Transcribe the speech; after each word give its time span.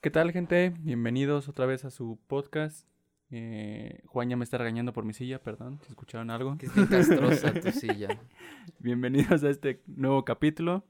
¿Qué 0.00 0.10
tal, 0.10 0.32
gente? 0.32 0.72
Bienvenidos 0.80 1.48
otra 1.48 1.66
vez 1.66 1.84
a 1.84 1.90
su 1.90 2.18
podcast. 2.26 2.88
Eh, 3.30 4.00
Juan 4.06 4.30
ya 4.30 4.36
me 4.36 4.44
está 4.44 4.56
regañando 4.56 4.92
por 4.94 5.04
mi 5.04 5.12
silla, 5.12 5.42
perdón, 5.42 5.78
si 5.82 5.90
escucharon 5.90 6.30
algo. 6.30 6.56
Que 6.56 6.68
castrosa 6.68 7.52
tu 7.52 7.70
silla. 7.78 8.08
Bienvenidos 8.78 9.44
a 9.44 9.50
este 9.50 9.82
nuevo 9.86 10.24
capítulo, 10.24 10.86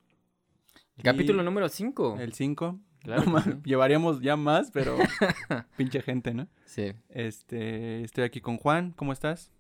El 0.97 1.03
capítulo 1.03 1.43
número 1.43 1.69
5. 1.69 2.19
el 2.21 2.33
5. 2.33 2.79
Claro 3.01 3.41
sí. 3.41 3.51
Llevaríamos 3.65 4.21
ya 4.21 4.37
más, 4.37 4.71
pero 4.71 4.97
pinche 5.77 6.03
gente, 6.03 6.33
¿no? 6.33 6.47
Sí. 6.65 6.93
Este, 7.09 8.03
estoy 8.03 8.25
aquí 8.25 8.41
con 8.41 8.59
Juan, 8.59 8.93
¿cómo 8.93 9.13
estás? 9.13 9.51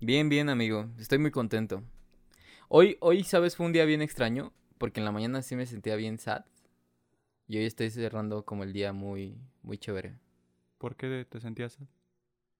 Bien, 0.00 0.28
bien, 0.28 0.48
amigo. 0.48 0.88
Estoy 0.98 1.18
muy 1.18 1.32
contento. 1.32 1.82
Hoy, 2.68 2.96
hoy, 3.00 3.24
¿sabes? 3.24 3.56
Fue 3.56 3.66
un 3.66 3.72
día 3.72 3.86
bien 3.86 4.02
extraño. 4.02 4.52
Porque 4.76 5.00
en 5.00 5.04
la 5.04 5.12
mañana 5.12 5.40
sí 5.40 5.56
me 5.56 5.66
sentía 5.66 5.94
bien 5.96 6.18
sad. 6.18 6.44
Y 7.46 7.58
hoy 7.58 7.64
estoy 7.66 7.90
cerrando 7.90 8.44
como 8.44 8.64
el 8.64 8.72
día 8.72 8.92
muy, 8.92 9.36
muy 9.62 9.78
chévere. 9.78 10.14
¿Por 10.78 10.96
qué 10.96 11.26
te 11.28 11.40
sentías? 11.40 11.78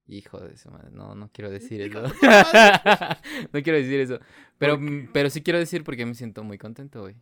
Hijo 0.06 0.38
de 0.41 0.56
su 0.59 0.70
madre. 0.70 0.91
No, 0.92 1.15
no 1.15 1.30
quiero 1.33 1.51
decir 1.51 1.80
eso. 1.80 2.02
no 3.52 3.62
quiero 3.62 3.78
decir 3.78 4.01
eso. 4.01 4.19
Pero, 4.59 4.78
¿Por 4.78 5.12
pero 5.12 5.30
sí 5.30 5.42
quiero 5.42 5.59
decir 5.59 5.84
porque 5.84 6.05
me 6.05 6.15
siento 6.15 6.45
muy 6.45 6.59
contento 6.59 7.02
hoy. 7.02 7.16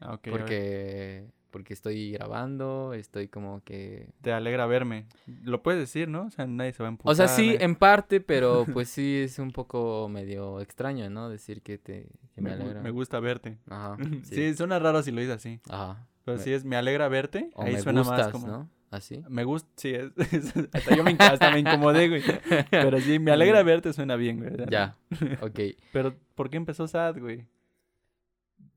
Ah, 0.00 0.18
porque, 0.22 1.26
porque 1.50 1.72
estoy 1.72 2.12
grabando, 2.12 2.94
estoy 2.94 3.28
como 3.28 3.62
que... 3.62 4.10
Te 4.22 4.32
alegra 4.32 4.66
verme. 4.66 5.06
Lo 5.44 5.62
puedes 5.62 5.80
decir, 5.80 6.08
¿no? 6.08 6.26
O 6.26 6.30
sea, 6.30 6.46
nadie 6.46 6.72
se 6.72 6.82
va 6.82 6.88
a 6.88 6.92
empujar. 6.92 7.12
O 7.12 7.14
sea, 7.14 7.28
sí, 7.28 7.48
nadie- 7.52 7.64
en 7.64 7.76
parte, 7.76 8.20
pero 8.20 8.64
pues 8.72 8.88
sí 8.88 9.22
es 9.24 9.38
un 9.38 9.50
poco 9.52 10.08
medio 10.08 10.60
extraño, 10.60 11.08
¿no? 11.10 11.28
Decir 11.28 11.62
que 11.62 11.78
te 11.78 12.08
que 12.34 12.40
me, 12.40 12.50
me, 12.50 12.62
alegra. 12.62 12.80
me 12.82 12.90
gusta 12.90 13.20
verte. 13.20 13.58
Ajá. 13.68 13.96
Sí. 14.24 14.34
Sí. 14.34 14.54
suena 14.54 14.78
raro 14.78 15.02
si 15.02 15.12
lo 15.12 15.20
dices 15.20 15.36
así. 15.36 15.60
Ajá. 15.68 16.06
Pero 16.24 16.38
Me- 16.38 16.42
si 16.42 16.52
es 16.52 16.64
me 16.64 16.76
alegra 16.76 17.08
verte, 17.08 17.50
O 17.54 17.62
ahí 17.62 17.74
me 17.74 17.80
suena 17.80 18.00
gustas, 18.00 18.18
más 18.18 18.28
como... 18.30 18.46
¿no? 18.46 18.70
Así. 18.90 19.22
Me 19.28 19.42
gusta, 19.44 19.68
sí, 19.76 19.92
es, 19.94 20.10
es- 20.32 20.52
hasta 20.72 20.94
yo 20.96 21.02
me, 21.04 21.16
hasta 21.18 21.50
me 21.50 21.58
incomodé, 21.58 22.08
güey. 22.08 22.22
Pero 22.70 23.00
sí, 23.00 23.18
me 23.18 23.30
alegra 23.32 23.62
verte, 23.62 23.92
suena 23.92 24.16
bien, 24.16 24.38
güey. 24.38 24.52
Ya. 24.70 24.96
Ok. 25.40 25.58
Pero, 25.92 26.14
¿por 26.34 26.48
qué 26.50 26.56
empezó 26.56 26.86
sad, 26.86 27.18
güey? 27.18 27.44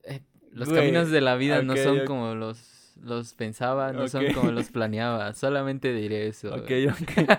Eh, 0.03 0.21
los 0.51 0.69
Güey, 0.69 0.81
caminos 0.81 1.11
de 1.11 1.21
la 1.21 1.35
vida 1.35 1.61
no 1.61 1.75
son 1.77 2.05
como 2.05 2.33
los 2.35 2.73
los 3.03 3.35
pensaba, 3.35 3.93
no 3.93 4.07
son 4.07 4.33
como 4.33 4.51
los 4.51 4.71
planeaba. 4.71 5.31
Solamente 5.33 5.93
diré 5.93 6.27
eso. 6.27 6.49
Ok, 6.55 6.71
ok. 6.91 7.29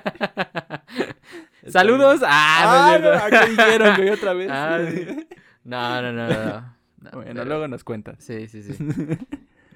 Saludos. 1.66 2.20
Ah, 2.24 2.94
Ah, 2.94 2.98
no, 2.98 3.08
no, 3.08 3.14
es 3.14 3.22
¿a 3.22 3.28
cierto. 3.28 3.44
qué 3.46 3.50
dijeron, 3.50 3.96
güey, 3.96 4.08
otra 4.10 4.32
vez? 4.34 4.48
Ah, 4.50 4.78
sí. 4.88 5.26
no, 5.64 6.02
no, 6.02 6.12
no, 6.12 6.28
no, 6.28 6.44
no. 6.44 6.78
No, 7.00 7.10
Bueno, 7.12 7.30
pero- 7.32 7.44
luego 7.44 7.68
nos 7.68 7.82
cuentas. 7.84 8.16
Sí, 8.22 8.46
sí, 8.48 8.62
sí. 8.62 8.74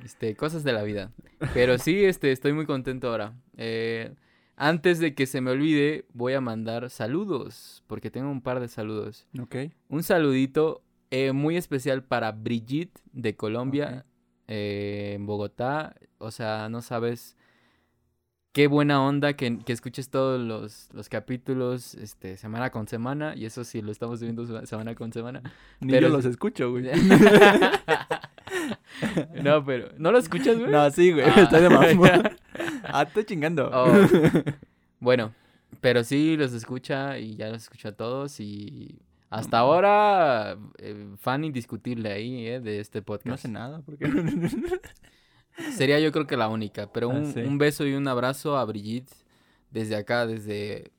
Este, 0.05 0.35
cosas 0.37 0.65
de 0.65 0.73
la 0.73 0.83
vida. 0.83 1.13
Pero 1.55 1.79
sí, 1.79 2.05
este, 2.05 2.33
estoy 2.33 2.53
muy 2.53 2.67
contento 2.67 3.09
ahora. 3.09 3.35
Eh, 3.57 4.15
antes 4.57 4.99
de 4.99 5.15
que 5.15 5.27
se 5.27 5.41
me 5.41 5.51
olvide, 5.51 6.07
voy 6.13 6.35
a 6.35 6.41
mandar 6.41 6.91
saludos, 6.91 7.83
porque 7.87 8.11
tengo 8.11 8.31
un 8.31 8.43
par 8.43 8.61
de 8.61 8.69
saludos. 8.69 9.27
Ok. 9.41 9.57
Un 9.89 10.03
saludito 10.03 10.83
eh, 11.11 11.33
muy 11.33 11.57
especial 11.57 12.03
para 12.05 12.33
Brigitte 12.33 13.01
de 13.13 13.37
Colombia, 13.37 14.05
eh, 14.49 15.13
en 15.17 15.27
Bogotá. 15.27 15.95
O 16.19 16.31
sea, 16.31 16.69
no 16.69 16.83
sabes 16.83 17.37
qué 18.53 18.67
buena 18.67 19.03
onda 19.03 19.35
que, 19.35 19.59
que 19.61 19.73
escuches 19.73 20.11
todos 20.11 20.41
los, 20.41 20.89
los 20.93 21.09
capítulos 21.09 21.95
este, 21.95 22.37
semana 22.37 22.71
con 22.71 22.87
semana. 22.89 23.35
Y 23.37 23.47
eso 23.47 23.65
sí, 23.65 23.83
lo 23.83 23.91
estamos 23.93 24.21
viendo 24.21 24.47
se- 24.47 24.67
semana 24.67 24.95
con 24.95 25.13
semana. 25.13 25.43
Ni 25.81 25.93
Pero 25.93 26.09
yo 26.09 26.15
los 26.17 26.25
escucho, 26.25 26.71
güey. 26.71 26.87
no, 29.43 29.65
pero... 29.65 29.89
¿No 29.99 30.13
lo 30.13 30.19
escuchas, 30.19 30.59
güey? 30.59 30.71
No, 30.71 30.91
sí, 30.91 31.13
güey, 31.13 31.25
Ah, 31.27 31.41
estoy 31.43 31.61
de. 31.63 32.37
Ah, 32.85 33.03
estoy 33.03 33.25
chingando. 33.25 33.71
Oh. 33.73 33.87
Bueno, 35.01 35.35
pero 35.81 36.05
sí 36.05 36.37
los 36.37 36.53
escucha 36.53 37.19
y 37.19 37.37
ya 37.37 37.49
los 37.49 37.63
escucha 37.63 37.91
a 37.91 37.93
todos 37.93 38.39
y 38.41 39.01
hasta 39.31 39.59
ahora 39.59 40.59
eh, 40.79 41.09
fan 41.19 41.45
indiscutible 41.45 42.13
ahí 42.13 42.47
eh, 42.47 42.61
de 42.61 42.81
este 42.81 42.99
No 43.01 43.05
podcast. 43.07 43.45
hace 43.45 43.49
nada, 43.49 43.81
porque... 43.83 44.07
Sería 45.77 45.99
yo 46.01 46.13
creo 46.13 46.27
que 46.27 46.37
la 46.37 46.49
única, 46.49 46.91
pero 46.93 47.11
Ah, 47.11 47.15
un, 47.15 47.33
sí. 47.33 47.41
un 47.41 47.59
beso 47.59 47.87
y 47.87 47.95
un 47.95 48.07
abrazo 48.09 48.57
a 48.57 48.65
Brigitte 48.65 49.13
desde 49.71 49.97
acá, 49.97 50.27
desde 50.27 50.93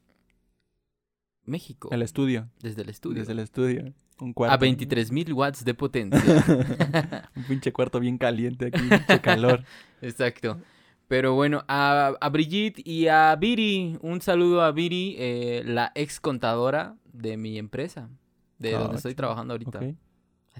México, 1.45 1.89
el 1.91 2.01
estudio. 2.01 2.49
desde 2.61 2.81
el 2.83 2.89
estudio, 2.89 3.19
Desde 3.19 3.33
el 3.33 3.39
estudio. 3.39 3.93
Un 4.19 4.33
cuarto. 4.33 4.53
a 4.55 4.59
23.000 4.67 5.33
watts 5.33 5.65
de 5.65 5.73
potencia. 5.73 6.19
Un 7.35 7.43
pinche 7.43 7.71
cuarto 7.73 7.99
bien 7.99 8.17
caliente 8.17 8.67
aquí, 8.67 8.79
pinche 8.81 9.19
calor. 9.21 9.63
Exacto. 10.01 10.59
Pero 11.07 11.33
bueno, 11.35 11.63
a, 11.67 12.13
a 12.19 12.29
Brigitte 12.29 12.81
y 12.87 13.07
a 13.07 13.35
Viri, 13.35 13.97
un 14.01 14.21
saludo 14.21 14.61
a 14.61 14.71
Viri, 14.71 15.15
eh, 15.19 15.63
la 15.65 15.91
ex 15.95 16.19
contadora 16.19 16.95
de 17.11 17.37
mi 17.37 17.57
empresa, 17.59 18.09
de 18.57 18.75
Ah, 18.75 18.79
donde 18.79 18.97
estoy 18.97 19.13
trabajando 19.13 19.53
ahorita. 19.53 19.79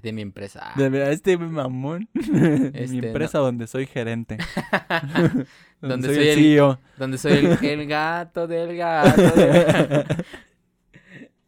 De 0.02 0.12
mi 0.12 0.22
empresa. 0.22 0.72
De 0.76 0.88
verdad, 0.90 1.12
este 1.12 1.38
mamón. 1.38 2.08
Este, 2.14 2.88
Mi 2.88 3.00
no. 3.00 3.06
empresa 3.06 3.38
donde 3.38 3.66
soy 3.66 3.86
gerente. 3.86 4.36
Donde 5.80 6.08
soy, 6.08 6.16
soy 6.16 6.24
el 6.24 6.30
el- 6.30 6.44
CEO. 6.44 6.78
Donde 6.98 7.18
soy 7.18 7.32
el, 7.32 7.64
el 7.64 7.86
gato 7.86 8.46
del 8.46 8.76
gato. 8.76 9.22
del- 9.22 10.04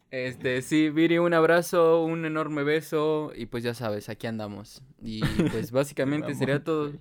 Este, 0.09 0.61
sí, 0.61 0.89
Viri, 0.89 1.17
un 1.17 1.33
abrazo, 1.33 2.03
un 2.03 2.25
enorme 2.25 2.63
beso 2.63 3.31
y 3.35 3.47
pues 3.47 3.63
ya 3.63 3.73
sabes, 3.73 4.09
aquí 4.09 4.27
andamos. 4.27 4.81
Y 5.01 5.21
pues 5.51 5.71
básicamente 5.71 6.33
sería 6.35 6.63
todo. 6.63 6.93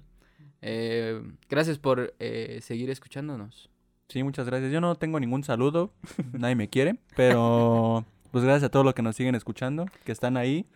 Eh, 0.62 1.22
gracias 1.48 1.78
por 1.78 2.14
eh, 2.18 2.58
seguir 2.62 2.90
escuchándonos. 2.90 3.70
Sí, 4.08 4.22
muchas 4.22 4.46
gracias. 4.46 4.72
Yo 4.72 4.80
no 4.80 4.94
tengo 4.96 5.20
ningún 5.20 5.44
saludo. 5.44 5.92
Nadie 6.32 6.56
me 6.56 6.68
quiere. 6.68 6.96
Pero 7.14 8.04
pues 8.32 8.44
gracias 8.44 8.64
a 8.64 8.70
todos 8.70 8.84
los 8.84 8.94
que 8.94 9.02
nos 9.02 9.16
siguen 9.16 9.34
escuchando, 9.34 9.86
que 10.04 10.12
están 10.12 10.36
ahí. 10.36 10.66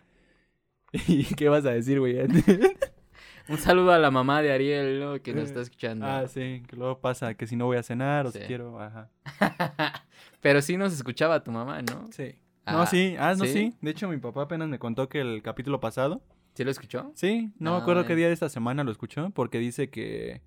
¿Y 1.07 1.23
qué 1.35 1.49
vas 1.49 1.65
a 1.65 1.71
decir, 1.71 1.99
güey? 1.99 2.17
Un 3.49 3.57
saludo 3.57 3.91
a 3.91 3.99
la 3.99 4.11
mamá 4.11 4.41
de 4.41 4.53
Ariel, 4.53 4.99
¿no? 4.99 5.21
Que 5.21 5.33
nos 5.33 5.45
está 5.45 5.61
escuchando. 5.61 6.05
ah, 6.05 6.27
sí, 6.27 6.63
que 6.67 6.75
luego 6.75 6.99
pasa 6.99 7.33
que 7.33 7.47
si 7.47 7.55
no 7.55 7.65
voy 7.65 7.77
a 7.77 7.83
cenar 7.83 8.25
o 8.27 8.31
si 8.31 8.39
quiero, 8.39 8.79
ajá. 8.79 9.09
Pero 10.41 10.61
sí 10.61 10.77
nos 10.77 10.93
escuchaba 10.93 11.43
tu 11.43 11.51
mamá, 11.51 11.81
¿no? 11.81 12.07
Sí. 12.11 12.35
Ah, 12.65 12.73
no, 12.73 12.85
sí, 12.85 13.15
ah, 13.17 13.33
no, 13.37 13.45
¿sí? 13.45 13.53
sí. 13.53 13.75
De 13.81 13.91
hecho, 13.91 14.07
mi 14.07 14.17
papá 14.17 14.43
apenas 14.43 14.67
me 14.67 14.77
contó 14.79 15.09
que 15.09 15.19
el 15.21 15.41
capítulo 15.41 15.79
pasado, 15.79 16.21
¿Sí 16.53 16.63
lo 16.63 16.69
escuchó? 16.71 17.11
sí, 17.15 17.51
no 17.59 17.71
me 17.75 17.81
acuerdo 17.81 18.05
qué 18.05 18.15
día 18.15 18.27
de 18.27 18.33
esta 18.33 18.49
semana 18.49 18.83
lo 18.83 18.91
escuchó, 18.91 19.29
porque 19.31 19.57
dice 19.59 19.89
que 19.89 20.41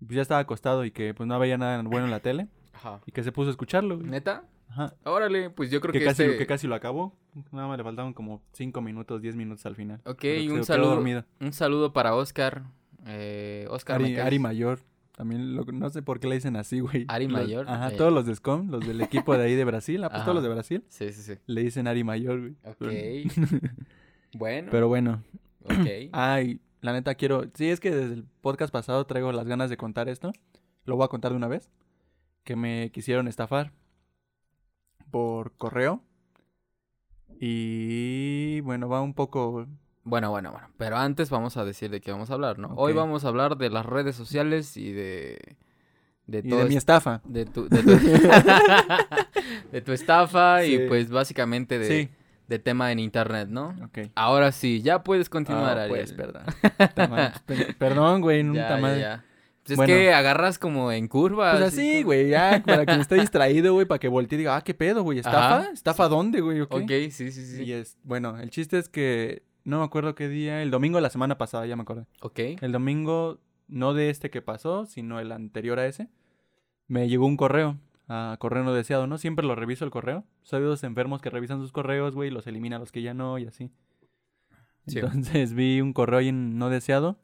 pues, 0.00 0.16
ya 0.16 0.22
estaba 0.22 0.40
acostado 0.40 0.84
y 0.84 0.90
que 0.90 1.14
pues 1.14 1.26
no 1.26 1.38
veía 1.38 1.56
nada 1.56 1.82
bueno 1.82 2.04
en 2.06 2.10
la 2.10 2.20
tele 2.20 2.48
Ajá. 2.74 3.00
y 3.06 3.12
que 3.12 3.22
se 3.22 3.32
puso 3.32 3.48
a 3.48 3.50
escucharlo. 3.52 3.96
güey. 3.98 4.10
¿Neta? 4.10 4.44
Ajá. 4.68 4.94
Órale, 5.04 5.50
pues 5.50 5.70
yo 5.70 5.80
creo 5.80 5.92
Que, 5.92 5.98
que, 6.00 6.04
casi, 6.04 6.22
este- 6.24 6.36
que 6.38 6.46
casi 6.46 6.66
lo 6.66 6.74
acabó. 6.74 7.16
Nada 7.52 7.66
más 7.68 7.78
le 7.78 7.84
faltaban 7.84 8.12
como 8.12 8.42
5 8.52 8.80
minutos, 8.80 9.20
10 9.22 9.34
minutos 9.36 9.64
al 9.66 9.76
final. 9.76 10.00
Ok, 10.04 10.24
un 10.50 10.64
saludo, 10.64 11.02
un 11.40 11.52
saludo 11.52 11.92
para 11.92 12.14
Oscar. 12.14 12.64
Eh, 13.06 13.66
Oscar 13.70 14.00
Ari 14.02 14.38
Mayor. 14.38 14.80
También 15.20 15.54
lo- 15.54 15.64
no 15.64 15.90
sé 15.90 16.00
por 16.00 16.18
qué 16.18 16.28
le 16.28 16.36
dicen 16.36 16.56
así, 16.56 16.80
güey. 16.80 17.04
Ari 17.08 17.28
Los- 17.28 17.42
Mayor, 17.42 17.68
Ajá, 17.68 17.90
eh. 17.92 17.96
todos 17.98 18.10
los 18.10 18.24
de 18.24 18.34
SCOM, 18.34 18.70
los 18.70 18.86
del 18.86 19.02
equipo 19.02 19.36
de 19.36 19.44
ahí 19.44 19.54
de 19.54 19.66
Brasil, 19.66 20.02
ah, 20.02 20.08
pues 20.08 20.22
todos 20.22 20.34
los 20.34 20.42
de 20.42 20.48
Brasil, 20.48 20.82
Sí, 20.88 21.12
sí, 21.12 21.20
sí. 21.22 21.34
le 21.46 21.62
dicen 21.62 21.86
Ari 21.86 22.04
Mayor, 22.04 22.40
güey. 22.40 22.56
Ok. 22.64 23.34
bueno. 24.38 24.68
Pero 24.70 24.88
bueno, 24.88 25.22
ok. 25.64 25.72
ay, 26.12 26.58
la 26.80 26.94
neta 26.94 27.14
quiero, 27.16 27.44
sí, 27.52 27.68
es 27.68 27.80
que 27.80 27.90
desde 27.94 28.14
el 28.14 28.24
podcast 28.40 28.72
pasado 28.72 29.04
traigo 29.04 29.30
las 29.32 29.46
ganas 29.46 29.68
de 29.68 29.76
contar 29.76 30.08
esto. 30.08 30.32
Lo 30.86 30.96
voy 30.96 31.04
a 31.04 31.08
contar 31.08 31.32
de 31.32 31.36
una 31.36 31.48
vez. 31.48 31.68
Que 32.42 32.56
me 32.56 32.90
quisieron 32.90 33.28
estafar 33.28 33.72
por 35.10 35.52
correo. 35.58 36.02
Y 37.38 38.60
bueno, 38.62 38.88
va 38.88 39.02
un 39.02 39.12
poco 39.12 39.66
Bueno, 40.10 40.30
bueno, 40.30 40.50
bueno. 40.50 40.68
Pero 40.76 40.96
antes 40.96 41.30
vamos 41.30 41.56
a 41.56 41.64
decir 41.64 41.88
de 41.90 42.00
qué 42.00 42.10
vamos 42.10 42.30
a 42.30 42.34
hablar, 42.34 42.58
¿no? 42.58 42.74
Hoy 42.76 42.92
vamos 42.92 43.24
a 43.24 43.28
hablar 43.28 43.56
de 43.56 43.70
las 43.70 43.86
redes 43.86 44.16
sociales 44.16 44.76
y 44.76 44.92
de. 44.92 45.56
De 46.26 46.38
y 46.38 46.42
de 46.42 46.48
mi 46.56 46.60
este- 46.62 46.76
estafa. 46.78 47.20
de 47.24 47.44
tu, 47.46 47.68
de 47.68 47.82
tu, 47.82 47.90
de 49.72 49.80
tu 49.80 49.92
estafa 49.92 50.62
Sí. 50.62 50.74
y 50.74 50.78
pues 50.88 51.10
básicamente 51.10 51.78
de, 51.78 51.86
Sí, 51.86 52.08
de 52.48 52.58
tema 52.58 52.92
en 52.92 52.98
internet, 52.98 53.48
¿no? 53.48 53.74
ok. 53.84 54.10
Ahora 54.14 54.52
sí, 54.52 54.82
ya 54.82 55.02
puedes 55.02 55.28
continuar, 55.28 55.78
Ariel. 55.78 55.88
pues, 55.98 56.12
perdón. 56.12 56.42
Perdón, 57.78 58.20
güey, 58.20 58.38
Ya, 58.38 58.44
nunca 58.44 58.96
ya. 58.96 59.24
Pues 59.64 59.78
es 59.78 59.86
que 59.86 60.12
agarras 60.12 60.58
como 60.58 60.90
en 60.90 61.06
curva. 61.06 61.52
Pues 61.52 61.64
así, 61.64 62.02
güey, 62.02 62.28
ya, 62.30 62.62
para 62.64 62.86
que 62.86 62.94
esté 62.94 63.16
distraído, 63.16 63.74
güey, 63.74 63.86
para 63.86 63.98
que 64.00 64.08
voltee 64.08 64.36
y 64.36 64.38
diga, 64.38 64.56
ah, 64.56 64.62
qué 64.62 64.74
pedo, 64.74 65.02
güey, 65.02 65.18
¿estafa? 65.18 65.58
Ajá. 65.60 65.70
¿Estafa 65.72 66.08
dónde, 66.08 66.40
güey? 66.40 66.60
¿O 66.62 66.68
qué? 66.68 66.76
Ok, 67.06 67.12
sí, 67.12 67.30
sí, 67.30 67.44
sí. 67.44 67.62
Y 67.64 67.72
es, 67.72 67.96
bueno, 68.02 68.38
el 68.40 68.50
chiste 68.50 68.78
es 68.78 68.88
que, 68.88 69.42
no 69.70 69.78
me 69.78 69.84
acuerdo 69.84 70.14
qué 70.14 70.28
día, 70.28 70.62
el 70.62 70.70
domingo 70.70 70.98
de 70.98 71.02
la 71.02 71.10
semana 71.10 71.38
pasada, 71.38 71.66
ya 71.66 71.76
me 71.76 71.82
acordé. 71.82 72.06
Ok. 72.20 72.38
El 72.60 72.72
domingo, 72.72 73.40
no 73.68 73.94
de 73.94 74.10
este 74.10 74.30
que 74.30 74.42
pasó, 74.42 74.86
sino 74.86 75.20
el 75.20 75.32
anterior 75.32 75.78
a 75.78 75.86
ese, 75.86 76.08
me 76.86 77.08
llegó 77.08 77.26
un 77.26 77.36
correo, 77.36 77.78
a 78.08 78.36
correo 78.38 78.64
no 78.64 78.74
deseado, 78.74 79.06
¿no? 79.06 79.16
Siempre 79.16 79.46
lo 79.46 79.54
reviso 79.54 79.84
el 79.84 79.90
correo. 79.90 80.24
Soy 80.42 80.60
de 80.60 80.66
los 80.66 80.84
enfermos 80.84 81.22
que 81.22 81.30
revisan 81.30 81.60
sus 81.60 81.72
correos, 81.72 82.14
güey, 82.14 82.28
y 82.28 82.32
los 82.32 82.46
elimina 82.46 82.78
los 82.78 82.92
que 82.92 83.02
ya 83.02 83.14
no, 83.14 83.38
y 83.38 83.46
así. 83.46 83.70
Sí. 84.86 84.98
Entonces 84.98 85.54
vi 85.54 85.80
un 85.80 85.92
correo 85.92 86.18
ahí 86.18 86.28
en 86.28 86.58
no 86.58 86.68
deseado 86.68 87.18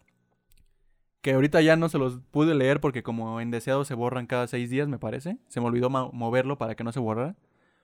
que 1.26 1.32
ahorita 1.32 1.60
ya 1.60 1.74
no 1.74 1.88
se 1.88 1.98
los 1.98 2.20
pude 2.30 2.54
leer 2.54 2.80
porque 2.80 3.02
como 3.02 3.40
en 3.40 3.50
deseado 3.50 3.84
se 3.84 3.94
borran 3.94 4.28
cada 4.28 4.46
seis 4.46 4.70
días, 4.70 4.86
me 4.86 5.00
parece. 5.00 5.38
Se 5.48 5.60
me 5.60 5.66
olvidó 5.66 5.90
moverlo 5.90 6.56
para 6.56 6.76
que 6.76 6.84
no 6.84 6.92
se 6.92 7.00
borrara. 7.00 7.34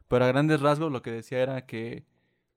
Pero 0.06 0.24
a 0.24 0.28
grandes 0.28 0.60
rasgos 0.60 0.92
lo 0.92 1.02
que 1.02 1.10
decía 1.10 1.42
era 1.42 1.66
que 1.66 2.04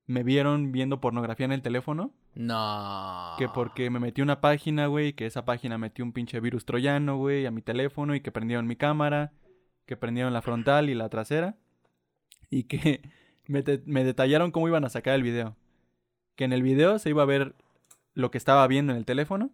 me 0.07 0.24
vieron 0.24 0.72
viendo 0.72 1.02
pornografía 1.02 1.46
en 1.46 1.52
el 1.52 1.62
teléfono. 1.62 2.12
No. 2.36 3.36
Que 3.38 3.48
porque 3.50 3.90
me 3.90 4.00
metí 4.00 4.22
una 4.22 4.42
página, 4.42 4.88
güey, 4.88 5.13
que 5.13 5.25
esa 5.25 5.46
página 5.46 5.78
metió 5.78 6.06
un 6.06 6.12
pinche 6.13 6.40
virus 6.40 6.66
troyano, 6.66 7.18
güey, 7.18 7.46
a 7.46 7.52
mi 7.52 7.62
teléfono 7.62 8.13
y 8.16 8.22
que 8.22 8.31
prendieron 8.31 8.68
mi 8.68 8.75
cámara, 8.75 9.31
que 9.86 9.98
prendieron 9.98 10.34
la 10.34 10.42
frontal 10.42 10.90
y 10.90 10.94
la 10.96 11.10
trasera. 11.10 11.56
Y 12.50 12.63
que 12.63 13.02
me, 13.48 13.62
de- 13.62 13.81
me 13.86 14.04
detallaron 14.04 14.52
cómo 14.52 14.68
iban 14.68 14.86
a 14.86 14.90
sacar 14.90 15.16
el 15.16 15.24
video. 15.24 15.56
Que 16.36 16.44
en 16.44 16.54
el 16.54 16.62
video 16.62 17.00
se 17.00 17.10
iba 17.10 17.24
a 17.24 17.28
ver 17.28 17.56
lo 18.13 18.30
que 18.31 18.38
estaba 18.38 18.68
viendo 18.68 18.92
en 18.92 18.98
el 18.98 19.06
teléfono. 19.06 19.50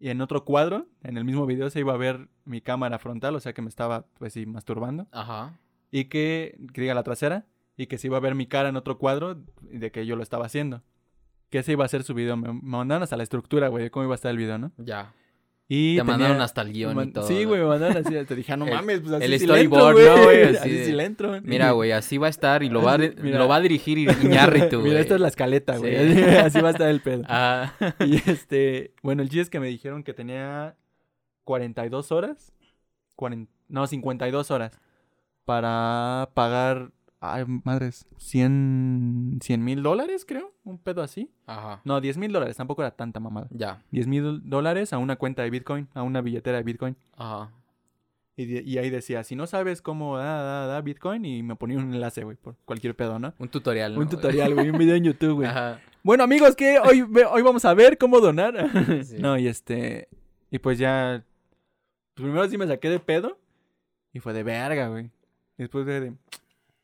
Y 0.00 0.10
en 0.10 0.20
otro 0.20 0.44
cuadro, 0.44 0.86
en 1.02 1.16
el 1.16 1.24
mismo 1.24 1.44
video, 1.46 1.70
se 1.70 1.80
iba 1.80 1.92
a 1.92 1.96
ver 1.96 2.28
mi 2.44 2.60
cámara 2.60 2.98
frontal, 3.00 3.34
o 3.34 3.40
sea 3.40 3.52
que 3.52 3.62
me 3.62 3.68
estaba, 3.68 4.06
pues 4.18 4.32
sí, 4.32 4.46
masturbando. 4.46 5.08
Ajá. 5.10 5.58
Y 5.90 6.04
que, 6.04 6.56
que 6.72 6.82
diga 6.82 6.94
la 6.94 7.02
trasera, 7.02 7.46
y 7.78 7.86
que 7.86 7.96
se 7.96 8.08
iba 8.08 8.18
a 8.18 8.20
ver 8.20 8.34
mi 8.34 8.46
cara 8.46 8.68
en 8.68 8.76
otro 8.76 8.98
cuadro 8.98 9.38
de 9.62 9.90
que 9.90 10.04
yo 10.04 10.16
lo 10.16 10.22
estaba 10.22 10.44
haciendo. 10.44 10.82
Que 11.48 11.60
ese 11.60 11.72
iba 11.72 11.86
a 11.86 11.88
ser 11.88 12.02
su 12.02 12.12
video. 12.12 12.36
Me, 12.36 12.52
mandaron 12.52 13.02
hasta 13.02 13.16
la 13.16 13.22
estructura, 13.22 13.68
güey, 13.68 13.84
de 13.84 13.90
cómo 13.90 14.04
iba 14.04 14.12
a 14.14 14.16
estar 14.16 14.30
el 14.30 14.36
video, 14.36 14.58
¿no? 14.58 14.72
Ya. 14.76 15.14
Y 15.70 15.96
Te 15.96 16.00
tenía- 16.00 16.04
mandaron 16.04 16.40
hasta 16.42 16.62
el 16.62 16.72
guion 16.72 17.08
y 17.08 17.12
todo. 17.12 17.26
Sí, 17.28 17.44
güey, 17.44 17.60
me 17.60 17.66
mandaron 17.68 17.98
así. 17.98 18.12
Te 18.26 18.34
dije, 18.34 18.56
no 18.56 18.66
El- 18.66 18.74
mames, 18.74 19.00
pues 19.00 19.12
así 19.12 19.24
el 19.24 19.38
sí 19.38 19.46
le 19.46 19.60
entro, 19.60 19.78
storyboard, 19.80 20.16
¿no, 20.18 20.24
güey? 20.24 20.42
Así 20.44 20.56
Así 20.56 20.70
de- 20.72 20.84
sí 20.86 20.92
le 20.92 21.04
entro. 21.04 21.40
Mira, 21.42 21.70
güey, 21.72 21.92
así 21.92 22.18
va 22.18 22.26
a 22.26 22.30
estar 22.30 22.62
y 22.62 22.68
lo 22.70 22.82
va 22.82 22.92
a, 22.92 22.94
Así, 22.96 23.12
lo 23.22 23.48
va 23.48 23.56
a 23.56 23.60
dirigir 23.60 23.98
Iñárritu, 23.98 24.76
güey. 24.80 24.88
Mira, 24.90 25.00
esta 25.00 25.14
es 25.14 25.20
la 25.20 25.28
escaleta, 25.28 25.76
güey. 25.76 26.14
Sí. 26.14 26.22
Así, 26.22 26.36
así 26.46 26.60
va 26.62 26.68
a 26.68 26.72
estar 26.72 26.88
el 26.88 27.00
pedo. 27.00 27.22
Ah, 27.28 27.72
Y 28.00 28.16
este, 28.30 28.94
bueno, 29.02 29.22
el 29.22 29.28
chiste 29.28 29.42
es 29.42 29.50
que 29.50 29.60
me 29.60 29.68
dijeron 29.68 30.02
que 30.04 30.14
tenía 30.14 30.74
42 31.44 32.12
horas. 32.12 32.52
cuaren- 33.16 33.48
no, 33.68 33.86
52 33.86 34.50
horas. 34.50 34.78
Para 35.44 36.30
pagar, 36.34 36.90
ay, 37.20 37.44
madres, 37.64 38.06
100 38.18 39.38
mil 39.58 39.82
dólares, 39.82 40.24
creo. 40.26 40.52
Un 40.64 40.78
pedo 40.78 41.02
así. 41.02 41.30
ajá. 41.46 41.80
No, 41.84 42.00
10 42.00 42.18
mil 42.18 42.32
dólares, 42.32 42.56
tampoco 42.56 42.82
era 42.82 42.90
tanta 42.90 43.20
mamada. 43.20 43.48
Ya. 43.50 43.82
10 43.90 44.06
mil 44.06 44.48
dólares 44.48 44.92
a 44.92 44.98
una 44.98 45.16
cuenta 45.16 45.42
de 45.42 45.50
Bitcoin, 45.50 45.88
a 45.94 46.02
una 46.02 46.20
billetera 46.20 46.58
de 46.58 46.64
Bitcoin. 46.64 46.96
Ajá. 47.16 47.50
Y, 48.36 48.78
ahí 48.78 48.88
decía, 48.88 49.24
si 49.24 49.34
no 49.34 49.48
sabes 49.48 49.82
cómo 49.82 50.16
da, 50.16 50.42
da, 50.42 50.66
da 50.66 50.80
Bitcoin, 50.80 51.24
y 51.24 51.42
me 51.42 51.56
ponía 51.56 51.76
un 51.76 51.92
enlace, 51.92 52.22
güey, 52.22 52.36
por 52.36 52.54
cualquier 52.64 52.94
pedo, 52.94 53.18
¿no? 53.18 53.34
Un 53.40 53.48
tutorial, 53.48 53.96
¿no, 53.96 54.00
un 54.00 54.08
tutorial, 54.08 54.54
güey, 54.54 54.70
un 54.70 54.78
video 54.78 54.94
en 54.94 55.02
YouTube, 55.02 55.34
güey. 55.34 55.48
Ajá. 55.48 55.80
Bueno, 56.04 56.22
amigos, 56.22 56.54
que 56.54 56.78
hoy, 56.78 57.02
hoy 57.02 57.42
vamos 57.42 57.64
a 57.64 57.74
ver 57.74 57.98
cómo 57.98 58.20
donar. 58.20 58.54
Sí. 59.04 59.16
No, 59.18 59.36
y 59.36 59.48
este. 59.48 60.08
Y 60.50 60.58
pues 60.58 60.78
ya. 60.78 61.24
pues 62.14 62.24
primero 62.24 62.48
sí 62.48 62.56
me 62.56 62.66
saqué 62.66 62.88
de 62.88 63.00
pedo. 63.00 63.38
Y 64.12 64.20
fue 64.20 64.32
de 64.32 64.42
verga, 64.42 64.88
güey. 64.88 65.10
Después 65.56 65.84
de. 65.84 66.14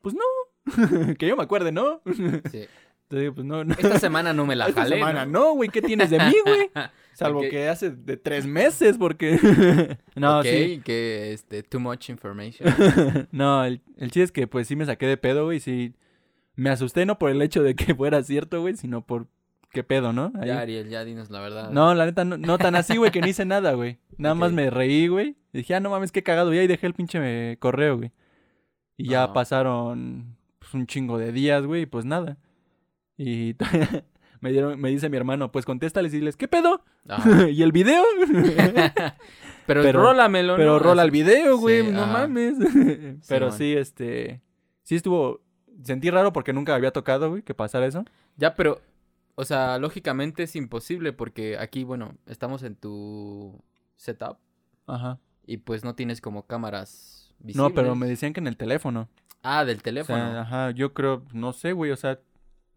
Pues 0.05 0.15
no. 0.15 1.15
que 1.19 1.27
yo 1.27 1.37
me 1.37 1.43
acuerde, 1.43 1.73
¿no? 1.73 2.01
Sí. 2.53 2.67
Entonces, 3.11 3.33
pues 3.35 3.47
no, 3.47 3.65
no. 3.65 3.75
Esta 3.75 3.99
semana 3.99 4.33
no 4.33 4.47
me 4.47 4.57
la 4.57 4.67
Esta 4.67 4.83
jalé, 4.83 4.97
semana 4.97 5.27
¿no? 5.27 5.33
no, 5.41 5.55
güey. 5.55 5.69
¿Qué 5.69 5.83
tienes 5.83 6.09
de 6.11 6.19
mí, 6.19 6.35
güey? 6.45 6.71
Salvo 7.13 7.43
que 7.43 7.69
hace 7.69 7.91
de 7.91 8.17
tres 8.17 8.47
meses, 8.47 8.97
porque. 8.97 9.39
no, 10.15 10.39
ok, 10.41 10.45
sí. 10.47 10.81
que 10.85 11.33
este, 11.33 11.63
too 11.63 11.81
much 11.81 12.09
information. 12.09 12.69
no, 13.31 13.65
el, 13.65 13.83
el 13.99 14.07
chiste 14.11 14.23
es 14.23 14.33
que 14.33 14.47
pues 14.47 14.67
sí 14.69 14.75
me 14.75 14.87
saqué 14.87 15.07
de 15.07 15.17
pedo, 15.17 15.45
güey. 15.45 15.61
Sí. 15.61 15.95
Me 16.57 16.71
asusté 16.71 17.05
no 17.05 17.19
por 17.19 17.31
el 17.31 17.43
hecho 17.43 17.63
de 17.63 17.75
que 17.75 17.95
fuera 17.95 18.23
cierto, 18.23 18.61
güey, 18.63 18.77
sino 18.77 19.05
por 19.05 19.27
qué 19.71 19.85
pedo, 19.85 20.13
¿no? 20.13 20.33
Ahí- 20.41 20.49
ya, 20.49 20.61
Ariel, 20.61 20.89
ya 20.89 21.05
dinos 21.05 21.31
la 21.31 21.41
verdad. 21.41 21.71
No, 21.71 21.95
la 21.95 22.07
neta, 22.07 22.25
no, 22.25 22.39
no 22.39 22.59
tan 22.59 22.75
así, 22.75 22.97
güey, 22.97 23.11
que 23.11 23.21
no 23.21 23.27
hice 23.29 23.45
nada, 23.45 23.73
güey. 23.75 23.99
Nada 24.17 24.35
más 24.35 24.51
me 24.53 24.71
reí, 24.71 25.09
güey. 25.09 25.37
Dije, 25.53 25.75
ah, 25.75 25.81
no 25.81 25.91
mames, 25.91 26.11
qué 26.11 26.23
cagado. 26.23 26.55
Y 26.55 26.59
ahí 26.59 26.67
dejé 26.67 26.87
el 26.87 26.95
pinche 26.95 27.59
correo, 27.59 27.99
güey. 27.99 28.13
Y 28.97 29.09
ya 29.09 29.25
Ajá. 29.25 29.33
pasaron 29.33 30.37
pues, 30.59 30.73
un 30.75 30.87
chingo 30.87 31.19
de 31.19 31.33
días, 31.33 31.65
güey, 31.67 31.87
pues 31.87 32.05
nada. 32.05 32.37
Y 33.17 33.57
me 34.41 34.53
dieron, 34.53 34.81
me 34.81 34.91
dice 34.91 35.09
mi 35.09 35.17
hermano, 35.17 35.51
pues 35.53 35.65
contéstales 35.65 36.13
y 36.15 36.19
diles, 36.19 36.37
¿qué 36.37 36.49
pedo? 36.49 36.85
¿Y 37.51 37.63
el 37.63 37.73
video? 37.73 38.03
pero, 39.67 39.83
Pero- 39.83 40.03
rólamelo, 40.03 40.57
Pero 40.57 40.73
¿no? 40.75 40.79
rola 40.79 41.03
el 41.03 41.11
video, 41.11 41.59
güey, 41.59 41.85
Sí, 41.87 41.93
no 41.93 42.03
ajá. 42.03 42.13
mames. 42.13 42.57
Pero 43.29 43.49
man. 43.49 43.59
sí, 43.59 43.73
este, 43.75 44.41
sí 44.83 44.95
estuvo, 44.97 45.41
sentí 45.83 46.11
raro 46.11 46.33
porque 46.33 46.53
nunca 46.53 46.75
había 46.75 46.93
tocado, 46.93 47.31
güey, 47.31 47.43
que 47.43 47.55
pasara 47.55 47.87
eso. 47.87 48.05
Ya, 48.37 48.55
pero, 48.55 48.81
o 49.35 49.45
sea, 49.45 49.79
lógicamente 49.79 50.43
es 50.45 50.57
imposible 50.57 51.13
porque 51.13 51.57
aquí, 51.59 51.85
bueno, 51.85 52.15
estamos 52.27 52.63
en 52.63 52.75
tu 52.77 53.63
setup 53.97 54.39
Ajá. 54.87 55.19
y 55.47 55.59
pues 55.59 55.85
no 55.85 55.95
tienes 55.95 56.21
como 56.21 56.47
cámaras 56.47 57.24
visibles. 57.45 57.57
No, 57.71 57.75
pero 57.75 57.95
me 57.95 58.07
decían 58.07 58.33
que 58.33 58.41
en 58.41 58.47
el 58.49 58.57
teléfono. 58.57 59.09
Ah, 59.43 59.65
del 59.65 59.79
O 59.79 59.83
teléfono. 59.83 60.19
sea, 60.19 60.41
ajá, 60.41 60.71
yo 60.73 60.93
creo, 60.95 61.25
no 61.33 61.53
sé, 61.53 61.73
güey, 61.73 61.91
o 61.93 61.97
sea, 61.97 62.19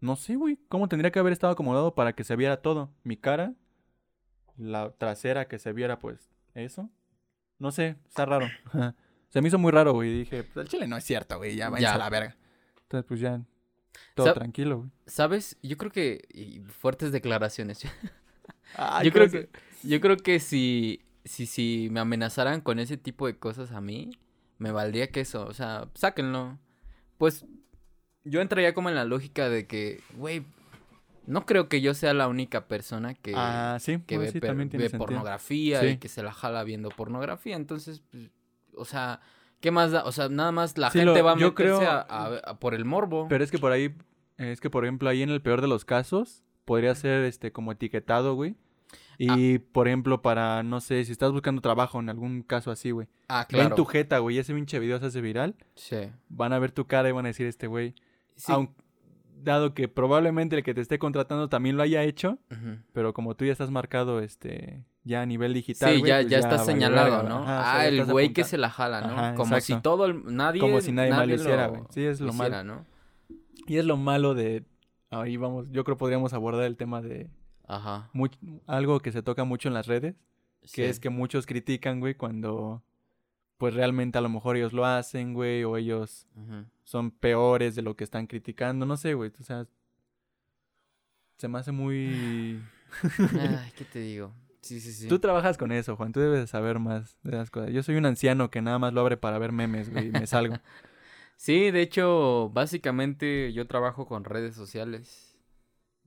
no 0.00 0.14
sé, 0.16 0.36
güey, 0.36 0.58
cómo 0.68 0.88
tendría 0.88 1.10
que 1.10 1.18
haber 1.18 1.32
estado 1.32 1.52
acomodado 1.52 1.94
para 1.94 2.12
que 2.12 2.22
se 2.24 2.36
viera 2.36 2.58
todo. 2.62 2.90
Mi 3.04 3.16
cara, 3.16 3.54
la 4.56 4.90
trasera 4.92 5.48
que 5.48 5.58
se 5.58 5.72
viera, 5.72 5.98
pues, 5.98 6.30
eso. 6.54 6.90
No 7.58 7.72
sé, 7.72 7.96
está 8.06 8.26
raro. 8.26 8.46
se 9.30 9.40
me 9.40 9.48
hizo 9.48 9.58
muy 9.58 9.72
raro, 9.72 9.92
güey, 9.92 10.10
y 10.10 10.18
dije, 10.20 10.44
pues 10.44 10.64
el 10.64 10.68
chile 10.70 10.86
no 10.86 10.96
es 10.96 11.04
cierto, 11.04 11.38
güey, 11.38 11.56
ya 11.56 11.70
váyanse 11.70 11.82
Ya. 11.90 11.94
a 11.94 11.98
la 11.98 12.10
verga. 12.10 12.36
Entonces, 12.82 13.06
pues 13.08 13.20
ya, 13.20 13.40
todo 14.14 14.26
Sab- 14.28 14.34
tranquilo, 14.34 14.78
güey. 14.78 14.90
¿Sabes? 15.06 15.56
Yo 15.62 15.76
creo 15.76 15.90
que... 15.90 16.22
y 16.32 16.60
fuertes 16.60 17.12
declaraciones. 17.12 17.82
Yo, 19.02 19.12
creo 19.12 19.28
¿cómo 19.30 19.30
que, 19.30 19.48
yo 19.82 19.98
creo 20.02 20.16
que 20.18 20.40
si, 20.40 21.02
si, 21.24 21.46
si 21.46 21.88
me 21.90 22.00
amenazaran 22.00 22.60
con 22.60 22.78
ese 22.78 22.98
tipo 22.98 23.26
de 23.26 23.38
cosas 23.38 23.72
a 23.72 23.80
mí, 23.80 24.10
me 24.58 24.72
valdría 24.72 25.10
que 25.10 25.20
eso, 25.20 25.46
o 25.46 25.54
sea, 25.54 25.88
sáquenlo. 25.94 26.58
Pues 27.16 27.44
yo 28.24 28.40
entraría 28.40 28.74
como 28.74 28.88
en 28.88 28.94
la 28.94 29.04
lógica 29.04 29.48
de 29.48 29.66
que, 29.66 30.00
güey, 30.16 30.44
no 31.26 31.44
creo 31.46 31.68
que 31.68 31.80
yo 31.80 31.94
sea 31.94 32.14
la 32.14 32.28
única 32.28 32.66
persona 32.68 33.14
que, 33.14 33.32
Ah, 33.36 33.76
sí, 33.80 33.98
que 34.06 34.18
ve, 34.18 34.30
sí, 34.30 34.40
pornografía 34.96 35.80
Sí. 35.80 35.86
y 35.88 35.96
que 35.98 36.08
se 36.08 36.22
la 36.22 36.32
jala 36.32 36.64
viendo 36.64 36.88
pornografía. 36.90 37.56
Entonces, 37.56 38.02
pues, 38.10 38.30
o 38.74 38.84
sea, 38.84 39.20
¿qué 39.60 39.70
más 39.70 39.92
da? 39.92 40.04
O 40.04 40.12
sea, 40.12 40.28
nada 40.28 40.52
más 40.52 40.78
la 40.78 40.90
gente 40.90 41.06
lo- 41.18 41.24
va 41.24 41.32
a 41.32 41.36
meterse 41.36 41.54
creo- 41.54 41.80
a- 41.82 42.00
a- 42.00 42.36
a 42.38 42.58
por 42.58 42.74
el 42.74 42.84
morbo. 42.84 43.26
Pero 43.28 43.44
es 43.44 43.50
que 43.50 43.58
por 43.58 43.72
ahí, 43.72 43.94
es 44.38 44.60
que 44.60 44.70
por 44.70 44.84
ejemplo, 44.84 45.08
ahí 45.08 45.22
en 45.22 45.30
el 45.30 45.42
peor 45.42 45.60
de 45.60 45.68
los 45.68 45.84
casos, 45.84 46.42
podría 46.64 46.94
ser, 46.94 47.24
este, 47.24 47.52
como 47.52 47.72
etiquetado, 47.72 48.34
güey. 48.34 48.54
Ah. 49.28 49.34
Y, 49.36 49.58
por 49.58 49.88
ejemplo, 49.88 50.22
para, 50.22 50.62
no 50.62 50.80
sé, 50.80 51.04
si 51.04 51.12
estás 51.12 51.32
buscando 51.32 51.60
trabajo 51.60 51.98
en 51.98 52.08
algún 52.08 52.42
caso 52.42 52.70
así, 52.70 52.92
güey. 52.92 53.08
ah, 53.28 53.46
Ven 53.50 53.60
claro. 53.62 53.74
tu 53.76 53.84
jeta, 53.84 54.18
güey, 54.18 54.36
y 54.36 54.38
ese 54.38 54.54
pinche 54.54 54.78
video 54.78 54.98
se 55.00 55.06
hace 55.06 55.20
viral. 55.20 55.56
Sí. 55.74 56.10
van 56.28 56.52
a 56.52 56.58
ver 56.58 56.70
tu 56.72 56.86
cara 56.86 57.08
y 57.08 57.12
van 57.12 57.26
a 57.26 57.28
decir 57.28 57.46
este 57.46 57.66
güey. 57.66 57.94
Sí. 58.36 58.52
Aun- 58.52 58.70
dado 59.42 59.72
que 59.74 59.88
probablemente 59.88 60.56
el 60.56 60.62
que 60.62 60.74
te 60.74 60.80
esté 60.80 60.98
contratando 60.98 61.48
también 61.48 61.76
lo 61.76 61.82
haya 61.82 62.02
hecho, 62.02 62.38
pero 62.92 63.12
como 63.14 63.34
tú 63.36 63.44
ya 63.44 63.52
estás 63.52 63.70
marcado 63.70 64.20
este 64.20 64.82
ya 65.04 65.22
a 65.22 65.26
nivel 65.26 65.54
digital. 65.54 65.94
Sí, 65.94 66.02
ya, 66.04 66.16
pues 66.16 66.28
ya 66.28 66.38
está 66.38 66.50
valió 66.50 66.64
señalado, 66.64 67.22
¿no? 67.22 67.36
ajá, 67.38 67.42
o 67.42 67.46
sea, 67.62 67.72
ah, 67.72 67.82
ya 67.84 67.88
el 67.88 68.04
güey 68.04 68.32
que 68.32 68.44
se 68.44 68.58
la 68.58 68.68
jala, 68.68 69.00
¿no? 69.00 69.12
Ajá, 69.14 69.34
como 69.36 69.58
si 69.60 69.80
todo 69.80 70.06
el, 70.06 70.36
nadie 70.36 70.60
Como 70.60 70.80
si 70.80 70.92
nadie 70.92 71.10
lo 71.12 71.24
lo 71.26 71.34
hiciera, 71.34 71.68
güey. 71.68 71.82
Sí, 71.90 72.04
es 72.04 72.20
lo 72.20 72.30
hiciera, 72.30 72.64
malo. 72.64 72.74
¿no? 72.74 72.86
Y 73.66 73.76
es 73.78 73.84
lo 73.84 73.96
malo 73.96 74.34
de 74.34 74.64
ahí 75.10 75.36
vamos, 75.36 75.66
yo 75.70 75.84
creo 75.84 75.96
podríamos 75.96 76.32
abordar 76.34 76.64
el 76.64 76.76
tema 76.76 77.00
de 77.00 77.30
Ajá. 77.68 78.10
algo 78.66 79.00
que 79.00 79.12
se 79.12 79.22
toca 79.22 79.44
mucho 79.44 79.68
en 79.68 79.74
las 79.74 79.86
redes, 79.86 80.16
que 80.72 80.88
es 80.88 80.98
que 80.98 81.10
muchos 81.10 81.46
critican, 81.46 82.00
güey, 82.00 82.14
cuando 82.14 82.82
pues 83.58 83.74
realmente 83.74 84.18
a 84.18 84.20
lo 84.20 84.28
mejor 84.28 84.56
ellos 84.56 84.72
lo 84.72 84.86
hacen, 84.86 85.34
güey, 85.34 85.64
o 85.64 85.76
ellos 85.76 86.26
son 86.84 87.10
peores 87.10 87.74
de 87.74 87.82
lo 87.82 87.94
que 87.96 88.04
están 88.04 88.26
criticando, 88.26 88.86
no 88.86 88.96
sé, 88.96 89.14
güey, 89.14 89.30
o 89.38 89.44
sea, 89.44 89.66
se 91.36 91.48
me 91.48 91.58
hace 91.58 91.70
muy... 91.70 92.60
Ay, 93.38 93.72
¿qué 93.76 93.84
te 93.84 94.00
digo? 94.00 94.32
Sí, 94.60 94.80
sí, 94.80 94.92
sí. 94.92 95.08
Tú 95.08 95.18
trabajas 95.18 95.56
con 95.56 95.70
eso, 95.72 95.96
Juan, 95.96 96.12
tú 96.12 96.20
debes 96.20 96.40
de 96.40 96.46
saber 96.46 96.78
más 96.78 97.16
de 97.22 97.36
las 97.36 97.50
cosas. 97.50 97.70
Yo 97.70 97.82
soy 97.82 97.96
un 97.96 98.06
anciano 98.06 98.50
que 98.50 98.60
nada 98.60 98.78
más 98.78 98.92
lo 98.92 99.00
abre 99.00 99.16
para 99.16 99.38
ver 99.38 99.52
memes, 99.52 99.90
güey, 99.90 100.08
y 100.08 100.10
me 100.10 100.26
salgo. 100.26 100.56
Sí, 101.40 101.70
de 101.70 101.82
hecho, 101.82 102.50
básicamente 102.52 103.52
yo 103.52 103.68
trabajo 103.68 104.06
con 104.06 104.24
redes 104.24 104.56
sociales. 104.56 105.27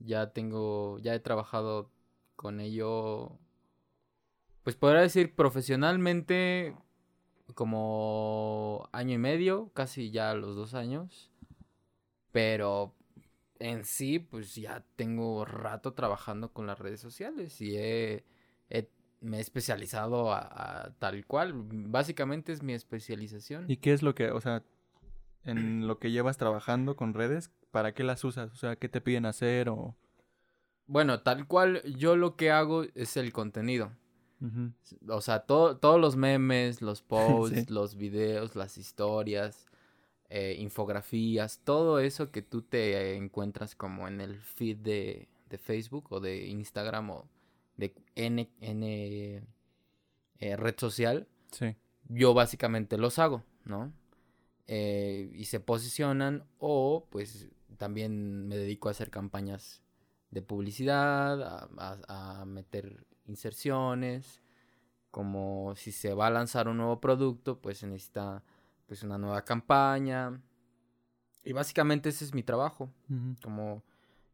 Ya 0.04 0.32
tengo, 0.32 0.98
ya 0.98 1.14
he 1.14 1.20
trabajado 1.20 1.90
con 2.36 2.60
ello, 2.60 3.38
pues 4.64 4.76
podría 4.76 5.02
decir 5.02 5.34
profesionalmente 5.34 6.74
como 7.54 8.88
año 8.92 9.14
y 9.14 9.18
medio, 9.18 9.70
casi 9.74 10.10
ya 10.10 10.34
los 10.34 10.56
dos 10.56 10.74
años. 10.74 11.30
Pero 12.32 12.94
en 13.58 13.84
sí, 13.84 14.18
pues 14.18 14.54
ya 14.54 14.84
tengo 14.96 15.44
rato 15.44 15.92
trabajando 15.92 16.52
con 16.52 16.66
las 16.66 16.78
redes 16.78 17.00
sociales 17.00 17.60
y 17.60 17.76
he, 17.76 18.24
me 19.20 19.38
he 19.38 19.40
especializado 19.40 20.32
a 20.32 20.94
tal 20.98 21.26
cual. 21.26 21.52
Básicamente 21.54 22.52
es 22.52 22.62
mi 22.62 22.72
especialización. 22.72 23.66
¿Y 23.68 23.76
qué 23.76 23.92
es 23.92 24.02
lo 24.02 24.14
que, 24.14 24.30
o 24.30 24.40
sea, 24.40 24.64
en 25.44 25.86
lo 25.86 25.98
que 25.98 26.10
llevas 26.10 26.38
trabajando 26.38 26.96
con 26.96 27.14
redes, 27.14 27.50
para 27.72 27.92
qué 27.92 28.04
las 28.04 28.22
usas? 28.22 28.52
O 28.52 28.56
sea, 28.56 28.76
¿qué 28.76 28.88
te 28.88 29.00
piden 29.00 29.26
hacer 29.26 29.68
o...? 29.68 29.96
Bueno, 30.86 31.22
tal 31.22 31.46
cual 31.48 31.82
yo 31.96 32.14
lo 32.16 32.36
que 32.36 32.50
hago 32.52 32.84
es 32.94 33.16
el 33.16 33.32
contenido. 33.32 33.90
O 35.08 35.20
sea, 35.20 35.40
todo- 35.40 35.76
todos 35.78 36.00
los 36.00 36.16
memes, 36.16 36.82
los 36.82 37.02
posts, 37.52 37.60
Sí. 37.66 37.72
los 37.72 37.94
videos, 37.96 38.56
las 38.56 38.76
historias, 38.76 39.66
eh, 40.28 40.56
infografías, 40.58 41.60
todo 41.64 41.98
eso 42.00 42.30
que 42.30 42.42
tú 42.42 42.62
te 42.62 43.14
encuentras 43.16 43.74
como 43.76 44.08
en 44.08 44.20
el 44.20 44.40
feed 44.40 44.78
de, 44.78 45.28
de 45.48 45.58
Facebook 45.58 46.06
o 46.10 46.18
de 46.20 46.46
Instagram 46.48 47.10
o 47.10 47.28
de 47.76 47.94
N, 48.16 48.50
N 48.60 49.42
eh, 50.40 50.56
red 50.56 50.74
social, 50.78 51.28
Sí. 51.52 51.76
yo 52.08 52.34
básicamente 52.34 52.98
los 52.98 53.18
hago, 53.20 53.44
¿no? 53.64 53.92
Eh, 54.66 55.30
y 55.34 55.44
se 55.44 55.60
posicionan 55.60 56.44
o 56.58 57.06
pues 57.10 57.48
también 57.82 58.46
me 58.46 58.56
dedico 58.56 58.86
a 58.86 58.92
hacer 58.92 59.10
campañas 59.10 59.82
de 60.30 60.40
publicidad, 60.40 61.42
a, 61.42 61.68
a- 61.76 62.40
a 62.42 62.44
meter 62.44 63.04
inserciones, 63.26 64.40
como 65.10 65.74
si 65.74 65.90
se 65.90 66.14
va 66.14 66.28
a 66.28 66.30
lanzar 66.30 66.68
un 66.68 66.76
nuevo 66.76 67.00
producto, 67.00 67.58
pues 67.60 67.78
se 67.78 67.88
necesita 67.88 68.44
pues 68.86 69.02
una 69.02 69.18
nueva 69.18 69.42
campaña. 69.44 70.40
Y 71.42 71.52
básicamente 71.52 72.10
ese 72.10 72.24
es 72.24 72.34
mi 72.34 72.44
trabajo, 72.44 72.88
como 73.42 73.82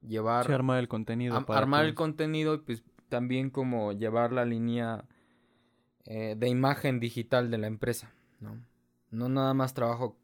llevar 0.02 0.44
Sí, 0.46 0.52
armar 0.52 0.78
el 0.78 0.88
contenido. 0.88 1.46
Para 1.46 1.60
armar 1.60 1.86
el 1.86 1.94
contenido 1.94 2.52
y 2.52 2.58
pues 2.58 2.84
también 3.08 3.48
como 3.48 3.92
llevar 3.94 4.30
la 4.30 4.44
línea 4.44 5.06
eh, 6.04 6.34
de 6.38 6.48
imagen 6.50 7.00
digital 7.00 7.50
de 7.50 7.56
la 7.56 7.66
empresa, 7.66 8.12
¿no? 8.40 8.60
No 9.10 9.30
nada 9.30 9.54
más 9.54 9.72
trabajo, 9.72 10.18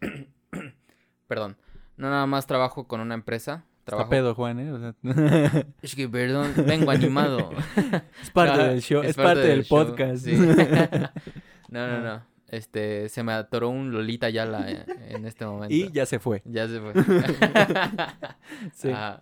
perdón, 1.28 1.56
no 1.98 2.08
nada 2.10 2.26
más 2.26 2.46
trabajo 2.46 2.86
con 2.88 3.00
una 3.00 3.14
empresa, 3.14 3.64
Está 3.80 3.90
trabajo... 3.96 4.10
pedo, 4.10 4.34
Juan, 4.34 4.58
¿eh? 4.60 4.72
O 4.72 4.78
sea, 4.78 4.94
Es 5.82 5.94
que 5.94 6.08
perdón, 6.08 6.52
vengo 6.66 6.90
animado. 6.90 7.50
es 8.22 8.30
parte 8.30 8.56
No, 8.58 8.64
del 8.64 8.80
show, 8.82 9.02
es, 9.02 9.16
parte, 9.16 9.40
del, 9.46 9.64
podcast. 9.66 10.24
sí. 10.24 10.32
no, 11.68 11.86
no, 11.86 12.00
no. 12.00 12.22
Este, 12.48 13.10
se 13.10 13.22
me 13.22 13.32
atoró 13.32 13.68
un 13.68 13.92
Lolita 13.92 14.30
Yala 14.30 14.70
en, 14.70 14.84
en 15.16 15.26
este 15.26 15.44
momento. 15.44 15.74
y 15.74 15.90
ya 15.92 16.06
se 16.06 16.18
fue. 16.18 16.40
Ya 16.46 16.66
se 16.66 16.80
fue. 16.80 16.92
Sí. 18.72 18.90
Ah, 18.94 19.20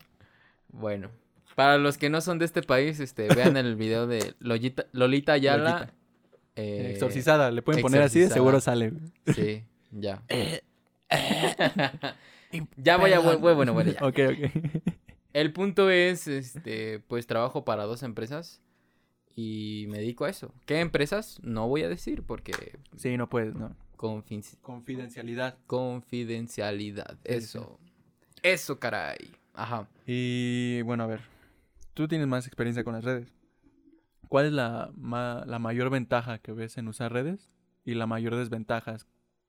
bueno. 0.68 1.10
Para 1.56 1.76
los 1.78 1.96
que 1.98 2.08
no 2.10 2.20
son 2.20 2.38
de 2.38 2.44
este 2.44 2.62
país, 2.62 3.00
este, 3.00 3.26
vean 3.34 3.56
el 3.56 3.74
video 3.76 4.06
de 4.06 4.34
Lolita, 4.38 4.86
Lolita 4.92 5.32
Ayala. 5.32 5.70
Lolita. 5.72 5.92
eh, 6.54 6.90
exorcizada, 6.92 7.50
le 7.50 7.62
pueden 7.62 7.82
poner 7.82 8.02
así, 8.02 8.20
de 8.20 8.28
seguro 8.30 8.60
sale. 8.60 8.92
Sí, 9.34 9.64
ya. 9.90 10.22
Ya 12.76 12.96
voy 12.96 13.12
a, 13.12 13.18
bueno, 13.20 13.72
bueno, 13.72 13.90
ya. 13.92 14.04
Ok, 14.06 14.18
ok. 14.30 14.94
El 15.32 15.52
punto 15.52 15.90
es, 15.90 16.26
este, 16.28 17.00
pues 17.00 17.26
trabajo 17.26 17.64
para 17.64 17.84
dos 17.84 18.02
empresas 18.02 18.62
y 19.34 19.84
me 19.88 19.98
dedico 19.98 20.24
a 20.24 20.30
eso. 20.30 20.54
¿Qué 20.64 20.80
empresas? 20.80 21.38
No 21.42 21.68
voy 21.68 21.82
a 21.82 21.88
decir 21.88 22.22
porque 22.22 22.78
Sí, 22.96 23.16
no 23.18 23.28
puedes, 23.28 23.54
no. 23.54 23.76
confin- 23.98 24.58
Confidencialidad. 24.62 25.58
confidencialidad. 25.66 27.18
Eso. 27.24 27.78
Eso, 28.42 28.78
caray. 28.78 29.30
Ajá. 29.52 29.88
Y 30.06 30.80
bueno, 30.82 31.04
a 31.04 31.06
ver, 31.06 31.20
tú 31.94 32.08
tienes 32.08 32.26
más 32.26 32.46
experiencia 32.46 32.82
con 32.84 32.94
las 32.94 33.04
redes. 33.04 33.28
¿Cuál 34.28 34.46
es 34.46 34.52
la, 34.52 34.90
ma- 34.96 35.44
la 35.46 35.58
mayor 35.58 35.90
ventaja 35.90 36.38
que 36.38 36.52
ves 36.52 36.78
en 36.78 36.88
usar 36.88 37.12
redes 37.12 37.50
y 37.84 37.94
la 37.94 38.06
mayor 38.06 38.34
desventaja 38.36 38.96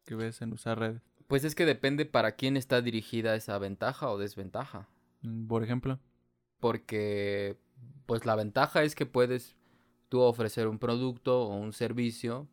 que 0.06 0.16
ves 0.16 0.42
en 0.42 0.52
usar 0.54 0.80
redes? 0.80 1.02
Pues 1.28 1.44
es 1.44 1.56
que 1.56 1.66
depende 1.66 2.06
para 2.06 2.34
quién 2.34 2.58
está 2.58 2.82
dirigida 2.82 3.36
esa 3.36 3.58
ventaja 3.60 4.10
o 4.10 4.18
desventaja. 4.18 4.88
Mm, 5.22 5.48
Por 5.48 5.64
ejemplo. 5.64 6.00
Porque, 6.60 7.58
pues 8.06 8.26
la 8.26 8.36
ventaja 8.36 8.84
es 8.84 8.96
que 8.96 9.06
puedes 9.06 9.56
tú 10.10 10.22
ofrecer 10.22 10.68
un 10.68 10.80
producto 10.80 11.44
o 11.44 11.56
un 11.56 11.74
servicio 11.74 12.48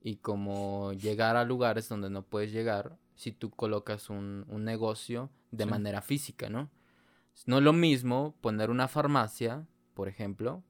y 0.00 0.16
como 0.16 0.92
llegar 0.92 1.36
a 1.36 1.44
lugares 1.44 1.88
donde 1.88 2.10
no 2.10 2.22
puedes 2.22 2.52
llegar 2.52 2.98
si 3.14 3.32
tú 3.32 3.50
colocas 3.50 4.10
un, 4.10 4.44
un 4.48 4.64
negocio 4.64 5.30
de 5.50 5.64
Sí. 5.64 5.70
manera 5.70 6.02
física, 6.02 6.48
¿no? 6.50 6.70
No 7.46 7.58
es 7.58 7.62
lo 7.64 7.72
mismo 7.72 8.34
poner 8.40 8.68
una 8.70 8.88
farmacia, 8.88 9.66
por 9.94 10.08
ejemplo, 10.08 10.62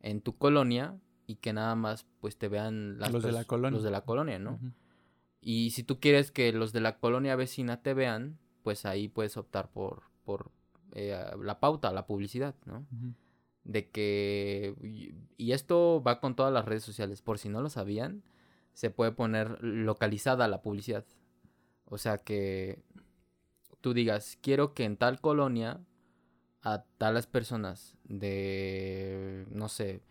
en 0.00 0.20
tu 0.20 0.36
colonia 0.36 0.96
y 1.26 1.36
que 1.36 1.52
nada 1.52 1.74
más 1.76 2.06
pues 2.20 2.36
te 2.36 2.48
vean 2.48 2.98
las 2.98 3.12
Los 3.12 3.22
de 3.22 3.32
la 3.32 3.44
colonia. 3.44 3.70
los 3.76 3.82
de 3.84 3.90
la 3.90 4.00
colonia, 4.02 4.38
¿no? 4.38 4.58
Y 5.40 5.70
si 5.70 5.82
tú 5.84 6.00
quieres 6.00 6.30
que 6.30 6.52
los 6.52 6.72
de 6.72 6.80
la 6.80 6.98
colonia 6.98 7.36
vecina 7.36 7.82
te 7.82 7.94
vean, 7.94 8.38
pues 8.62 8.84
ahí 8.86 9.08
puedes 9.08 9.36
optar 9.36 9.70
por, 9.70 10.02
por 10.24 10.50
eh, 10.94 11.16
la 11.42 11.60
pauta, 11.60 11.92
la 11.92 12.06
publicidad, 12.06 12.54
¿no? 12.66 12.86
De 13.64 13.90
que... 13.90 14.74
y- 15.38 15.52
esto 15.52 16.02
va 16.06 16.20
con 16.20 16.36
todas 16.36 16.52
las 16.52 16.64
redes 16.64 16.84
sociales. 16.84 17.22
Por 17.22 17.38
si 17.38 17.48
no 17.48 17.62
lo 17.62 17.70
sabían, 17.70 18.24
se 18.74 18.90
puede 18.90 19.12
poner 19.12 19.62
localizada 19.62 20.48
la 20.48 20.62
publicidad. 20.62 21.04
O 21.86 21.98
sea 21.98 22.18
que 22.18 22.82
tú 23.80 23.94
digas, 23.94 24.38
quiero 24.40 24.74
que 24.74 24.84
en 24.84 24.96
tal 24.96 25.20
colonia 25.20 25.80
a 26.62 26.84
tales 26.98 27.26
personas 27.26 27.96
de, 28.04 29.46
no 29.50 29.68
sé, 29.68 30.02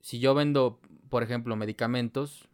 si 0.00 0.20
yo 0.20 0.34
vendo, 0.34 0.80
por 1.10 1.22
ejemplo, 1.22 1.56
medicamentos, 1.56 2.48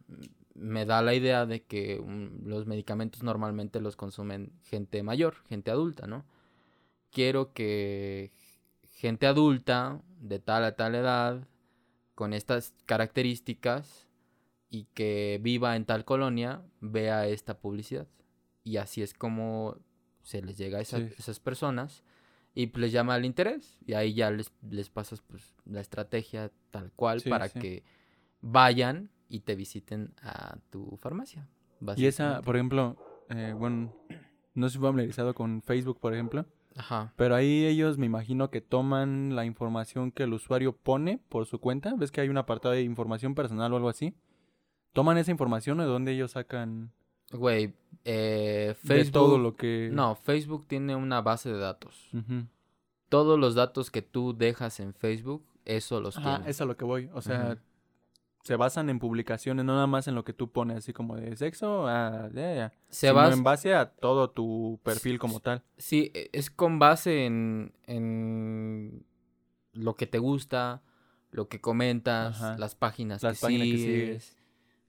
me 0.61 0.85
da 0.85 1.01
la 1.01 1.13
idea 1.15 1.45
de 1.45 1.63
que 1.63 1.99
mm, 1.99 2.47
los 2.47 2.65
medicamentos 2.67 3.23
normalmente 3.23 3.81
los 3.81 3.95
consumen 3.95 4.51
gente 4.63 5.01
mayor, 5.03 5.35
gente 5.49 5.71
adulta, 5.71 6.07
¿no? 6.07 6.25
Quiero 7.11 7.51
que 7.53 8.31
gente 8.89 9.25
adulta 9.27 10.01
de 10.19 10.39
tal 10.39 10.63
a 10.63 10.75
tal 10.75 10.95
edad, 10.95 11.47
con 12.15 12.33
estas 12.33 12.73
características 12.85 14.07
y 14.69 14.85
que 14.93 15.39
viva 15.41 15.75
en 15.75 15.85
tal 15.85 16.05
colonia, 16.05 16.61
vea 16.79 17.27
esta 17.27 17.57
publicidad. 17.59 18.07
Y 18.63 18.77
así 18.77 19.01
es 19.01 19.13
como 19.13 19.77
se 20.21 20.41
les 20.41 20.57
llega 20.57 20.77
a 20.77 20.81
esa- 20.81 20.97
Sí. 20.99 21.09
esas 21.17 21.39
personas 21.39 22.03
y 22.53 22.67
pues, 22.67 22.81
les 22.81 22.91
llama 22.91 23.15
el 23.17 23.25
interés. 23.25 23.79
Y 23.85 23.93
ahí 23.93 24.13
ya 24.13 24.29
les, 24.29 24.51
les 24.69 24.89
pasas 24.89 25.21
pues, 25.21 25.55
la 25.65 25.81
estrategia 25.81 26.51
tal 26.69 26.91
cual 26.93 27.21
Sí, 27.21 27.29
para 27.29 27.49
sí. 27.49 27.59
que 27.59 27.83
vayan 28.41 29.09
y 29.31 29.39
te 29.41 29.55
visiten 29.55 30.13
a 30.21 30.57
tu 30.69 30.97
farmacia. 30.97 31.47
Y 31.95 32.05
esa, 32.05 32.41
por 32.41 32.55
ejemplo, 32.55 32.97
eh, 33.29 33.55
bueno, 33.57 33.95
no 34.53 34.67
estoy 34.67 34.81
familiarizado 34.81 35.33
con 35.33 35.61
Facebook, 35.61 35.99
por 35.99 36.13
ejemplo, 36.13 36.45
Ajá. 36.75 37.13
pero 37.15 37.33
ahí 37.33 37.65
ellos 37.65 37.97
me 37.97 38.05
imagino 38.05 38.51
que 38.51 38.61
toman 38.61 39.35
la 39.35 39.45
información 39.45 40.11
que 40.11 40.23
el 40.23 40.33
usuario 40.33 40.73
pone 40.73 41.19
por 41.29 41.45
su 41.45 41.59
cuenta. 41.59 41.95
¿Ves 41.95 42.11
que 42.11 42.21
hay 42.21 42.29
un 42.29 42.37
apartado 42.37 42.73
de 42.75 42.83
información 42.83 43.33
personal 43.33 43.73
o 43.73 43.77
algo 43.77 43.89
así? 43.89 44.13
¿Toman 44.93 45.17
esa 45.17 45.31
información 45.31 45.79
o 45.79 45.83
de 45.83 45.89
dónde 45.89 46.11
ellos 46.11 46.31
sacan 46.31 46.91
Güey, 47.31 47.73
eh, 48.03 48.67
de 48.67 48.75
Facebook... 48.75 49.13
todo 49.13 49.37
lo 49.37 49.55
que... 49.55 49.89
No, 49.91 50.15
Facebook 50.15 50.67
tiene 50.67 50.95
una 50.95 51.21
base 51.21 51.49
de 51.51 51.57
datos. 51.57 52.09
Ujú. 52.13 52.45
Todos 53.09 53.39
los 53.39 53.55
datos 53.55 53.89
que 53.89 54.01
tú 54.01 54.35
dejas 54.35 54.79
en 54.79 54.93
Facebook, 54.93 55.45
eso 55.65 56.01
los 56.01 56.17
Ajá, 56.17 56.37
tiene. 56.37 56.51
es 56.51 56.61
a 56.61 56.65
lo 56.65 56.75
que 56.75 56.85
voy. 56.85 57.09
O 57.13 57.21
sea. 57.21 57.57
Se 58.43 58.55
basan 58.55 58.89
en 58.89 58.99
publicaciones, 58.99 59.63
no 59.65 59.73
nada 59.75 59.87
más 59.87 60.07
en 60.07 60.15
lo 60.15 60.23
que 60.23 60.33
tú 60.33 60.51
pones, 60.51 60.77
así 60.77 60.93
como 60.93 61.15
de 61.15 61.35
sexo, 61.37 61.87
ah. 61.87 62.29
Se 62.89 63.07
sino 63.07 63.13
basa... 63.15 63.33
en 63.37 63.43
base 63.43 63.73
a 63.75 63.91
todo 63.91 64.29
tu 64.31 64.79
perfil 64.83 65.19
como 65.19 65.39
tal. 65.39 65.63
Sí, 65.77 66.11
e- 66.13 66.29
es 66.33 66.49
con 66.49 66.79
base 66.79 67.25
en, 67.25 67.73
en 67.85 69.05
lo 69.73 69.95
que 69.95 70.07
te 70.07 70.17
gusta, 70.17 70.81
lo 71.31 71.47
que 71.47 71.61
comentas, 71.61 72.41
Ajá. 72.41 72.57
las 72.57 72.75
páginas 72.75 73.23
Las 73.23 73.39
que 73.39 73.45
páginas 73.45 73.67
que 73.67 73.77
sigues. 73.77 74.23
sigues. 74.23 74.37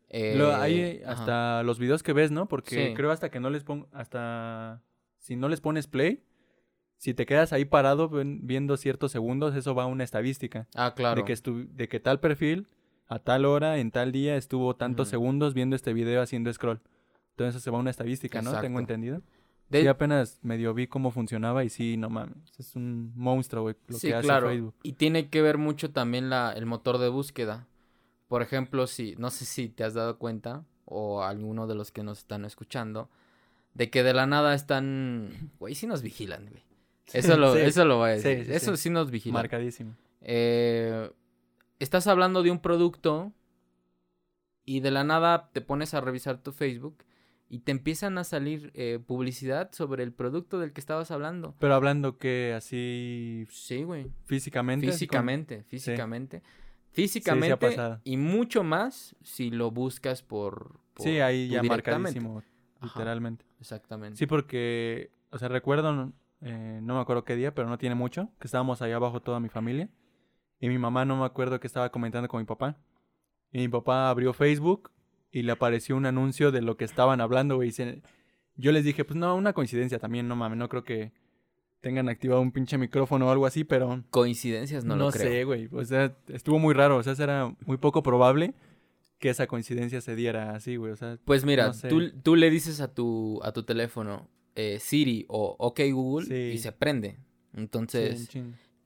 eh, 0.09 0.35
Lo- 0.37 0.55
hay 0.55 1.03
ajá. 1.05 1.13
hasta 1.13 1.63
los 1.63 1.79
videos 1.79 2.03
que 2.03 2.13
ves, 2.13 2.31
¿no? 2.31 2.47
Porque 2.49 2.89
Sí. 2.89 2.95
creo 2.95 3.11
hasta 3.11 3.31
que 3.31 3.41
no 3.41 3.51
les 3.51 3.65
pon, 3.65 3.87
hasta 3.93 4.83
si 5.19 5.37
no 5.37 5.49
les 5.49 5.61
pones 5.61 5.87
play, 5.87 6.25
si 6.97 7.15
te 7.15 7.27
quedas 7.27 7.53
ahí 7.53 7.65
parado 7.65 8.09
viendo 8.11 8.77
ciertos 8.77 9.13
segundos, 9.13 9.55
eso 9.57 9.75
va 9.75 9.85
a 9.85 9.87
una 9.87 10.05
estadística 10.05 10.69
Ah, 10.75 10.95
claro. 10.95 11.21
de 11.21 11.25
que 11.25 11.33
estu- 11.35 11.69
de 11.69 11.89
que 11.89 12.01
tal 12.01 12.19
perfil 12.21 12.69
a 13.09 13.19
tal 13.19 13.45
hora 13.45 13.79
en 13.79 13.91
tal 13.91 14.13
día 14.13 14.37
estuvo 14.37 14.75
tantos 14.77 15.09
segundos 15.09 15.55
viendo 15.55 15.77
este 15.77 15.93
video 15.93 16.23
haciendo 16.23 16.53
scroll. 16.53 16.81
Entonces 17.31 17.57
eso 17.57 17.65
se 17.65 17.71
va 17.71 17.79
a 17.79 17.81
una 17.81 17.91
estadística, 17.91 18.43
¿no? 18.43 18.59
Tengo 18.61 18.79
entendido. 18.81 19.23
De- 19.69 19.81
Sí, 19.83 19.87
apenas 19.87 20.39
medio 20.43 20.75
vi 20.75 20.87
cómo 20.87 21.11
funcionaba 21.11 21.65
y 21.65 21.71
sí, 21.71 21.97
no 21.97 22.11
mames, 22.11 22.37
es 22.59 22.77
un 22.77 23.13
monstruo, 23.17 23.63
güey, 23.63 23.75
lo 23.89 23.97
sí, 23.99 24.09
que 24.09 24.15
hace 24.17 24.27
claro. 24.27 24.49
Facebook. 24.49 24.75
Y 24.83 24.93
tiene 24.93 25.29
que 25.31 25.41
ver 25.41 25.57
mucho 25.57 25.91
también 25.93 26.29
la, 26.29 26.53
el 26.53 26.67
motor 26.67 26.99
de 26.99 27.09
búsqueda. 27.09 27.67
Por 28.29 28.43
ejemplo, 28.43 28.87
si, 28.87 29.15
no 29.17 29.31
sé 29.31 29.47
si 29.47 29.69
te 29.71 29.85
has 29.85 29.95
dado 29.95 30.19
cuenta, 30.19 30.65
o 30.85 31.23
alguno 31.23 31.67
de 31.67 31.75
los 31.75 31.91
que 31.91 32.03
nos 32.03 32.19
están 32.19 32.45
escuchando, 32.45 33.09
de 33.73 33.89
que 33.89 34.03
de 34.03 34.13
la 34.13 34.27
nada 34.27 34.55
están. 34.55 35.51
Güey, 35.59 35.75
sí 35.75 35.87
nos 35.87 36.03
vigilan, 36.03 36.47
güey. 36.51 36.63
Eso 37.15 37.37
lo, 37.39 37.55
Sí. 37.55 37.61
eso 37.63 37.85
lo 37.87 37.97
voy 37.97 38.11
a 38.11 38.13
decir. 38.13 38.45
sí, 38.45 38.53
eso 38.53 38.77
sí. 38.77 38.83
sí 38.85 38.91
nos 38.91 39.11
vigilan. 39.11 39.35
Marcadísimo. 39.35 39.95
Eh, 40.21 41.11
estás 41.83 42.07
hablando 42.07 42.43
de 42.43 42.51
un 42.51 42.61
producto 42.61 43.33
y 44.65 44.81
de 44.81 44.91
la 44.91 45.05
nada 45.05 45.51
te 45.53 45.61
pones 45.61 45.95
a 45.95 46.01
revisar 46.01 46.39
tu 46.39 46.53
Facebook 46.53 47.05
y 47.49 47.59
te 47.61 47.73
empiezan 47.73 48.17
a 48.17 48.25
salir 48.25 48.71
eh, 48.75 48.99
publicidad 49.05 49.71
sobre 49.73 50.03
el 50.05 50.12
producto 50.12 50.59
del 50.59 50.73
que 50.73 50.81
estabas 50.81 51.11
hablando. 51.11 51.55
Pero 51.59 51.75
hablando 51.75 52.17
que 52.17 52.55
así 52.57 53.47
Sí, 53.51 53.83
güey. 53.83 54.07
físicamente. 54.25 54.87
Físicamente, 54.87 55.62
físicamente. 55.65 56.43
Físicamente 56.93 57.57
pasado. 57.57 58.01
y 58.05 58.17
mucho 58.17 58.62
más 58.62 59.17
si 59.23 59.51
lo 59.51 59.71
buscas 59.71 60.23
por... 60.23 60.79
por 60.95 61.05
Sí, 61.05 61.21
ahí 61.21 61.49
ya 61.49 61.62
marcadísimo, 61.62 62.43
Ajá. 62.81 62.87
literalmente. 62.87 63.45
Exactamente. 63.61 64.19
Sí, 64.19 64.27
porque, 64.27 65.11
o 65.31 65.39
sea, 65.39 65.49
recuerdo, 65.49 66.12
eh, 66.43 66.81
no 66.83 66.95
me 66.95 67.01
acuerdo 67.01 67.25
qué 67.25 67.35
día, 67.35 67.55
pero 67.55 67.69
no 67.69 67.79
tiene 67.79 67.95
mucho, 67.95 68.29
que 68.39 68.47
estábamos 68.47 68.83
allá 68.83 68.97
abajo 68.97 69.21
toda 69.21 69.41
mi 69.41 69.49
familia. 69.49 69.89
Y 70.62 70.69
mi 70.69 70.78
mamá 70.78 71.04
no 71.04 71.16
me 71.19 71.25
acuerdo 71.26 71.59
que 71.59 71.66
estaba 71.66 71.90
comentando 71.90 72.28
con 72.28 72.38
mi 72.40 72.47
papá. 72.47 72.78
Y 73.50 73.59
mi 73.59 73.69
papá 73.69 74.09
abrió 74.09 74.33
Facebook 74.33 74.92
y 75.33 75.42
le 75.42 75.50
apareció 75.52 75.97
un 75.97 76.07
anuncio 76.07 76.52
de 76.52 76.62
lo 76.62 76.76
que 76.76 76.85
estaban 76.85 77.21
hablando, 77.21 77.57
güey. 77.57 77.73
Yo 78.54 78.71
les 78.71 78.85
dije, 78.85 79.04
pues 79.04 79.16
no, 79.19 79.35
una 79.35 79.54
coincidencia 79.54 79.99
también, 79.99 80.28
no 80.28 80.37
mames, 80.37 80.59
no 80.59 80.69
creo 80.69 80.85
que 80.85 81.11
tengan 81.81 82.09
activado 82.09 82.40
un 82.40 82.52
pinche 82.52 82.78
micrófono 82.78 83.26
o 83.26 83.31
algo 83.33 83.45
así, 83.45 83.64
pero 83.64 84.04
Coincidencias 84.11 84.85
no, 84.85 84.95
lo 84.95 85.11
creo. 85.11 85.26
sé, 85.28 85.42
güey. 85.45 85.69
O 85.73 85.85
sea, 85.85 86.16
estuvo 86.28 86.61
muy 86.61 86.75
raro, 86.75 86.97
o 86.99 87.02
sea, 87.02 87.14
era 87.19 87.52
muy 87.66 87.76
poco 87.76 88.04
probable 88.04 88.54
que 89.19 89.31
esa 89.31 89.49
coincidencia 89.49 90.00
se 90.00 90.14
diera 90.14 90.54
así, 90.54 90.76
güey. 90.76 90.92
O 90.92 90.97
sea, 90.97 91.19
Pues 91.25 91.45
mira, 91.45 91.66
No 91.66 91.73
sé. 91.73 91.88
tú, 91.88 92.12
tú 92.23 92.37
le 92.37 92.50
dices 92.50 92.81
a 92.81 92.95
tu, 92.95 93.40
a 93.42 93.50
tu 93.52 93.64
teléfono 93.64 94.28
eh, 94.54 94.78
Siri 94.81 95.25
o 95.28 95.57
OK 95.59 95.81
Google 95.92 96.26
Sí. 96.26 96.54
y 96.54 96.59
se 96.59 96.71
prende. 96.71 97.19
Entonces, 97.54 98.28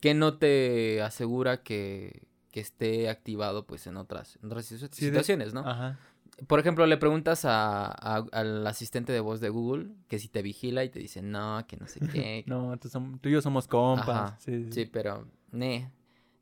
¿qué 0.01 0.15
no 0.15 0.39
te 0.39 1.03
asegura 1.03 1.63
que, 1.63 2.27
que 2.51 2.61
esté 2.61 3.09
activado 3.09 3.67
pues 3.67 3.87
en 3.87 3.97
otras, 3.97 4.39
en 4.43 4.47
otras 4.47 4.67
situaciones, 4.67 5.55
no? 5.55 5.61
Ajá. 5.61 5.99
Por 6.47 6.61
ejemplo, 6.61 6.85
le 6.87 6.99
preguntas 6.99 7.45
a, 7.47 7.87
a- 7.87 8.27
al 8.33 8.67
asistente 8.67 9.11
de 9.13 9.21
voz 9.21 9.41
de 9.41 9.49
Google 9.49 9.89
que 10.09 10.19
si 10.19 10.29
te 10.29 10.43
vigila 10.43 10.85
y 10.85 10.91
te 10.91 10.99
dice 10.99 11.23
no, 11.23 11.65
que 11.67 11.77
no 11.79 11.87
sé 11.89 12.01
qué. 12.13 12.45
No, 12.47 12.77
tú, 12.79 12.89
som- 12.89 13.19
tú 13.21 13.29
y 13.31 13.33
yo 13.33 13.41
somos 13.41 13.67
compas. 13.69 14.09
Ajá, 14.33 14.37
Sí, 14.39 14.65
sí. 14.65 14.73
Sí, 14.73 14.85
pero, 14.87 15.27
ne, 15.51 15.91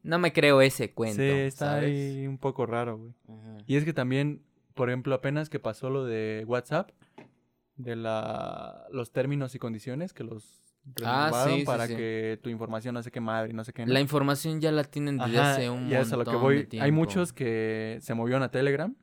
no 0.02 0.18
me 0.18 0.32
creo 0.32 0.61
ese 0.62 0.92
cuento. 0.92 1.23
Sí, 1.23 1.28
está 1.28 1.66
¿sabes? 1.66 1.84
ahí 1.84 2.26
un 2.26 2.38
poco 2.38 2.66
raro, 2.66 2.99
güey. 2.99 3.12
Ujú. 3.28 3.58
Y 3.68 3.76
es 3.76 3.84
que 3.84 3.92
también, 3.92 4.42
por 4.75 4.88
ejemplo, 4.90 5.14
apenas 5.14 5.49
que 5.49 5.61
pasó 5.61 5.90
lo 5.90 6.04
de 6.04 6.44
WhatsApp, 6.46 6.90
de 7.76 7.94
la 7.96 8.87
los 8.90 9.12
términos 9.12 9.54
y 9.54 9.58
condiciones 9.61 10.12
que 10.12 10.25
los 10.25 10.63
Ah, 11.04 11.46
sí, 11.48 11.64
para 11.64 11.86
sí. 11.86 11.96
que 11.96 12.38
tu 12.42 12.50
información 12.50 12.94
no 12.94 13.02
sé 13.02 13.10
qué 13.10 13.20
madre 13.20 13.52
no 13.52 13.64
sé 13.64 13.72
qué. 13.72 13.86
¿no? 13.86 13.92
La 13.92 14.00
información 14.00 14.60
ya 14.60 14.70
la 14.70 14.84
tienen 14.84 15.16
desde 15.18 15.38
Ajá, 15.38 15.52
hace 15.52 15.70
un 15.70 15.88
y 15.88 15.94
a 15.94 16.02
lo 16.02 16.08
que 16.08 16.16
montón 16.16 16.40
voy. 16.42 16.56
de 16.58 16.64
tiempo. 16.64 16.84
Hay 16.84 16.92
muchos 16.92 17.32
que 17.32 17.98
se 18.00 18.14
movieron 18.14 18.42
a 18.42 18.50
Telegram 18.50 18.94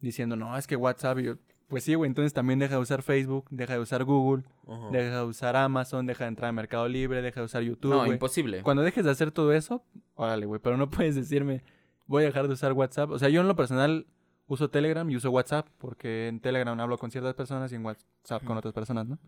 diciendo, 0.00 0.36
no, 0.36 0.56
es 0.56 0.66
que 0.66 0.76
WhatsApp. 0.76 1.18
yo, 1.18 1.36
pues 1.68 1.84
sí, 1.84 1.94
güey, 1.94 2.08
entonces 2.08 2.32
también 2.32 2.58
deja 2.58 2.74
de 2.76 2.80
usar 2.80 3.02
Facebook, 3.02 3.46
deja 3.50 3.72
de 3.72 3.80
usar 3.80 4.04
Google, 4.04 4.44
deja 4.92 5.16
de 5.18 5.24
usar 5.24 5.56
Amazon, 5.56 6.06
deja 6.06 6.24
de 6.24 6.28
entrar 6.28 6.50
a 6.50 6.52
Mercado 6.52 6.88
Libre, 6.88 7.22
deja 7.22 7.40
de 7.40 7.46
usar 7.46 7.62
YouTube. 7.62 7.90
No, 7.90 8.06
imposible. 8.06 8.62
Cuando 8.62 8.82
dejes 8.82 9.04
de 9.04 9.10
hacer 9.10 9.32
todo 9.32 9.52
eso, 9.52 9.82
órale, 10.14 10.46
güey, 10.46 10.60
pero 10.62 10.76
no 10.76 10.90
puedes 10.90 11.14
decirme, 11.14 11.62
voy 12.06 12.22
a 12.22 12.26
dejar 12.26 12.46
de 12.46 12.54
usar 12.54 12.72
WhatsApp. 12.72 13.10
O 13.10 13.18
sea, 13.18 13.28
yo 13.30 13.40
en 13.40 13.48
lo 13.48 13.56
personal 13.56 14.06
uso 14.46 14.70
Telegram 14.70 15.08
y 15.10 15.16
uso 15.16 15.30
WhatsApp, 15.30 15.66
porque 15.78 16.28
en 16.28 16.40
Telegram 16.40 16.78
hablo 16.78 16.98
con 16.98 17.10
ciertas 17.10 17.34
personas 17.34 17.72
y 17.72 17.74
en 17.74 17.84
WhatsApp 17.84 18.44
con 18.44 18.56
otras 18.56 18.72
personas, 18.74 19.08
¿no? 19.08 19.18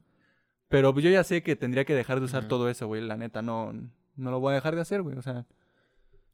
Pero 0.69 0.93
pues, 0.93 1.05
yo 1.05 1.11
ya 1.11 1.25
sé 1.25 1.43
que 1.43 1.57
tendría 1.57 1.85
que 1.85 1.95
dejar 1.95 2.21
de 2.21 2.27
usar 2.27 2.47
todo 2.47 2.69
eso, 2.69 2.87
güey, 2.87 3.01
la 3.03 3.17
neta, 3.17 3.43
no, 3.43 3.73
no 4.17 4.31
lo 4.31 4.41
voy 4.41 4.53
a 4.53 4.57
dejar 4.57 4.75
de 4.75 4.83
hacer, 4.83 5.03
güey, 5.03 5.17
o 5.17 5.23
sea, 5.23 5.47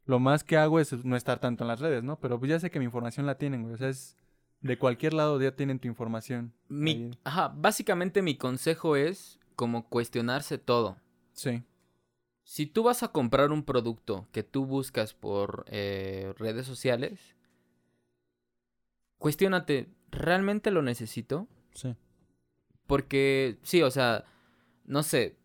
lo 0.05 0.19
más 0.19 0.43
que 0.43 0.57
hago 0.57 0.79
es 0.79 1.05
no 1.05 1.15
estar 1.15 1.39
tanto 1.39 1.63
en 1.63 1.69
las 1.69 1.79
redes, 1.79 2.03
¿no? 2.03 2.19
Pero 2.19 2.37
pues 2.37 2.49
ya 2.49 2.59
sé 2.59 2.69
que 2.69 2.79
mi 2.79 2.85
información 2.85 3.25
la 3.25 3.37
tienen, 3.37 3.63
güey, 3.63 3.73
o 3.73 3.77
sea, 3.77 3.89
es 3.89 4.17
de 4.61 4.77
cualquier 4.77 5.13
lado 5.13 5.39
ya 5.41 5.55
tienen 5.55 5.79
tu 5.79 5.87
información. 5.87 6.53
Mi, 6.67 6.91
ahí. 6.91 7.11
ajá, 7.23 7.53
básicamente 7.55 8.21
mi 8.21 8.35
consejo 8.35 8.95
es 8.95 9.39
como 9.55 9.87
cuestionarse 9.87 10.57
todo. 10.57 10.97
Sí, 11.31 11.63
Si 12.43 12.65
tú 12.65 12.83
vas 12.83 13.03
a 13.03 13.09
comprar 13.09 13.51
un 13.51 13.63
producto 13.63 14.27
que 14.31 14.43
tú 14.43 14.65
buscas 14.65 15.13
por 15.13 15.65
eh, 15.67 16.33
redes 16.37 16.65
sociales, 16.65 17.35
cuestiónate, 19.17 19.89
¿realmente 20.11 20.71
lo 20.71 20.81
necesito? 20.81 21.47
sí. 21.73 21.95
Porque, 22.87 23.57
sí, 23.63 23.81
o 23.81 23.89
sea, 23.89 24.25
no 24.85 25.03
sé, 25.03 25.37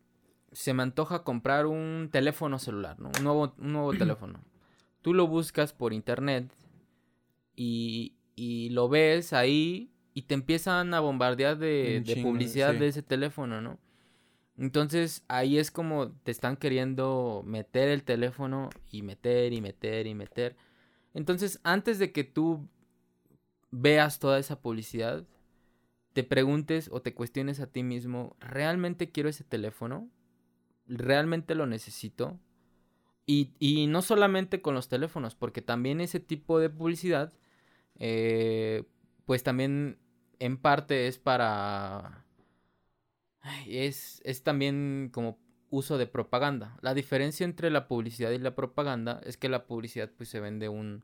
se 0.53 0.75
me 0.75 0.83
antoja 0.83 1.23
comprar 1.23 1.67
un 1.67 2.09
teléfono 2.11 2.59
celular, 2.59 2.99
¿no? 2.99 3.11
Un 3.19 3.25
nuevo, 3.25 3.55
un 3.59 3.73
nuevo 3.73 3.93
teléfono. 3.99 4.41
Tú 5.03 5.15
lo 5.15 5.27
buscas 5.27 5.73
por 5.73 5.93
internet 5.93 6.53
y, 7.57 8.17
y 8.37 8.71
lo 8.71 8.89
ves 8.89 9.33
ahí 9.33 9.91
y 10.15 10.23
te 10.23 10.35
empiezan 10.35 10.93
a 10.95 11.01
bombardear 11.01 11.59
de, 11.59 12.03
publicidad 12.23 12.73
sí. 12.73 12.79
de 12.79 12.89
ese 12.89 13.03
teléfono, 13.03 13.61
¿no? 13.61 13.79
Entonces 14.59 15.25
ahí 15.29 15.57
es 15.57 15.71
como 15.71 16.11
te 16.11 16.31
están 16.31 16.57
queriendo 16.57 17.43
meter 17.47 17.89
el 17.89 18.03
teléfono 18.03 18.69
y 18.91 19.03
meter 19.03 19.53
y 19.55 19.63
meter 19.63 20.07
y 20.07 20.15
meter. 20.15 20.57
Entonces 21.15 21.61
antes 21.63 21.99
de 21.99 22.13
que 22.13 22.25
tú 22.25 22.69
veas 23.71 24.19
toda 24.19 24.39
esa 24.39 24.61
publicidad, 24.61 25.25
te 26.21 26.25
preguntes 26.25 26.91
o 26.93 27.01
te 27.01 27.15
cuestiones 27.15 27.61
a 27.61 27.67
ti 27.67 27.83
mismo, 27.83 28.37
¿realmente 28.41 29.11
quiero 29.11 29.31
ese 29.31 29.43
teléfono? 29.43 30.11
¿Realmente 30.87 31.55
lo 31.55 31.65
necesito? 31.65 32.39
Y, 33.25 33.55
y 33.59 33.87
no 33.87 34.03
solamente 34.03 34.61
con 34.61 34.75
los 34.75 34.91
teléfonos, 34.91 35.35
porque 35.35 35.63
también 35.63 35.99
ese 36.03 36.21
tipo 36.21 36.59
de 36.59 36.69
publicidad, 36.69 37.33
eh, 37.99 38.85
pues 39.25 39.43
también 39.43 39.99
en 40.39 40.59
parte 40.59 41.07
es 41.07 41.19
para... 41.19 42.27
Es, 43.67 44.21
es 44.27 44.43
también 44.43 45.09
como 45.15 45.39
uso 45.71 45.97
de 45.97 46.07
propaganda. 46.07 46.77
La 46.83 46.93
diferencia 46.93 47.45
entre 47.45 47.71
la 47.71 47.89
publicidad 47.89 48.31
y 48.33 48.39
la 48.39 48.55
propaganda 48.55 49.23
es 49.25 49.39
que 49.39 49.49
la 49.49 49.67
publicidad 49.67 50.11
pues 50.15 50.29
se 50.29 50.41
vende 50.41 50.69
un, 50.69 51.03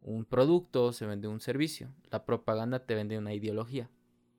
un 0.00 0.24
producto, 0.24 0.94
se 0.94 1.04
vende 1.04 1.28
un 1.28 1.40
servicio. 1.40 1.92
La 2.10 2.24
propaganda 2.24 2.86
te 2.86 2.94
vende 2.94 3.18
una 3.18 3.34
ideología. 3.34 3.90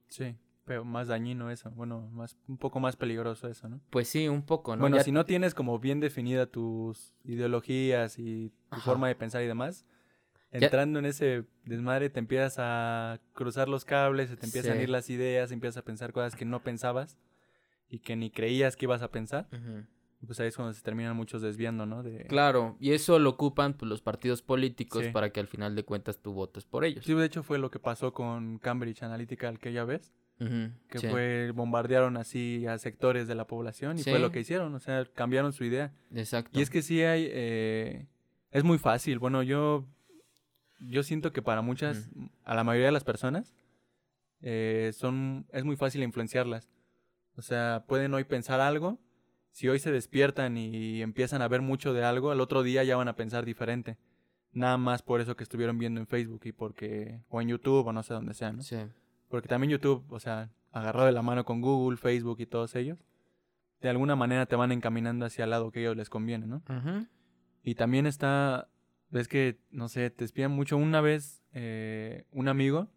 Sí, 0.10 0.36
pero 0.66 0.84
más 0.86 1.08
dañino 1.08 1.50
eso, 1.52 1.70
bueno, 1.72 2.10
más 2.14 2.38
un 2.48 2.58
poco 2.58 2.80
más 2.80 2.96
peligroso 2.96 3.48
eso, 3.48 3.68
¿no? 3.70 3.80
Pues 3.90 4.08
sí, 4.08 4.28
un 4.28 4.44
poco, 4.44 4.76
¿no? 4.76 4.82
Bueno, 4.82 4.98
Ya- 4.98 5.04
si 5.04 5.12
no 5.12 5.26
tienes 5.26 5.54
como 5.54 5.80
bien 5.80 6.00
definida 6.00 6.46
tus 6.46 7.14
ideologías 7.24 8.18
y 8.20 8.50
tu 8.70 8.78
Ajá. 8.78 8.82
forma 8.92 9.08
de 9.08 9.16
pensar 9.16 9.44
y 9.44 9.48
demás, 9.48 9.86
Ya- 10.52 10.60
entrando 10.60 11.00
en 11.00 11.06
ese 11.06 11.44
desmadre 11.66 12.10
te 12.10 12.20
empiezas 12.20 12.56
a 12.60 13.20
cruzar 13.34 13.68
los 13.68 13.84
cables, 13.86 14.30
se 14.30 14.38
te 14.38 14.46
empiezan 14.46 14.78
a 14.78 14.82
ir 14.82 14.90
las 14.90 15.10
ideas, 15.10 15.52
empiezas 15.52 15.78
a 15.78 15.86
pensar 15.86 16.14
cosas 16.14 16.36
que 16.36 16.46
no 16.46 16.62
pensabas 16.64 17.18
y 17.90 18.00
que 18.00 18.16
ni 18.16 18.32
creías 18.32 18.76
que 18.76 18.86
ibas 18.86 19.02
a 19.02 19.12
pensar. 19.12 19.48
Pues 20.26 20.40
ahí 20.40 20.48
es 20.48 20.56
cuando 20.56 20.74
se 20.74 20.82
terminan 20.82 21.16
muchos 21.16 21.42
desviando, 21.42 21.86
¿no? 21.86 22.04
De... 22.04 22.26
Claro, 22.26 22.76
y 22.80 22.92
eso 22.94 23.20
lo 23.20 23.30
ocupan 23.32 23.74
pues, 23.74 23.90
los 23.90 24.02
partidos 24.02 24.42
políticos 24.42 25.06
Sí. 25.06 25.12
para 25.12 25.32
que 25.32 25.40
al 25.40 25.48
final 25.48 25.76
de 25.76 25.84
cuentas 25.84 26.20
tú 26.20 26.34
votes 26.34 26.66
por 26.66 26.86
ellos. 26.86 27.06
Sí, 27.06 27.14
de 27.14 27.26
hecho 27.26 27.44
fue 27.44 27.58
lo 27.60 27.70
que 27.72 27.80
pasó 27.80 28.14
con 28.14 28.58
Cambridge 28.60 29.04
Analytica 29.04 29.50
aquella 29.50 29.84
vez, 29.86 30.14
Ujú, 30.40 30.72
que 30.90 31.00
sí, 31.00 31.08
fue 31.08 31.52
bombardearon 31.54 32.18
así 32.18 32.66
a 32.68 32.78
sectores 32.78 33.28
de 33.28 33.36
la 33.36 33.48
población 33.48 33.98
y 34.00 34.04
fue 34.04 34.20
lo 34.20 34.32
que 34.32 34.40
hicieron, 34.42 34.74
o 34.76 34.80
sea, 34.80 35.06
cambiaron 35.14 35.54
su 35.54 35.64
idea. 35.64 35.94
Exacto. 36.14 36.58
Y 36.60 36.62
es 36.62 36.70
que 36.70 36.82
sí 36.82 37.02
hay, 37.04 37.28
eh, 37.32 38.08
es 38.52 38.64
muy 38.64 38.78
fácil. 38.78 39.20
Bueno, 39.20 39.44
yo, 39.44 39.86
yo 40.80 41.04
siento 41.04 41.32
que 41.32 41.42
para 41.42 41.62
muchas, 41.62 42.10
a 42.44 42.56
la 42.56 42.64
mayoría 42.64 42.88
de 42.88 42.92
las 42.94 43.04
personas, 43.04 43.54
eh, 44.42 44.92
son, 44.94 45.46
es 45.52 45.64
muy 45.64 45.76
fácil 45.76 46.04
influenciarlas. 46.04 46.70
O 47.38 47.42
sea, 47.42 47.84
pueden 47.88 48.14
hoy 48.14 48.24
pensar 48.24 48.62
algo, 48.62 49.00
si 49.56 49.70
hoy 49.70 49.80
se 49.80 49.90
despiertan 49.90 50.58
y 50.58 51.02
empiezan 51.02 51.42
a 51.42 51.48
ver 51.48 51.62
mucho 51.62 51.94
de 51.94 52.04
algo, 52.04 52.30
al 52.30 52.42
otro 52.42 52.62
día 52.62 52.84
ya 52.84 52.98
van 52.98 53.08
a 53.08 53.16
pensar 53.16 53.46
diferente. 53.46 53.98
Nada 54.52 54.76
más 54.76 55.02
por 55.02 55.22
eso 55.22 55.38
que 55.38 55.44
estuvieron 55.44 55.78
viendo 55.78 56.02
en 56.02 56.08
Facebook 56.08 56.42
y 56.44 56.52
porque, 56.52 57.22
o 57.30 57.40
en 57.40 57.48
YouTube 57.48 57.88
o 57.88 57.94
no 57.94 58.04
sé 58.04 58.14
dónde 58.14 58.34
sea, 58.34 58.52
¿no? 58.52 58.62
Sí. 58.64 58.76
Porque 59.30 59.48
también 59.48 59.72
YouTube, 59.72 60.12
o 60.12 60.20
sea, 60.20 60.50
agarrado 60.74 61.06
de 61.06 61.14
la 61.14 61.22
mano 61.22 61.46
con 61.46 61.62
Google, 61.62 61.96
Facebook 61.96 62.42
y 62.42 62.48
todos 62.48 62.76
ellos, 62.76 63.00
de 63.80 63.88
alguna 63.88 64.18
manera 64.18 64.46
te 64.46 64.58
van 64.58 64.74
encaminando 64.74 65.26
hacia 65.26 65.46
el 65.46 65.52
lado 65.52 65.72
que 65.72 65.80
a 65.80 65.82
ellos 65.84 65.96
les 65.96 66.10
conviene, 66.10 66.48
¿no? 66.48 66.58
Ujú. 66.58 67.08
Y 67.64 67.76
también 67.76 68.08
está, 68.08 68.68
ves 69.10 69.30
que, 69.30 69.62
no 69.72 69.88
sé, 69.88 70.10
te 70.10 70.26
espían 70.26 70.52
mucho. 70.52 70.76
Una 70.76 71.00
vez, 71.00 71.42
eh, 71.54 72.26
un 72.34 72.50
amigo, 72.50 72.90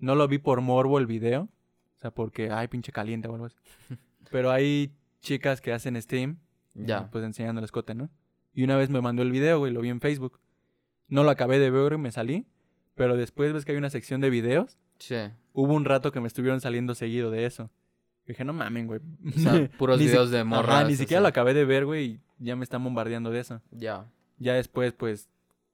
no 0.00 0.16
lo 0.16 0.26
vi 0.26 0.38
por 0.38 0.60
morbo 0.60 0.98
el 0.98 1.06
video, 1.06 1.42
o 1.42 2.00
sea, 2.00 2.10
porque, 2.10 2.50
ay, 2.50 2.66
pinche 2.66 2.90
caliente 2.90 3.28
o 3.28 3.34
algo 3.34 3.46
así. 3.46 3.58
Pero 4.32 4.50
hay 4.50 4.92
chicas 5.24 5.60
que 5.60 5.72
hacen 5.72 6.00
stream, 6.00 6.38
eh, 6.76 6.84
Ya. 6.86 7.10
pues 7.10 7.24
enseñando 7.24 7.60
el 7.60 7.64
escote, 7.64 7.94
¿no? 7.94 8.10
Y 8.52 8.62
una 8.64 8.76
vez 8.76 8.90
me 8.90 9.00
mandó 9.00 9.22
el 9.22 9.32
video, 9.32 9.58
güey, 9.58 9.72
lo 9.72 9.80
vi 9.80 9.88
en 9.88 10.00
Facebook. 10.00 10.38
No 11.08 11.24
lo 11.24 11.30
acabé 11.30 11.58
de 11.58 11.70
ver 11.70 11.94
y 11.94 11.98
me 11.98 12.12
salí, 12.12 12.46
pero 12.94 13.16
después 13.16 13.52
ves 13.52 13.64
que 13.64 13.72
hay 13.72 13.78
una 13.78 13.90
sección 13.90 14.20
de 14.20 14.30
videos. 14.30 14.78
Sí. 14.98 15.16
Hubo 15.52 15.74
un 15.74 15.84
rato 15.84 16.12
que 16.12 16.20
me 16.20 16.28
estuvieron 16.28 16.60
saliendo 16.60 16.94
seguido 16.94 17.30
de 17.30 17.46
eso. 17.46 17.70
Dije, 18.26 18.44
no 18.44 18.52
mamen, 18.52 18.86
güey. 18.86 19.00
O 19.26 19.38
sea, 19.38 19.68
puros 19.78 19.98
Ni 19.98 20.04
si- 20.04 20.10
videos 20.10 20.30
de 20.30 20.38
Ajá, 20.38 20.44
morras. 20.44 20.88
ni 20.88 20.94
siquiera 20.96 21.20
lo 21.20 21.28
acabé 21.28 21.52
de 21.52 21.64
ver, 21.64 21.84
güey, 21.84 22.04
y 22.04 22.20
ya 22.38 22.56
me 22.56 22.64
están 22.64 22.82
bombardeando 22.84 23.30
de 23.30 23.40
eso 23.40 23.60
Ya. 23.70 24.06
ya 24.38 24.54
después, 24.54 24.92
pues, 24.92 25.28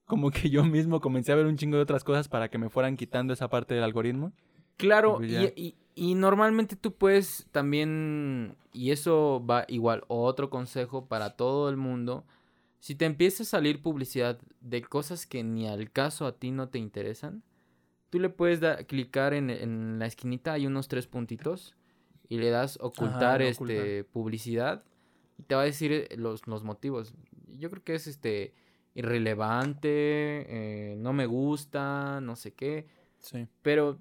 como 0.06 0.30
que 0.30 0.50
yo 0.50 0.64
mismo 0.64 1.00
comencé 1.00 1.30
a 1.32 1.36
ver 1.36 1.46
un 1.46 1.56
chingo 1.56 1.76
de 1.76 1.82
otras 1.82 2.02
cosas 2.02 2.28
para 2.28 2.48
que 2.48 2.58
me 2.58 2.68
fueran 2.70 2.96
quitando 2.96 3.32
esa 3.32 3.48
parte 3.48 3.74
del 3.74 3.84
algoritmo. 3.84 4.32
Claro, 4.76 5.18
Pues 5.18 5.30
y, 5.30 5.52
y- 5.62 5.76
y 6.00 6.14
normalmente 6.14 6.76
tú 6.76 6.94
puedes 6.94 7.46
también, 7.52 8.56
y 8.72 8.90
eso 8.90 9.44
va 9.48 9.64
igual, 9.68 10.04
otro 10.08 10.48
consejo 10.50 11.06
para 11.06 11.36
todo 11.36 11.68
el 11.68 11.76
mundo, 11.76 12.24
Si 12.80 12.94
te 12.96 13.04
empieza 13.06 13.42
a 13.44 13.46
salir 13.46 13.82
publicidad 13.82 14.40
de 14.60 14.82
cosas 14.82 15.26
que 15.26 15.44
ni 15.44 15.68
al 15.68 15.90
caso 15.92 16.26
a 16.26 16.32
ti 16.38 16.50
no 16.50 16.68
te 16.70 16.78
interesan, 16.78 17.42
tú 18.10 18.18
le 18.20 18.30
puedes 18.30 18.60
da- 18.60 18.84
clicar 18.84 19.34
en, 19.34 19.50
en 19.50 19.98
la 19.98 20.06
esquinita, 20.06 20.54
hay 20.54 20.66
unos 20.66 20.88
tres 20.88 21.06
puntitos, 21.06 21.76
y 22.28 22.38
le 22.38 22.50
das 22.50 22.78
ocultar, 22.80 23.42
este, 23.42 24.00
ocultar. 24.00 24.12
publicidad, 24.12 24.84
y 25.38 25.42
te 25.44 25.54
va 25.56 25.62
a 25.62 25.64
decir 25.66 26.08
los, 26.16 26.46
los 26.46 26.64
motivos. 26.64 27.14
Yo 27.58 27.70
creo 27.70 27.84
que 27.84 27.94
es 27.96 28.06
este 28.06 28.54
irrelevante, 28.94 29.90
eh, 29.92 30.96
no 30.96 31.12
me 31.12 31.26
gusta, 31.26 32.20
no 32.22 32.36
sé 32.36 32.52
qué. 32.54 32.86
Sí. 33.18 33.46
Pero 33.62 33.98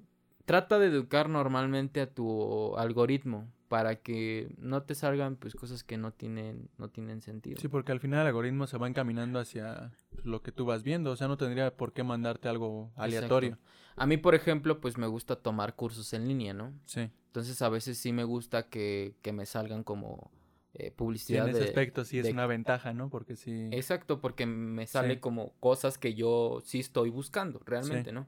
trata 0.50 0.80
de 0.80 0.88
educar 0.88 1.30
normalmente 1.30 2.02
a 2.02 2.12
tu 2.12 2.76
algoritmo 2.76 3.48
para 3.68 3.98
que 3.98 4.52
no 4.58 4.82
te 4.82 4.96
salgan 4.96 5.36
pues 5.36 5.54
cosas 5.54 5.84
que 5.84 5.96
no 5.96 6.12
tienen 6.12 6.70
no 6.80 6.90
tienen 6.90 7.22
sentido. 7.22 7.60
Sí, 7.62 7.68
porque 7.68 7.92
al 7.92 8.00
final 8.00 8.22
el 8.22 8.28
algoritmo 8.28 8.66
se 8.66 8.80
va 8.80 8.88
encaminando 8.88 9.38
hacia 9.40 9.92
lo 10.24 10.42
que 10.42 10.52
tú 10.52 10.66
vas 10.66 10.82
viendo. 10.82 11.12
O 11.12 11.16
sea, 11.16 11.28
no 11.28 11.38
tendría 11.38 11.78
por 11.78 11.94
qué 11.94 12.02
mandarte 12.04 12.50
algo 12.50 12.92
aleatorio. 12.96 13.50
Exacto. 13.52 13.70
A 13.96 14.08
mí, 14.08 14.18
por 14.18 14.34
ejemplo, 14.34 14.82
pues 14.82 14.98
me 14.98 15.06
gusta 15.06 15.36
tomar 15.36 15.76
cursos 15.76 16.14
en 16.14 16.28
línea, 16.28 16.52
¿no? 16.56 16.74
Sí. 16.86 17.12
Entonces 17.28 17.62
a 17.62 17.70
veces 17.70 18.00
sí 18.00 18.12
me 18.12 18.24
gusta 18.24 18.70
que, 18.70 19.14
que 19.22 19.34
me 19.34 19.46
salgan 19.46 19.84
como 19.84 20.32
eh, 20.74 20.86
Sí, 20.86 20.92
publicidad 20.96 21.44
en 21.44 21.52
ese 21.52 21.60
de... 21.60 21.66
aspecto 21.66 22.04
sí 22.06 22.18
es 22.18 22.26
de- 22.26 22.32
una 22.32 22.48
ventaja, 22.48 22.92
¿no? 22.94 23.10
Porque 23.12 23.36
sí. 23.36 23.70
Exacto, 23.72 24.20
porque 24.20 24.48
me 24.48 24.88
sale 24.88 25.14
Sí. 25.16 25.20
como 25.20 25.54
cosas 25.60 26.00
que 26.00 26.16
yo 26.16 26.60
sí 26.64 26.80
estoy 26.80 27.12
buscando, 27.12 27.62
realmente, 27.68 28.12
¿no? 28.12 28.26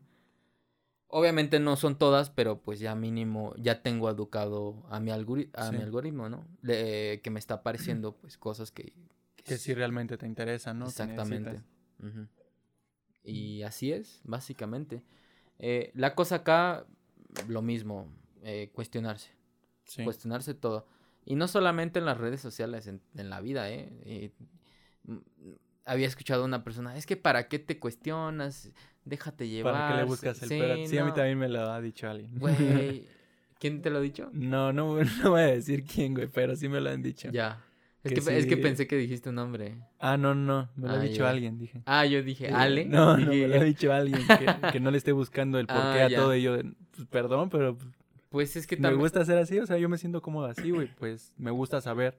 Obviamente 1.14 1.60
no 1.60 1.76
son 1.76 1.98
todas, 1.98 2.30
pero 2.30 2.62
pues 2.62 2.80
ya 2.80 2.96
mínimo, 2.96 3.54
ya 3.58 3.82
tengo 3.84 4.10
educado 4.10 4.84
a 4.90 5.00
mi, 5.00 5.12
algori- 5.12 5.50
a 5.54 5.72
mi 5.72 5.78
algoritmo, 5.84 6.30
¿no? 6.30 6.46
Le- 6.62 7.20
que 7.22 7.30
me 7.30 7.40
está 7.40 7.56
apareciendo 7.56 8.16
pues 8.16 8.38
cosas 8.38 8.72
que... 8.72 8.94
Que 9.44 9.58
sí 9.58 9.74
realmente 9.74 10.18
te 10.18 10.26
interesa, 10.26 10.74
¿no? 10.74 10.86
Exactamente. 10.88 11.62
Ujú. 12.00 12.28
Y 13.24 13.64
así 13.64 13.92
es, 13.92 14.22
básicamente. 14.24 15.04
Eh, 15.60 15.92
la 15.96 16.16
cosa 16.16 16.36
acá, 16.38 16.86
lo 17.48 17.62
mismo, 17.62 18.08
eh, 18.44 18.72
cuestionarse. 18.74 19.32
Sí. 19.86 20.04
Cuestionarse 20.04 20.54
todo. 20.54 20.88
Y 21.26 21.36
no 21.36 21.48
solamente 21.48 22.00
en 22.00 22.06
las 22.06 22.18
redes 22.18 22.42
sociales, 22.42 22.88
en, 22.88 23.02
en 23.16 23.30
la 23.30 23.42
vida, 23.42 23.70
¿eh? 23.70 23.90
Eh, 24.06 24.32
mm, 25.04 25.18
Había 25.86 26.08
escuchado 26.08 26.44
a 26.44 26.46
una 26.46 26.64
persona, 26.64 26.96
es 26.96 27.06
que 27.06 27.18
¿para 27.18 27.48
qué 27.48 27.60
te 27.60 27.80
cuestionas? 27.80 28.70
Déjate 29.06 29.48
llevar. 29.48 29.74
¿Para 29.74 29.92
qué 29.92 29.98
le 29.98 30.04
buscas 30.06 30.42
el 30.44 30.50
sí? 30.50 30.60
Sí, 30.88 30.98
a 30.98 31.04
mí 31.04 31.10
no, 31.10 31.16
también 31.16 31.38
me 31.40 31.50
lo 31.50 31.62
ha 31.72 31.82
dicho 31.82 32.10
alguien. 32.10 32.38
Güey, 32.38 33.08
¿quién 33.60 33.82
te 33.82 33.90
lo 33.90 33.98
ha 33.98 34.02
dicho? 34.02 34.30
No, 34.34 34.72
no, 34.74 34.96
no 35.24 35.30
voy 35.32 35.42
a 35.42 35.46
decir 35.48 35.84
quién, 35.84 36.14
güey, 36.14 36.28
pero 36.28 36.56
sí 36.56 36.70
me 36.70 36.80
lo 36.82 36.90
han 36.90 37.02
dicho. 37.02 37.30
Ya. 37.32 37.64
Es 38.04 38.14
Que 38.14 38.22
que, 38.22 38.38
es 38.40 38.46
que 38.48 38.58
pensé 38.58 38.88
que 38.88 38.96
dijiste 38.98 39.30
un 39.30 39.36
nombre. 39.36 39.78
Ah, 40.00 40.18
no, 40.18 40.34
no, 40.34 40.70
me 40.76 40.88
lo 40.88 40.94
ha 40.96 40.98
Ah, 40.98 41.02
dicho 41.04 41.20
ya. 41.24 41.30
alguien, 41.30 41.60
dije. 41.60 41.84
Ah, 41.86 42.04
yo 42.08 42.24
dije, 42.24 42.48
Eh, 42.48 42.52
¿Ale? 42.54 42.86
No, 42.86 43.16
no, 43.16 43.32
Dije 43.32 43.48
me 43.48 43.54
lo 43.56 43.62
ha 43.62 43.64
dicho 43.64 43.94
alguien 43.94 44.22
que, 44.28 44.72
que 44.72 44.80
no 44.80 44.90
le 44.90 44.98
esté 44.98 45.12
buscando 45.12 45.60
el 45.60 45.68
porqué 45.68 45.82
Ah, 46.02 46.06
a 46.06 46.10
ya. 46.10 46.18
todo 46.18 46.32
de, 46.32 46.74
pues, 46.96 47.08
perdón, 47.08 47.50
pero 47.52 47.78
pues, 48.30 48.56
es 48.56 48.66
que 48.66 48.76
me 48.78 48.82
también... 48.84 49.02
gusta 49.02 49.24
ser 49.24 49.38
así, 49.38 49.60
o 49.60 49.68
sea, 49.68 49.78
yo 49.78 49.88
me 49.88 50.00
siento 50.00 50.22
cómodo 50.24 50.48
así, 50.48 50.72
güey, 50.72 50.90
pues 50.96 51.32
me 51.38 51.52
gusta 51.52 51.80
saber 51.80 52.18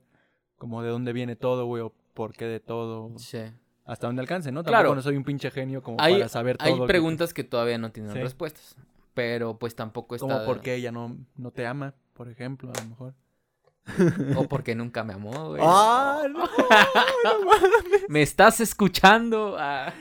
como 0.57 0.83
de 0.85 0.91
dónde 0.91 1.13
viene 1.13 1.35
todo, 1.35 1.65
güey, 1.67 1.83
o 1.83 1.93
por 2.15 2.33
qué 2.33 2.45
de 2.45 2.61
todo, 2.61 3.19
Sí. 3.19 3.39
Hasta 3.85 4.07
dónde 4.07 4.21
alcance, 4.21 4.53
¿no? 4.53 4.63
Claro. 4.63 4.89
Tampoco 4.89 4.97
no 4.97 5.03
soy 5.03 5.17
un 5.17 5.25
pinche 5.25 5.51
genio 5.51 5.83
como 5.83 6.01
Hay, 6.01 6.15
para 6.15 6.29
saber 6.29 6.57
todo. 6.59 6.69
hay 6.83 6.87
preguntas 6.87 7.35
que 7.35 7.45
todavía 7.45 7.79
no 7.79 7.91
tienen 7.91 8.13
Sí. 8.13 8.21
respuestas. 8.21 8.77
Pero 9.15 9.59
pues 9.59 9.75
tampoco 9.75 10.15
está... 10.15 10.27
como 10.27 10.45
por 10.45 10.61
qué 10.61 10.75
ella 10.75 10.93
no, 10.93 11.17
no 11.37 11.51
te 11.51 11.67
ama, 11.67 11.95
por 12.15 12.29
ejemplo, 12.29 12.71
a 12.75 12.83
lo 12.83 12.89
mejor. 12.89 13.15
O 14.37 14.49
porque 14.49 14.75
nunca 14.77 15.03
me 15.03 15.15
amó, 15.15 15.49
güey. 15.49 15.61
¡Ah, 15.65 16.23
no! 16.31 16.45
¿Me 18.09 18.23
estás 18.23 18.61
escuchando? 18.61 19.57
Ah. 19.59 19.93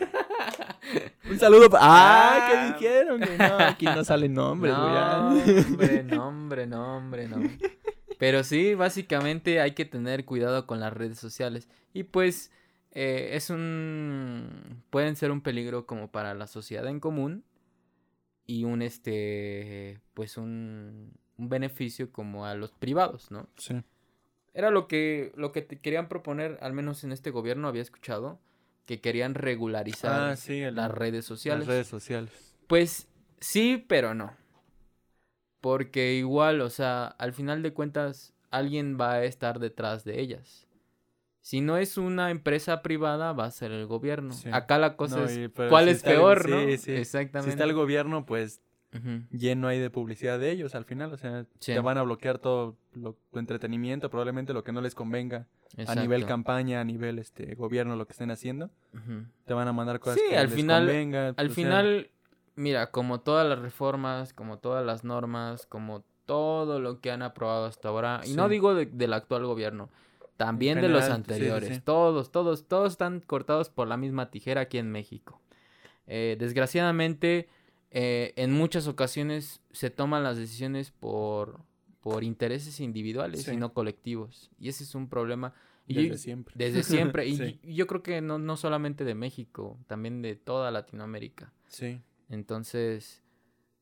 Un 1.29 1.39
saludo. 1.39 1.69
¡Ah! 1.73 1.79
Ah. 1.81 2.75
¿Qué 2.79 2.85
dijeron? 2.85 3.21
No, 3.37 3.57
aquí 3.65 3.85
no 3.85 4.03
salen 4.03 4.33
nombres, 4.35 4.73
güey. 4.75 4.89
no, 4.89 4.97
ah. 4.97 5.27
hombre, 5.27 6.03
no, 6.03 6.27
hombre, 6.27 6.67
no, 6.67 6.97
hombre, 6.97 7.27
no. 7.27 7.37
Pero 8.19 8.43
sí, 8.43 8.75
básicamente 8.75 9.59
hay 9.59 9.71
que 9.71 9.85
tener 9.85 10.25
cuidado 10.25 10.67
con 10.67 10.79
las 10.79 10.93
redes 10.93 11.17
sociales. 11.17 11.67
Y 11.91 12.03
pues 12.03 12.51
eh, 12.91 13.29
es 13.33 13.49
un... 13.49 14.83
pueden 14.89 15.15
ser 15.15 15.31
un 15.31 15.41
peligro 15.41 15.85
como 15.85 16.11
para 16.11 16.33
la 16.33 16.47
sociedad 16.47 16.87
en 16.87 16.99
común 16.99 17.43
y 18.45 18.65
un, 18.65 18.81
este, 18.81 20.01
pues 20.13 20.37
un, 20.37 21.13
un 21.37 21.49
beneficio 21.49 22.11
como 22.11 22.45
a 22.45 22.55
los 22.55 22.71
privados, 22.71 23.31
¿no? 23.31 23.47
Sí. 23.57 23.81
Era 24.53 24.69
lo 24.69 24.87
que, 24.87 25.31
lo 25.35 25.51
que 25.53 25.61
te 25.61 25.79
querían 25.79 26.09
proponer, 26.09 26.57
al 26.61 26.73
menos 26.73 27.03
en 27.05 27.13
este 27.13 27.31
gobierno 27.31 27.67
había 27.69 27.81
escuchado, 27.81 28.39
que 28.85 28.99
querían 28.99 29.35
regularizar 29.35 30.31
Ah, 30.31 30.35
sí, 30.35 30.61
el- 30.61 30.75
las 30.75 30.91
redes 30.91 31.23
sociales. 31.25 31.67
Las 31.67 31.73
redes 31.75 31.87
sociales. 31.87 32.55
Pues 32.67 33.07
sí, 33.39 33.85
pero 33.87 34.13
no. 34.13 34.35
Porque 35.61 36.15
igual, 36.15 36.61
o 36.61 36.69
sea, 36.69 37.05
al 37.05 37.33
final 37.33 37.61
de 37.61 37.73
cuentas, 37.73 38.33
alguien 38.49 38.97
va 38.99 39.13
a 39.13 39.23
estar 39.23 39.59
detrás 39.59 40.03
de 40.03 40.19
ellas. 40.19 40.67
Si 41.41 41.59
no 41.61 41.77
es 41.77 41.97
una 41.97 42.29
empresa 42.29 42.81
privada, 42.81 43.33
va 43.33 43.45
a 43.45 43.51
ser 43.51 43.71
el 43.71 43.87
gobierno. 43.87 44.33
Sí. 44.33 44.49
Acá 44.51 44.77
la 44.77 44.95
cosa 44.95 45.17
No, 45.17 45.25
es, 45.25 45.49
¿cuál 45.69 45.85
si 45.85 45.91
es 45.91 46.03
el- 46.03 46.13
peor, 46.13 46.43
sí, 46.43 46.49
no? 46.51 46.77
sí. 46.77 46.91
Exactamente. 46.93 47.49
Si 47.49 47.49
está 47.49 47.63
el 47.63 47.73
gobierno, 47.73 48.25
pues 48.27 48.61
Ujú. 48.93 49.23
lleno 49.31 49.67
ahí 49.67 49.79
de 49.79 49.89
publicidad 49.89 50.37
de 50.39 50.51
ellos 50.51 50.75
al 50.75 50.85
final. 50.85 51.11
O 51.13 51.17
sea, 51.17 51.45
Sí. 51.59 51.73
te 51.73 51.79
van 51.79 51.97
a 51.97 52.03
bloquear 52.03 52.37
todo 52.37 52.77
lo- 52.93 53.17
tu 53.31 53.39
entretenimiento, 53.39 54.09
probablemente 54.11 54.53
lo 54.53 54.63
que 54.63 54.71
no 54.71 54.81
les 54.81 54.93
convenga 54.93 55.47
a 55.87 55.95
nivel 55.95 56.25
campaña, 56.25 56.79
a 56.81 56.83
nivel 56.83 57.17
este 57.17 57.55
gobierno, 57.55 57.95
lo 57.95 58.05
que 58.05 58.11
estén 58.11 58.29
haciendo. 58.29 58.69
Te 59.45 59.53
van 59.53 59.67
a 59.67 59.73
mandar 59.73 59.99
cosas 59.99 60.19
Sí, 60.19 60.29
que 60.29 60.37
al 60.37 60.47
les 60.47 60.55
final- 60.55 60.85
convenga. 60.85 61.27
Al 61.29 61.47
sea, 61.47 61.55
final, 61.55 62.09
mira, 62.55 62.91
como 62.91 63.21
todas 63.21 63.47
las 63.47 63.57
reformas, 63.59 64.33
como 64.33 64.59
todas 64.59 64.85
las 64.85 65.03
normas, 65.03 65.65
como 65.65 66.03
todo 66.27 66.79
lo 66.79 66.99
que 67.01 67.09
han 67.11 67.23
aprobado 67.23 67.65
hasta 67.65 67.89
ahora, 67.89 68.21
y 68.25 68.33
no 68.35 68.45
Sí. 68.45 68.51
digo 68.51 68.75
de- 68.75 68.85
del 68.85 69.13
actual 69.13 69.45
gobierno, 69.45 69.89
también 70.45 70.81
de 70.81 70.89
los 70.89 71.01
general, 71.03 71.23
sí, 71.23 71.25
sí, 71.27 71.33
anteriores, 71.33 71.83
todos, 71.83 72.31
todos, 72.31 72.67
todos 72.67 72.91
están 72.93 73.19
cortados 73.21 73.69
por 73.69 73.87
la 73.87 73.97
misma 73.97 74.29
tijera 74.31 74.61
aquí 74.61 74.77
en 74.77 74.91
México. 74.91 75.41
Eh, 76.07 76.35
desgraciadamente, 76.39 77.47
eh, 77.91 78.33
en 78.35 78.51
muchas 78.51 78.87
ocasiones 78.87 79.61
se 79.71 79.89
toman 79.89 80.23
las 80.23 80.37
decisiones 80.37 80.91
por, 80.91 81.61
por 82.01 82.23
intereses 82.23 82.79
individuales 82.79 83.43
Sí. 83.43 83.51
y 83.51 83.57
no 83.57 83.73
colectivos, 83.73 84.49
y 84.59 84.69
ese 84.69 84.83
es 84.83 84.95
un 84.95 85.07
problema. 85.07 85.53
Y 85.87 85.95
desde 85.95 86.09
yo- 86.09 86.17
siempre. 86.17 86.53
desde 86.57 86.83
siempre, 86.83 87.25
y 87.63 87.73
yo 87.75 87.87
creo 87.87 88.01
que 88.03 88.21
no, 88.21 88.37
no 88.39 88.55
solamente 88.57 89.03
de 89.03 89.15
México, 89.15 89.77
también 89.87 90.21
de 90.21 90.35
toda 90.35 90.71
Latinoamérica. 90.71 91.51
Sí. 91.67 92.01
Entonces, 92.29 93.21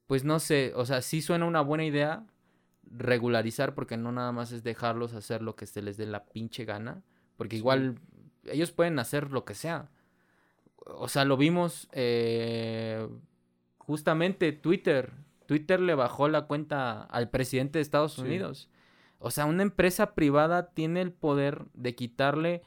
pues 0.08 0.24
no 0.24 0.40
sé, 0.40 0.74
o 0.76 0.86
sea, 0.86 1.02
sí 1.02 1.22
suena 1.22 1.46
una 1.46 1.62
buena 1.62 1.86
idea 1.86 2.26
regularizar 2.92 3.76
porque 3.76 3.98
no 3.98 4.12
nada 4.12 4.32
más 4.32 4.52
es 4.52 4.64
dejarlos 4.64 5.14
hacer 5.14 5.42
lo 5.42 5.56
que 5.56 5.66
se 5.66 5.82
les 5.82 5.98
dé 5.98 6.06
la 6.06 6.26
pinche 6.26 6.66
gana, 6.66 7.04
porque 7.38 7.56
Sí. 7.56 7.60
igual 7.60 8.00
ellos 8.46 8.72
pueden 8.72 9.00
hacer 9.00 9.32
lo 9.32 9.46
que 9.46 9.54
sea. 9.54 9.90
O 10.86 11.08
sea, 11.08 11.24
lo 11.26 11.38
vimos 11.38 11.88
eh, 11.92 13.08
justamente 13.78 14.52
Twitter. 14.54 15.12
Twitter 15.46 15.80
le 15.80 15.96
bajó 15.96 16.28
la 16.28 16.44
cuenta 16.48 17.02
al 17.04 17.30
presidente 17.30 17.80
de 17.80 17.84
Estados 17.84 18.14
Sí. 18.14 18.22
Unidos. 18.22 18.70
O 19.20 19.32
sea, 19.32 19.46
una 19.46 19.64
empresa 19.64 20.14
privada 20.16 20.70
tiene 20.72 21.02
el 21.02 21.12
poder 21.12 21.66
de 21.74 21.94
quitarle 21.96 22.62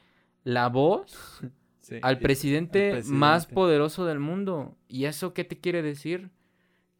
la 0.44 0.68
voz 0.68 1.40
sí. 1.80 1.98
al 2.02 2.18
presidente, 2.18 2.92
al 2.92 3.04
más 3.06 3.44
presidente. 3.46 3.54
poderoso 3.54 4.04
del 4.06 4.18
mundo. 4.18 4.76
¿Y 4.88 5.06
eso 5.06 5.32
qué 5.32 5.44
te 5.44 5.58
quiere 5.58 5.82
decir? 5.82 6.30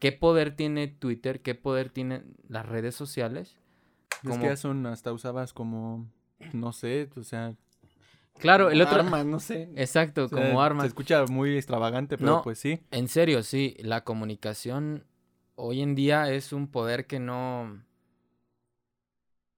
¿Qué 0.03 0.11
poder 0.11 0.57
tiene 0.57 0.89
Twitter? 0.89 1.43
¿Qué 1.43 1.55
poder 1.55 1.89
tienen 1.89 2.35
las 2.49 2.67
redes 2.67 2.97
sociales? 2.97 3.57
Es 4.11 4.19
como- 4.31 4.41
que 4.41 4.47
ya 4.49 4.57
son, 4.57 4.85
hasta 4.87 5.13
usabas 5.13 5.53
como, 5.53 6.11
no 6.53 6.73
sé, 6.73 7.09
o 7.15 7.23
sea, 7.23 7.55
Claro, 8.41 8.69
el 8.71 8.81
otro... 8.83 8.97
armas, 8.99 9.25
no 9.25 9.39
sé. 9.39 9.71
Exacto, 9.77 10.25
O 10.25 10.29
sea, 10.29 10.39
como 10.39 10.59
Se 10.59 10.67
armas. 10.67 10.87
escucha 10.87 11.25
muy 11.27 11.55
extravagante, 11.57 12.19
pero 12.19 12.31
No. 12.33 12.43
pues 12.43 12.59
sí. 12.59 12.81
En 12.91 13.07
serio, 13.07 13.45
sí, 13.45 13.77
la 13.79 14.03
comunicación 14.03 15.05
hoy 15.55 15.83
en 15.83 15.95
día 15.95 16.29
es 16.33 16.53
un 16.53 16.67
poder 16.67 17.07
que 17.07 17.21
no... 17.21 17.81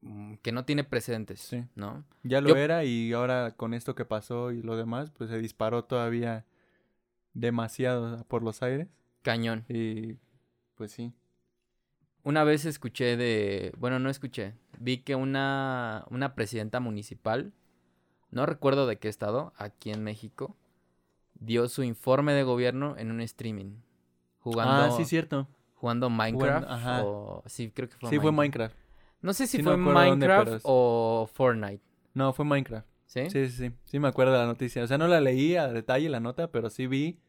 mm, 0.02 0.34
que 0.42 0.52
no 0.52 0.66
tiene 0.66 0.84
precedentes, 0.84 1.40
Sí. 1.40 1.64
¿no? 1.74 2.04
Ya 2.22 2.42
lo 2.42 2.50
Yo- 2.50 2.56
era 2.56 2.84
y 2.84 3.14
ahora 3.14 3.52
con 3.56 3.72
esto 3.72 3.94
que 3.94 4.04
pasó 4.04 4.52
y 4.52 4.60
lo 4.62 4.76
demás, 4.76 5.10
pues 5.10 5.30
se 5.30 5.38
disparó 5.38 5.84
todavía 5.84 6.44
demasiado 7.32 8.22
por 8.24 8.42
los 8.42 8.62
aires. 8.62 8.88
Cañón. 9.22 9.64
Y 9.70 10.18
pues 10.74 10.92
sí. 10.92 11.12
Una 12.22 12.42
vez 12.44 12.64
escuché 12.64 13.16
de, 13.16 13.72
bueno, 13.78 13.98
no 13.98 14.08
escuché, 14.08 14.54
vi 14.78 14.98
que 14.98 15.14
una, 15.14 16.06
una 16.10 16.34
presidenta 16.34 16.80
municipal, 16.80 17.52
no 18.30 18.46
recuerdo 18.46 18.86
de 18.86 18.98
qué 18.98 19.08
estado, 19.08 19.52
aquí 19.56 19.90
en 19.90 20.02
México, 20.02 20.56
dio 21.34 21.68
su 21.68 21.82
informe 21.82 22.32
de 22.32 22.42
gobierno 22.42 22.96
en 22.96 23.10
un 23.10 23.20
streaming, 23.20 23.76
jugando, 24.38 24.84
Ah, 24.84 24.90
sí, 24.96 25.04
cierto. 25.04 25.46
jugando 25.74 26.08
Minecraft, 26.08 26.66
ajá. 26.66 27.02
o, 27.04 27.42
sí, 27.46 27.70
creo 27.70 27.88
que 27.90 27.96
fue 27.96 28.08
Sí, 28.08 28.18
fue 28.18 28.32
Minecraft. 28.32 28.74
No 29.20 29.34
sé 29.34 29.46
si 29.46 29.58
Sí, 29.58 29.62
fue 29.62 29.76
no 29.76 29.92
dónde, 29.92 30.26
Minecraft 30.26 30.60
o 30.64 31.28
Fortnite, 31.32 31.82
No, 32.14 32.32
fue 32.32 32.44
Minecraft. 32.44 32.86
¿Sí? 33.06 33.28
Sí, 33.30 33.48
sí, 33.48 33.68
sí. 33.68 33.72
Sí 33.84 33.98
me 33.98 34.08
acuerdo 34.08 34.32
de 34.32 34.38
la 34.38 34.46
noticia. 34.46 34.82
O 34.82 34.86
sea, 34.86 34.98
no 34.98 35.06
la 35.08 35.20
leí 35.20 35.56
a 35.56 35.68
detalle 35.68 36.08
la 36.08 36.20
nota, 36.20 36.50
pero 36.50 36.70
sí 36.70 36.86
vi 36.86 37.20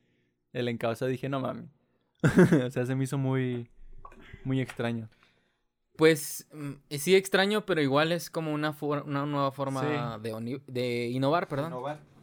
el 0.54 0.68
encabezado 0.68 1.10
y 1.10 1.14
dije, 1.14 1.28
no 1.30 1.40
mami. 1.42 1.70
o 2.66 2.72
sea, 2.72 2.86
se 2.86 2.96
me 2.96 3.04
hizo 3.04 3.18
muy, 3.18 3.70
muy 4.44 4.62
extraño. 4.62 5.10
Pues 5.96 6.46
mm, 6.54 6.74
sí 6.98 7.16
extraño, 7.16 7.66
pero 7.66 7.82
igual 7.82 8.12
es 8.12 8.30
como 8.30 8.54
una, 8.54 8.74
for- 8.74 9.04
una 9.06 9.26
nueva 9.26 9.52
forma 9.52 10.20
Sí. 10.22 10.22
de, 10.30 10.62
de 10.68 11.08
innovar, 11.08 11.48
perdón. 11.48 11.74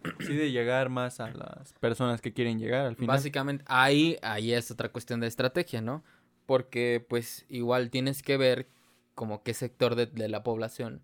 Sí, 0.20 0.34
de 0.34 0.50
llegar 0.50 0.88
más 0.88 1.20
a 1.20 1.30
las 1.30 1.72
personas 1.74 2.20
que 2.20 2.32
quieren 2.32 2.58
llegar 2.58 2.86
al 2.86 2.96
final. 2.96 3.16
Básicamente, 3.16 3.64
ahí, 3.68 4.18
ahí 4.22 4.52
es 4.52 4.68
otra 4.72 4.88
cuestión 4.90 5.20
de 5.20 5.28
estrategia, 5.28 5.80
¿no? 5.80 6.02
Porque 6.44 7.04
pues 7.08 7.46
igual 7.48 7.88
tienes 7.88 8.20
que 8.22 8.36
ver 8.36 8.66
como 9.14 9.44
qué 9.44 9.54
sector 9.54 9.94
de, 9.94 10.06
de 10.06 10.28
la 10.28 10.42
población 10.42 11.02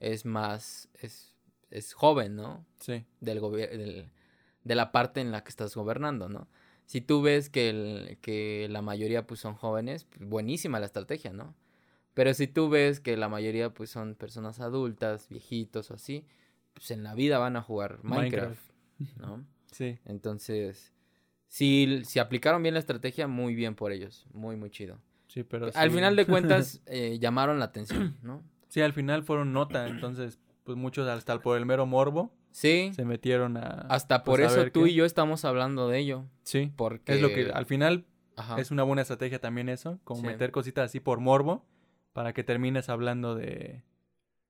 es 0.00 0.24
más, 0.24 0.88
es, 0.94 1.36
es 1.70 1.92
joven, 1.92 2.36
¿no? 2.36 2.64
Sí, 2.80 3.04
Del 3.20 3.40
del- 3.40 4.08
de 4.64 4.74
la 4.74 4.92
parte 4.92 5.20
en 5.20 5.30
la 5.30 5.44
que 5.44 5.50
estás 5.50 5.74
gobernando, 5.74 6.28
¿no? 6.30 6.48
Si 6.88 7.02
tú 7.02 7.20
ves 7.20 7.50
que, 7.50 7.68
el- 7.68 8.16
que 8.22 8.66
la 8.70 8.80
mayoría 8.80 9.26
pues 9.26 9.40
son 9.40 9.54
jóvenes, 9.54 10.04
pues, 10.06 10.26
buenísima 10.26 10.80
la 10.80 10.86
estrategia, 10.86 11.34
¿no? 11.34 11.54
Pero 12.14 12.32
si 12.32 12.46
tú 12.48 12.70
ves 12.70 12.98
que 12.98 13.14
la 13.18 13.28
mayoría 13.28 13.74
pues 13.74 13.90
son 13.90 14.14
personas 14.14 14.58
adultas, 14.58 15.28
viejitos 15.28 15.90
o 15.90 15.94
así, 15.94 16.24
pues 16.72 16.90
en 16.90 17.02
la 17.04 17.14
vida 17.14 17.36
van 17.38 17.56
a 17.56 17.62
jugar 17.62 18.02
Minecraft, 18.02 18.58
¿no? 19.18 19.44
sí. 19.70 19.98
Entonces, 20.06 20.94
si, 21.46 22.02
si 22.06 22.20
aplicaron 22.20 22.62
bien 22.62 22.72
la 22.72 22.80
estrategia, 22.80 23.28
muy 23.28 23.54
bien 23.54 23.74
por 23.74 23.92
ellos. 23.92 24.26
Muy, 24.32 24.56
muy 24.56 24.70
chido. 24.70 24.98
Sí, 25.26 25.44
pero 25.44 25.66
Al 25.74 25.90
sí. 25.90 25.94
final 25.94 26.16
de 26.16 26.24
cuentas, 26.26 26.80
eh, 26.86 27.18
llamaron 27.20 27.58
la 27.58 27.66
atención, 27.66 28.16
¿no? 28.22 28.42
Sí, 28.68 28.80
al 28.80 28.94
final 28.94 29.24
fueron 29.24 29.52
nota, 29.52 29.88
entonces, 29.88 30.38
pues 30.64 30.78
muchos 30.78 31.06
hasta 31.06 31.38
por 31.42 31.58
el 31.58 31.66
mero 31.66 31.84
morbo 31.84 32.32
Sí, 32.50 32.90
se 32.94 33.04
metieron 33.04 33.56
a... 33.56 33.86
hasta 33.88 34.24
por 34.24 34.40
pues, 34.40 34.52
a 34.56 34.60
eso 34.62 34.70
tú 34.72 34.84
qué. 34.84 34.90
y 34.90 34.94
yo 34.94 35.04
estamos 35.04 35.44
hablando 35.44 35.88
de 35.88 35.98
ello. 35.98 36.24
Sí, 36.42 36.72
Porque... 36.76 37.14
es 37.14 37.20
lo 37.20 37.28
que 37.28 37.50
al 37.52 37.66
final 37.66 38.06
Ajá. 38.36 38.60
es 38.60 38.70
una 38.70 38.82
buena 38.82 39.02
estrategia 39.02 39.40
también 39.40 39.68
eso, 39.68 40.00
como 40.04 40.22
Sí. 40.22 40.26
meter 40.26 40.50
cositas 40.50 40.86
así 40.86 40.98
por 41.00 41.20
morbo 41.20 41.64
para 42.12 42.32
que 42.32 42.42
termines 42.42 42.88
hablando 42.88 43.34
de, 43.36 43.82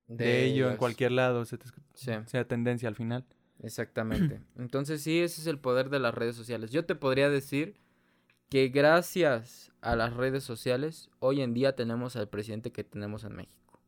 de, 0.07 0.45
ello 0.45 0.71
en 0.71 0.77
cualquier 0.77 1.11
lado, 1.11 1.45
se 1.45 1.57
te- 1.57 1.67
Sí, 1.93 2.11
sea 2.25 2.47
tendencia 2.47 2.87
al 2.89 2.95
final. 2.95 3.25
exactamente. 3.61 4.41
Entonces, 4.57 5.01
sí, 5.03 5.19
ese 5.19 5.41
es 5.41 5.47
el 5.47 5.59
poder 5.59 5.89
de 5.89 5.99
las 5.99 6.13
redes 6.15 6.35
sociales. 6.35 6.71
Yo 6.71 6.85
te 6.85 6.95
podría 6.95 7.29
decir 7.29 7.75
que 8.49 8.69
gracias 8.69 9.71
a 9.81 9.95
las 9.95 10.15
redes 10.15 10.43
sociales, 10.43 11.11
hoy 11.19 11.41
en 11.41 11.53
día 11.53 11.75
tenemos 11.75 12.15
al 12.15 12.27
presidente 12.29 12.71
que 12.71 12.83
tenemos 12.83 13.23
en 13.23 13.35
México. 13.35 13.79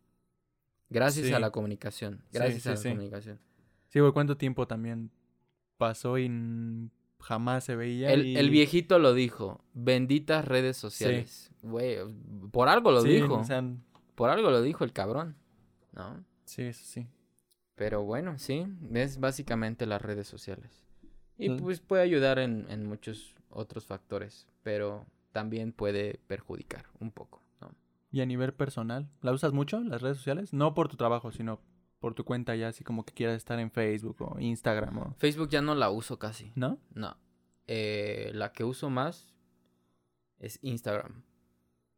Gracias 0.89 1.28
Sí. 1.28 1.34
a 1.34 1.39
la 1.39 1.50
comunicación. 1.52 2.21
Gracias 2.32 2.67
a 2.67 2.76
la 2.76 2.84
comunicación. 2.95 3.39
Sí, 3.92 4.00
güey, 4.00 4.12
¿cuánto 4.14 4.36
tiempo 4.38 4.68
también 4.68 5.12
pasó 5.78 6.18
y 6.18 6.90
jamás 7.20 7.64
se 7.66 7.76
veía? 7.76 8.12
El, 8.12 8.26
y- 8.26 8.38
el 8.38 8.50
viejito 8.50 8.98
lo 9.00 9.14
dijo. 9.14 9.64
Benditas 9.74 10.46
redes 10.46 10.78
sociales. 10.78 11.52
Güey, 11.62 11.98
por 12.52 12.70
algo 12.70 12.92
lo 12.92 13.02
Sí, 13.02 13.10
dijo. 13.10 13.36
o 13.36 13.44
sea, 13.44 13.64
Por 14.16 14.30
algo 14.30 14.50
lo 14.52 14.62
dijo 14.62 14.84
el 14.84 14.94
cabrón. 14.94 15.36
¿No? 15.94 16.24
sí, 16.46 16.64
eso 16.64 16.84
sí. 16.86 17.08
Pero 17.76 18.04
bueno, 18.04 18.38
sí. 18.38 18.66
Es 18.94 19.20
básicamente 19.20 19.86
las 19.86 20.02
redes 20.02 20.28
sociales. 20.28 20.84
Y 21.38 21.50
Mm. 21.50 21.58
pues 21.58 21.80
puede 21.82 22.04
ayudar 22.04 22.40
en, 22.40 22.66
en 22.70 22.86
muchos 22.86 23.36
otros 23.50 23.86
factores. 23.86 24.48
Pero 24.64 25.06
también 25.32 25.72
puede 25.74 26.20
perjudicar 26.28 26.86
un 27.00 27.12
poco. 27.12 27.42
¿no? 27.60 27.72
Y 28.12 28.22
a 28.22 28.26
nivel 28.26 28.54
personal, 28.54 29.10
¿la 29.22 29.32
usas 29.32 29.52
mucho 29.54 29.82
las 29.82 30.02
redes 30.02 30.18
sociales? 30.18 30.54
No 30.54 30.74
por 30.74 30.88
tu 30.88 30.96
trabajo, 30.98 31.32
sino 31.32 31.60
por 32.02 32.16
tu 32.16 32.26
cuenta 32.26 32.56
ya, 32.56 32.68
así 32.70 32.84
como 32.84 33.06
que 33.06 33.14
quieras 33.14 33.38
estar 33.38 33.60
en 33.60 33.72
Facebook 33.72 34.18
o 34.20 34.40
Instagram 34.40 34.98
o... 34.98 35.16
Facebook 35.20 35.50
ya 35.50 35.62
no 35.62 35.76
la 35.76 35.92
uso 35.92 36.18
casi. 36.20 36.52
¿No? 36.56 36.80
No. 36.94 37.16
Eh, 37.68 38.32
la 38.34 38.52
que 38.52 38.64
uso 38.64 38.90
más 38.90 39.34
es 40.40 40.58
Instagram. 40.64 41.24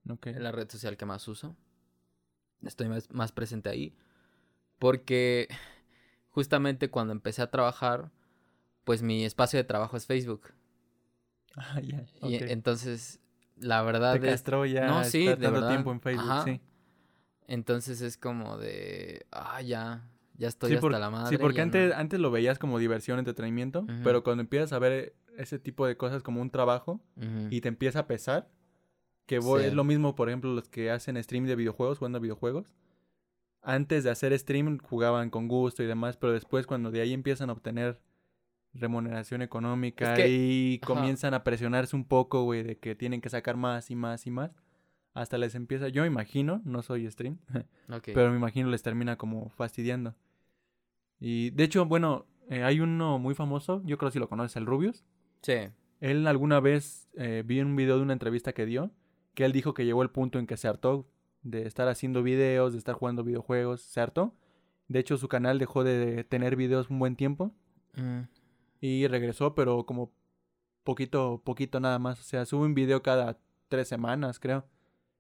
Ok. 0.10 0.28
Es 0.28 0.42
la 0.42 0.52
red 0.52 0.70
social 0.70 0.98
que 0.98 1.06
más 1.06 1.26
uso. 1.30 1.56
Estoy 2.62 2.90
más, 2.90 3.10
más 3.12 3.32
presente 3.32 3.70
ahí. 3.70 3.96
Porque 4.78 5.48
justamente 6.30 6.90
cuando 6.90 7.14
empecé 7.14 7.42
a 7.42 7.50
trabajar, 7.50 8.12
pues 8.84 9.02
mi 9.02 9.24
espacio 9.24 9.58
de 9.58 9.64
trabajo 9.64 9.96
es 9.96 10.06
Facebook. 10.06 10.50
Ah, 11.56 11.80
ya. 11.80 12.06
Y 12.24 12.36
entonces, 12.52 13.22
la 13.56 13.82
verdad 13.84 14.20
Te 14.20 14.28
es... 14.28 14.34
castró 14.34 14.66
ya 14.66 14.86
No, 14.88 15.06
sí, 15.06 15.28
de 15.28 15.36
verdad. 15.36 15.70
tiempo 15.70 15.94
en 15.94 16.02
Facebook, 16.02 16.30
Ajá. 16.30 16.44
sí. 16.44 16.60
Entonces 17.48 18.02
es 18.02 18.18
como 18.18 18.58
de... 18.58 19.26
Ah, 19.32 19.62
ya. 19.62 20.10
Ya 20.38 20.48
estoy 20.48 20.70
Sí, 20.70 20.76
hasta 20.76 20.82
por- 20.82 20.92
la 21.00 21.10
madre. 21.10 21.30
sí, 21.30 21.38
porque 21.38 21.62
antes, 21.62 21.90
no". 21.92 21.96
antes 21.96 22.20
lo 22.20 22.32
veías 22.32 22.58
como 22.58 22.80
diversión, 22.80 23.20
entretenimiento, 23.20 23.86
pero 24.04 24.24
cuando 24.24 24.42
empiezas 24.42 24.74
a 24.74 24.80
ver 24.80 25.16
ese 25.38 25.60
tipo 25.60 25.86
de 25.86 25.96
cosas 25.98 26.24
como 26.24 26.42
un 26.42 26.50
trabajo 26.50 27.00
y 27.52 27.62
te 27.62 27.68
empieza 27.68 28.00
a 28.00 28.08
pesar, 28.08 28.50
que 29.28 29.40
voy- 29.40 29.62
Sí. 29.62 29.68
es 29.68 29.74
lo 29.74 29.84
mismo, 29.84 30.16
por 30.16 30.30
ejemplo, 30.30 30.52
los 30.54 30.68
que 30.70 30.90
hacen 30.92 31.22
stream 31.24 31.46
de 31.46 31.56
videojuegos, 31.56 32.00
jugando 32.00 32.20
videojuegos. 32.20 32.68
Antes 33.62 34.04
de 34.04 34.10
hacer 34.10 34.38
stream 34.38 34.80
jugaban 34.80 35.30
con 35.30 35.48
gusto 35.48 35.84
y 35.84 35.86
demás, 35.86 36.18
pero 36.18 36.34
después 36.34 36.66
cuando 36.68 36.92
de 36.92 37.02
ahí 37.02 37.14
empiezan 37.14 37.50
a 37.50 37.54
obtener 37.54 38.00
remuneración 38.74 39.42
económica 39.44 40.14
Es 40.14 40.20
que- 40.20 40.30
y 40.30 40.80
ajá. 40.84 40.94
comienzan 40.94 41.34
a 41.36 41.44
presionarse 41.44 41.96
un 41.96 42.06
poco, 42.06 42.44
güey, 42.44 42.64
de 42.64 42.78
que 42.78 42.96
tienen 42.96 43.22
que 43.22 43.30
sacar 43.30 43.56
más 43.56 43.92
y 43.92 43.96
más 43.96 44.26
y 44.26 44.32
más, 44.32 44.52
hasta 45.14 45.38
les 45.38 45.56
empieza, 45.56 45.90
yo 45.90 46.06
imagino, 46.06 46.62
no 46.66 46.82
soy 46.82 47.10
stream, 47.10 47.38
pero 48.06 48.32
me 48.32 48.38
imagino 48.38 48.70
les 48.70 48.82
termina 48.82 49.18
como 49.18 49.50
fastidiando. 49.50 50.16
Y 51.20 51.52
de 51.52 51.64
hecho, 51.64 51.86
bueno, 51.86 52.26
eh, 52.50 52.64
hay 52.64 52.80
uno 52.80 53.20
muy 53.20 53.36
famoso, 53.36 53.82
yo 53.86 53.98
creo 53.98 54.12
si 54.12 54.20
lo 54.20 54.30
conoces, 54.30 54.58
el 54.58 54.66
Rubius. 54.66 55.04
Sí. 55.42 55.70
Él 56.00 56.28
alguna 56.28 56.60
vez 56.60 57.10
eh, 57.16 57.44
vi 57.46 57.62
un 57.62 57.76
video 57.76 57.98
de 57.98 58.04
una 58.04 58.14
entrevista 58.14 58.54
que 58.54 58.66
dio, 58.66 58.92
que 59.34 59.46
él 59.46 59.52
dijo 59.52 59.74
que 59.74 59.86
llegó 59.86 60.04
el 60.04 60.10
punto 60.10 60.40
en 60.40 60.48
que 60.48 60.58
se 60.58 60.68
hartó 60.68 61.08
de 61.42 61.66
estar 61.66 61.88
haciendo 61.88 62.24
videos, 62.24 62.74
de 62.74 62.80
estar 62.80 62.96
jugando 62.96 63.24
videojuegos, 63.24 63.82
se 63.82 64.02
hartó. 64.02 64.36
De 64.88 65.00
hecho, 65.00 65.18
su 65.18 65.28
canal 65.28 65.60
dejó 65.60 65.84
de 65.84 66.24
tener 66.24 66.56
videos 66.56 66.90
un 66.90 67.00
buen 67.00 67.16
tiempo 67.16 67.54
Mm, 67.96 68.22
y 68.82 69.08
regresó, 69.08 69.56
pero 69.56 69.86
como 69.86 70.12
poquito, 70.84 71.42
poquito 71.44 71.80
nada 71.80 72.00
más. 72.00 72.20
O 72.20 72.24
sea, 72.24 72.46
sube 72.46 72.66
un 72.66 72.74
video 72.74 73.02
cada 73.04 73.40
tres 73.68 73.88
semanas, 73.88 74.40
creo. 74.40 74.66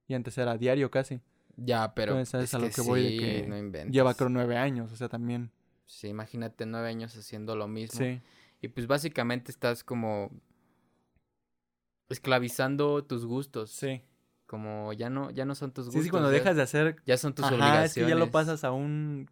Y 0.07 0.13
antes 0.13 0.37
era 0.37 0.57
diario 0.57 0.91
casi. 0.91 1.21
Ya, 1.55 1.93
pero... 1.93 2.13
Entonces, 2.13 2.43
es 2.45 2.53
a 2.53 2.59
lo 2.59 2.69
que 2.69 2.81
voy 2.81 3.03
de 3.03 3.09
sí, 3.09 3.17
que 3.19 3.47
no 3.47 3.57
inventes. 3.57 3.93
Lleva 3.93 4.13
creo 4.15 4.29
nueve 4.29 4.57
años, 4.57 4.91
o 4.91 4.95
sea, 4.95 5.07
también. 5.09 5.51
Sí, 5.85 6.07
imagínate 6.07 6.65
nueve 6.65 6.87
años 6.89 7.15
haciendo 7.15 7.55
lo 7.55 7.67
mismo. 7.67 7.99
Sí, 7.99 8.21
Y 8.61 8.67
pues 8.69 8.87
básicamente 8.87 9.51
estás 9.51 9.83
como 9.83 10.31
esclavizando 12.09 13.03
tus 13.03 13.25
gustos. 13.25 13.71
sí. 13.71 14.01
Como 14.45 14.93
ya 14.93 15.09
no, 15.09 15.31
ya 15.31 15.45
no 15.45 15.55
son 15.55 15.71
tus 15.71 15.85
Sí, 15.85 15.87
gustos. 15.87 16.03
sí, 16.03 16.09
cuando 16.11 16.29
ya, 16.29 16.37
dejas 16.37 16.55
de 16.55 16.61
hacer 16.61 16.97
ya 17.07 17.17
son 17.17 17.33
tus 17.33 17.43
Ajá, 17.45 17.55
obligaciones. 17.55 17.97
es 17.97 18.03
que 18.03 18.07
ya 18.09 18.15
lo 18.15 18.29
pasas 18.29 18.63
a 18.63 18.71
un... 18.71 19.27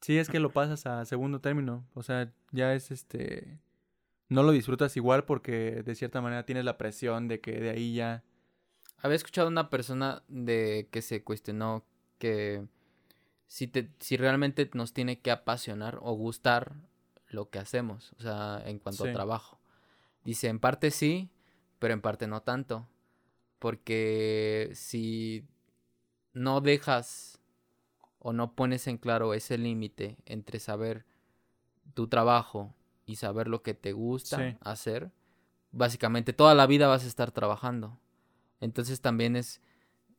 Sí, 0.00 0.18
es 0.18 0.28
que 0.28 0.40
lo 0.40 0.50
pasas 0.50 0.84
a 0.86 1.04
segundo 1.04 1.40
término. 1.40 1.86
O 1.94 2.02
sea, 2.02 2.32
ya 2.50 2.74
es 2.74 2.90
este... 2.90 3.60
No 4.28 4.42
lo 4.42 4.50
disfrutas 4.50 4.96
igual 4.96 5.24
porque 5.26 5.82
de 5.84 5.94
cierta 5.94 6.20
manera 6.20 6.44
tienes 6.44 6.64
la 6.64 6.76
presión 6.76 7.28
de 7.28 7.40
que 7.40 7.60
de 7.60 7.70
ahí 7.70 7.94
ya... 7.94 8.24
Había 9.02 9.16
escuchado 9.16 9.48
a 9.48 9.50
una 9.50 9.70
persona 9.70 10.22
de 10.28 10.88
que 10.90 11.02
se 11.02 11.22
cuestionó 11.24 11.84
que 12.18 12.66
si 13.46 13.66
te, 13.66 13.90
si 13.98 14.16
realmente 14.16 14.68
nos 14.74 14.92
tiene 14.92 15.20
que 15.20 15.30
apasionar 15.30 15.98
o 16.02 16.12
gustar 16.12 16.74
lo 17.28 17.48
que 17.50 17.58
hacemos, 17.58 18.12
o 18.18 18.22
sea, 18.22 18.62
en 18.66 18.78
cuanto 18.78 19.04
Sí. 19.04 19.10
a 19.10 19.12
trabajo. 19.12 19.58
Dice, 20.24 20.48
en 20.48 20.58
parte 20.58 20.90
sí, 20.90 21.30
pero 21.78 21.94
en 21.94 22.00
parte 22.00 22.26
no 22.26 22.42
tanto. 22.42 22.86
Porque 23.58 24.70
si 24.74 25.46
no 26.32 26.60
dejas 26.60 27.40
o 28.18 28.32
no 28.32 28.54
pones 28.54 28.86
en 28.86 28.98
claro 28.98 29.34
ese 29.34 29.58
límite 29.58 30.16
entre 30.26 30.58
saber 30.60 31.04
tu 31.94 32.08
trabajo 32.08 32.74
y 33.06 33.16
saber 33.16 33.48
lo 33.48 33.62
que 33.62 33.74
te 33.74 33.92
gusta 33.92 34.36
Sí. 34.38 34.56
hacer, 34.60 35.10
básicamente 35.72 36.32
toda 36.32 36.54
la 36.54 36.66
vida 36.66 36.86
vas 36.88 37.04
a 37.04 37.08
estar 37.08 37.30
trabajando. 37.32 37.99
Entonces 38.60 39.00
también 39.00 39.36
es, 39.36 39.60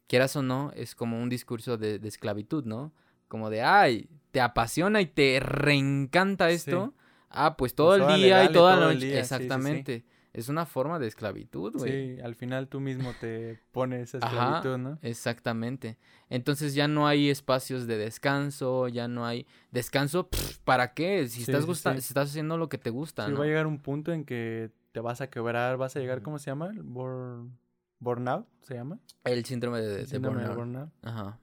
quieras 0.07 0.35
o 0.35 0.41
no, 0.41 0.71
es 0.75 0.95
como 0.95 1.21
un 1.21 1.29
discurso 1.29 1.77
de, 1.77 1.99
de 1.99 2.07
esclavitud, 2.07 2.65
¿no? 2.65 2.91
Como 3.27 3.49
de, 3.49 3.61
ay, 3.61 4.09
te 4.31 4.41
apasiona 4.41 5.01
y 5.01 5.05
te 5.05 5.39
reencanta 5.39 6.49
esto. 6.49 6.93
Ah, 7.29 7.55
pues 7.55 7.73
todo 7.75 7.97
Pues 7.97 8.09
el 8.11 8.21
día 8.21 8.43
y 8.45 8.53
toda 8.53 8.75
la 8.75 8.87
noche. 8.87 8.99
día, 9.05 9.15
sí, 9.15 9.15
sí, 9.15 9.15
sí. 9.15 9.19
Exactamente. 9.19 10.05
Es 10.33 10.47
una 10.49 10.65
forma 10.65 10.97
de 10.99 11.07
esclavitud, 11.07 11.73
güey. 11.77 12.15
Sí, 12.15 12.21
al 12.21 12.35
final 12.35 12.67
tú 12.69 12.79
mismo 12.79 13.13
te 13.15 13.57
pones 13.71 14.15
Ajá. 14.15 14.27
esclavitud, 14.27 14.77
¿no? 14.77 14.99
Exactamente. 15.01 15.97
Entonces 16.29 16.73
ya 16.73 16.87
no 16.87 17.05
hay 17.07 17.29
espacios 17.29 17.85
de 17.85 17.97
descanso, 17.97 18.87
ya 18.87 19.07
no 19.09 19.25
hay 19.25 19.45
descanso. 19.71 20.29
pff, 20.29 20.57
¿Para 20.59 20.93
qué? 20.93 21.27
Si 21.27 21.35
Sí, 21.37 21.41
estás 21.43 21.65
gusta- 21.65 21.95
sí. 21.95 22.01
si 22.01 22.07
estás 22.07 22.29
haciendo 22.29 22.57
lo 22.57 22.69
que 22.69 22.77
te 22.77 22.89
gusta, 22.89 23.25
Sí, 23.25 23.31
¿no? 23.31 23.39
va 23.39 23.43
a 23.45 23.47
llegar 23.47 23.67
un 23.67 23.79
punto 23.79 24.13
en 24.13 24.23
que 24.25 24.71
te 24.93 24.99
vas 25.01 25.19
a 25.21 25.29
quebrar, 25.29 25.75
vas 25.77 25.95
a 25.95 25.99
llegar. 25.99 26.21
¿cómo 26.21 26.39
se 26.39 26.45
llama? 26.51 26.71
Burn... 26.81 27.57
Burnout, 28.01 28.45
¿se 28.63 28.73
llama? 28.73 28.99
El 29.23 29.45
síndrome 29.45 29.79
de, 29.79 30.01
El 30.01 30.07
síndrome 30.07 30.41
de 30.41 30.49
burnout. 30.49 30.65
burnout. 30.67 30.89
Ajá. 31.03 31.39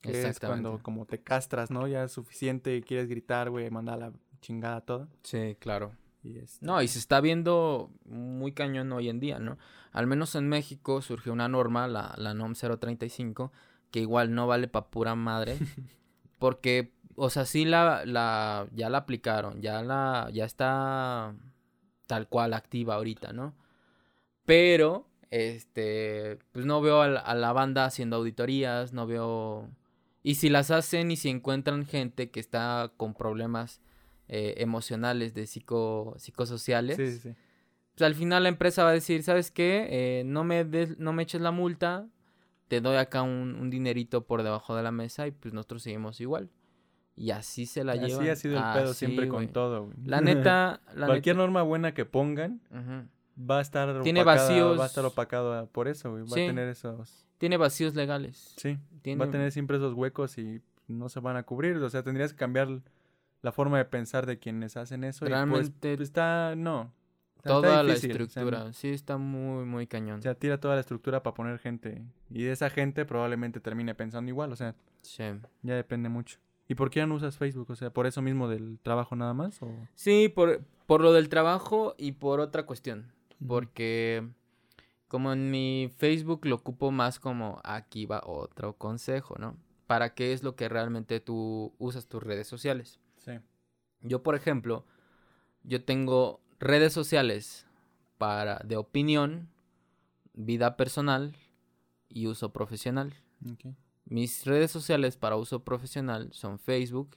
Que 0.00 0.28
es 0.28 0.38
cuando 0.38 0.78
como 0.82 1.06
te 1.06 1.22
castras, 1.22 1.70
¿no? 1.70 1.88
Ya 1.88 2.04
es 2.04 2.12
suficiente 2.12 2.76
y 2.76 2.82
quieres 2.82 3.08
gritar, 3.08 3.48
güey, 3.50 3.70
mandar 3.70 3.98
la 3.98 4.12
chingada 4.42 4.82
toda. 4.82 5.08
Sí, 5.22 5.56
claro. 5.58 5.92
Y 6.22 6.38
este, 6.38 6.64
No, 6.64 6.80
y 6.82 6.88
se 6.88 6.98
está 6.98 7.20
viendo 7.20 7.90
muy 8.04 8.52
cañón 8.52 8.92
hoy 8.92 9.08
en 9.08 9.18
día, 9.18 9.38
¿no? 9.38 9.58
Al 9.92 10.06
menos 10.06 10.34
en 10.34 10.48
México 10.48 11.00
surgió 11.00 11.32
una 11.32 11.48
norma, 11.48 11.88
la, 11.88 12.14
la 12.18 12.34
NOM 12.34 12.52
035, 12.54 13.50
que 13.90 14.00
igual 14.00 14.34
no 14.34 14.46
vale 14.46 14.68
pa' 14.68 14.90
pura 14.90 15.14
madre. 15.14 15.58
porque, 16.38 16.92
o 17.16 17.30
sea, 17.30 17.46
sí 17.46 17.64
la, 17.64 18.04
la, 18.04 18.66
ya 18.72 18.90
la 18.90 18.98
aplicaron, 18.98 19.62
ya 19.62 19.82
la, 19.82 20.28
ya 20.32 20.44
está 20.44 21.34
tal 22.06 22.28
cual 22.28 22.52
activa 22.52 22.96
ahorita, 22.96 23.32
¿no? 23.32 23.54
Pero, 24.44 25.06
este, 25.34 26.38
pues 26.52 26.64
no 26.66 26.80
veo 26.80 27.00
a 27.02 27.08
la, 27.08 27.20
a 27.20 27.34
la 27.34 27.52
banda 27.52 27.84
haciendo 27.84 28.16
auditorías, 28.16 28.92
no 28.92 29.06
veo... 29.06 29.68
Y 30.22 30.36
si 30.36 30.48
las 30.48 30.70
hacen 30.70 31.10
y 31.10 31.16
si 31.16 31.28
encuentran 31.28 31.84
gente 31.86 32.30
que 32.30 32.40
está 32.40 32.92
con 32.96 33.14
problemas 33.14 33.80
eh, 34.28 34.54
emocionales, 34.58 35.34
de 35.34 35.46
psico, 35.46 36.14
psicosociales, 36.16 36.96
Sí, 36.96 37.10
sí, 37.12 37.18
sí. 37.18 37.34
pues 37.94 38.06
al 38.06 38.14
final 38.14 38.44
la 38.44 38.48
empresa 38.48 38.84
va 38.84 38.90
a 38.90 38.94
decir, 38.94 39.22
¿sabes 39.22 39.50
qué? 39.50 39.86
Eh, 39.90 40.22
no, 40.24 40.42
me 40.44 40.64
des- 40.64 40.98
no 40.98 41.12
me 41.12 41.24
eches 41.24 41.42
la 41.42 41.50
multa, 41.50 42.06
te 42.68 42.80
doy 42.80 42.96
acá 42.96 43.20
un, 43.22 43.54
un 43.60 43.68
dinerito 43.70 44.24
por 44.24 44.42
debajo 44.42 44.74
de 44.74 44.82
la 44.82 44.92
mesa 44.92 45.26
y 45.26 45.30
pues 45.32 45.52
nosotros 45.52 45.82
seguimos 45.82 46.20
igual. 46.20 46.48
Y 47.16 47.30
así 47.30 47.66
se 47.66 47.84
la 47.84 47.92
Así 47.92 48.06
llevan. 48.06 48.30
ha 48.30 48.36
sido 48.36 48.56
el 48.56 48.62
pedo 48.72 48.90
Así, 48.90 49.00
siempre 49.06 49.28
con 49.28 49.48
todo, 49.48 49.84
güey. 49.86 49.96
La 50.06 50.20
neta, 50.22 50.80
la 50.94 51.06
Cualquier 51.06 51.36
neta- 51.36 51.42
norma 51.44 51.62
buena 51.62 51.92
que 51.92 52.04
pongan 52.06 52.62
Ujú. 52.70 53.08
Va 53.38 53.58
a 53.58 53.60
estar 53.62 54.02
Tiene 54.02 54.22
opacada- 54.22 54.48
vacíos. 54.48 54.78
va 54.78 54.84
a 54.84 54.86
estar 54.86 55.04
opacado 55.04 55.66
por 55.68 55.88
eso, 55.88 56.10
güey. 56.12 56.22
Va 56.22 56.28
Sí. 56.34 56.42
a 56.44 56.46
tener 56.46 56.68
esos 56.68 57.26
Tiene 57.38 57.56
vacíos 57.56 57.94
legales. 57.94 58.54
sí, 58.56 58.78
Tiene... 59.02 59.18
va 59.18 59.26
a 59.26 59.30
tener 59.30 59.50
siempre 59.52 59.76
esos 59.76 59.94
huecos 59.94 60.38
y 60.38 60.60
no 60.88 61.08
se 61.08 61.20
van 61.20 61.36
a 61.36 61.42
cubrir, 61.44 61.76
o 61.76 61.90
sea, 61.90 62.02
tendrías 62.02 62.32
que 62.32 62.38
cambiar 62.38 62.68
la 63.42 63.52
forma 63.52 63.78
de 63.78 63.84
pensar 63.84 64.26
de 64.26 64.38
quienes 64.38 64.76
hacen 64.76 65.04
eso 65.04 65.26
y 65.26 65.28
Realmente- 65.28 65.70
pues, 65.80 65.96
pues, 65.98 66.00
está 66.00 66.54
no. 66.56 66.92
Está- 67.36 67.58
está 67.58 67.68
Toda 67.68 67.82
la 67.82 67.92
difícil, 67.94 68.10
o 68.12 68.14
sea, 68.26 68.42
estructura. 68.42 68.72
Sí, 68.72 68.88
está 68.88 69.18
muy, 69.18 69.66
muy 69.66 69.86
cañón. 69.86 70.18
O 70.20 70.22
sea, 70.22 70.34
tira 70.34 70.58
toda 70.58 70.74
la 70.76 70.80
estructura 70.80 71.22
para 71.22 71.34
poner 71.34 71.58
gente. 71.58 72.02
Y 72.30 72.46
esa 72.46 72.70
gente 72.70 73.04
probablemente 73.04 73.60
termine 73.60 73.94
pensando 73.94 74.30
igual. 74.30 74.50
O 74.50 74.56
sea, 74.56 74.74
Sí. 75.02 75.24
ya 75.60 75.74
depende 75.74 76.08
mucho. 76.08 76.38
¿Y 76.68 76.74
por 76.74 76.88
qué 76.88 77.00
ya 77.00 77.06
no 77.06 77.16
usas 77.16 77.36
Facebook? 77.36 77.70
O 77.70 77.74
sea, 77.76 77.90
¿por 77.90 78.06
eso 78.06 78.22
mismo 78.22 78.48
del 78.48 78.78
trabajo 78.82 79.14
nada 79.14 79.34
más? 79.34 79.60
¿O... 79.60 79.68
Sí, 79.94 80.30
por, 80.34 80.62
por 80.86 81.02
lo 81.02 81.12
del 81.12 81.28
trabajo 81.28 81.94
y 81.98 82.12
por 82.12 82.40
otra 82.40 82.64
cuestión. 82.64 83.12
Porque 83.46 84.26
como 85.08 85.32
en 85.32 85.50
mi 85.50 85.90
Facebook 85.96 86.46
lo 86.46 86.56
ocupo 86.56 86.90
más 86.90 87.20
como 87.20 87.60
aquí 87.64 88.06
va 88.06 88.22
otro 88.24 88.76
consejo, 88.76 89.36
¿no? 89.38 89.56
Para 89.86 90.14
qué 90.14 90.32
es 90.32 90.42
lo 90.42 90.56
que 90.56 90.68
realmente 90.68 91.20
tú 91.20 91.74
usas 91.78 92.06
tus 92.06 92.22
redes 92.22 92.46
sociales. 92.46 92.98
Sí. 93.18 93.32
Yo, 94.00 94.22
por 94.22 94.34
ejemplo, 94.34 94.84
yo 95.62 95.84
tengo 95.84 96.40
redes 96.58 96.92
sociales 96.92 97.66
para 98.18 98.58
de 98.64 98.76
opinión, 98.76 99.48
vida 100.32 100.76
personal 100.76 101.36
y 102.08 102.26
uso 102.26 102.52
profesional. 102.52 103.14
Mis 104.06 104.44
redes 104.44 104.70
sociales 104.70 105.16
para 105.16 105.36
uso 105.36 105.64
profesional 105.64 106.32
son 106.32 106.58
Facebook 106.58 107.16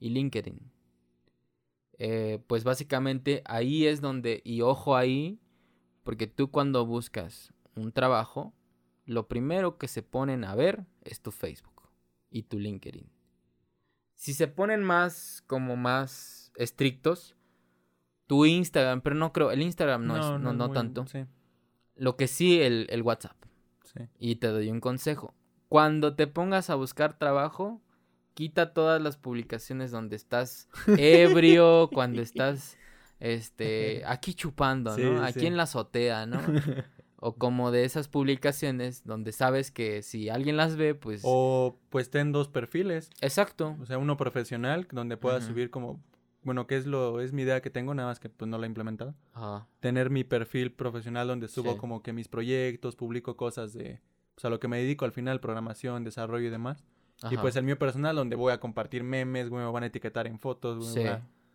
y 0.00 0.10
LinkedIn. 0.10 0.58
Eh, 1.98 2.40
pues 2.46 2.62
básicamente 2.64 3.42
ahí 3.44 3.86
es 3.86 4.00
donde, 4.00 4.40
y 4.44 4.60
ojo 4.60 4.96
ahí, 4.96 5.40
porque 6.08 6.26
tú 6.26 6.50
cuando 6.50 6.86
buscas 6.86 7.52
un 7.74 7.92
trabajo, 7.92 8.54
lo 9.04 9.28
primero 9.28 9.76
que 9.76 9.88
se 9.88 10.02
ponen 10.02 10.42
a 10.42 10.54
ver 10.54 10.86
es 11.04 11.20
tu 11.20 11.32
Facebook 11.32 11.82
y 12.30 12.44
tu 12.44 12.58
LinkedIn. 12.58 13.12
Si 14.14 14.32
se 14.32 14.48
ponen 14.48 14.82
más, 14.82 15.44
como 15.46 15.76
más 15.76 16.50
estrictos, 16.56 17.36
tu 18.26 18.46
Instagram, 18.46 19.02
pero 19.02 19.16
no 19.16 19.34
creo, 19.34 19.50
el 19.50 19.60
Instagram 19.60 20.06
no, 20.06 20.16
es, 20.16 20.40
no, 20.40 20.70
tanto. 20.70 21.06
Sí, 21.08 21.26
Lo 21.94 22.16
que 22.16 22.26
sí, 22.26 22.58
el, 22.58 22.86
el 22.88 23.02
WhatsApp. 23.02 23.36
sí. 23.84 24.08
Y 24.18 24.36
te 24.36 24.46
doy 24.46 24.70
un 24.70 24.80
consejo. 24.80 25.34
Cuando 25.68 26.16
te 26.16 26.26
pongas 26.26 26.70
a 26.70 26.74
buscar 26.76 27.18
trabajo, 27.18 27.82
quita 28.32 28.72
todas 28.72 29.02
las 29.02 29.18
publicaciones 29.18 29.90
donde 29.90 30.16
estás 30.16 30.70
ebrio, 30.86 31.90
cuando 31.92 32.22
estás 32.22 32.78
este 33.20 34.02
aquí 34.06 34.34
chupando, 34.34 34.94
Sí, 34.94 35.02
¿no? 35.02 35.22
Aquí 35.22 35.40
sí. 35.40 35.46
en 35.46 35.56
la 35.56 35.64
azotea, 35.64 36.26
¿no? 36.26 36.40
O 37.20 37.34
como 37.34 37.72
de 37.72 37.82
esas 37.84 38.06
publicaciones 38.06 39.02
donde 39.04 39.32
sabes 39.32 39.72
que 39.72 40.02
si 40.02 40.28
alguien 40.28 40.56
las 40.56 40.76
ve, 40.76 40.94
pues 40.94 41.22
O 41.24 41.76
pues 41.90 42.10
ten 42.10 42.30
dos 42.30 42.46
perfiles. 42.48 43.10
exacto. 43.20 43.76
O 43.80 43.86
sea, 43.86 43.98
uno 43.98 44.16
profesional 44.16 44.86
donde 44.92 45.16
puedas 45.16 45.42
Ujú. 45.42 45.52
subir 45.54 45.70
como... 45.70 46.00
Bueno, 46.44 46.68
que 46.68 46.76
es 46.76 46.86
lo 46.86 47.20
es 47.20 47.32
mi 47.32 47.42
idea 47.42 47.60
que 47.60 47.70
tengo, 47.70 47.92
nada 47.92 48.08
más 48.08 48.20
que 48.20 48.28
pues 48.28 48.48
no 48.48 48.56
la 48.56 48.66
he 48.66 48.68
implementado. 48.68 49.16
Tener 49.80 50.10
mi 50.10 50.22
perfil 50.22 50.70
profesional 50.72 51.26
donde 51.26 51.48
subo 51.48 51.72
Sí. 51.72 51.78
como 51.78 52.04
que 52.04 52.12
mis 52.12 52.28
proyectos, 52.28 52.94
publico 52.94 53.36
cosas 53.36 53.72
de... 53.72 54.00
Pues 54.36 54.44
a 54.44 54.48
lo 54.50 54.60
que 54.60 54.68
me 54.68 54.78
dedico 54.78 55.04
al 55.04 55.10
final, 55.10 55.40
programación, 55.40 56.04
desarrollo 56.04 56.46
y 56.46 56.50
demás. 56.50 56.84
Y 57.32 57.36
pues 57.36 57.56
el 57.56 57.64
mío 57.64 57.76
personal 57.80 58.14
donde 58.14 58.36
voy 58.36 58.52
a 58.52 58.60
compartir 58.60 59.02
memes, 59.02 59.48
güey, 59.48 59.64
me 59.64 59.72
van 59.72 59.82
a 59.82 59.86
etiquetar 59.86 60.28
en 60.28 60.38
fotos, 60.38 60.78
güey. 60.94 61.04
Sí, 61.08 61.10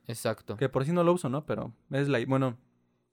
exacto. 0.08 0.58
Que 0.58 0.70
por 0.70 0.86
si 0.86 0.92
no 0.92 1.04
lo 1.04 1.14
uso, 1.14 1.30
¿no? 1.30 1.46
Pero 1.46 1.74
es 1.92 2.08
la, 2.10 2.24
bueno, 2.28 2.58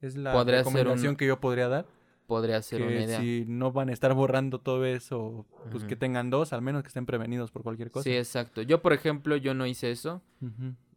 es 0.01 0.17
la 0.17 0.33
Podría 0.33 0.59
recomendación 0.59 1.11
un- 1.11 1.17
que 1.17 1.27
yo 1.27 1.41
podría 1.41 1.69
dar. 1.69 1.87
Podría 2.27 2.63
ser 2.63 2.83
una 2.83 2.91
Que 2.93 3.03
idea. 3.03 3.21
si 3.21 3.45
no 3.49 3.73
van 3.73 3.89
a 3.89 3.93
estar 3.93 4.15
borrando 4.15 4.61
todo 4.61 4.85
eso, 4.85 5.47
pues 5.73 5.83
que 5.83 5.97
tengan 5.97 6.31
dos, 6.31 6.53
al 6.53 6.63
menos 6.63 6.83
que 6.83 6.87
estén 6.89 7.05
prevenidos 7.05 7.51
por 7.51 7.65
cualquier 7.65 7.91
cosa. 7.91 8.05
Sí, 8.05 8.13
exacto. 8.17 8.63
Yo, 8.63 8.83
por 8.83 8.93
ejemplo, 8.93 9.37
yo 9.37 9.53
no 9.53 9.67
hice 9.67 9.91
eso. 9.91 10.23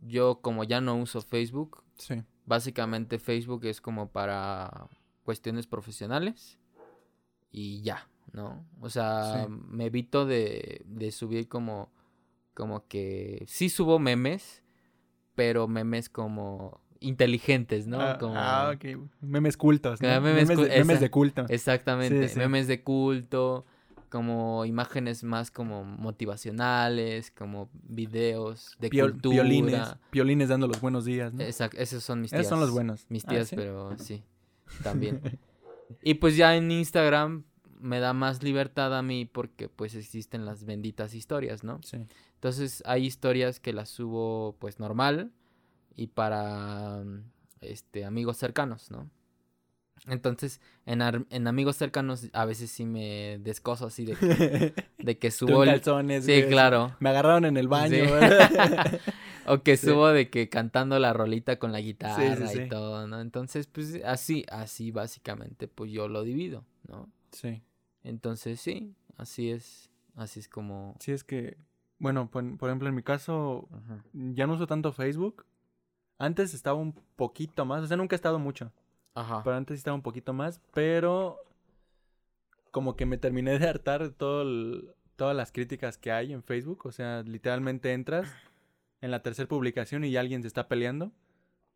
Yo 0.01 0.39
como 0.41 0.63
ya 0.63 0.79
no 0.81 0.95
uso 0.95 1.21
Facebook, 1.21 1.83
Sí. 1.97 2.23
Básicamente 2.45 3.19
Facebook 3.19 3.65
es 3.65 3.79
como 3.81 4.11
para 4.11 4.87
cuestiones 5.23 5.65
profesionales 5.67 6.57
y 7.51 7.81
ya, 7.81 8.07
¿no? 8.31 8.65
O 8.81 8.89
sea, 8.89 9.45
Sí. 9.45 9.53
me 9.69 9.85
evito 9.85 10.25
de, 10.25 10.81
de 10.85 11.11
subir 11.11 11.47
como, 11.47 11.91
como 12.53 12.87
que 12.87 13.43
sí 13.47 13.69
subo 13.69 13.99
memes, 13.99 14.62
pero 15.35 15.67
memes 15.67 16.09
como 16.09 16.79
inteligentes, 16.99 17.85
¿no? 17.87 17.99
Ah, 18.01 18.17
como, 18.19 18.35
ah, 18.37 18.73
ok. 18.75 19.09
Memes 19.21 19.57
cultos, 19.57 20.01
¿no? 20.01 20.07
Memes 20.21 20.47
de, 20.47 20.55
memes 20.55 20.89
esa- 20.89 20.99
de 20.99 21.11
culto. 21.11 21.45
Exactamente, 21.49 22.27
Sí, 22.27 22.33
sí. 22.33 22.39
memes 22.39 22.67
de 22.67 22.81
culto, 22.81 23.65
como 24.09 24.63
imágenes 24.65 25.23
más 25.23 25.51
como 25.51 25.83
motivacionales, 25.83 27.31
como 27.31 27.69
videos 27.73 28.75
de 28.79 28.89
Piol- 28.89 29.11
cultura. 29.13 29.35
piolines, 29.43 29.95
piolines 30.11 30.49
dando 30.49 30.67
los 30.67 30.79
buenos 30.79 31.03
días, 31.05 31.33
¿no? 31.33 31.41
Exacto, 31.43 31.77
esos 31.77 32.03
son 32.03 32.21
mis 32.21 32.31
tías. 32.31 32.41
Esos 32.41 32.49
son 32.49 32.59
los 32.59 32.71
buenos. 32.71 33.05
Mis 33.09 33.25
Ah, 33.25 33.29
tías, 33.29 33.49
¿sí? 33.49 33.55
pero 33.55 33.97
sí, 33.97 34.23
también. 34.83 35.21
y 36.01 36.13
pues 36.15 36.37
ya 36.37 36.55
en 36.55 36.71
Instagram 36.71 37.43
me 37.83 37.99
da 37.99 38.13
más 38.13 38.41
libertad 38.43 38.97
a 38.97 39.01
mí 39.01 39.25
porque 39.25 39.69
pues 39.69 39.93
existen 39.95 40.45
las 40.45 40.63
benditas 40.65 41.13
historias, 41.13 41.63
¿no? 41.63 41.79
Sí. 41.83 41.97
Entonces 42.35 42.81
hay 42.85 43.05
historias 43.05 43.59
que 43.59 43.73
las 43.73 43.89
subo 43.89 44.55
pues 44.59 44.79
normal 44.79 45.31
y 45.95 46.07
para 46.07 47.03
mm, 47.05 47.23
este 47.61 48.05
amigos 48.05 48.37
cercanos, 48.37 48.89
¿no? 48.89 49.09
Entonces, 50.05 50.59
en, 50.85 51.01
ar- 51.01 51.25
en 51.29 51.47
amigos 51.47 51.77
cercanos 51.77 52.27
a 52.33 52.43
veces 52.43 52.69
sí 52.71 52.83
me 52.85 53.37
descoso 53.39 53.85
así 53.85 54.03
de 54.05 54.15
que, 54.15 54.73
de 54.97 55.17
que 55.17 55.31
subo 55.31 55.63
calzones, 55.63 56.25
Sí, 56.25 56.39
güey, 56.39 56.49
claro. 56.49 56.93
Me 56.99 57.09
agarraron 57.09 57.45
en 57.45 57.55
el 57.55 57.67
baño, 57.69 58.03
Sí. 58.05 58.11
¿verdad? 58.11 58.99
O 59.45 59.61
que 59.61 59.75
Sí. 59.75 59.87
subo 59.87 60.07
de 60.07 60.29
que 60.29 60.47
cantando 60.47 60.97
la 60.99 61.11
rolita 61.11 61.57
con 61.59 61.73
la 61.73 61.81
guitarra 61.81 62.47
sí. 62.47 62.61
y 62.61 62.69
todo, 62.69 63.07
¿no? 63.07 63.19
Entonces, 63.19 63.67
pues 63.67 64.01
así, 64.05 64.45
así 64.49 64.91
básicamente, 64.91 65.67
pues 65.67 65.91
yo 65.91 66.07
lo 66.07 66.23
divido, 66.23 66.63
¿no? 66.87 67.09
sí. 67.31 67.61
Entonces, 68.03 68.59
sí, 68.59 68.93
así 69.17 69.49
es, 69.51 69.89
así 70.15 70.39
es 70.39 70.47
como... 70.49 70.95
Sí, 70.99 71.11
es 71.11 71.23
que, 71.23 71.57
bueno, 71.99 72.29
por, 72.29 72.57
por 72.57 72.69
ejemplo, 72.69 72.89
en 72.89 72.95
mi 72.95 73.03
caso, 73.03 73.67
Ajá. 73.71 74.03
ya 74.13 74.45
no 74.47 74.53
uso 74.53 74.67
tanto 74.67 74.91
Facebook. 74.91 75.45
Antes 76.17 76.53
estaba 76.53 76.77
un 76.77 76.93
poquito 77.15 77.65
más, 77.65 77.83
o 77.83 77.87
sea, 77.87 77.97
nunca 77.97 78.15
he 78.15 78.17
estado 78.17 78.39
mucho. 78.39 78.71
Ajá. 79.15 79.41
Pero 79.43 79.55
antes 79.55 79.77
estaba 79.77 79.95
un 79.95 80.01
poquito 80.01 80.33
más, 80.33 80.59
pero 80.73 81.37
como 82.71 82.95
que 82.95 83.05
me 83.05 83.17
terminé 83.17 83.57
de 83.59 83.67
hartar 83.67 84.01
de 84.03 84.09
todo 84.11 84.41
el- 84.41 84.93
todas 85.15 85.35
las 85.35 85.51
críticas 85.51 85.97
que 85.97 86.11
hay 86.11 86.33
en 86.33 86.43
Facebook. 86.43 86.85
O 86.85 86.91
sea, 86.91 87.21
literalmente 87.23 87.93
entras 87.93 88.31
en 89.01 89.11
la 89.11 89.21
tercera 89.21 89.47
publicación 89.47 90.03
y 90.03 90.15
alguien 90.17 90.41
se 90.41 90.47
está 90.47 90.67
peleando. 90.67 91.11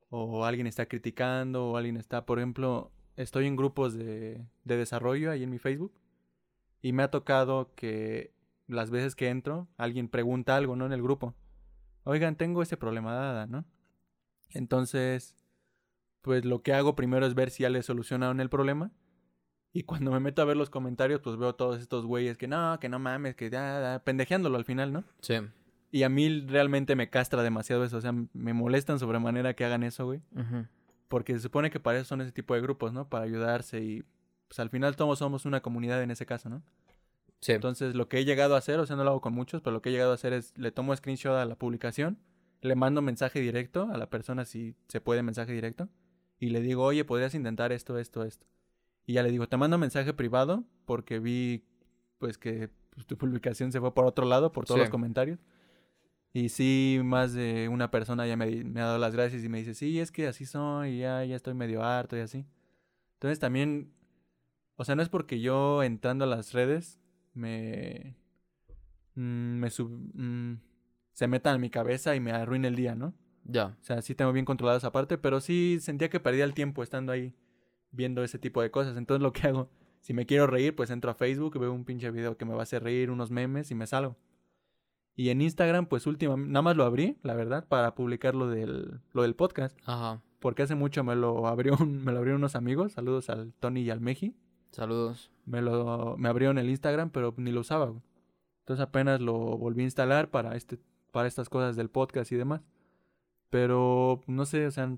O 0.10 0.46
alguien 0.46 0.68
está 0.68 0.86
criticando, 0.88 1.72
o 1.72 1.78
alguien 1.78 1.98
está, 1.98 2.26
por 2.26 2.40
ejemplo, 2.40 2.92
estoy 3.18 3.46
en 3.46 3.58
grupos 3.58 3.94
de, 3.94 4.42
de 4.64 4.78
desarrollo 4.78 5.30
ahí 5.32 5.44
en 5.44 5.50
mi 5.50 5.60
Facebook. 5.60 5.92
Y 6.82 6.94
me 6.94 7.04
ha 7.04 7.12
tocado 7.12 7.74
que 7.76 8.34
las 8.68 8.90
veces 8.90 9.16
que 9.16 9.30
entro, 9.30 9.68
alguien 9.78 10.10
pregunta 10.10 10.56
algo, 10.56 10.76
¿no? 10.76 10.86
En 10.86 10.94
el 10.94 11.02
grupo. 11.02 11.36
Oigan, 12.04 12.36
tengo 12.36 12.62
ese 12.62 12.78
problema, 12.78 13.14
dada, 13.14 13.48
¿no? 13.48 13.66
Entonces, 14.50 15.36
pues 16.22 16.46
lo 16.46 16.62
que 16.62 16.74
hago 16.74 16.96
primero 16.96 17.26
es 17.26 17.34
ver 17.34 17.50
si 17.50 17.64
ya 17.64 17.70
le 17.70 17.84
solucionaron 17.84 18.40
el 18.40 18.50
problema. 18.50 18.92
Y 19.74 19.84
cuando 19.84 20.12
me 20.12 20.20
meto 20.20 20.42
a 20.42 20.46
ver 20.46 20.58
los 20.58 20.70
comentarios, 20.70 21.22
pues 21.22 21.38
veo 21.38 21.56
todos 21.56 21.82
estos 21.82 22.06
güeyes 22.06 22.38
que 22.38 22.48
no, 22.48 22.80
que 22.80 22.90
no 22.90 23.00
mames, 23.00 23.36
que 23.36 23.50
ya, 23.50 23.80
ya", 23.82 24.04
pendejeándolo 24.04 24.58
al 24.58 24.66
final, 24.66 24.92
¿no? 24.94 25.04
Sí. 25.22 25.36
Y 25.92 26.04
a 26.04 26.10
mí 26.10 26.42
realmente 26.48 26.96
me 26.96 27.10
castra 27.10 27.44
demasiado 27.44 27.84
eso, 27.84 27.98
o 27.98 28.02
sea, 28.02 28.12
me 28.12 28.54
molestan 28.54 29.00
sobremanera 29.00 29.54
que 29.54 29.66
hagan 29.66 29.84
eso, 29.84 30.06
güey. 30.06 30.22
Porque 31.08 31.34
se 31.34 31.40
supone 31.40 31.70
que 31.70 31.80
para 31.80 31.98
eso 31.98 32.08
son 32.08 32.22
ese 32.22 32.32
tipo 32.32 32.54
de 32.56 32.62
grupos, 32.62 32.92
¿no? 32.92 33.08
Para 33.08 33.26
ayudarse 33.26 33.82
y 33.82 34.04
pues 34.48 34.60
al 34.60 34.70
final 34.70 34.96
todos 34.96 35.20
somos 35.20 35.46
una 35.46 35.62
comunidad 35.62 36.02
en 36.02 36.12
ese 36.12 36.26
caso, 36.26 36.50
¿no? 36.50 36.64
Sí. 37.40 37.52
Entonces 37.52 37.96
lo 37.96 38.10
que 38.10 38.20
he 38.20 38.26
llegado 38.26 38.56
a 38.56 38.58
hacer, 38.58 38.80
o 38.80 38.86
sea, 38.86 38.96
no 38.96 39.04
lo 39.04 39.12
hago 39.12 39.22
con 39.22 39.34
muchos, 39.34 39.62
pero 39.62 39.74
lo 39.74 39.82
que 39.82 39.90
he 39.90 39.92
llegado 39.92 40.12
a 40.12 40.16
hacer 40.16 40.34
es 40.34 40.58
le 40.58 40.72
tomo 40.72 40.96
screenshot 40.96 41.34
a 41.34 41.46
la 41.46 41.56
publicación, 41.56 42.18
le 42.62 42.76
mando 42.76 43.02
mensaje 43.02 43.40
directo 43.40 43.90
a 43.92 43.98
la 43.98 44.10
persona 44.10 44.46
si 44.46 44.76
se 44.88 45.02
puede 45.02 45.22
mensaje 45.24 45.52
directo 45.52 45.90
y 46.40 46.50
le 46.50 46.62
digo, 46.62 46.84
oye, 46.84 47.06
podrías 47.06 47.36
intentar 47.36 47.72
esto, 47.72 47.98
esto, 47.98 48.24
esto. 48.24 48.48
Y 49.06 49.14
ya 49.14 49.24
le 49.24 49.32
digo, 49.32 49.48
te 49.48 49.58
mando 49.58 49.78
mensaje 49.78 50.14
privado 50.14 50.64
porque 50.86 51.20
vi 51.20 51.64
pues 52.18 52.38
que 52.38 52.70
pues, 52.92 53.06
tu 53.06 53.18
publicación 53.18 53.72
se 53.72 53.80
fue 53.80 53.94
por 53.94 54.06
otro 54.06 54.26
lado, 54.26 54.52
por 54.52 54.66
todos 54.66 54.80
Sí. 54.80 54.82
los 54.82 54.90
comentarios. 54.90 55.40
Y 56.34 56.50
sí, 56.50 57.00
más 57.04 57.34
de 57.34 57.70
una 57.70 57.90
persona 57.90 58.28
ya 58.28 58.36
me, 58.36 58.46
ha 58.46 58.86
dado 58.86 58.98
las 58.98 59.14
gracias 59.14 59.44
y 59.44 59.50
me 59.50 59.60
dice, 59.60 59.74
sí, 59.74 60.00
es 60.00 60.12
que 60.12 60.28
así 60.28 60.46
soy, 60.46 60.90
y 60.90 61.00
ya, 61.00 61.24
ya 61.24 61.36
estoy 61.36 61.54
medio 61.54 61.84
harto 61.84 62.18
y 62.18 62.20
así. 62.20 62.46
Entonces 63.14 63.40
también, 63.40 63.92
o 64.78 64.86
sea, 64.86 64.96
no 64.96 65.02
es 65.02 65.10
porque 65.10 65.40
yo 65.42 65.84
entrando 65.84 66.24
a 66.24 66.28
las 66.28 66.54
redes 66.54 67.00
me, 67.34 68.16
mm, 69.16 69.22
me 69.60 69.70
sub- 69.70 70.12
mm, 70.14 70.60
se 71.12 71.28
meta 71.28 71.54
en 71.54 71.62
mi 71.62 71.70
cabeza 71.70 72.16
y 72.16 72.20
me 72.20 72.32
arruine 72.32 72.68
el 72.68 72.76
día, 72.76 72.96
¿no? 72.96 73.14
Ya. 73.44 73.78
O 73.82 73.84
sea, 73.84 74.02
sí 74.02 74.14
tengo 74.16 74.32
bien 74.34 74.46
controlada 74.46 74.78
esa 74.78 74.92
parte, 74.92 75.18
pero 75.18 75.40
sí 75.40 75.80
sentía 75.82 76.10
que 76.10 76.20
perdía 76.20 76.44
el 76.44 76.54
tiempo 76.54 76.84
estando 76.84 77.12
ahí 77.12 77.34
viendo 77.92 78.24
ese 78.24 78.38
tipo 78.40 78.62
de 78.62 78.72
cosas. 78.72 78.98
Entonces 78.98 79.22
lo 79.24 79.34
que 79.34 79.48
hago, 79.48 79.70
si 80.02 80.14
me 80.14 80.26
quiero 80.26 80.48
reír, 80.48 80.76
pues 80.76 80.90
entro 80.92 81.10
a 81.10 81.16
Facebook, 81.16 81.58
veo 81.60 81.74
un 81.74 81.86
pinche 81.86 82.12
video 82.12 82.38
que 82.38 82.46
me 82.46 82.54
va 82.54 82.60
a 82.60 82.64
hacer 82.64 82.84
reír, 82.84 83.10
unos 83.10 83.32
memes 83.32 83.72
y 83.72 83.76
me 83.76 83.88
salgo. 83.88 84.16
Y 85.16 85.30
en 85.30 85.42
Instagram, 85.42 85.88
pues 85.88 86.06
últimamente, 86.06 86.52
nada 86.52 86.62
más 86.62 86.78
lo 86.78 86.84
abrí, 86.84 87.18
la 87.24 87.34
verdad, 87.34 87.68
para 87.68 87.96
publicar 87.96 88.36
lo 88.36 88.48
del, 88.50 89.00
lo 89.14 89.24
del 89.24 89.34
podcast. 89.36 89.76
Ajá. 89.86 90.22
Porque 90.40 90.62
hace 90.62 90.76
mucho 90.76 91.04
me 91.04 91.16
lo 91.16 91.48
abrió 91.48 91.76
un- 91.80 92.04
me 92.04 92.12
lo 92.12 92.20
abrieron 92.20 92.42
unos 92.42 92.56
amigos, 92.56 92.92
saludos 92.92 93.30
al 93.32 93.54
Tony 93.54 93.82
y 93.82 93.90
al 93.90 94.00
Meji. 94.02 94.36
Saludos. 94.78 95.32
Me 95.46 95.62
lo 95.62 96.16
me 96.18 96.30
abrieron 96.30 96.58
el 96.60 96.70
Instagram, 96.70 97.10
pero 97.10 97.34
ni 97.38 97.52
lo 97.52 97.62
usaba. 97.62 97.88
güey. 97.88 98.02
Entonces 98.60 98.84
apenas 98.84 99.20
lo 99.22 99.34
volví 99.58 99.82
a 99.82 99.86
instalar 99.86 100.30
para 100.30 100.56
este 100.56 100.78
para 101.12 101.28
estas 101.28 101.50
cosas 101.50 101.76
del 101.76 101.90
podcast 101.90 102.32
y 102.32 102.36
demás. 102.36 102.62
Pero 103.50 104.22
no 104.28 104.46
sé, 104.46 104.68
o 104.68 104.72
sea, 104.72 104.96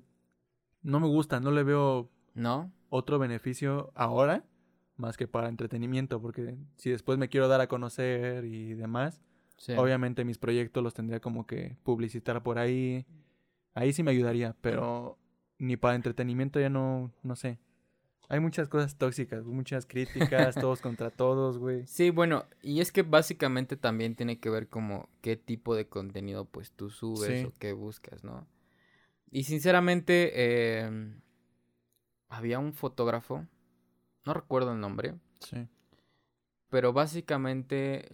no 0.82 1.00
me 1.00 1.08
gusta, 1.08 1.40
no 1.40 1.52
le 1.52 1.64
veo 1.64 2.10
¿No? 2.34 2.72
otro 2.90 3.20
beneficio 3.20 3.92
ahora 3.96 4.44
más 4.98 5.16
que 5.16 5.28
para 5.30 5.48
entretenimiento, 5.48 6.22
porque 6.22 6.58
si 6.76 6.90
después 6.90 7.18
me 7.18 7.30
quiero 7.30 7.48
dar 7.48 7.62
a 7.62 7.68
conocer 7.68 8.44
y 8.44 8.74
demás, 8.74 9.22
Sí. 9.56 9.74
obviamente 9.78 10.26
mis 10.26 10.38
proyectos 10.38 10.84
los 10.84 10.94
tendría 10.94 11.22
como 11.22 11.46
que 11.46 11.78
publicitar 11.84 12.44
por 12.44 12.58
ahí. 12.60 13.06
Ahí 13.76 13.94
sí 13.94 14.04
me 14.04 14.12
ayudaría, 14.12 14.56
pero 14.62 15.18
ni 15.58 15.78
para 15.78 15.96
entretenimiento 15.96 16.60
ya 16.60 16.70
no, 16.70 17.12
no 17.24 17.36
sé. 17.38 17.60
Hay 18.32 18.40
muchas 18.40 18.70
cosas 18.70 18.96
tóxicas, 18.96 19.44
muchas 19.44 19.86
críticas, 19.88 20.56
todos 20.62 20.82
contra 20.82 21.10
todos, 21.10 21.58
güey. 21.58 21.86
Sí, 21.88 22.12
bueno, 22.12 22.46
y 22.62 22.80
es 22.80 22.92
que 22.92 23.02
básicamente 23.02 23.76
también 23.76 24.16
tiene 24.16 24.40
que 24.40 24.50
ver 24.52 24.68
como 24.70 25.10
qué 25.22 25.36
tipo 25.36 25.76
de 25.76 25.88
contenido 25.88 26.46
pues 26.46 26.72
tú 26.72 26.90
subes 26.92 27.42
Sí. 27.42 27.46
o 27.46 27.54
qué 27.60 27.74
buscas, 27.74 28.24
¿no? 28.24 28.48
Y 29.32 29.44
sinceramente, 29.46 30.32
eh, 30.36 31.12
había 32.30 32.60
un 32.60 32.74
fotógrafo, 32.74 33.48
no 34.26 34.34
recuerdo 34.36 34.74
el 34.74 34.80
nombre, 34.80 35.16
Sí. 35.40 35.68
pero 36.70 36.94
básicamente 36.94 38.10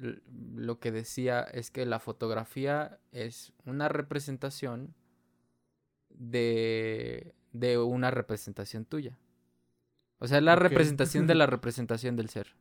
lo 0.56 0.80
que 0.80 0.92
decía 0.94 1.42
es 1.42 1.72
que 1.72 1.86
la 1.86 2.00
fotografía 2.00 3.00
es 3.12 3.52
una 3.66 3.90
representación 3.90 4.94
de, 6.10 7.34
de 7.52 7.78
una 7.80 8.12
representación 8.12 8.86
tuya. 8.86 9.18
O 10.20 10.28
sea, 10.28 10.38
es 10.38 10.44
la 10.44 10.54
Ok. 10.56 10.62
representación 10.62 11.28
de 11.28 11.36
la 11.36 11.46
representación 11.46 12.16
del 12.16 12.30
ser. 12.30 12.56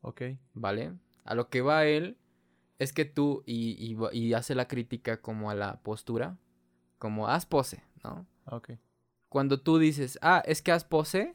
Ok. 0.00 0.22
¿vale? 0.52 0.92
A 1.24 1.34
lo 1.34 1.48
que 1.48 1.60
va 1.62 1.86
él 1.86 2.18
es 2.78 2.92
que 2.92 3.04
tú, 3.04 3.42
y, 3.46 3.96
y 4.12 4.34
hace 4.34 4.54
la 4.54 4.68
crítica 4.68 5.20
como 5.20 5.50
a 5.50 5.54
la 5.54 5.80
postura, 5.82 6.36
como 6.98 7.28
haz 7.28 7.46
pose, 7.46 7.82
¿no? 8.02 8.26
Ok. 8.46 8.72
Cuando 9.28 9.60
tú 9.60 9.78
dices, 9.78 10.18
ah, 10.22 10.42
es 10.44 10.60
que 10.62 10.72
haz 10.72 10.84
pose, 10.84 11.34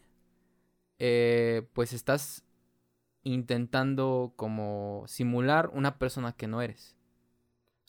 eh, 1.00 1.68
pues 1.74 1.94
estás 1.94 2.44
intentando 3.24 4.34
como 4.36 5.04
simular 5.08 5.70
una 5.74 5.98
persona 5.98 6.34
que 6.34 6.48
no 6.48 6.62
eres. 6.62 6.96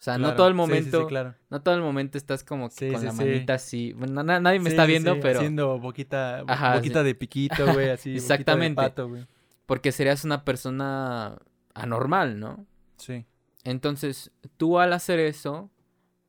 O 0.00 0.02
sea, 0.02 0.16
no 0.16 0.34
todo 0.34 0.48
el 0.48 0.54
Sí, 0.54 0.58
sí, 0.60 0.64
sí, 0.64 0.68
momento, 0.70 1.06
claro. 1.08 1.34
no 1.50 1.60
todo 1.60 1.74
el 1.74 1.82
momento 1.82 2.16
estás 2.16 2.42
como 2.42 2.70
que 2.70 2.90
con 2.92 3.04
la 3.04 3.12
manita 3.12 3.54
así. 3.54 3.92
Bueno, 3.92 4.22
na- 4.22 4.40
nadie 4.40 4.58
me 4.58 4.70
está 4.70 4.86
viendo, 4.86 5.20
pero 5.20 5.40
Haciendo 5.40 5.78
boquita, 5.78 6.42
bo- 6.42 6.50
Ajá, 6.50 6.76
boquita 6.76 7.02
de 7.02 7.14
piquito, 7.14 7.70
güey, 7.74 7.90
así. 7.90 8.10
boquita 8.10 8.12
de 8.12 8.16
Exactamente. 8.16 8.76
pato, 8.76 9.08
güey. 9.08 9.26
porque 9.66 9.92
serías 9.92 10.24
una 10.24 10.44
persona 10.44 11.38
anormal, 11.74 12.40
¿no? 12.40 12.66
Sí. 12.96 13.24
Entonces, 13.62 14.32
tú 14.56 14.78
al 14.80 14.92
hacer 14.94 15.20
eso, 15.20 15.70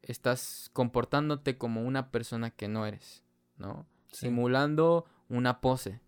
estás 0.04 0.70
comportándote 0.74 1.58
como 1.58 1.82
una 1.84 2.12
persona 2.12 2.52
que 2.52 2.68
no 2.68 2.86
eres, 2.86 3.24
¿no? 3.58 3.88
Sí. 4.12 4.26
Simulando 4.28 5.06
una 5.30 5.62
pose. 5.62 6.02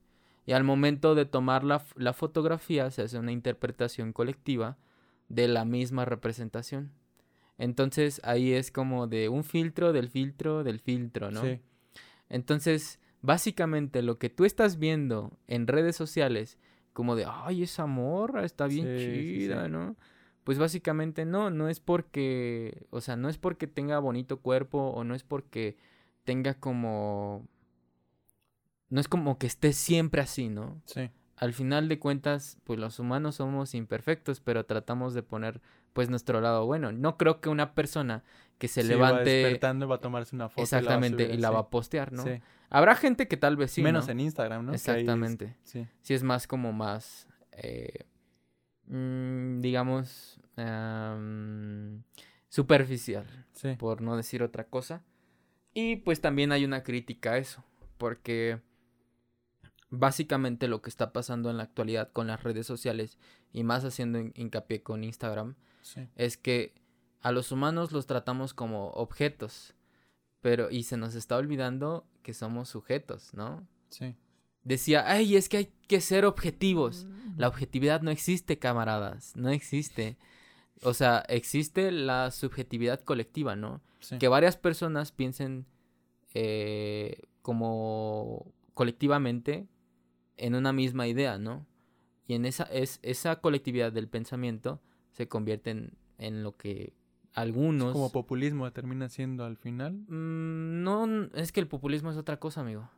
Y 0.45 0.51
al 0.51 0.63
momento 0.65 1.15
de 1.15 1.25
tomar 1.25 1.63
la, 1.63 1.81
la 1.95 2.11
fotografía, 2.13 2.91
se 2.91 3.03
hace 3.03 3.17
una 3.17 3.31
interpretación 3.31 4.11
colectiva 4.11 4.77
de 5.29 5.47
la 5.47 5.63
misma 5.63 6.03
representación. 6.05 6.91
Entonces, 7.57 8.19
ahí 8.23 8.53
es 8.53 8.71
como 8.71 9.07
de 9.07 9.29
un 9.29 9.43
filtro, 9.43 9.93
del 9.93 10.09
filtro, 10.09 10.63
del 10.63 10.79
filtro, 10.79 11.31
¿no? 11.31 11.41
Sí. 11.41 11.59
Entonces, 12.29 12.99
básicamente 13.21 14.01
lo 14.01 14.17
que 14.17 14.29
tú 14.29 14.45
estás 14.45 14.79
viendo 14.79 15.37
en 15.47 15.67
redes 15.67 15.95
sociales, 15.95 16.57
como 16.93 17.15
de, 17.15 17.25
ay, 17.27 17.63
esa 17.63 17.85
morra 17.85 18.45
está 18.45 18.67
bien 18.67 18.87
Sí, 18.97 19.05
chida, 19.05 19.65
sí. 19.65 19.71
¿no? 19.71 19.95
Pues 20.43 20.59
básicamente 20.59 21.25
no, 21.25 21.49
no 21.49 21.69
es 21.69 21.79
porque, 21.79 22.85
o 22.89 23.01
sea, 23.01 23.15
no 23.15 23.29
es 23.29 23.37
porque 23.37 23.67
tenga 23.67 23.99
bonito 23.99 24.41
cuerpo 24.41 24.89
o 24.89 25.03
no 25.03 25.15
es 25.15 25.23
porque 25.23 25.77
tenga 26.25 26.53
como, 26.55 27.47
no 28.89 28.99
es 28.99 29.07
como 29.07 29.37
que 29.37 29.47
esté 29.47 29.73
siempre 29.73 30.21
así, 30.21 30.49
¿no? 30.49 30.81
Sí. 30.85 31.09
Al 31.37 31.53
final 31.53 31.87
de 31.87 31.97
cuentas, 31.97 32.57
pues 32.63 32.79
los 32.79 32.99
humanos 32.99 33.35
somos 33.35 33.73
imperfectos, 33.73 34.39
pero 34.39 34.65
tratamos 34.65 35.13
de 35.13 35.23
poner, 35.23 35.61
pues, 35.93 36.09
nuestro 36.09 36.41
lado 36.41 36.65
bueno. 36.65 36.91
No 36.91 37.17
creo 37.17 37.39
que 37.39 37.49
una 37.49 37.73
persona 37.75 38.23
que 38.57 38.67
se 38.67 38.81
Sí, 38.81 38.89
Va 38.89 38.95
levante... 39.09 39.29
despertando, 39.29 39.87
va 39.87 39.95
a 39.95 39.99
tomarse 39.99 40.35
una 40.35 40.49
foto. 40.49 40.61
Exactamente, 40.63 41.23
y 41.33 41.37
la 41.37 41.49
va 41.51 41.59
a 41.59 41.61
a 41.61 41.69
postear, 41.69 42.11
¿no? 42.11 42.23
Sí. 42.23 42.41
Habrá 42.69 42.95
gente 42.95 43.27
que 43.27 43.37
tal 43.37 43.55
vez 43.57 43.71
sí, 43.71 43.81
Menos 43.83 44.05
¿no? 44.07 44.11
en 44.13 44.19
Instagram, 44.21 44.65
¿no? 44.65 44.73
Es- 44.73 44.87
Exactamente. 44.87 45.55
Sí. 45.63 45.87
Sí 46.01 46.13
es 46.13 46.23
más 46.23 46.47
como 46.47 46.71
más, 46.73 47.27
eh, 47.51 48.05
mm, 48.87 49.59
digamos, 49.61 50.39
am, 50.55 52.03
superficial, 52.49 53.25
Sí. 53.53 53.75
por 53.77 54.01
no 54.01 54.15
decir 54.17 54.43
otra 54.43 54.65
cosa. 54.65 55.03
Y 55.73 55.97
pues 55.97 56.21
también 56.21 56.51
hay 56.51 56.65
una 56.65 56.83
crítica 56.83 57.33
a 57.33 57.37
eso, 57.37 57.63
porque 57.97 58.59
básicamente 59.89 60.67
lo 60.67 60.81
que 60.81 60.89
está 60.89 61.13
pasando 61.13 61.49
en 61.49 61.57
la 61.57 61.63
actualidad 61.63 62.11
con 62.11 62.27
las 62.27 62.43
redes 62.43 62.65
sociales, 62.65 63.17
y 63.51 63.63
más 63.63 63.83
haciendo 63.85 64.19
hin- 64.19 64.31
hincapié 64.35 64.81
con 64.81 65.03
Instagram, 65.03 65.55
Sí. 65.83 66.07
es 66.15 66.37
que 66.37 66.73
a 67.21 67.31
los 67.31 67.51
humanos 67.51 67.91
los 67.91 68.07
tratamos 68.07 68.53
como 68.53 68.87
objetos, 68.91 69.75
pero 70.41 70.71
y 70.71 70.83
se 70.83 70.97
nos 70.97 71.15
está 71.15 71.37
olvidando 71.37 72.07
que 72.21 72.33
somos 72.33 72.69
sujetos, 72.69 73.33
¿no? 73.33 73.67
Sí. 73.89 74.15
Decía, 74.63 75.03
ay, 75.05 75.35
es 75.35 75.49
que 75.49 75.57
hay 75.57 75.73
que 75.87 76.01
ser 76.01 76.25
objetivos. 76.25 77.05
La 77.37 77.47
objetividad 77.47 78.01
no 78.01 78.11
existe, 78.11 78.59
camaradas, 78.59 79.35
no 79.35 79.49
existe. 79.49 80.17
O 80.83 80.93
sea, 80.93 81.23
existe 81.27 81.91
la 81.91 82.31
subjetividad 82.31 83.01
colectiva, 83.01 83.55
¿no? 83.55 83.81
Sí. 83.99 84.17
Que 84.19 84.27
varias 84.29 84.57
personas 84.57 85.11
piensen 85.11 85.65
eh, 86.33 87.21
como 87.41 88.53
colectivamente 88.73 89.67
en 90.37 90.55
una 90.55 90.73
misma 90.73 91.07
idea, 91.07 91.37
¿no? 91.37 91.65
Y 92.25 92.35
en 92.35 92.45
esa, 92.45 92.63
es, 92.63 92.99
esa 93.01 93.41
colectividad 93.41 93.91
del 93.91 94.07
pensamiento 94.07 94.81
se 95.13 95.27
convierte 95.27 95.89
en, 96.17 96.43
lo 96.43 96.55
que 96.57 96.93
algunos... 97.33 97.93
Como 97.93 98.11
populismo 98.11 98.71
termina 98.71 99.09
siendo 99.09 99.45
al 99.45 99.57
final. 99.57 99.93
Mm, 100.07 100.83
no, 100.83 101.29
es 101.33 101.51
que 101.51 101.59
el 101.59 101.67
populismo 101.67 102.11
es 102.11 102.17
otra 102.17 102.37
cosa, 102.37 102.61
amigo. 102.61 102.89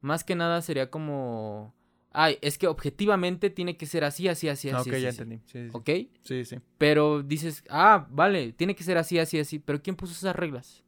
Más 0.00 0.24
que 0.24 0.34
nada 0.34 0.60
sería 0.62 0.90
como... 0.90 1.74
Ay, 2.14 2.36
es 2.42 2.58
que 2.58 2.66
objetivamente 2.66 3.48
tiene 3.48 3.78
que 3.78 3.86
ser 3.86 4.04
así, 4.04 4.28
así, 4.28 4.48
así, 4.48 4.68
Ah, 4.68 4.78
así. 4.78 4.90
ok, 4.90 4.94
así, 4.94 5.02
ya 5.02 5.08
así". 5.08 5.22
entendí. 5.22 5.42
Sí, 5.46 5.64
sí. 5.64 5.70
¿Ok? 5.72 5.90
Sí, 6.24 6.44
sí. 6.44 6.56
Pero 6.76 7.22
dices, 7.22 7.64
ah, 7.70 8.06
vale, 8.10 8.52
tiene 8.52 8.74
que 8.74 8.84
ser 8.84 8.98
así, 8.98 9.18
así, 9.18 9.38
así. 9.38 9.58
Pero 9.58 9.80
¿quién 9.82 9.96
puso 9.96 10.12
esas 10.12 10.36
reglas? 10.36 10.84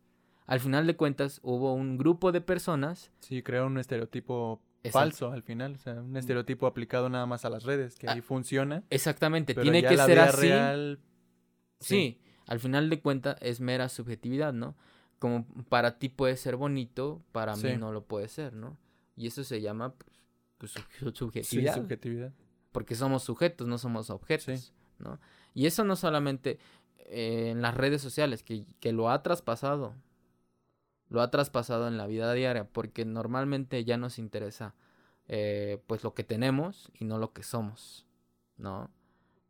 Al 0.46 0.60
final 0.60 0.86
de 0.86 0.96
cuentas, 0.96 1.40
hubo 1.42 1.72
un 1.72 1.96
grupo 1.96 2.30
de 2.30 2.42
personas. 2.42 3.10
Sí, 3.20 3.42
creó 3.42 3.66
un 3.66 3.78
estereotipo 3.78 4.60
Exacto. 4.84 4.98
falso 5.10 5.32
al 5.32 5.42
final. 5.42 5.74
O 5.74 5.78
sea, 5.78 5.94
un 5.94 6.16
estereotipo 6.16 6.66
aplicado 6.66 7.08
nada 7.08 7.26
más 7.26 7.44
a 7.44 7.50
las 7.50 7.64
redes, 7.64 7.96
que 7.96 8.06
Ah, 8.08 8.12
ahí 8.12 8.20
funciona. 8.20 8.82
Exactamente, 8.90 9.54
tiene 9.54 9.82
que 9.82 9.96
ser 9.96 10.18
así. 10.20 10.40
real, 10.48 11.00
Sí, 11.80 12.20
al 12.46 12.60
final 12.60 12.88
de 12.90 13.00
cuentas 13.00 13.36
es 13.40 13.60
mera 13.60 13.88
subjetividad, 13.88 14.52
¿no? 14.52 14.76
Como 15.18 15.46
para 15.68 15.98
ti 15.98 16.08
puede 16.08 16.36
ser 16.36 16.56
bonito, 16.56 17.22
para 17.32 17.54
mí 17.56 17.62
Sí. 17.62 17.76
no 17.76 17.92
lo 17.92 18.04
puede 18.04 18.28
ser, 18.28 18.54
¿no? 18.54 18.78
Y 19.16 19.26
eso 19.26 19.44
se 19.44 19.60
llama 19.60 19.94
pues, 19.94 20.12
pues, 20.58 20.70
sub- 20.72 20.84
sí, 20.92 21.10
subjetividad. 21.14 21.74
subjetividad. 21.74 22.32
porque 22.72 22.94
somos 22.96 23.22
sujetos, 23.22 23.66
no 23.68 23.78
somos 23.78 24.10
objetos, 24.10 24.72
¿no? 24.98 25.20
Y 25.54 25.66
eso 25.66 25.84
no 25.84 25.94
solamente 25.96 26.58
eh, 27.06 27.50
en 27.50 27.60
las 27.62 27.74
redes 27.76 28.00
sociales, 28.02 28.42
que, 28.42 28.64
que 28.80 28.92
lo 28.92 29.10
ha 29.10 29.22
traspasado, 29.22 29.94
lo 31.14 31.22
ha 31.22 31.30
traspasado 31.30 31.88
en 31.88 31.96
la 31.96 32.06
vida 32.06 32.32
diaria, 32.34 32.64
porque 32.64 33.04
normalmente 33.06 33.84
ya 33.84 33.96
nos 33.96 34.18
interesa 34.18 34.74
eh, 35.28 35.80
pues 35.86 36.02
lo 36.04 36.12
que 36.12 36.24
tenemos 36.24 36.90
y 36.98 37.04
no 37.06 37.16
lo 37.18 37.32
que 37.32 37.42
somos, 37.42 38.04
¿no? 38.58 38.90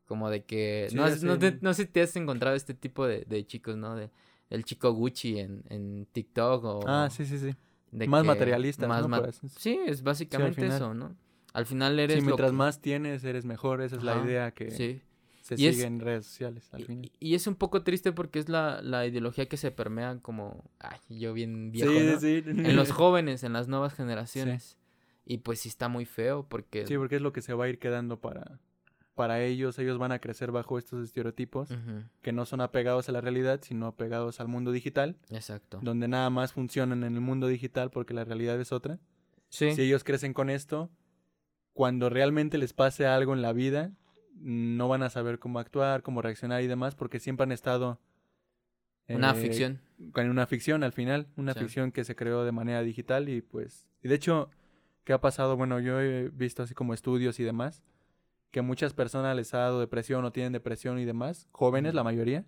Como 0.06 0.30
de 0.30 0.44
que, 0.44 0.86
Sí, 0.90 0.96
no, 0.96 1.08
no, 1.22 1.38
te- 1.38 1.58
no 1.62 1.72
sé 1.74 1.84
si 1.86 1.88
te 1.88 2.02
has 2.02 2.14
encontrado 2.16 2.54
este 2.54 2.74
tipo 2.74 3.06
de, 3.06 3.24
de 3.26 3.44
chicos, 3.46 3.76
¿no? 3.76 3.96
De, 3.96 4.10
el 4.50 4.64
chico 4.64 4.92
Gucci 4.92 5.38
en, 5.40 5.64
en 5.70 6.06
TikTok 6.12 6.62
o... 6.64 6.80
Ah, 6.86 7.08
sí, 7.10 7.24
sí, 7.24 7.38
sí. 7.38 7.56
de 7.90 8.06
Más 8.06 8.24
materialistas, 8.24 8.88
más 8.88 9.02
¿no? 9.02 9.08
ma- 9.08 9.22
Sí, 9.56 9.80
es 9.86 10.02
básicamente 10.02 10.60
final. 10.60 10.76
eso, 10.76 10.94
¿no? 10.94 11.16
Al 11.54 11.64
final 11.66 11.98
eres 11.98 12.16
Sí, 12.16 12.20
lo 12.20 12.26
mientras 12.26 12.50
que- 12.50 12.56
más 12.56 12.80
tienes, 12.80 13.24
eres 13.24 13.44
mejor. 13.46 13.80
Esa 13.80 13.96
es 13.96 14.02
la 14.02 14.22
idea 14.24 14.50
que 14.52 14.70
Sí. 14.70 15.00
Se 15.45 15.55
Y 15.55 15.59
sigue 15.59 15.68
es- 15.70 15.80
en 15.82 16.01
redes 16.01 16.24
sociales 16.24 16.68
al 16.72 16.80
Y- 16.80 16.84
final. 16.84 17.12
Y, 17.20 17.34
es 17.34 17.47
un 17.47 17.55
poco 17.55 17.82
triste 17.82 18.12
porque 18.12 18.38
es 18.38 18.49
la, 18.49 18.80
la 18.80 19.07
ideología 19.07 19.47
que 19.47 19.59
se 19.59 19.70
permea 19.70 20.18
como, 20.22 20.64
ay, 20.78 20.99
yo 21.11 21.34
bien 21.34 21.70
viejo, 21.70 21.92
sí, 21.92 21.99
¿no? 22.01 22.18
sí. 22.20 22.42
En 22.47 22.76
los 22.76 22.90
jóvenes, 22.92 23.45
en 23.45 23.53
las 23.53 23.68
nuevas 23.68 23.92
generaciones. 23.92 24.78
Y 25.26 25.38
pues 25.38 25.61
sí 25.61 25.68
está 25.68 25.88
muy 25.88 26.07
feo 26.07 26.47
porque... 26.49 26.86
Sí, 26.86 26.97
porque 26.97 27.16
es 27.16 27.22
lo 27.22 27.32
que 27.34 27.42
se 27.42 27.53
va 27.53 27.66
a 27.66 27.68
ir 27.68 27.78
quedando 27.78 28.20
para, 28.20 28.59
para 29.14 29.42
ellos. 29.42 29.78
Ellos 29.78 29.99
van 29.99 30.12
a 30.12 30.18
crecer 30.18 30.51
bajo 30.51 30.78
estos 30.78 31.05
estereotipos 31.05 31.68
que 32.22 32.32
no 32.32 32.47
son 32.47 32.62
apegados 32.62 33.11
a 33.11 33.12
la 33.12 33.20
realidad, 33.20 33.61
sino 33.62 33.86
apegados 33.86 34.40
al 34.40 34.49
mundo 34.49 34.72
digital, 34.72 35.16
exacto. 35.30 35.78
donde 35.82 36.09
nada 36.09 36.30
más 36.30 36.53
funcionan 36.55 37.05
en 37.05 37.14
el 37.14 37.20
mundo 37.20 37.49
digital 37.49 37.90
porque 37.90 38.14
la 38.14 38.24
realidad 38.24 38.59
es 38.61 38.72
otra. 38.72 38.99
Si 39.51 39.66
ellos 39.66 40.05
crecen 40.05 40.32
con 40.32 40.49
esto, 40.49 40.90
cuando 41.74 42.09
realmente 42.09 42.57
les 42.59 42.72
pase 42.72 43.07
algo 43.07 43.34
en 43.34 43.42
la 43.42 43.53
vida, 43.53 43.92
no 44.35 44.89
van 44.89 45.03
a 45.03 45.11
saber 45.11 45.39
cómo 45.39 45.59
actuar, 45.59 46.03
cómo 46.03 46.20
reaccionar 46.22 46.62
y 46.62 46.66
demás, 46.66 46.95
porque 46.95 47.20
siempre 47.20 47.45
han 47.45 47.53
estado 47.53 47.99
una 49.09 49.30
eh, 49.32 49.35
ficción. 49.35 49.80
con 50.12 50.28
una 50.30 50.47
ficción 50.47 50.82
al 50.82 50.93
final, 50.93 51.26
una 51.37 51.53
Sí. 51.55 51.61
ficción 51.61 51.93
que 51.93 52.05
se 52.05 52.16
creó 52.16 52.45
de 52.45 52.53
manera 52.53 52.82
digital 52.82 53.28
y 53.28 53.43
pues, 53.43 53.87
y 54.03 54.09
de 54.09 54.14
hecho, 54.14 54.51
¿qué 55.05 55.12
ha 55.12 55.20
pasado? 55.20 55.57
Bueno, 55.57 55.78
yo 55.80 56.01
he 56.01 56.28
visto 56.30 56.62
así 56.62 56.74
como 56.74 56.95
estudios 56.95 57.39
y 57.39 57.45
demás, 57.45 57.82
que 58.51 58.62
muchas 58.62 58.95
personas 58.95 59.37
les 59.37 59.53
ha 59.55 59.59
dado 59.59 59.80
depresión 59.80 60.24
o 60.24 60.32
tienen 60.32 60.53
depresión 60.53 60.99
y 60.99 61.05
demás, 61.05 61.49
jóvenes 61.53 61.93
la 61.95 62.05
mayoría, 62.05 62.45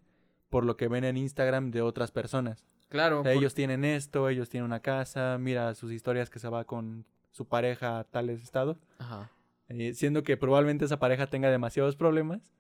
por 0.49 0.64
lo 0.64 0.76
que 0.76 0.89
ven 0.89 1.05
en 1.05 1.16
Instagram 1.16 1.70
de 1.70 1.82
otras 1.82 2.11
personas. 2.12 2.64
Claro. 2.89 3.20
O 3.20 3.22
sea, 3.24 3.32
por- 3.32 3.41
ellos 3.43 3.55
tienen 3.55 3.84
esto, 3.84 4.28
ellos 4.28 4.49
tienen 4.49 4.64
una 4.66 4.80
casa, 4.80 5.37
mira 5.41 5.74
sus 5.74 5.91
historias 5.93 6.30
que 6.30 6.39
se 6.39 6.49
va 6.49 6.64
con 6.64 7.05
su 7.32 7.47
pareja 7.47 7.99
a 7.99 8.05
tales 8.05 8.43
estados, 8.43 8.78
Ajá. 8.99 9.30
Eh, 9.68 9.94
siendo 9.94 10.22
que 10.22 10.36
probablemente 10.36 10.84
esa 10.84 10.98
pareja 10.98 11.26
tenga 11.26 11.50
demasiados 11.50 11.96
problemas, 11.96 12.52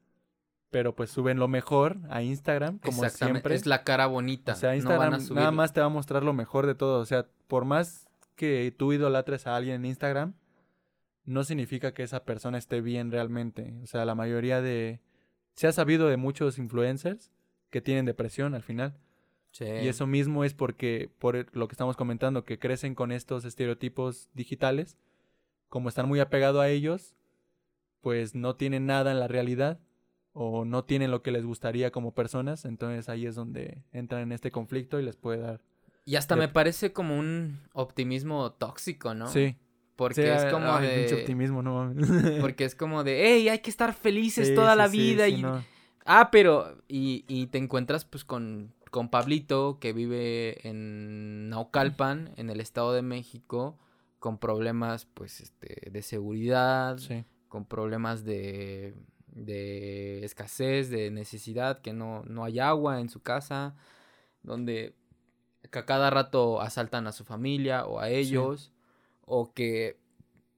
pero 0.70 0.94
pues 0.94 1.10
suben 1.10 1.38
lo 1.38 1.48
mejor 1.48 1.98
a 2.10 2.22
Instagram, 2.22 2.78
como 2.78 3.08
siempre. 3.08 3.54
Es 3.54 3.66
la 3.66 3.84
cara 3.84 4.06
bonita. 4.06 4.52
O 4.52 4.56
sea, 4.56 4.76
Instagram 4.76 5.22
nada 5.30 5.50
más 5.52 5.72
te 5.72 5.80
va 5.80 5.86
a 5.86 5.90
mostrar 5.90 6.22
lo 6.22 6.32
mejor 6.32 6.66
de 6.66 6.74
todo. 6.74 7.00
O 7.00 7.06
sea, 7.06 7.26
por 7.46 7.64
más 7.64 8.08
que 8.34 8.74
tú 8.76 8.92
idolatres 8.92 9.46
a 9.46 9.56
alguien 9.56 9.76
en 9.76 9.86
Instagram, 9.86 10.34
no 11.24 11.44
significa 11.44 11.94
que 11.94 12.02
esa 12.02 12.24
persona 12.24 12.58
esté 12.58 12.80
bien 12.80 13.10
realmente. 13.10 13.74
O 13.82 13.86
sea, 13.86 14.04
la 14.04 14.14
mayoría 14.14 14.60
de... 14.60 15.00
Se 15.54 15.66
ha 15.66 15.72
sabido 15.72 16.08
de 16.08 16.16
muchos 16.16 16.58
influencers 16.58 17.30
que 17.70 17.80
tienen 17.80 18.04
depresión 18.04 18.54
al 18.54 18.62
final. 18.62 18.94
Sí. 19.52 19.64
Y 19.64 19.88
eso 19.88 20.06
mismo 20.06 20.44
es 20.44 20.52
porque, 20.52 21.10
por 21.18 21.46
lo 21.56 21.68
que 21.68 21.72
estamos 21.72 21.96
comentando, 21.96 22.44
que 22.44 22.58
crecen 22.58 22.94
con 22.94 23.10
estos 23.10 23.44
estereotipos 23.44 24.28
digitales, 24.34 24.98
como 25.68 25.88
están 25.88 26.08
muy 26.08 26.20
apegados 26.20 26.60
a 26.62 26.68
ellos, 26.68 27.14
pues 28.00 28.34
no 28.34 28.56
tienen 28.56 28.86
nada 28.86 29.10
en 29.12 29.20
la 29.20 29.28
realidad 29.28 29.80
o 30.32 30.64
no 30.64 30.84
tienen 30.84 31.10
lo 31.10 31.22
que 31.22 31.30
les 31.30 31.44
gustaría 31.44 31.90
como 31.90 32.12
personas, 32.14 32.64
entonces 32.64 33.08
ahí 33.08 33.26
es 33.26 33.34
donde 33.34 33.82
entran 33.92 34.22
en 34.22 34.32
este 34.32 34.50
conflicto 34.50 35.00
y 35.00 35.02
les 35.02 35.16
puede 35.16 35.38
dar. 35.40 35.60
Y 36.04 36.16
hasta 36.16 36.34
de- 36.34 36.42
me 36.42 36.48
parece 36.48 36.92
como 36.92 37.18
un 37.18 37.60
optimismo 37.72 38.52
tóxico, 38.52 39.14
¿no? 39.14 39.26
Sí, 39.28 39.56
Porque 39.96 40.14
sí, 40.22 40.28
es 40.28 40.44
como 40.52 40.70
ay, 40.72 40.86
de... 40.86 41.14
optimismo, 41.14 41.62
no 41.62 41.74
mames. 41.74 42.40
Porque 42.40 42.64
es 42.64 42.74
como 42.74 43.02
de, 43.02 43.24
hey, 43.26 43.48
hay 43.48 43.60
que 43.60 43.70
estar 43.70 43.94
felices 43.94 44.48
Sí, 44.48 44.54
toda 44.54 44.72
sí, 44.72 44.78
la 44.78 44.88
vida. 44.88 45.26
y... 45.28 45.42
no. 45.42 45.64
Ah, 46.04 46.28
pero... 46.30 46.76
Y, 46.86 47.24
y 47.28 47.46
te 47.48 47.58
encuentras 47.58 48.04
pues 48.04 48.24
con, 48.24 48.72
con 48.90 49.08
Pablito, 49.08 49.78
que 49.80 49.92
vive 49.94 50.68
en 50.68 51.48
Naucalpan, 51.48 52.32
en 52.36 52.50
el 52.50 52.60
Estado 52.60 52.92
de 52.92 53.02
México, 53.02 53.78
con 54.26 54.38
problemas 54.38 55.04
pues 55.04 55.40
este, 55.40 55.88
de 55.88 56.02
seguridad, 56.02 56.98
Sí, 56.98 57.24
con 57.46 57.64
problemas 57.64 58.24
de, 58.24 58.96
de 59.28 60.24
escasez, 60.24 60.90
de 60.90 61.12
necesidad, 61.12 61.80
que 61.80 61.92
no, 61.92 62.24
no 62.24 62.42
hay 62.42 62.58
agua 62.58 63.00
en 63.00 63.08
su 63.08 63.22
casa, 63.22 63.76
donde 64.42 64.96
que 65.70 65.78
a 65.78 65.86
cada 65.86 66.10
rato 66.10 66.60
asaltan 66.60 67.06
a 67.06 67.12
su 67.12 67.24
familia 67.24 67.86
o 67.86 68.00
a 68.00 68.10
ellos, 68.10 68.72
o 69.20 69.54
que 69.54 70.00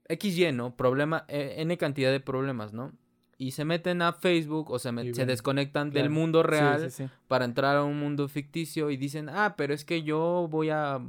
XY, 0.08 0.52
¿no? 0.52 0.74
Problema, 0.74 1.26
eh, 1.28 1.56
N 1.58 1.76
cantidad 1.76 2.10
de 2.10 2.20
problemas, 2.20 2.72
¿no? 2.72 2.94
Y 3.40 3.52
se 3.52 3.64
meten 3.64 4.02
a 4.02 4.12
Facebook 4.12 4.68
o 4.72 4.80
se, 4.80 4.90
met- 4.90 5.14
se 5.14 5.24
desconectan 5.24 5.90
del 5.92 6.10
mundo 6.10 6.42
Sí, 6.42 6.48
real 6.48 6.90
sí, 6.90 7.04
sí. 7.04 7.10
para 7.28 7.44
entrar 7.44 7.76
a 7.76 7.84
un 7.84 7.96
mundo 7.96 8.26
ficticio 8.26 8.90
y 8.90 8.96
dicen, 8.96 9.28
ah, 9.28 9.54
pero 9.56 9.72
es 9.74 9.84
que 9.84 10.02
yo 10.02 10.48
voy 10.50 10.70
a, 10.70 11.00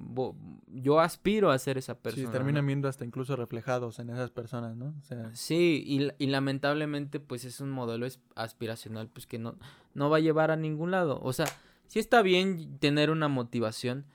yo 0.68 1.00
aspiro 1.00 1.50
a 1.50 1.58
ser 1.58 1.80
esa 1.80 1.96
Sí, 1.96 2.00
persona. 2.04 2.30
terminan 2.32 2.66
¿no? 2.66 2.68
viendo 2.68 2.88
hasta 2.88 3.04
incluso 3.04 3.36
reflejados 3.36 3.98
en 3.98 4.12
esas 4.12 4.30
personas, 4.30 4.76
¿no? 4.78 4.94
O 5.00 5.04
sea, 5.04 5.32
Sí, 5.34 5.84
y, 5.84 6.08
y 6.24 6.28
lamentablemente 6.28 7.20
pues 7.20 7.46
es 7.46 7.62
un 7.62 7.72
modelo 7.72 8.06
aspiracional 8.36 9.08
pues 9.10 9.26
que 9.26 9.40
no, 9.40 9.58
no 9.96 10.12
va 10.12 10.18
a 10.18 10.22
llevar 10.22 10.52
a 10.52 10.56
ningún 10.56 10.92
lado. 10.92 11.20
O 11.24 11.34
sea, 11.34 11.48
sí 11.88 11.98
está 11.98 12.22
bien 12.22 12.78
tener 12.78 13.10
una 13.10 13.28
motivación, 13.28 14.06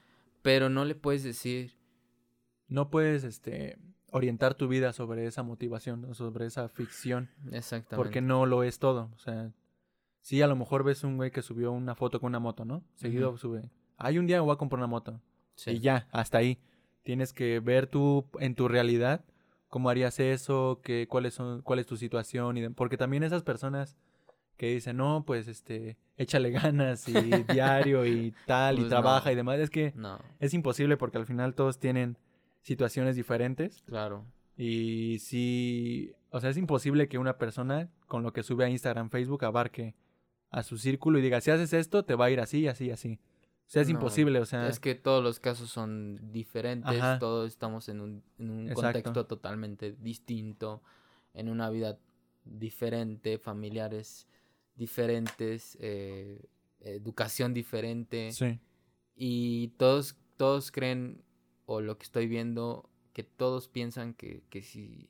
pero 0.42 0.68
no 0.68 0.84
le 0.84 0.94
puedes 0.94 1.24
decir, 1.24 1.72
no 2.68 2.90
puedes 2.90 3.24
este 3.24 3.76
orientar 4.16 4.54
tu 4.54 4.68
vida 4.68 4.92
sobre 4.92 5.26
esa 5.26 5.42
motivación, 5.42 6.14
sobre 6.14 6.46
esa 6.46 6.68
ficción. 6.68 7.28
exactamente. 7.50 7.96
Porque 7.96 8.20
no 8.20 8.46
lo 8.46 8.62
es 8.62 8.78
todo. 8.78 9.10
O 9.14 9.18
sea, 9.18 9.50
sí, 10.20 10.40
a 10.40 10.46
lo 10.46 10.56
mejor 10.56 10.84
ves 10.84 11.02
un 11.04 11.16
güey 11.16 11.30
que 11.30 11.42
subió 11.42 11.72
una 11.72 11.94
foto 11.94 12.20
con 12.20 12.28
una 12.28 12.38
moto, 12.38 12.64
¿no? 12.64 12.82
Seguido 12.94 13.36
sube. 13.36 13.70
Hay 13.96 14.18
un 14.18 14.26
día 14.26 14.36
me 14.36 14.42
voy 14.46 14.54
a 14.54 14.58
comprar 14.58 14.78
una 14.78 14.86
moto. 14.86 15.20
Sí. 15.56 15.72
Y 15.72 15.80
ya, 15.80 16.06
hasta 16.12 16.38
ahí. 16.38 16.58
Tienes 17.02 17.32
que 17.32 17.60
ver 17.60 17.86
tú 17.86 18.26
en 18.40 18.54
tu 18.54 18.66
realidad 18.68 19.24
cómo 19.68 19.90
harías 19.90 20.20
eso, 20.20 20.80
qué, 20.84 21.06
cuáles 21.08 21.34
son, 21.34 21.62
cuál 21.62 21.80
es 21.80 21.86
tu 21.86 21.96
situación. 21.96 22.56
Y 22.56 22.60
de- 22.60 22.70
porque 22.70 22.96
también 22.96 23.24
esas 23.24 23.42
personas 23.42 23.96
que 24.56 24.68
dicen, 24.72 24.96
no, 24.96 25.24
pues 25.26 25.48
este, 25.48 25.96
échale 26.16 26.50
ganas 26.72 27.08
y 27.08 27.12
diario 27.52 28.06
y 28.06 28.32
tal, 28.46 28.76
Pues 28.76 28.86
y 28.86 28.88
trabaja 28.88 29.26
no. 29.30 29.32
y 29.32 29.34
demás. 29.34 29.58
Es 29.58 29.70
que 29.70 29.92
No, 29.96 30.18
es 30.38 30.54
imposible 30.54 30.96
porque 30.96 31.18
al 31.18 31.26
final 31.26 31.54
todos 31.56 31.78
tienen 31.80 32.16
situaciones 32.64 33.14
diferentes. 33.16 33.82
claro. 33.86 34.24
Y 34.56 35.18
sí, 35.18 36.12
o 36.30 36.38
sea, 36.40 36.50
es 36.50 36.56
imposible 36.56 37.08
que 37.08 37.18
una 37.18 37.38
persona 37.38 37.90
con 38.06 38.22
lo 38.22 38.32
que 38.32 38.44
sube 38.44 38.64
a 38.64 38.68
Instagram, 38.68 39.10
Facebook, 39.10 39.44
abarque 39.44 39.96
a 40.50 40.62
su 40.62 40.78
círculo 40.78 41.18
y 41.18 41.22
diga, 41.22 41.40
si 41.40 41.50
haces 41.50 41.72
esto, 41.72 42.04
te 42.04 42.14
va 42.14 42.26
a 42.26 42.30
ir 42.30 42.38
así, 42.38 42.68
así, 42.68 42.92
así. 42.92 43.18
O 43.66 43.70
sea, 43.70 43.82
es 43.82 43.88
No, 43.88 43.94
imposible, 43.94 44.38
o 44.38 44.44
sea, 44.46 44.68
Es 44.68 44.78
que 44.78 44.94
todos 44.94 45.24
los 45.24 45.40
casos 45.40 45.70
son 45.70 46.30
diferentes, 46.30 47.00
Ajá. 47.00 47.18
todos 47.18 47.48
estamos 47.50 47.88
en 47.88 48.00
un, 48.00 48.22
en 48.38 48.50
un 48.50 48.68
contexto 48.74 49.26
totalmente 49.26 49.96
distinto, 50.00 50.82
en 51.32 51.48
una 51.48 51.68
vida 51.70 51.98
diferente, 52.44 53.38
familiares 53.38 54.28
diferentes, 54.76 55.76
eh, 55.80 56.44
educación 56.80 57.54
diferente. 57.54 58.30
sí, 58.30 58.60
Y 59.16 59.68
todos, 59.78 60.16
todos 60.36 60.70
creen, 60.70 61.24
o 61.66 61.80
lo 61.80 61.96
que 61.98 62.04
estoy 62.04 62.26
viendo, 62.26 62.88
que 63.12 63.22
todos 63.24 63.68
piensan 63.68 64.14
que, 64.14 64.42
que 64.50 64.62
si 64.62 65.08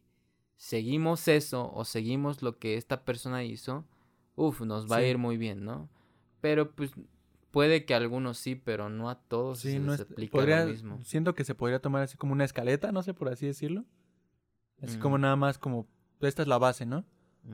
seguimos 0.57 1.29
eso 1.29 1.73
o 1.75 1.85
seguimos 1.85 2.43
lo 2.43 2.59
que 2.59 2.77
esta 2.77 3.05
persona 3.05 3.45
hizo, 3.45 3.85
uff, 4.37 4.61
nos 4.63 4.91
va 4.91 4.97
a 4.97 5.05
ir 5.05 5.19
muy 5.19 5.37
bien, 5.37 5.65
¿no? 5.65 5.89
Pero 6.41 6.71
pues 6.73 6.93
puede 7.51 7.85
que 7.85 7.95
a 7.95 7.99
algunos 7.99 8.39
sí, 8.39 8.55
pero 8.55 8.89
no 8.89 9.09
a 9.11 9.21
todos 9.21 9.61
sí, 9.61 9.73
se 9.73 9.81
no 9.81 9.93
les 9.93 10.01
es, 10.01 10.11
aplica 10.11 10.33
podría, 10.33 10.65
lo 10.65 10.71
mismo. 10.73 11.01
siento 11.05 11.35
que 11.35 11.45
se 11.45 11.55
podría 11.55 11.81
tomar 11.81 12.03
así 12.03 12.17
como 12.17 12.33
una 12.33 12.45
escaleta, 12.45 12.93
no 12.93 13.03
sé 13.03 13.15
por 13.15 13.29
así 13.29 13.47
decirlo. 13.47 13.85
Así 14.83 14.99
como 14.99 15.17
nada 15.19 15.37
más 15.37 15.57
como, 15.57 15.87
esta 16.21 16.43
es 16.43 16.49
la 16.49 16.59
base, 16.59 16.85
¿no? 16.85 17.05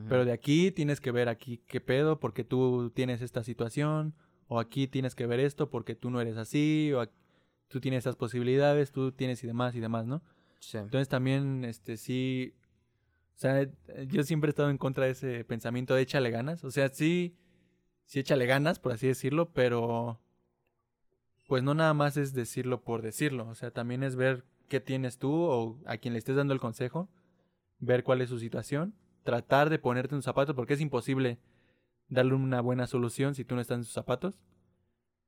Pero 0.09 0.25
de 0.25 0.31
aquí 0.31 0.71
tienes 0.71 0.99
que 1.01 1.11
ver 1.11 1.29
aquí 1.29 1.61
qué 1.67 1.79
pedo 1.81 2.19
porque 2.19 2.43
tú 2.43 2.91
tienes 2.95 3.21
esta 3.21 3.43
situación, 3.43 4.13
o 4.47 4.59
aquí 4.59 4.87
tienes 4.87 5.15
que 5.15 5.27
ver 5.27 5.39
esto 5.39 5.69
porque 5.69 5.95
tú 5.95 6.09
no 6.09 6.19
eres 6.19 6.37
así, 6.37 6.91
o 6.93 7.01
aquí- 7.01 7.13
tú 7.71 7.79
tienes 7.79 7.99
estas 7.99 8.15
posibilidades, 8.15 8.91
tú 8.91 9.11
tienes 9.11 9.43
y 9.43 9.47
demás 9.47 9.73
y 9.75 9.79
demás, 9.79 10.05
¿no? 10.05 10.21
Sí. 10.59 10.77
Entonces 10.77 11.09
también, 11.09 11.65
este, 11.65 11.97
sí, 11.97 12.53
o 13.35 13.39
sea, 13.39 13.67
yo 14.07 14.23
siempre 14.23 14.49
he 14.49 14.51
estado 14.51 14.69
en 14.69 14.77
contra 14.77 15.05
de 15.05 15.11
ese 15.11 15.43
pensamiento 15.45 15.95
de 15.95 16.03
échale 16.03 16.29
ganas. 16.29 16.63
O 16.63 16.69
sea, 16.69 16.89
sí, 16.89 17.35
sí 18.05 18.19
échale 18.19 18.45
ganas, 18.45 18.79
por 18.79 18.91
así 18.91 19.07
decirlo, 19.07 19.51
pero 19.51 20.21
pues 21.47 21.63
no 21.63 21.73
nada 21.73 21.93
más 21.93 22.17
es 22.17 22.33
decirlo 22.33 22.83
por 22.83 23.01
decirlo. 23.01 23.47
O 23.47 23.55
sea, 23.55 23.71
también 23.71 24.03
es 24.03 24.15
ver 24.15 24.45
qué 24.67 24.79
tienes 24.79 25.17
tú 25.17 25.33
o 25.33 25.79
a 25.85 25.97
quien 25.97 26.13
le 26.13 26.19
estés 26.19 26.35
dando 26.35 26.53
el 26.53 26.59
consejo, 26.59 27.09
ver 27.79 28.03
cuál 28.03 28.21
es 28.21 28.29
su 28.29 28.37
situación, 28.37 28.93
tratar 29.23 29.69
de 29.69 29.79
ponerte 29.79 30.13
en 30.13 30.19
sus 30.19 30.25
zapatos, 30.25 30.55
porque 30.55 30.75
es 30.75 30.81
imposible 30.81 31.39
darle 32.09 32.35
una 32.35 32.61
buena 32.61 32.85
solución 32.85 33.33
si 33.33 33.43
tú 33.43 33.55
no 33.55 33.61
estás 33.61 33.79
en 33.79 33.83
sus 33.85 33.93
zapatos. 33.93 34.39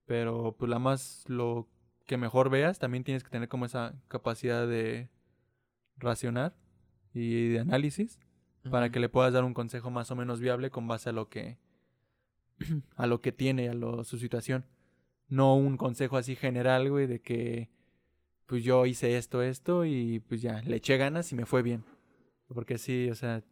Pero 0.06 0.56
pues 0.58 0.70
la 0.70 0.80
más, 0.80 1.24
lo 1.28 1.68
que 2.06 2.18
mejor 2.18 2.50
veas, 2.50 2.80
también 2.80 3.04
tienes 3.04 3.24
que 3.24 3.30
tener 3.30 3.50
como 3.50 3.66
esa 3.66 3.94
capacidad 4.08 4.68
de 4.68 5.10
racionar 5.98 6.56
y 7.14 7.50
de 7.50 7.60
análisis 7.60 8.20
para 8.70 8.90
que 8.90 9.00
le 9.00 9.10
puedas 9.10 9.34
dar 9.34 9.44
un 9.44 9.54
consejo 9.54 9.90
más 9.92 10.10
o 10.12 10.16
menos 10.16 10.40
viable 10.40 10.70
con 10.70 10.88
base 10.88 11.10
a 11.10 11.14
lo 11.14 11.30
que 11.30 11.58
a 12.96 13.08
lo 13.08 13.22
que 13.22 13.32
tiene, 13.32 13.70
a 13.70 13.74
lo, 13.74 14.04
su 14.04 14.18
situación. 14.18 14.66
No 15.28 15.56
un 15.56 15.78
consejo 15.78 16.18
así 16.18 16.36
general, 16.36 16.90
güey, 16.90 17.08
de 17.08 17.22
que 17.22 17.70
pues 18.46 18.64
yo 18.64 18.86
hice 18.86 19.18
esto, 19.18 19.42
esto 19.42 19.86
y 19.86 20.20
pues 20.20 20.42
ya, 20.42 20.62
le 20.62 20.78
eché 20.78 20.98
ganas 20.98 21.32
y 21.32 21.36
me 21.36 21.46
fue 21.46 21.62
bien. 21.62 21.84
Porque 22.48 22.78
sí, 22.78 23.10
o 23.10 23.16
sea, 23.16 23.44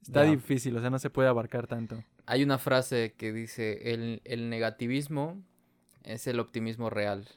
está 0.00 0.22
difícil, 0.22 0.76
o 0.76 0.80
sea, 0.80 0.90
no 0.90 0.98
se 0.98 1.10
puede 1.10 1.28
abarcar 1.28 1.66
tanto. 1.66 2.02
Hay 2.26 2.42
una 2.42 2.58
frase 2.58 3.14
que 3.16 3.32
dice, 3.32 3.92
el, 3.92 4.20
el 4.24 4.50
negativismo 4.50 5.42
es 6.02 6.26
el 6.26 6.40
optimismo 6.40 6.90
real. 6.90 7.28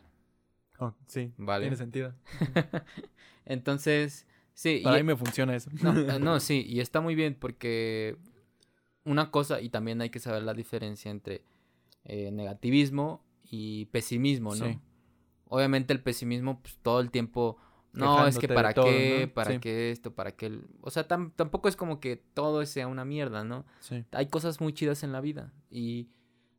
Oh, 0.79 0.93
sí, 1.07 1.31
Vale. 1.37 1.63
tiene 1.65 1.77
sentido. 1.77 2.13
Entonces, 3.45 4.25
sí. 4.53 4.81
Para 4.83 4.97
y- 4.99 5.03
mí 5.03 5.07
me 5.07 5.15
funciona 5.15 5.55
eso. 5.55 5.69
No, 5.81 5.97
eh, 6.15 6.19
no, 6.19 6.39
sí, 6.39 6.65
y 6.67 6.79
está 6.79 7.01
muy 7.01 7.15
bien 7.15 7.35
porque 7.39 8.17
una 9.03 9.31
cosa, 9.31 9.61
y 9.61 9.69
también 9.69 10.01
hay 10.01 10.09
que 10.09 10.19
saber 10.19 10.43
la 10.43 10.53
diferencia 10.53 11.11
entre 11.11 11.43
eh, 12.03 12.31
negativismo 12.31 13.23
y 13.43 13.85
pesimismo, 13.85 14.55
¿no? 14.55 14.65
Sí. 14.65 14.79
Obviamente 15.47 15.93
el 15.93 16.01
pesimismo, 16.01 16.59
pues 16.61 16.77
todo 16.81 16.99
el 17.01 17.11
tiempo, 17.11 17.57
no, 17.93 18.25
es 18.27 18.39
que 18.39 18.47
para 18.47 18.73
todo, 18.73 18.85
qué, 18.85 19.25
¿no? 19.27 19.33
para 19.33 19.51
Sí. 19.53 19.59
qué 19.59 19.91
esto, 19.91 20.13
para 20.15 20.31
qué... 20.35 20.47
el- 20.47 20.67
O 20.81 20.89
sea, 20.89 21.07
tam- 21.07 21.31
tampoco 21.35 21.69
es 21.69 21.75
como 21.75 21.99
que 21.99 22.15
todo 22.15 22.65
sea 22.65 22.87
una 22.87 23.05
mierda, 23.05 23.43
¿no? 23.43 23.65
Sí. 23.79 24.03
Hay 24.11 24.25
cosas 24.27 24.59
muy 24.59 24.73
chidas 24.73 25.03
en 25.03 25.11
la 25.11 25.21
vida 25.21 25.53
y, 25.69 26.09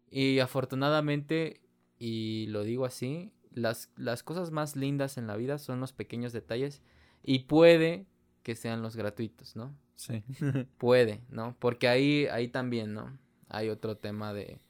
y 0.09 0.39
afortunadamente, 0.39 1.61
y 1.99 2.47
lo 2.51 2.63
digo 2.63 2.85
así, 2.85 3.33
las, 3.57 3.91
las 3.97 4.23
cosas 4.23 4.51
más 4.53 4.77
lindas 4.77 5.19
en 5.19 5.27
la 5.27 5.35
vida 5.37 5.59
son 5.59 5.81
los 5.81 5.93
pequeños 5.93 6.33
detalles 6.33 6.83
y 7.25 7.41
puede 7.41 8.07
que 8.45 8.55
sean 8.55 8.83
los 8.83 8.95
gratuitos, 8.95 9.57
¿no? 9.57 9.75
Sí. 9.97 10.23
Puede, 10.79 11.23
¿no? 11.31 11.57
Porque 11.59 11.89
ahí, 11.89 12.27
ahí 12.27 12.49
también, 12.49 12.95
¿no? 12.95 13.19
Hay 13.49 13.71
otro 13.71 13.97
tema 13.97 14.33
de, 14.33 14.61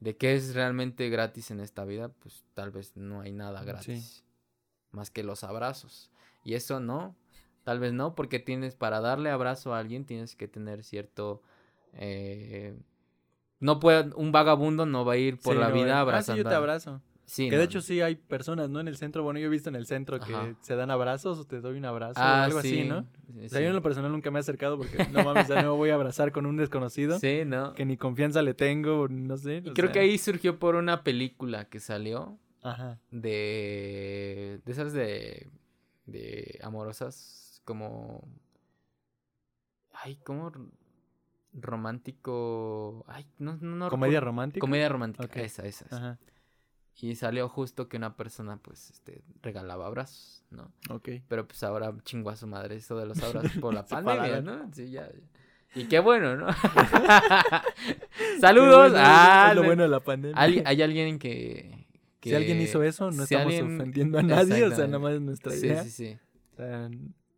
de 0.00 0.16
qué 0.16 0.34
es 0.34 0.54
realmente 0.54 1.10
gratis 1.10 1.50
en 1.50 1.60
esta 1.60 1.84
vida, 1.84 2.08
pues 2.08 2.44
tal 2.54 2.70
vez 2.70 2.96
no 2.96 3.20
hay 3.20 3.32
nada 3.32 3.64
gratis. 3.64 4.24
Más 4.92 5.10
que 5.10 5.22
los 5.24 5.44
abrazos. 5.44 6.10
Y 6.44 6.54
eso 6.54 6.80
no, 6.80 7.14
tal 7.64 7.80
vez 7.80 7.92
no, 7.92 8.14
porque 8.14 8.38
tienes, 8.38 8.74
para 8.76 9.00
darle 9.00 9.30
abrazo 9.30 9.74
a 9.74 9.80
alguien 9.80 10.04
tienes 10.06 10.36
que 10.36 10.48
tener 10.48 10.84
cierto... 10.84 11.42
eh, 11.94 12.74
no 13.60 13.80
puede, 13.80 14.14
un 14.14 14.30
vagabundo 14.30 14.86
no 14.86 15.04
va 15.04 15.14
a 15.14 15.16
ir 15.16 15.36
por 15.38 15.54
Sí, 15.54 15.60
la 15.60 15.68
no, 15.70 15.74
vida 15.74 15.88
eh, 15.88 15.92
abrazando. 16.00 16.32
Ah, 16.32 16.36
sí, 16.36 16.38
yo 16.38 16.48
te 16.48 16.54
a- 16.54 16.58
abrazo. 16.58 17.02
Sí, 17.30 17.50
que 17.50 17.56
no, 17.56 17.58
de 17.58 17.64
hecho 17.66 17.82
sí 17.82 18.00
hay 18.00 18.16
personas, 18.16 18.70
¿no? 18.70 18.80
En 18.80 18.88
el 18.88 18.96
centro, 18.96 19.22
bueno, 19.22 19.38
yo 19.38 19.46
he 19.46 19.50
visto 19.50 19.68
en 19.68 19.76
el 19.76 19.84
centro 19.84 20.18
que 20.18 20.32
Ajá. 20.32 20.54
se 20.62 20.76
dan 20.76 20.90
abrazos 20.90 21.38
o 21.38 21.44
te 21.44 21.60
doy 21.60 21.76
un 21.76 21.84
abrazo 21.84 22.18
o 22.20 22.24
Ah, 22.24 22.44
algo 22.44 22.62
sí, 22.62 22.80
así, 22.80 22.88
¿no? 22.88 23.02
sí, 23.34 23.44
O 23.44 23.48
sea, 23.50 23.60
yo 23.60 23.66
en 23.68 23.74
lo 23.74 23.82
personal 23.82 24.10
nunca 24.10 24.30
me 24.30 24.38
he 24.38 24.40
acercado 24.40 24.78
porque 24.78 25.06
no 25.10 25.22
mames, 25.24 25.46
ya 25.46 25.62
no 25.62 25.76
voy 25.76 25.90
a 25.90 25.94
abrazar 25.94 26.32
con 26.32 26.46
un 26.46 26.56
desconocido 26.56 27.18
Sí, 27.18 27.42
¿no? 27.44 27.74
que 27.74 27.84
ni 27.84 27.98
confianza 27.98 28.40
le 28.40 28.54
tengo, 28.54 29.08
no 29.08 29.36
sé. 29.36 29.58
Y 29.58 29.72
creo 29.74 29.88
sea, 29.88 29.92
que 29.92 29.98
ahí 30.00 30.16
surgió 30.16 30.58
por 30.58 30.74
una 30.74 31.04
película 31.04 31.66
que 31.66 31.80
salió 31.80 32.38
Ajá. 32.62 32.98
de 33.10 34.60
de 34.64 34.72
esas 34.72 34.94
de 34.94 35.50
de 36.06 36.58
amorosas 36.62 37.60
como 37.66 38.26
ay 39.92 40.16
cómo 40.24 40.48
r- 40.48 40.60
romántico 41.52 43.04
ay 43.08 43.26
no 43.38 43.56
no, 43.60 43.76
no 43.76 43.90
Comedia 43.90 44.20
romántica. 44.20 44.60
comedia 44.60 44.88
romántica 44.88 45.40
esa 45.42 45.66
esa, 45.66 45.84
esa. 45.86 45.96
Ajá. 45.96 46.18
Y 47.00 47.14
salió 47.14 47.48
justo 47.48 47.88
que 47.88 47.96
una 47.96 48.16
persona 48.16 48.56
pues 48.56 48.90
este 48.90 49.22
regalaba 49.42 49.86
abrazos 49.86 50.42
no 50.50 50.72
Ok. 50.90 51.08
pero 51.28 51.46
pues 51.46 51.62
ahora 51.62 51.94
chingó 52.04 52.30
a 52.30 52.36
su 52.36 52.46
madre 52.46 52.76
eso 52.76 52.96
de 52.98 53.06
los 53.06 53.22
abrazos 53.22 53.52
por 53.60 53.72
la 53.74 53.86
pandemia 53.86 54.40
no 54.40 54.68
sí 54.72 54.90
ya 54.90 55.08
y 55.74 55.84
qué 55.84 55.98
bueno 56.00 56.36
no 56.36 56.46
saludos 58.40 58.90
bueno, 58.92 58.96
ah, 59.06 59.48
es 59.50 59.56
lo 59.56 59.62
no- 59.62 59.66
bueno 59.68 59.82
de 59.84 59.88
la 59.88 60.00
pandemia. 60.00 60.40
¿Hay, 60.40 60.62
hay 60.64 60.82
alguien 60.82 61.18
que, 61.18 61.86
Si 62.22 62.34
alguien 62.34 62.58
que- 62.58 62.64
hizo 62.64 62.82
eso, 62.82 63.06
no 63.10 63.26
si 63.26 63.34
estamos 63.34 63.54
alguien- 63.54 63.74
ofendiendo 63.80 64.18
a 64.18 64.22
nadie, 64.22 64.64
o 64.64 64.74
sea, 64.74 64.86
nada 64.86 64.98
más 64.98 65.12
es 65.14 65.20
nuestra 65.20 65.52
Sí, 65.52 65.66
idea. 65.66 65.84
sí, 65.84 65.90
sí. 65.90 66.18
O 66.52 66.56
sea, 66.56 66.90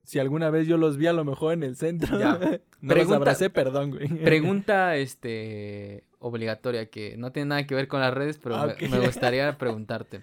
si 0.02 0.18
alguna 0.18 0.50
vez 0.50 0.66
yo 0.66 0.76
los 0.76 0.96
vi 0.96 1.06
a 1.06 1.12
lo 1.12 1.24
mejor 1.24 1.52
en 1.54 1.62
el 1.62 1.76
centro, 1.76 2.18
Ya. 2.18 2.32
no 2.80 2.88
Pregunta- 2.88 2.94
los 2.96 3.12
abracé, 3.12 3.50
perdón, 3.50 3.90
güey. 3.90 4.08
Pregunta 4.24 4.96
este 4.96 6.04
obligatoria 6.18 6.90
que 6.90 7.16
no 7.16 7.32
tiene 7.32 7.48
nada 7.50 7.66
que 7.66 7.74
ver 7.74 7.88
con 7.88 8.00
las 8.00 8.12
redes, 8.12 8.38
pero 8.38 8.56
Ah, 8.56 8.74
me- 8.80 9.06
gustaría 9.06 9.56
preguntarte. 9.58 10.22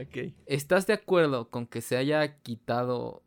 Ok. 0.00 0.32
¿Estás 0.46 0.86
de 0.86 0.92
acuerdo 0.92 1.48
con 1.50 1.66
que 1.66 1.80
se 1.80 1.96
haya 1.96 2.36
quitado, 2.42 3.22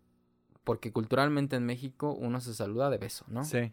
porque 0.63 0.91
culturalmente 0.91 1.55
en 1.55 1.65
México 1.65 2.13
uno 2.13 2.39
se 2.41 2.53
saluda 2.53 2.89
de 2.89 2.97
beso, 2.97 3.25
¿no? 3.29 3.43
Sí. 3.45 3.71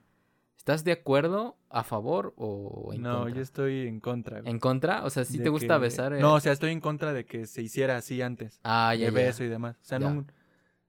¿Estás 0.57 0.83
de 0.85 0.93
acuerdo, 0.93 1.57
a 1.69 1.83
favor 1.85 2.33
o 2.37 2.91
en 2.95 3.03
No, 3.03 3.19
contra? 3.19 3.35
yo 3.37 3.43
estoy 3.43 3.87
en 3.87 4.01
contra. 4.01 4.41
güey. 4.41 4.51
¿En 4.51 4.59
contra? 4.59 5.05
O 5.05 5.11
sea, 5.11 5.25
¿sí 5.25 5.37
de 5.39 5.45
te 5.45 5.51
gusta 5.51 5.75
que- 5.75 5.81
besar? 5.83 6.15
eh? 6.15 6.21
No, 6.21 6.35
o 6.35 6.41
sea, 6.41 6.53
estoy 6.53 6.71
en 6.71 6.81
contra 6.81 7.13
de 7.13 7.27
que 7.27 7.47
se 7.47 7.61
hiciera 7.63 7.97
así 7.97 8.23
antes. 8.23 8.61
ah, 8.65 8.95
ya, 8.95 9.07
de 9.07 9.13
ya. 9.13 9.27
beso 9.27 9.45
y 9.45 9.49
demás. 9.49 9.77
O 9.83 9.85
sea, 9.85 9.99
Ya. 9.99 10.09
no, 10.11 10.25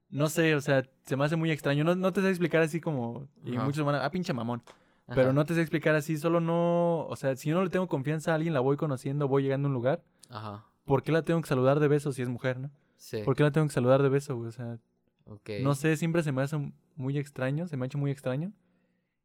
no 0.09 0.29
sé, 0.29 0.55
o 0.55 0.61
sea, 0.61 0.83
se 1.03 1.15
me 1.15 1.25
hace 1.25 1.35
muy 1.35 1.51
extraño. 1.51 1.83
No, 1.83 1.95
no 1.95 2.13
te 2.13 2.21
sé 2.21 2.29
explicar 2.29 2.61
así 2.61 2.79
como. 2.79 3.27
Y 3.43 3.55
Ajá. 3.55 3.65
muchos 3.65 3.85
van 3.85 3.95
a. 3.95 4.05
Ah, 4.05 4.11
pinche 4.11 4.33
mamón. 4.33 4.61
Ajá. 5.07 5.15
Pero 5.15 5.33
no 5.33 5.45
te 5.45 5.53
sé 5.53 5.61
explicar 5.61 5.95
así. 5.95 6.17
Solo 6.17 6.39
no. 6.39 7.05
O 7.07 7.15
sea, 7.15 7.35
si 7.35 7.49
yo 7.49 7.55
no 7.55 7.63
le 7.63 7.69
tengo 7.69 7.87
confianza 7.87 8.31
a 8.31 8.35
alguien, 8.35 8.53
la 8.53 8.59
voy 8.59 8.77
conociendo, 8.77 9.27
voy 9.27 9.43
llegando 9.43 9.67
a 9.67 9.69
un 9.69 9.73
lugar. 9.73 10.03
Ajá, 10.29 10.65
¿Por 10.85 11.03
qué 11.03 11.11
la 11.11 11.23
tengo 11.23 11.41
que 11.41 11.47
saludar 11.47 11.79
de 11.79 11.87
beso 11.87 12.11
si 12.11 12.21
es 12.21 12.29
mujer, 12.29 12.59
no? 12.59 12.71
sí. 12.97 13.21
¿Por 13.23 13.35
qué 13.35 13.43
la 13.43 13.51
tengo 13.51 13.67
que 13.67 13.73
saludar 13.73 14.01
de 14.01 14.09
beso, 14.09 14.35
güey? 14.35 14.49
O 14.49 14.51
sea, 14.51 14.79
ok. 15.25 15.49
no 15.61 15.75
sé, 15.75 15.97
siempre 15.97 16.23
se 16.23 16.31
me 16.31 16.41
hace 16.41 16.57
muy 16.95 17.17
extraño. 17.17 17.67
Se 17.67 17.77
me 17.77 17.85
ha 17.85 17.87
hecho 17.87 17.97
muy 17.97 18.11
extraño. 18.11 18.51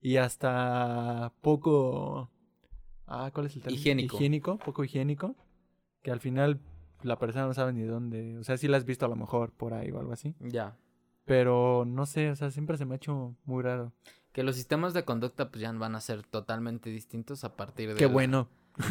Y 0.03 0.17
hasta 0.17 1.33
poco. 1.41 2.31
Ah, 3.07 3.31
¿cuál 3.33 3.47
es 3.47 3.57
el 3.57 3.63
término? 3.63 3.81
Higiénico. 3.81 4.17
Higiénico, 4.17 4.59
poco 4.59 4.85
higiénico. 4.85 5.35
Que 6.03 6.11
al 6.11 6.21
final 6.21 6.61
la 7.03 7.19
persona 7.19 7.47
no 7.47 7.55
sabe 7.55 7.73
ni 7.73 7.83
dónde. 7.83 8.39
O 8.39 8.45
sea, 8.45 8.57
sí 8.57 8.69
la 8.69 8.77
has 8.77 8.85
visto 8.85 9.07
a 9.07 9.09
lo 9.09 9.17
mejor 9.17 9.51
por 9.53 9.75
ahí 9.75 9.91
o 9.91 9.99
algo 9.99 10.13
así. 10.13 10.35
Ya. 10.41 10.77
Pero 11.25 11.85
no 11.87 12.07
sé, 12.07 12.31
o 12.31 12.37
sea, 12.37 12.51
siempre 12.51 12.77
se 12.77 12.85
me 12.85 12.95
ha 12.95 12.97
hecho 12.97 13.35
muy 13.45 13.63
raro. 13.63 13.93
Que 14.33 14.43
los 14.43 14.57
sistemas 14.57 14.95
de 14.95 15.05
conducta 15.05 15.51
pues 15.51 15.61
ya 15.63 15.73
van 15.73 15.95
a 15.95 16.01
ser 16.01 16.23
totalmente 16.25 16.91
distintos 16.91 17.43
a 17.45 17.57
partir 17.57 17.89
de... 17.91 17.95
Qué 17.97 18.07
la- 18.07 18.13
bueno. 18.13 18.49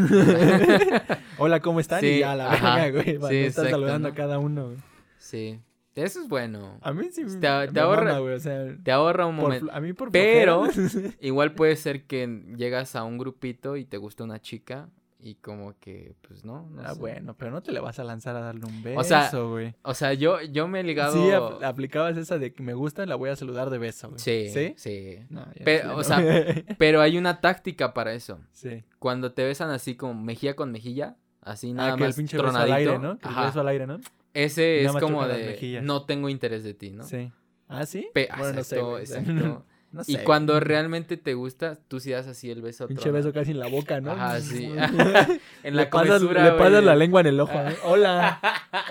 Hola, 1.37 1.59
¿cómo 1.61 1.79
están? 1.79 2.01
Sí, 2.01 2.07
y 2.07 2.19
ya 2.19 2.35
la 2.35 2.49
verga, 2.49 2.89
güey. 2.91 3.03
Cuando 3.17 3.27
Sí, 3.29 3.35
estás 3.37 3.65
exacto, 3.65 3.69
saludando 3.71 4.07
¿no? 4.09 4.13
a 4.13 4.15
cada 4.15 4.39
uno, 4.39 4.65
güey. 4.67 4.77
Sí. 5.17 5.59
Eso 5.95 6.21
es 6.21 6.29
bueno. 6.29 6.77
A 6.81 6.93
mí 6.93 7.07
sí 7.11 7.23
Te 7.39 7.47
a- 7.47 7.61
me 7.61 7.67
te 7.69 7.79
ahorra- 7.79 8.05
mama, 8.05 8.19
güey, 8.19 8.33
o 8.35 8.39
sea, 8.39 8.77
Te 8.83 8.91
ahorra 8.91 9.25
un 9.25 9.35
momento. 9.35 9.71
a 9.71 9.79
mí 9.81 9.91
por 9.93 10.11
Pero 10.11 10.67
igual 11.19 11.53
puede 11.53 11.75
ser 11.75 12.05
que 12.05 12.27
llegas 12.55 12.95
a 12.95 13.03
un 13.03 13.17
grupito 13.17 13.75
y 13.75 13.85
te 13.85 13.97
gusta 13.97 14.23
una 14.23 14.39
chica 14.39 14.89
y 15.21 15.35
como 15.35 15.77
que, 15.79 16.15
pues 16.27 16.45
no. 16.45 16.69
no 16.69 16.81
ah, 16.81 16.93
sé. 16.93 16.99
bueno, 16.99 17.35
pero 17.37 17.51
no 17.51 17.61
te 17.61 17.71
le 17.73 17.79
vas 17.81 17.99
a 17.99 18.03
lanzar 18.05 18.35
a 18.37 18.39
darle 18.39 18.65
un 18.65 18.81
beso, 18.81 18.99
O 18.99 19.03
sea, 19.03 19.29
güey. 19.31 19.75
O 19.83 19.93
sea, 19.93 20.13
yo, 20.13 20.41
yo 20.41 20.67
me 20.69 20.79
he 20.79 20.83
ligado. 20.83 21.13
Sí, 21.13 21.19
apl- 21.29 21.63
aplicabas 21.65 22.15
esa 22.17 22.37
de 22.37 22.53
que 22.53 22.63
me 22.63 22.73
gusta, 22.73 23.05
la 23.05 23.15
voy 23.15 23.29
a 23.29 23.35
saludar 23.35 23.69
de 23.69 23.77
beso, 23.77 24.07
güey. 24.09 24.19
Sí, 24.19 24.49
¿Sí? 24.49 24.73
sí. 24.77 25.19
No, 25.29 25.45
ya 25.55 25.65
Pe- 25.65 25.81
sí, 25.81 25.87
o 25.93 26.03
sea, 26.03 26.17
Pero 26.77 27.01
hay 27.01 27.17
una 27.17 27.41
táctica 27.41 27.93
para 27.93 28.13
eso. 28.13 28.39
sí. 28.53 28.83
Cuando 28.97 29.33
te 29.33 29.43
besan 29.43 29.69
así 29.71 29.95
como 29.95 30.13
mejilla 30.13 30.55
con 30.55 30.71
mejilla, 30.71 31.17
así 31.41 31.73
nada 31.73 31.93
Ah, 31.93 31.95
que 31.97 32.03
el 32.03 32.09
más 32.09 32.15
pinche 32.15 32.37
beso 32.37 32.47
al 32.47 32.53
tronadito. 32.53 32.75
aire, 32.91 32.99
¿no? 32.99 33.17
Que 33.19 33.27
el 33.29 33.35
beso 33.35 33.59
al 33.61 33.67
aire, 33.67 33.87
¿no? 33.87 33.99
Ese 34.33 34.83
es 34.83 34.91
como 34.93 35.27
de 35.27 35.81
no 35.83 36.05
tengo 36.05 36.29
interés 36.29 36.63
de 36.63 36.73
ti, 36.73 36.91
¿no? 36.91 37.03
Sí. 37.03 37.31
¿Ah, 37.67 37.85
sí? 37.85 38.07
Pe- 38.13 38.29
Bueno, 38.37 38.53
no 38.53 38.63
sé, 38.63 38.79
exacto, 38.79 39.65
Y 40.07 40.17
cuando 40.17 40.59
realmente 40.59 41.17
te 41.17 41.33
gusta, 41.33 41.77
tú 41.87 41.99
sí 41.99 42.11
das 42.11 42.27
así 42.27 42.51
el 42.51 42.61
beso. 42.61 42.87
Pinche 42.87 43.09
beso 43.11 43.33
casi 43.33 43.51
en 43.51 43.59
la 43.59 43.67
boca, 43.67 43.99
¿no? 44.01 44.11
Ajá, 44.11 44.39
sí. 44.41 44.65
en 45.63 45.75
le 45.75 45.83
la 45.83 45.89
pasas, 45.89 46.19
comesura, 46.19 46.43
le 46.43 46.51
pasas 46.51 46.71
güey. 46.73 46.85
la 46.85 46.95
lengua 46.95 47.21
en 47.21 47.27
el 47.27 47.39
ojo. 47.39 47.53
¿eh? 47.57 47.75
Hola. 47.83 48.39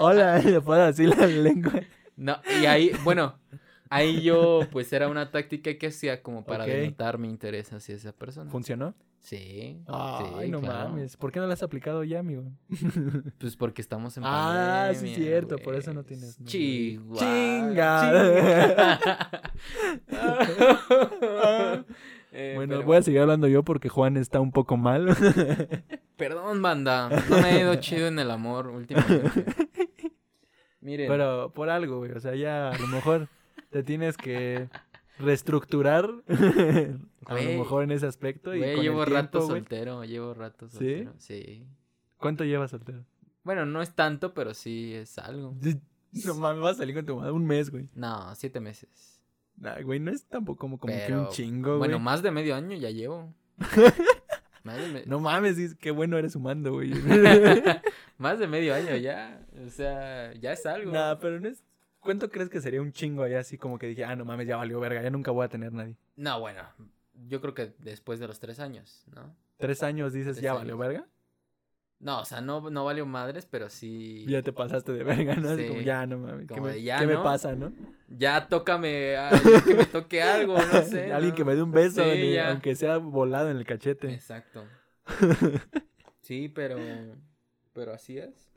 Hola. 0.01 0.39
Le 0.41 0.61
pasas 0.61 0.91
así 0.95 1.07
la 1.07 1.27
lengua. 1.27 1.73
No, 2.17 2.37
y 2.61 2.67
ahí, 2.67 2.91
bueno, 3.05 3.39
ahí 3.91 4.23
yo, 4.23 4.61
pues 4.73 4.93
era 4.93 5.07
una 5.09 5.31
táctica 5.31 5.79
que 5.79 5.87
hacía 5.87 6.21
como 6.23 6.45
para 6.45 6.65
Ok. 6.65 6.71
denotar 6.71 7.19
mi 7.19 7.29
interés 7.29 7.73
hacia 7.73 7.95
esa 7.95 8.11
persona. 8.13 8.51
¿Funcionó? 8.51 8.95
Sí. 9.21 9.83
Ay, 9.87 10.47
sí, 10.47 10.51
no 10.51 10.61
claro. 10.61 10.89
mames. 10.91 11.17
¿Por 11.17 11.31
qué 11.33 11.41
no 11.41 11.47
la 11.47 11.53
has 11.55 11.63
aplicado 11.63 12.03
ya, 12.05 12.21
amigo? 12.21 12.45
Pues 13.39 13.57
porque 13.57 13.83
estamos 13.83 14.17
en 14.17 14.23
Ah, 14.27 14.89
sí, 14.93 15.01
pandemia, 15.01 15.17
cierto, 15.17 15.59
por 15.59 15.75
eso 15.75 15.93
no 15.93 16.03
tienes. 16.05 16.43
Chihuahua. 16.45 17.19
Chinga. 17.19 18.99
chinga. 18.99 19.45
Eh, 22.33 22.53
bueno, 22.57 22.83
voy 22.83 22.99
a 22.99 23.03
seguir 23.03 23.21
hablando 23.21 23.49
yo 23.49 23.63
porque 23.63 23.89
Juan 23.89 24.17
está 24.17 24.41
un 24.41 24.53
poco 24.53 24.77
mal. 24.77 25.17
Perdón, 26.17 26.61
banda. 26.63 27.09
No 27.29 27.39
me 27.41 27.57
he 27.57 27.61
ido 27.61 27.75
chido 27.77 28.07
en 28.07 28.19
el 28.19 28.31
amor 28.31 28.67
últimamente. 28.69 29.45
Miren. 30.81 31.09
Pero 31.09 31.53
por 31.55 31.71
algo, 31.71 31.99
güey. 31.99 32.13
O 32.13 32.21
sea, 32.21 32.35
ya 32.35 32.71
a 32.71 32.79
lo 32.79 32.87
mejor 32.87 33.29
te 33.71 33.83
tienes 33.83 34.17
que 34.17 34.69
reestructurar. 35.19 36.11
a 37.27 37.35
lo 37.35 37.41
mejor 37.59 37.85
en 37.85 37.93
ese 37.93 38.07
aspecto. 38.07 38.55
Y 38.55 38.59
güey, 38.59 38.71
con 38.75 38.79
el 38.85 38.91
llevo 38.91 39.05
rato 39.05 39.31
tiempo, 39.39 39.39
güey. 39.49 39.61
soltero, 39.61 40.05
llevo 40.05 40.35
rato 40.35 40.69
¿Sí? 40.69 40.77
soltero. 40.77 41.15
¿Sí? 41.19 41.67
¿Cuánto 42.17 42.45
llevas 42.45 42.71
soltero? 42.71 43.05
Bueno, 43.45 43.65
no 43.67 43.81
es 43.83 43.95
tanto, 43.95 44.35
pero 44.35 44.55
sí 44.55 44.95
es 44.95 45.19
algo. 45.19 45.55
No 46.25 46.35
mames, 46.35 46.63
vas 46.63 46.75
a 46.77 46.79
salir 46.79 46.95
con 46.95 47.07
tu 47.07 47.17
madre 47.17 47.33
un 47.33 47.45
mes, 47.47 47.71
güey. 47.71 47.89
No, 47.95 48.35
siete 48.35 48.61
meses. 48.61 49.21
Nah, 49.57 49.81
güey, 49.83 50.01
no 50.01 50.11
es 50.11 50.25
tampoco 50.27 50.59
como, 50.59 50.79
como 50.79 50.95
que 50.95 51.15
un 51.15 51.29
chingo, 51.29 51.71
güey. 51.71 51.79
Bueno, 51.79 51.99
más 51.99 52.23
de 52.23 52.31
medio 52.31 52.55
año 52.55 52.77
ya 52.77 52.91
llevo. 52.91 53.35
me- 54.65 55.05
No 55.07 55.21
mames, 55.21 55.57
sí, 55.57 55.69
qué 55.81 55.91
bueno 55.91 56.17
eres 56.19 56.33
sumando, 56.33 56.73
güey. 56.73 56.93
más 58.19 58.39
de 58.39 58.47
medio 58.47 58.75
año 58.75 58.97
ya. 58.97 59.45
O 59.67 59.71
sea, 59.71 60.33
ya 60.35 60.53
es 60.53 60.65
algo. 60.67 60.93
nah, 60.93 61.17
pero 61.17 61.41
no 61.41 61.49
es... 61.49 61.63
¿Cuánto 62.01 62.31
crees 62.31 62.49
que 62.49 62.61
sería 62.61 62.81
un 62.81 62.93
chingo 62.93 63.23
allá 63.23 63.41
así 63.41 63.59
como 63.59 63.79
que 63.79 63.87
dije, 63.89 64.05
ah, 64.05 64.15
no 64.17 64.25
mames, 64.25 64.47
ya 64.47 64.57
valió 64.57 64.79
verga, 64.81 65.03
ya 65.03 65.11
nunca 65.11 65.31
voy 65.31 65.45
a 65.45 65.49
tener 65.49 65.73
nadie? 65.73 65.97
No, 66.17 66.41
bueno. 66.41 66.63
Yo 67.27 67.41
creo 67.41 67.55
que 67.55 67.73
después 67.79 68.21
de 68.21 68.29
los 68.29 68.39
tres 68.39 68.61
años, 68.61 69.05
¿no? 69.15 69.35
¿Tres 69.57 69.83
años 69.83 70.13
dices, 70.13 70.35
Tres 70.37 70.43
ya 70.45 70.51
años. 70.51 70.61
valió 70.63 70.79
verga? 70.79 71.07
No, 72.01 72.21
o 72.21 72.25
sea, 72.25 72.41
no, 72.41 72.71
no 72.71 72.85
valió 72.85 73.05
madres, 73.07 73.45
pero 73.45 73.69
sí. 73.69 74.25
Ya 74.29 74.41
te 74.43 74.53
pasaste 74.53 74.93
de 74.93 75.03
verga, 75.03 75.35
¿no? 75.35 75.49
Así 75.51 75.63
Sí. 75.63 75.69
como, 75.69 75.81
ya, 75.81 76.07
no 76.07 76.19
mames, 76.19 76.47
¿qué, 76.47 76.61
me, 76.61 76.81
ya, 76.81 77.01
qué 77.01 77.07
me 77.09 77.17
pasa, 77.17 77.57
no? 77.57 77.73
Ya 78.09 78.47
tócame, 78.47 79.17
que 79.67 79.75
me 79.75 79.85
toque 79.87 80.23
algo, 80.23 80.57
no 80.57 80.83
sé. 80.83 81.13
Alguien 81.13 81.31
¿no? 81.31 81.35
que 81.37 81.45
me 81.45 81.57
dé 81.57 81.63
un 81.63 81.73
beso, 81.73 82.05
Sí, 82.05 82.11
ni- 82.21 82.35
ya. 82.35 82.51
aunque 82.53 82.77
sea 82.77 82.99
volado 82.99 83.51
en 83.51 83.57
el 83.57 83.67
cachete. 83.67 84.13
Exacto. 84.15 84.65
Sí, 86.21 86.49
pero. 86.51 86.77
Pero 87.73 87.93
así 87.95 88.19
es. 88.19 88.51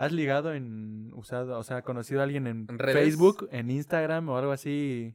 ¿Has 0.00 0.12
ligado 0.12 0.54
en 0.54 1.10
usado, 1.14 1.58
o 1.58 1.62
sea, 1.62 1.82
conocido 1.82 2.20
a 2.20 2.24
alguien 2.24 2.46
en. 2.46 2.66
Facebook, 2.78 3.48
en 3.52 3.70
Instagram 3.70 4.28
o 4.30 4.36
algo 4.38 4.52
así 4.52 5.14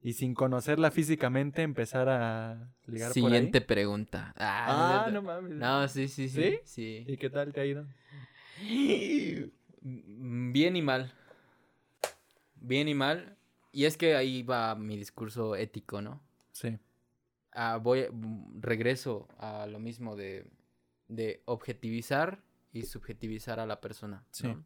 y 0.00 0.12
sin 0.14 0.34
conocerla 0.34 0.90
físicamente 0.90 1.62
empezar 1.62 2.08
a 2.08 2.70
ligar 2.86 3.12
Siguiente 3.12 3.60
por 3.60 3.66
pregunta. 3.68 4.28
ahí? 4.28 4.32
Ah, 4.38 4.66
Ah, 4.66 5.10
no 5.10 5.20
cierto. 5.20 5.22
mames. 5.22 5.52
No, 5.58 5.88
sí, 5.88 6.08
sí, 6.08 6.28
sí. 6.28 6.42
¿Sí? 6.42 6.58
Sí. 6.64 7.04
¿Y 7.06 7.16
qué 7.16 7.30
tal 7.30 7.52
te 7.52 7.60
ha 7.60 7.66
ido? 7.66 7.86
Mm, 9.82 10.52
Bien 10.52 10.76
y 10.76 10.82
mal. 10.82 11.12
Bien 12.56 12.88
y 12.88 12.94
mal. 12.94 13.36
Y 13.72 13.84
es 13.86 13.96
que 13.96 14.14
ahí 14.14 14.42
va 14.42 14.74
mi 14.74 14.96
discurso 14.96 15.56
ético, 15.56 16.00
¿no? 16.00 16.20
Sí. 16.52 16.78
Ah, 17.52 17.76
voy, 17.76 18.06
mm, 18.10 18.60
regreso 18.62 19.28
a 19.38 19.66
lo 19.66 19.78
mismo 19.80 20.16
de, 20.16 20.46
de 21.08 21.42
objetivizar 21.44 22.40
y 22.74 22.82
subjetivizar 22.84 23.60
a 23.60 23.66
la 23.66 23.80
persona. 23.80 24.26
Sí. 24.30 24.48
¿no? 24.48 24.62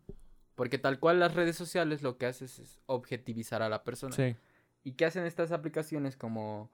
Porque 0.56 0.78
tal 0.78 0.98
cual 0.98 1.20
las 1.20 1.34
redes 1.34 1.54
sociales 1.54 2.02
lo 2.02 2.18
que 2.18 2.26
haces 2.26 2.58
es 2.58 2.80
objetivizar 2.86 3.62
a 3.62 3.68
la 3.68 3.84
persona. 3.84 4.16
Sí. 4.16 4.34
¿Y 4.82 4.92
qué 4.92 5.04
hacen 5.04 5.24
estas 5.24 5.52
aplicaciones 5.52 6.16
como 6.16 6.70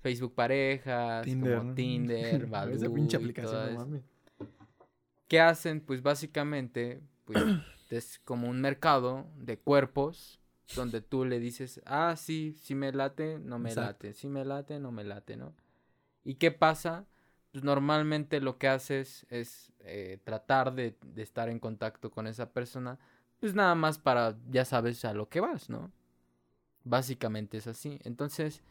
Facebook 0.00 0.34
Parejas, 0.34 1.24
Tinder. 1.24 1.58
como. 1.58 1.74
Tinder, 1.74 2.46
Badoo 2.48 2.74
Esa 2.74 2.88
pinche 2.88 3.16
aplicación, 3.16 3.74
no 3.74 3.80
mames. 3.80 4.02
¿Qué 5.28 5.40
hacen? 5.40 5.80
Pues 5.80 6.02
básicamente, 6.02 7.02
pues 7.24 7.42
es 7.90 8.20
como 8.24 8.48
un 8.48 8.60
mercado 8.60 9.26
de 9.36 9.58
cuerpos 9.58 10.40
donde 10.76 11.00
tú 11.00 11.24
le 11.24 11.40
dices, 11.40 11.80
ah, 11.84 12.14
sí, 12.16 12.54
sí 12.62 12.74
me 12.74 12.92
late, 12.92 13.38
no 13.38 13.58
me 13.58 13.70
Exacto. 13.70 14.06
late, 14.06 14.14
sí 14.14 14.28
me 14.28 14.44
late, 14.44 14.78
no 14.78 14.92
me 14.92 15.04
late, 15.04 15.36
¿no? 15.36 15.54
¿Y 16.24 16.36
qué 16.36 16.50
pasa? 16.50 17.06
Pues 17.56 17.64
normalmente 17.64 18.38
lo 18.42 18.58
que 18.58 18.68
haces 18.68 19.24
es 19.30 19.72
eh, 19.80 20.18
tratar 20.24 20.74
de, 20.74 20.94
de 21.02 21.22
estar 21.22 21.48
en 21.48 21.58
contacto 21.58 22.10
con 22.10 22.26
esa 22.26 22.52
persona, 22.52 22.98
pues 23.40 23.54
nada 23.54 23.74
más 23.74 23.98
para, 23.98 24.36
ya 24.50 24.66
sabes 24.66 25.06
a 25.06 25.14
lo 25.14 25.30
que 25.30 25.40
vas, 25.40 25.70
¿no? 25.70 25.90
Básicamente 26.84 27.56
es 27.56 27.66
así. 27.66 27.98
Entonces, 28.04 28.62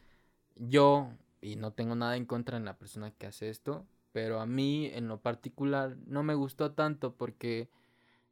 yo, 0.54 1.10
y 1.40 1.56
no 1.56 1.72
tengo 1.72 1.96
nada 1.96 2.16
en 2.16 2.26
contra 2.26 2.58
en 2.58 2.64
la 2.64 2.78
persona 2.78 3.10
que 3.10 3.26
hace 3.26 3.50
esto, 3.50 3.84
pero 4.12 4.38
a 4.38 4.46
mí 4.46 4.88
en 4.94 5.08
lo 5.08 5.20
particular 5.20 5.96
no 6.06 6.22
me 6.22 6.34
gustó 6.34 6.70
tanto 6.70 7.16
porque 7.16 7.68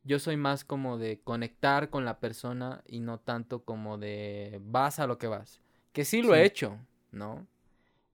yo 0.05 0.21
soy 0.21 0.37
más 0.37 0.65
como 0.65 0.99
de 0.99 1.19
conectar 1.19 1.91
con 1.91 2.05
la 2.05 2.21
persona 2.21 2.85
y 2.87 3.01
no 3.01 3.19
tanto 3.19 3.65
como 3.65 3.99
de 3.99 4.61
vas 4.63 5.01
a 5.01 5.09
lo 5.09 5.19
que 5.19 5.27
vas. 5.27 5.61
Que 5.93 6.05
sí 6.05 6.23
lo 6.23 6.33
he 6.33 6.45
hecho, 6.45 6.79
¿no? 7.11 7.45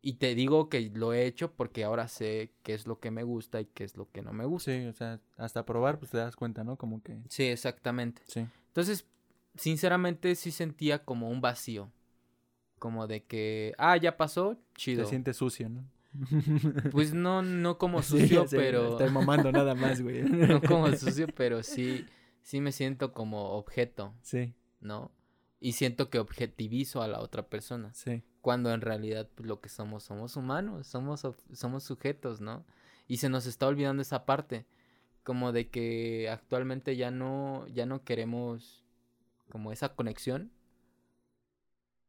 Y 0.02 0.14
te 0.14 0.34
digo 0.34 0.68
que 0.70 0.90
lo 0.94 1.12
he 1.12 1.26
hecho 1.26 1.52
porque 1.52 1.84
ahora 1.84 2.08
sé 2.08 2.52
qué 2.62 2.72
es 2.74 2.86
lo 2.86 3.00
que 3.00 3.10
me 3.10 3.22
gusta 3.22 3.60
y 3.60 3.66
qué 3.66 3.84
es 3.84 3.96
lo 3.96 4.10
que 4.10 4.22
no 4.22 4.32
me 4.32 4.46
gusta. 4.46 4.72
Sí, 4.72 4.86
o 4.86 4.92
sea, 4.94 5.20
hasta 5.36 5.66
probar 5.66 5.98
pues 5.98 6.10
te 6.10 6.16
das 6.18 6.36
cuenta, 6.36 6.64
¿no? 6.64 6.76
Como 6.76 7.02
que 7.02 7.18
Sí, 7.28 7.44
exactamente. 7.44 8.22
sí. 8.26 8.46
Entonces, 8.68 9.04
sinceramente 9.56 10.34
sí 10.36 10.50
sentía 10.52 11.04
como 11.04 11.28
un 11.28 11.40
vacío. 11.40 11.90
Como 12.78 13.06
de 13.06 13.24
que, 13.24 13.74
ah, 13.76 13.96
ya 13.98 14.16
pasó, 14.16 14.56
chido. 14.74 15.02
Te 15.04 15.10
sientes 15.10 15.36
sucio, 15.36 15.68
¿no? 15.68 15.84
Pues 16.92 17.12
no, 17.12 17.42
no 17.42 17.76
como 17.76 18.02
sucio, 18.02 18.46
pero... 18.50 18.92
Estoy 18.92 19.10
mamando 19.10 19.52
nada 19.52 19.74
más, 19.74 20.00
güey. 20.00 20.22
no 20.22 20.62
como 20.62 20.90
sucio, 20.96 21.26
pero 21.28 21.62
sí, 21.62 22.06
sí 22.42 22.60
me 22.60 22.72
siento 22.72 23.12
como 23.12 23.50
objeto, 23.50 24.14
Sí, 24.22 24.54
¿no? 24.80 25.10
Y 25.60 25.72
siento 25.72 26.08
que 26.08 26.18
objetivizo 26.18 27.02
a 27.02 27.08
la 27.08 27.20
otra 27.20 27.48
persona. 27.48 27.92
sí. 27.92 28.22
Cuando 28.42 28.72
en 28.72 28.80
realidad 28.80 29.28
pues, 29.34 29.48
lo 29.48 29.60
que 29.60 29.68
somos, 29.68 30.04
somos 30.04 30.36
humanos, 30.36 30.86
somos, 30.86 31.26
somos 31.52 31.84
sujetos, 31.84 32.40
¿no? 32.40 32.64
Y 33.08 33.18
se 33.18 33.28
nos 33.28 33.46
está 33.46 33.66
olvidando 33.68 34.02
esa 34.02 34.24
parte. 34.26 34.66
Como 35.24 35.52
de 35.52 35.70
que 35.70 36.28
actualmente 36.30 36.96
ya 36.96 37.10
no, 37.10 37.66
ya 37.68 37.86
no 37.86 38.04
queremos 38.04 38.84
como 39.50 39.72
esa 39.72 39.94
conexión. 39.96 40.52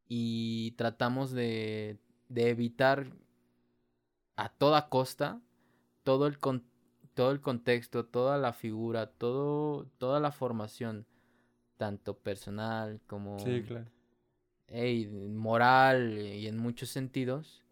Y 0.08 0.72
tratamos 0.72 1.30
de, 1.32 1.98
de 2.28 2.50
evitar 2.50 3.06
a 4.36 4.48
toda 4.50 4.88
costa 4.88 5.40
todo 6.04 6.26
el, 6.28 6.38
con- 6.38 6.64
todo 7.14 7.32
el 7.32 7.40
contexto, 7.42 8.06
toda 8.06 8.38
la 8.38 8.52
figura, 8.54 9.08
todo, 9.08 9.86
toda 9.98 10.20
la 10.20 10.32
formación, 10.32 11.06
tanto 11.78 12.18
personal 12.18 13.00
como 13.08 13.36
Sí, 13.36 13.62
claro. 13.66 13.90
Moral 15.32 16.18
y 16.18 16.46
en 16.46 16.58
muchos 16.58 16.90
sentidos, 16.90 17.62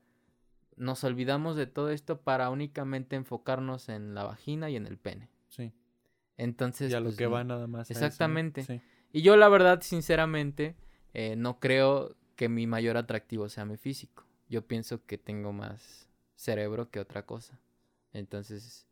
nos 0.76 1.04
olvidamos 1.04 1.56
de 1.56 1.66
todo 1.66 1.90
esto 1.90 2.20
para 2.20 2.50
únicamente 2.50 3.16
enfocarnos 3.16 3.88
en 3.88 4.14
la 4.14 4.24
vagina 4.24 4.70
y 4.70 4.76
en 4.76 4.86
el 4.86 4.98
pene. 4.98 5.28
Sí. 5.48 5.72
Entonces, 6.36 6.90
Y 6.90 6.94
a 6.94 7.00
lo 7.00 7.06
pues, 7.06 7.16
que 7.16 7.24
no- 7.24 7.30
va 7.32 7.44
nada 7.44 7.66
más. 7.66 7.90
a 7.90 7.92
eso, 7.92 8.00
¿no? 8.00 8.06
Exactamente. 8.06 8.64
Sí. 8.64 8.80
Y 9.12 9.22
yo 9.22 9.36
la 9.36 9.48
verdad, 9.48 9.80
sinceramente, 9.82 10.76
eh, 11.14 11.34
no 11.36 11.58
creo 11.58 12.16
que 12.36 12.48
mi 12.48 12.66
mayor 12.66 12.96
atractivo 12.96 13.48
sea 13.48 13.64
mi 13.64 13.76
físico. 13.76 14.24
Yo 14.48 14.66
pienso 14.66 15.04
que 15.04 15.18
tengo 15.18 15.52
más 15.52 16.08
cerebro 16.36 16.90
que 16.90 17.00
otra 17.00 17.24
cosa. 17.26 17.58
Entonces, 18.12 18.86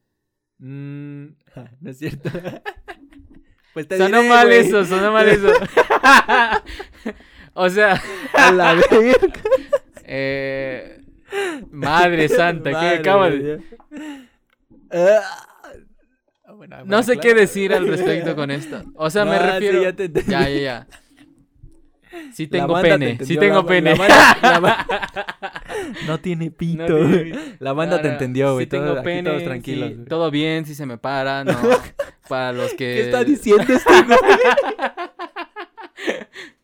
Mm, 0.61 1.37
no 1.81 1.91
es 1.91 1.99
cierto. 1.99 2.31
pues 3.75 3.87
te 3.87 3.97
sonó 3.97 4.19
diré, 4.23 4.29
mal 4.29 4.51
eso, 4.51 4.85
sonó 4.85 5.13
mal 5.13 5.29
eso. 5.29 5.53
o 7.59 7.69
sea, 7.71 8.01
A 8.33 8.53
la 8.53 8.75
verga. 8.91 9.19
eh, 10.05 11.01
madre 11.71 12.29
santa, 12.29 12.71
¿qué 12.81 12.87
acaba 12.99 13.31
de...? 13.31 13.61
Ah, 14.91 15.45
bueno, 16.55 16.79
No 16.79 16.85
bueno, 16.87 17.03
sé 17.03 17.13
claro. 17.15 17.21
qué 17.29 17.35
decir 17.35 17.75
al 17.75 17.87
respecto 17.87 18.35
con 18.35 18.51
esto. 18.51 18.83
O 18.95 19.11
sea, 19.11 19.25
me 19.25 19.39
sí, 19.39 19.45
refiero. 19.45 19.83
ya 19.83 19.93
te 19.93 20.09
ya, 20.27 20.49
ya, 20.49 20.61
ya. 20.61 20.87
Sí 22.33 22.47
tengo 22.49 22.73
banda 22.73 22.89
te 22.89 22.99
pene, 22.99 23.25
sí 23.25 23.37
tengo 23.37 23.57
la- 23.63 23.67
pene. 23.67 23.95
la 23.95 24.61
la 24.61 24.87
no 26.07 26.19
tiene 26.21 26.51
pito. 26.51 26.89
No 26.99 27.07
tiene- 27.23 27.57
La 27.61 27.73
banda 27.75 28.01
te 28.01 28.09
entendió, 28.09 28.55
güey. 28.55 28.65
Sí 28.65 28.71
todo- 28.71 28.87
tengo 28.87 29.03
pene, 29.03 29.31
todos 29.31 29.45
tranquilos. 29.45 29.91
sí, 29.91 30.05
todo 30.09 30.31
bien, 30.31 30.65
si 30.65 30.75
se 30.75 30.87
me 30.87 30.97
para, 30.99 31.45
no. 31.45 31.53
Para 32.29 32.53
los 32.53 32.71
que... 32.73 32.77
¿Qué 32.79 33.01
está 33.03 33.25
diciendo 33.25 33.65
este 33.73 34.03
güey? 34.03 34.19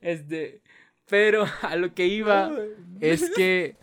Este, 0.02 0.60
pero 1.08 1.44
a 1.62 1.76
lo 1.76 1.94
que 1.94 2.06
iba 2.06 2.50
es 3.00 3.30
que, 3.36 3.76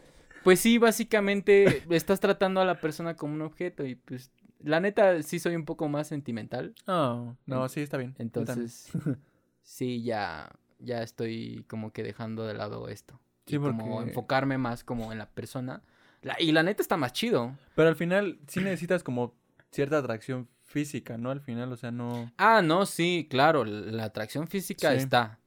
pues 0.44 0.60
sí, 0.60 0.78
básicamente 0.78 1.84
estás 1.94 2.20
tratando 2.20 2.62
a 2.62 2.66
la 2.66 2.80
persona 2.80 3.16
como 3.16 3.34
un 3.34 3.42
objeto 3.42 3.86
y 3.86 3.96
pues, 3.96 4.32
la 4.60 4.80
neta, 4.80 5.22
sí 5.24 5.40
soy 5.40 5.56
un 5.56 5.66
poco 5.66 5.88
más 5.90 6.08
sentimental. 6.08 6.74
No, 6.88 7.38
no, 7.46 7.68
sí, 7.70 7.82
está 7.82 7.98
bien. 7.98 8.16
Entonces, 8.20 8.90
sí, 9.62 10.04
ya, 10.04 10.50
ya 10.80 11.02
estoy 11.04 11.66
como 11.68 11.92
que 11.92 12.04
dejando 12.04 12.46
de 12.46 12.54
lado 12.54 12.88
esto. 12.90 13.20
Sí, 13.48 13.56
y 13.56 13.60
como 13.60 13.96
porque- 13.96 14.10
enfocarme 14.10 14.58
más 14.58 14.84
como 14.84 15.12
en 15.12 15.18
la 15.18 15.30
persona, 15.30 15.82
La- 16.22 16.38
y 16.40 16.52
la 16.52 16.62
neta 16.62 16.82
está 16.84 16.98
más 16.98 17.14
chido. 17.14 17.58
Pero 17.76 17.90
al 17.90 17.96
final 17.96 18.38
sí 18.48 18.60
necesitas 18.60 19.04
como 19.04 19.34
cierta 19.72 19.98
atracción 19.98 20.48
física, 20.64 21.18
¿no? 21.18 21.32
Al 21.32 21.42
final, 21.42 21.72
o 21.74 21.76
sea, 21.76 21.90
no... 21.92 22.32
Ah, 22.38 22.62
no, 22.62 22.86
sí, 22.86 23.28
claro, 23.30 23.66
la 23.66 23.92
la 23.92 24.04
atracción 24.06 24.48
física 24.48 24.92
Sí. 24.92 24.98
está. 24.98 25.40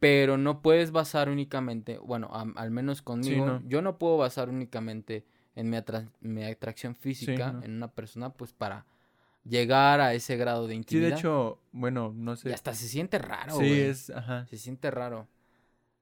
Pero 0.00 0.38
no 0.38 0.62
puedes 0.62 0.92
basar 0.92 1.28
únicamente, 1.28 1.98
bueno, 1.98 2.30
al 2.56 2.70
menos 2.70 3.02
conmigo, 3.02 3.46
no. 3.46 3.62
yo 3.66 3.82
no 3.82 3.98
puedo 3.98 4.16
basar 4.16 4.48
únicamente 4.48 5.24
en 5.56 5.70
mi, 5.70 5.76
atra- 5.76 6.08
mi 6.20 6.44
atracción 6.44 6.94
física 6.94 7.52
no. 7.52 7.62
en 7.64 7.72
una 7.72 7.88
persona, 7.88 8.32
pues 8.32 8.52
para 8.52 8.86
llegar 9.44 10.00
a 10.00 10.14
ese 10.14 10.36
grado 10.36 10.66
de 10.68 10.74
Sí, 10.74 10.76
intimidad. 10.78 11.08
de 11.08 11.14
hecho, 11.16 11.58
bueno, 11.72 12.12
no 12.14 12.34
Y 12.34 12.36
sé. 12.36 12.54
hasta 12.54 12.74
se 12.74 12.86
siente 12.86 13.18
raro, 13.18 13.56
sí, 13.56 13.72
es... 13.72 14.10
Ajá. 14.10 14.46
Se 14.46 14.56
siente 14.56 14.90
raro. 14.90 15.26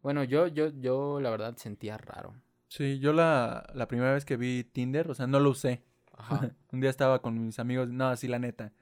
Bueno, 0.03 0.24
yo, 0.24 0.47
yo, 0.47 0.68
yo 0.68 1.20
la 1.20 1.30
verdad 1.30 1.57
sentía 1.57 1.97
raro. 1.97 2.34
Sí, 2.68 2.99
yo 2.99 3.12
la, 3.14 3.66
la 3.74 3.88
primera 3.88 4.12
vez 4.12 4.24
que 4.26 4.36
vi 4.36 4.62
Tinder, 4.64 5.11
o 5.11 5.14
sea, 5.14 5.26
no 5.26 5.40
lo 5.40 5.51
usé. 5.51 5.82
Ajá. 6.12 6.51
Un 6.72 6.80
día 6.80 6.90
estaba 6.90 7.22
con 7.22 7.42
mis 7.47 7.59
amigos, 7.59 7.88
no, 7.88 8.09
así 8.09 8.28
la 8.28 8.38
neta. 8.38 8.72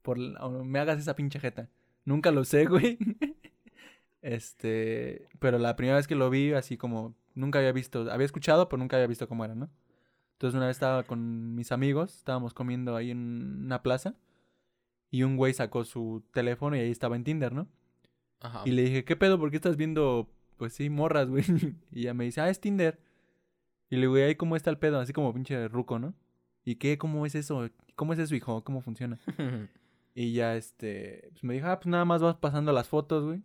Por 0.00 0.18
me 0.18 0.78
hagas 0.78 0.98
esa 0.98 1.14
pinche 1.14 1.38
jeta. 1.40 1.68
Nunca 2.04 2.30
lo 2.30 2.44
sé, 2.44 2.64
güey. 2.66 2.98
Este, 4.22 5.28
pero 5.40 5.58
la 5.58 5.76
primera 5.76 5.96
vez 5.96 6.06
que 6.06 6.14
lo 6.14 6.30
vi, 6.30 6.52
así 6.52 6.76
como 6.76 7.14
nunca 7.34 7.58
había 7.58 7.72
visto, 7.72 8.10
había 8.10 8.24
escuchado, 8.24 8.68
pero 8.68 8.78
nunca 8.78 8.96
había 8.96 9.08
visto 9.08 9.28
cómo 9.28 9.44
era, 9.44 9.54
¿no? 9.54 9.68
Entonces 10.34 10.56
una 10.56 10.68
vez 10.68 10.76
estaba 10.76 11.02
con 11.02 11.54
mis 11.54 11.72
amigos, 11.72 12.16
estábamos 12.16 12.54
comiendo 12.54 12.96
ahí 12.96 13.10
en 13.10 13.64
una 13.64 13.82
plaza 13.82 14.14
y 15.10 15.24
un 15.24 15.36
güey 15.36 15.52
sacó 15.52 15.84
su 15.84 16.24
teléfono 16.32 16.76
y 16.76 16.80
ahí 16.80 16.90
estaba 16.90 17.16
en 17.16 17.24
Tinder, 17.24 17.52
¿no? 17.52 17.68
Ajá. 18.40 18.62
Y 18.64 18.70
le 18.72 18.82
dije, 18.82 19.04
¿qué 19.04 19.16
pedo? 19.16 19.38
¿Por 19.38 19.50
qué 19.50 19.56
estás 19.56 19.76
viendo, 19.76 20.30
pues 20.56 20.72
sí, 20.72 20.88
morras, 20.88 21.28
güey? 21.28 21.44
Y 21.92 22.02
ella 22.02 22.14
me 22.14 22.24
dice, 22.24 22.40
ah, 22.40 22.48
es 22.48 22.60
Tinder. 22.60 22.98
Y 23.90 23.96
le 23.96 24.02
digo, 24.02 24.18
¿y 24.18 24.22
ahí 24.22 24.34
cómo 24.36 24.56
está 24.56 24.70
el 24.70 24.78
pedo? 24.78 24.98
Así 24.98 25.12
como 25.12 25.34
pinche 25.34 25.68
ruco, 25.68 25.98
¿no? 25.98 26.14
¿Y 26.64 26.76
qué? 26.76 26.96
¿Cómo 26.96 27.26
es 27.26 27.34
eso? 27.34 27.68
¿Cómo 27.94 28.12
es 28.12 28.18
eso, 28.18 28.34
hijo? 28.34 28.62
¿Cómo 28.64 28.80
funciona? 28.80 29.18
Y 30.14 30.34
ya, 30.34 30.56
este, 30.56 31.28
pues 31.30 31.42
me 31.42 31.54
dijo, 31.54 31.68
ah, 31.68 31.78
pues 31.80 31.86
nada 31.86 32.04
más 32.04 32.20
vas 32.20 32.36
pasando 32.36 32.70
las 32.70 32.86
fotos, 32.86 33.24
güey. 33.24 33.42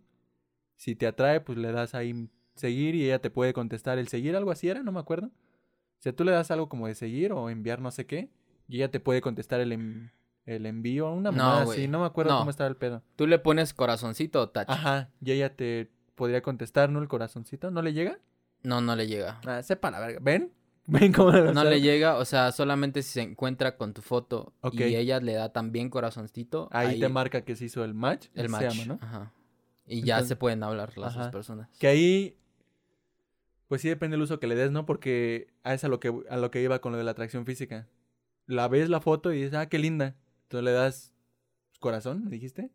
Si 0.78 0.94
te 0.94 1.06
atrae, 1.06 1.40
pues 1.40 1.58
le 1.58 1.72
das 1.72 1.94
ahí 1.94 2.28
seguir 2.54 2.94
y 2.94 3.04
ella 3.04 3.18
te 3.20 3.30
puede 3.30 3.52
contestar 3.52 3.98
el 3.98 4.08
seguir, 4.08 4.34
algo 4.36 4.50
así 4.52 4.68
era, 4.68 4.82
no 4.82 4.92
me 4.92 5.00
acuerdo. 5.00 5.26
O 5.26 6.00
sea, 6.00 6.12
tú 6.14 6.24
le 6.24 6.30
das 6.32 6.50
algo 6.50 6.68
como 6.68 6.86
de 6.86 6.94
seguir 6.94 7.32
o 7.32 7.50
enviar 7.50 7.80
no 7.80 7.90
sé 7.90 8.06
qué 8.06 8.30
y 8.68 8.76
ella 8.76 8.90
te 8.90 9.00
puede 9.00 9.20
contestar 9.20 9.60
el, 9.60 9.72
en- 9.72 10.12
el 10.46 10.64
envío, 10.66 11.12
una 11.12 11.30
No, 11.32 11.50
así, 11.58 11.88
no 11.88 11.98
me 12.00 12.06
acuerdo 12.06 12.32
No. 12.32 12.38
cómo 12.38 12.50
estaba 12.50 12.68
el 12.70 12.76
pedo. 12.76 13.02
Tú 13.16 13.26
le 13.26 13.38
pones 13.40 13.74
corazoncito 13.74 14.40
o 14.40 14.48
touch. 14.50 14.68
Ajá, 14.68 15.10
y 15.20 15.32
ella 15.32 15.54
te 15.56 15.90
podría 16.14 16.40
contestar, 16.42 16.88
¿no? 16.90 17.00
El 17.02 17.08
corazoncito, 17.08 17.70
¿no 17.72 17.82
le 17.82 17.92
llega? 17.92 18.18
No, 18.62 18.80
no 18.80 18.94
le 18.96 19.06
llega. 19.08 19.40
Ah, 19.46 19.62
sepa 19.62 19.90
la 19.90 20.00
verga. 20.00 20.20
¿Ven? 20.22 20.52
¿Ven 20.86 21.12
cómo 21.12 21.32
lo 21.32 21.46
No 21.52 21.54
sabe? 21.62 21.70
le 21.70 21.80
llega, 21.80 22.16
o 22.16 22.24
sea, 22.24 22.50
solamente 22.52 23.02
si 23.02 23.10
se 23.14 23.20
encuentra 23.22 23.76
con 23.76 23.92
tu 23.92 24.00
foto 24.00 24.54
y 24.72 24.82
ella 24.94 25.20
le 25.20 25.34
da 25.34 25.52
también 25.52 25.90
corazoncito. 25.90 26.68
Ahí, 26.72 26.98
te 27.00 27.08
marca 27.08 27.42
que 27.42 27.56
se 27.56 27.66
hizo 27.66 27.84
el 27.84 27.92
match. 27.94 28.28
el 28.34 28.42
se 28.44 28.48
match. 28.48 28.62
llama, 28.62 28.84
¿no? 28.86 28.98
Ajá. 29.06 29.32
Y 29.88 30.02
ya 30.02 30.16
Entonces- 30.16 30.28
se 30.28 30.36
pueden 30.36 30.62
hablar 30.62 30.96
las 30.98 31.14
dos 31.14 31.28
personas. 31.28 31.68
Que 31.78 31.86
ahí, 31.88 32.36
pues 33.68 33.80
sí 33.82 33.88
depende 33.88 34.14
del 34.14 34.22
uso 34.22 34.38
que 34.40 34.46
le 34.46 34.54
des, 34.54 34.70
¿no? 34.70 34.86
Porque 34.86 35.48
a 35.62 35.74
es 35.74 35.84
a 35.84 35.88
lo 35.88 36.00
que, 36.00 36.12
a 36.30 36.36
lo 36.36 36.50
que 36.50 36.62
iba 36.62 36.80
con 36.80 36.92
lo 36.92 36.98
de 36.98 37.04
la 37.04 37.10
atracción 37.12 37.44
física. 37.46 37.88
La 38.46 38.68
ves 38.68 38.88
la 38.88 39.00
foto 39.00 39.32
y 39.32 39.36
dices, 39.38 39.54
ah, 39.54 39.68
qué 39.68 39.78
linda. 39.78 40.16
Entonces 40.44 40.64
le 40.64 40.72
das 40.72 41.12
corazón, 41.80 42.24
¿me 42.24 42.30
dijiste? 42.30 42.70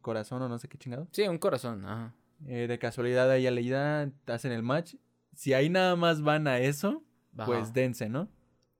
Corazón 0.00 0.42
o 0.42 0.48
no 0.48 0.58
sé 0.58 0.68
qué 0.68 0.78
chingado. 0.78 1.08
Sí, 1.12 1.22
un 1.28 1.38
corazón, 1.38 1.84
ajá. 1.84 2.14
Eh, 2.46 2.66
de 2.68 2.78
casualidad 2.78 3.30
a 3.30 3.36
ella 3.36 3.50
le 3.50 3.68
da, 3.68 4.10
hacen 4.26 4.52
el 4.52 4.62
match. 4.62 4.94
Si 5.34 5.52
ahí 5.52 5.68
nada 5.68 5.94
más 5.96 6.22
van 6.22 6.46
a 6.48 6.58
eso, 6.58 7.04
pues 7.44 7.72
dense, 7.74 8.08
¿no? 8.08 8.28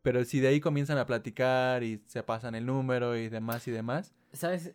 Pero 0.03 0.25
si 0.25 0.41
de 0.41 0.49
ahí 0.49 0.61
comienzan 0.61 0.97
a 0.97 1.05
platicar 1.05 1.83
y 1.83 2.03
se 2.07 2.23
pasan 2.23 2.55
el 2.55 2.65
número 2.65 3.17
y 3.17 3.29
demás 3.29 3.69
y 3.69 3.71
demás. 3.71 4.15
¿Sabes? 4.33 4.75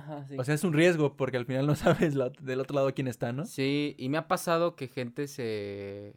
Ajá, 0.00 0.24
sí. 0.26 0.36
O 0.38 0.44
sea, 0.44 0.54
es 0.54 0.64
un 0.64 0.72
riesgo 0.72 1.16
porque 1.16 1.36
al 1.36 1.46
final 1.46 1.66
no 1.66 1.74
sabes 1.76 2.14
la- 2.14 2.30
del 2.40 2.60
otro 2.60 2.74
lado 2.76 2.92
quién 2.94 3.08
está, 3.08 3.32
¿no? 3.32 3.44
Sí, 3.46 3.94
y 3.98 4.08
me 4.08 4.18
ha 4.18 4.28
pasado 4.28 4.76
que 4.76 4.88
gente 4.88 5.26
se 5.28 6.14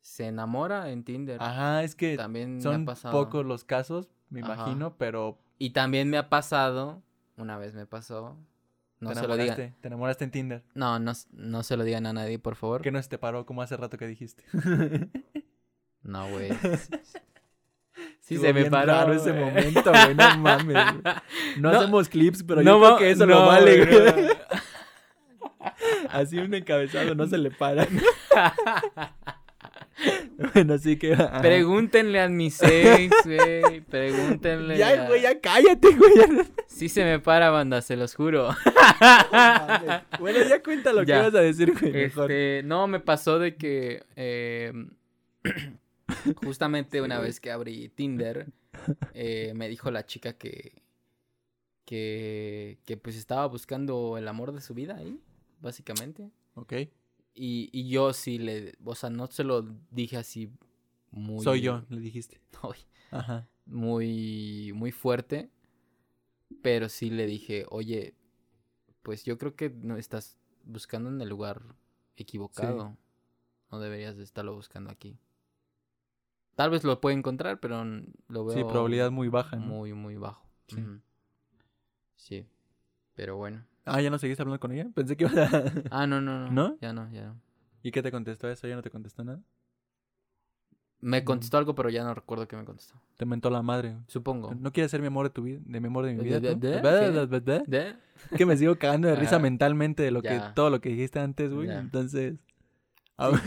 se 0.00 0.26
enamora 0.26 0.90
en 0.90 1.02
Tinder. 1.02 1.42
Ajá, 1.42 1.82
es 1.82 1.96
que 1.96 2.16
También 2.16 2.54
me 2.54 2.58
ha 2.60 2.62
son 2.62 2.84
pasado. 2.84 3.12
pocos 3.12 3.44
los 3.44 3.64
casos, 3.64 4.08
me 4.30 4.40
Ajá. 4.40 4.54
imagino, 4.54 4.96
pero 4.96 5.38
Y 5.58 5.70
también 5.70 6.08
me 6.10 6.16
ha 6.16 6.28
pasado, 6.28 7.02
una 7.36 7.58
vez 7.58 7.74
me 7.74 7.86
pasó, 7.86 8.36
no 9.00 9.08
te 9.10 9.16
se 9.16 9.26
lo 9.26 9.36
digan. 9.36 9.56
te 9.56 9.88
enamoraste 9.88 10.22
en 10.24 10.30
Tinder. 10.30 10.62
No, 10.74 10.98
no, 11.00 11.12
no 11.32 11.62
se 11.64 11.76
lo 11.76 11.82
digan 11.82 12.06
a 12.06 12.12
nadie, 12.12 12.38
por 12.38 12.54
favor. 12.54 12.82
¿Qué 12.82 12.92
no 12.92 13.02
se 13.02 13.08
te 13.08 13.18
paró 13.18 13.46
como 13.46 13.62
hace 13.62 13.76
rato 13.76 13.98
que 13.98 14.06
dijiste? 14.06 14.44
No, 16.02 16.28
güey. 16.30 16.50
Sí 18.26 18.38
se 18.38 18.52
me 18.52 18.68
paró. 18.68 18.92
raro 18.92 19.12
ese 19.12 19.32
momento, 19.32 19.90
güey, 19.92 20.14
no 20.16 20.38
mames. 20.38 20.66
güey. 20.66 21.14
No, 21.58 21.70
No, 21.72 21.78
hacemos 21.78 22.08
clips, 22.08 22.42
pero 22.42 22.60
no 22.62 22.72
yo 22.72 22.80
creo 22.80 22.96
que 22.98 23.10
eso 23.12 23.24
no, 23.26 23.34
lo 23.36 23.46
vale, 23.46 23.84
güey. 23.86 24.26
Así 26.10 26.38
un 26.38 26.52
encabezado 26.54 27.14
no 27.14 27.26
se 27.26 27.38
le 27.38 27.50
para. 27.52 27.86
bueno, 30.54 30.74
así 30.74 30.96
que... 30.98 31.16
Pregúntenle 31.40 32.20
a 32.20 32.28
mis 32.28 32.60
ex, 32.62 33.14
güey. 33.24 33.80
Pregúntenle. 33.82 34.76
Ya, 34.78 34.88
a- 35.04 35.06
güey, 35.06 35.22
ya 35.22 35.40
cállate, 35.40 35.88
güey. 35.94 36.12
Sí 36.66 36.88
se 36.88 37.04
me 37.04 37.18
para, 37.18 37.50
banda, 37.50 37.80
se 37.82 37.96
los 37.96 38.14
juro. 38.14 38.48
mames. 39.32 40.02
bueno, 40.18 40.38
ya 40.48 40.62
cuenta 40.62 40.92
lo 40.92 41.00
que 41.00 41.06
Ya. 41.08 41.18
ibas 41.20 41.34
a 41.34 41.40
decir, 41.40 41.72
güey, 41.78 41.92
mejor. 41.92 42.30
Este, 42.30 42.62
no, 42.66 42.86
me 42.86 43.00
pasó 43.00 43.38
de 43.38 43.56
que 43.56 44.04
eh, 44.16 44.72
justamente 46.36 47.00
una 47.02 47.16
güey. 47.16 47.28
vez 47.28 47.40
que 47.40 47.50
abrí 47.50 47.88
Tinder, 47.88 48.52
eh, 49.14 49.52
me 49.54 49.68
dijo 49.68 49.90
la 49.90 50.06
chica 50.06 50.34
que, 50.34 50.82
que, 51.84 52.78
que 52.84 52.96
pues 52.96 53.16
estaba 53.16 53.46
buscando 53.46 54.16
el 54.18 54.28
amor 54.28 54.52
de 54.52 54.60
su 54.60 54.74
vida 54.74 54.96
ahí, 54.96 55.20
básicamente. 55.60 56.30
Ok. 56.54 56.72
Y, 57.34 57.68
y 57.72 57.88
yo 57.88 58.12
sí 58.12 58.38
le, 58.38 58.74
o 58.84 58.94
sea, 58.94 59.10
no 59.10 59.26
se 59.26 59.44
lo 59.44 59.62
dije 59.90 60.16
así 60.16 60.50
muy... 61.10 61.42
Soy 61.44 61.60
yo, 61.60 61.84
le 61.88 62.00
dijiste. 62.00 62.40
Ay, 62.62 62.80
Ajá. 63.10 63.48
muy, 63.66 64.72
muy 64.74 64.90
fuerte, 64.92 65.50
pero 66.62 66.88
sí 66.88 67.10
le 67.10 67.26
dije, 67.26 67.66
oye, 67.70 68.14
pues 69.02 69.24
yo 69.24 69.38
creo 69.38 69.54
que 69.54 69.70
no 69.70 69.96
estás 69.96 70.38
buscando 70.64 71.10
en 71.10 71.20
el 71.20 71.28
lugar 71.28 71.62
equivocado. 72.16 72.96
No 73.70 73.80
deberías 73.80 74.16
de 74.16 74.24
estarlo 74.24 74.54
buscando 74.54 74.90
aquí. 74.90 75.18
Tal 76.56 76.70
vez 76.70 76.82
lo 76.84 77.00
puede 77.00 77.16
encontrar, 77.16 77.60
pero 77.60 77.84
lo 77.84 78.44
veo 78.44 78.54
Sí, 78.56 78.64
probabilidad 78.64 79.10
muy 79.10 79.28
baja, 79.28 79.56
¿no? 79.56 79.66
muy, 79.66 79.92
muy 79.92 80.16
bajo. 80.16 80.44
Sí. 80.68 80.82
Sí, 82.16 82.46
pero 83.14 83.36
bueno. 83.36 83.64
Ah, 83.84 84.00
¿ya 84.00 84.10
no 84.10 84.18
seguiste 84.18 84.42
hablando 84.42 84.58
con 84.58 84.72
ella? 84.72 84.88
Pensé 84.94 85.16
que 85.16 85.24
ibas 85.24 85.36
a... 85.36 85.72
Ah, 85.90 86.06
no, 86.06 86.20
no, 86.20 86.46
no. 86.46 86.50
¿No? 86.50 86.78
Ya 86.80 86.92
no, 86.92 87.08
ya 87.12 87.26
no. 87.26 87.40
¿Y 87.82 87.92
qué 87.92 88.02
te 88.02 88.10
contestó 88.10 88.48
eso? 88.50 88.66
¿Ya 88.66 88.74
no 88.74 88.82
te 88.82 88.90
contestó 88.90 89.22
nada? 89.22 89.40
Me 90.98 91.20
Mm. 91.20 91.24
contestó 91.24 91.58
algo, 91.58 91.74
pero 91.74 91.88
ya 91.90 92.02
no 92.02 92.14
recuerdo 92.14 92.48
qué 92.48 92.56
me 92.56 92.64
contestó. 92.64 92.94
Te 93.16 93.26
mentó 93.26 93.50
la 93.50 93.62
madre. 93.62 93.96
Supongo. 94.08 94.54
¿No 94.54 94.72
quieres 94.72 94.90
ser 94.90 95.02
mi 95.02 95.06
amor 95.08 95.26
de 95.26 95.30
tu 95.30 95.42
vida? 95.42 95.60
¿De 95.64 95.78
mi 95.80 95.86
amor 95.86 96.06
de 96.06 96.12
mi 96.14 96.18
¿De- 96.18 96.24
vida? 96.24 96.40
de- 96.40 96.54
de-. 96.56 96.80
¿Verdad? 96.80 97.64
¿De? 97.66 97.96
Que 98.36 98.46
me 98.46 98.56
sigo 98.56 98.76
cagando 98.76 99.06
de 99.08 99.14
risa 99.16 99.36
Ajá. 99.36 99.42
mentalmente 99.42 100.02
de 100.02 100.10
lo 100.10 100.22
que 100.22 100.40
todo 100.54 100.70
lo 100.70 100.80
que 100.80 100.88
dijiste 100.88 101.20
antes, 101.20 101.52
güey. 101.52 101.70
Entonces. 101.70 102.34
a 103.18 103.28
ver. 103.28 103.40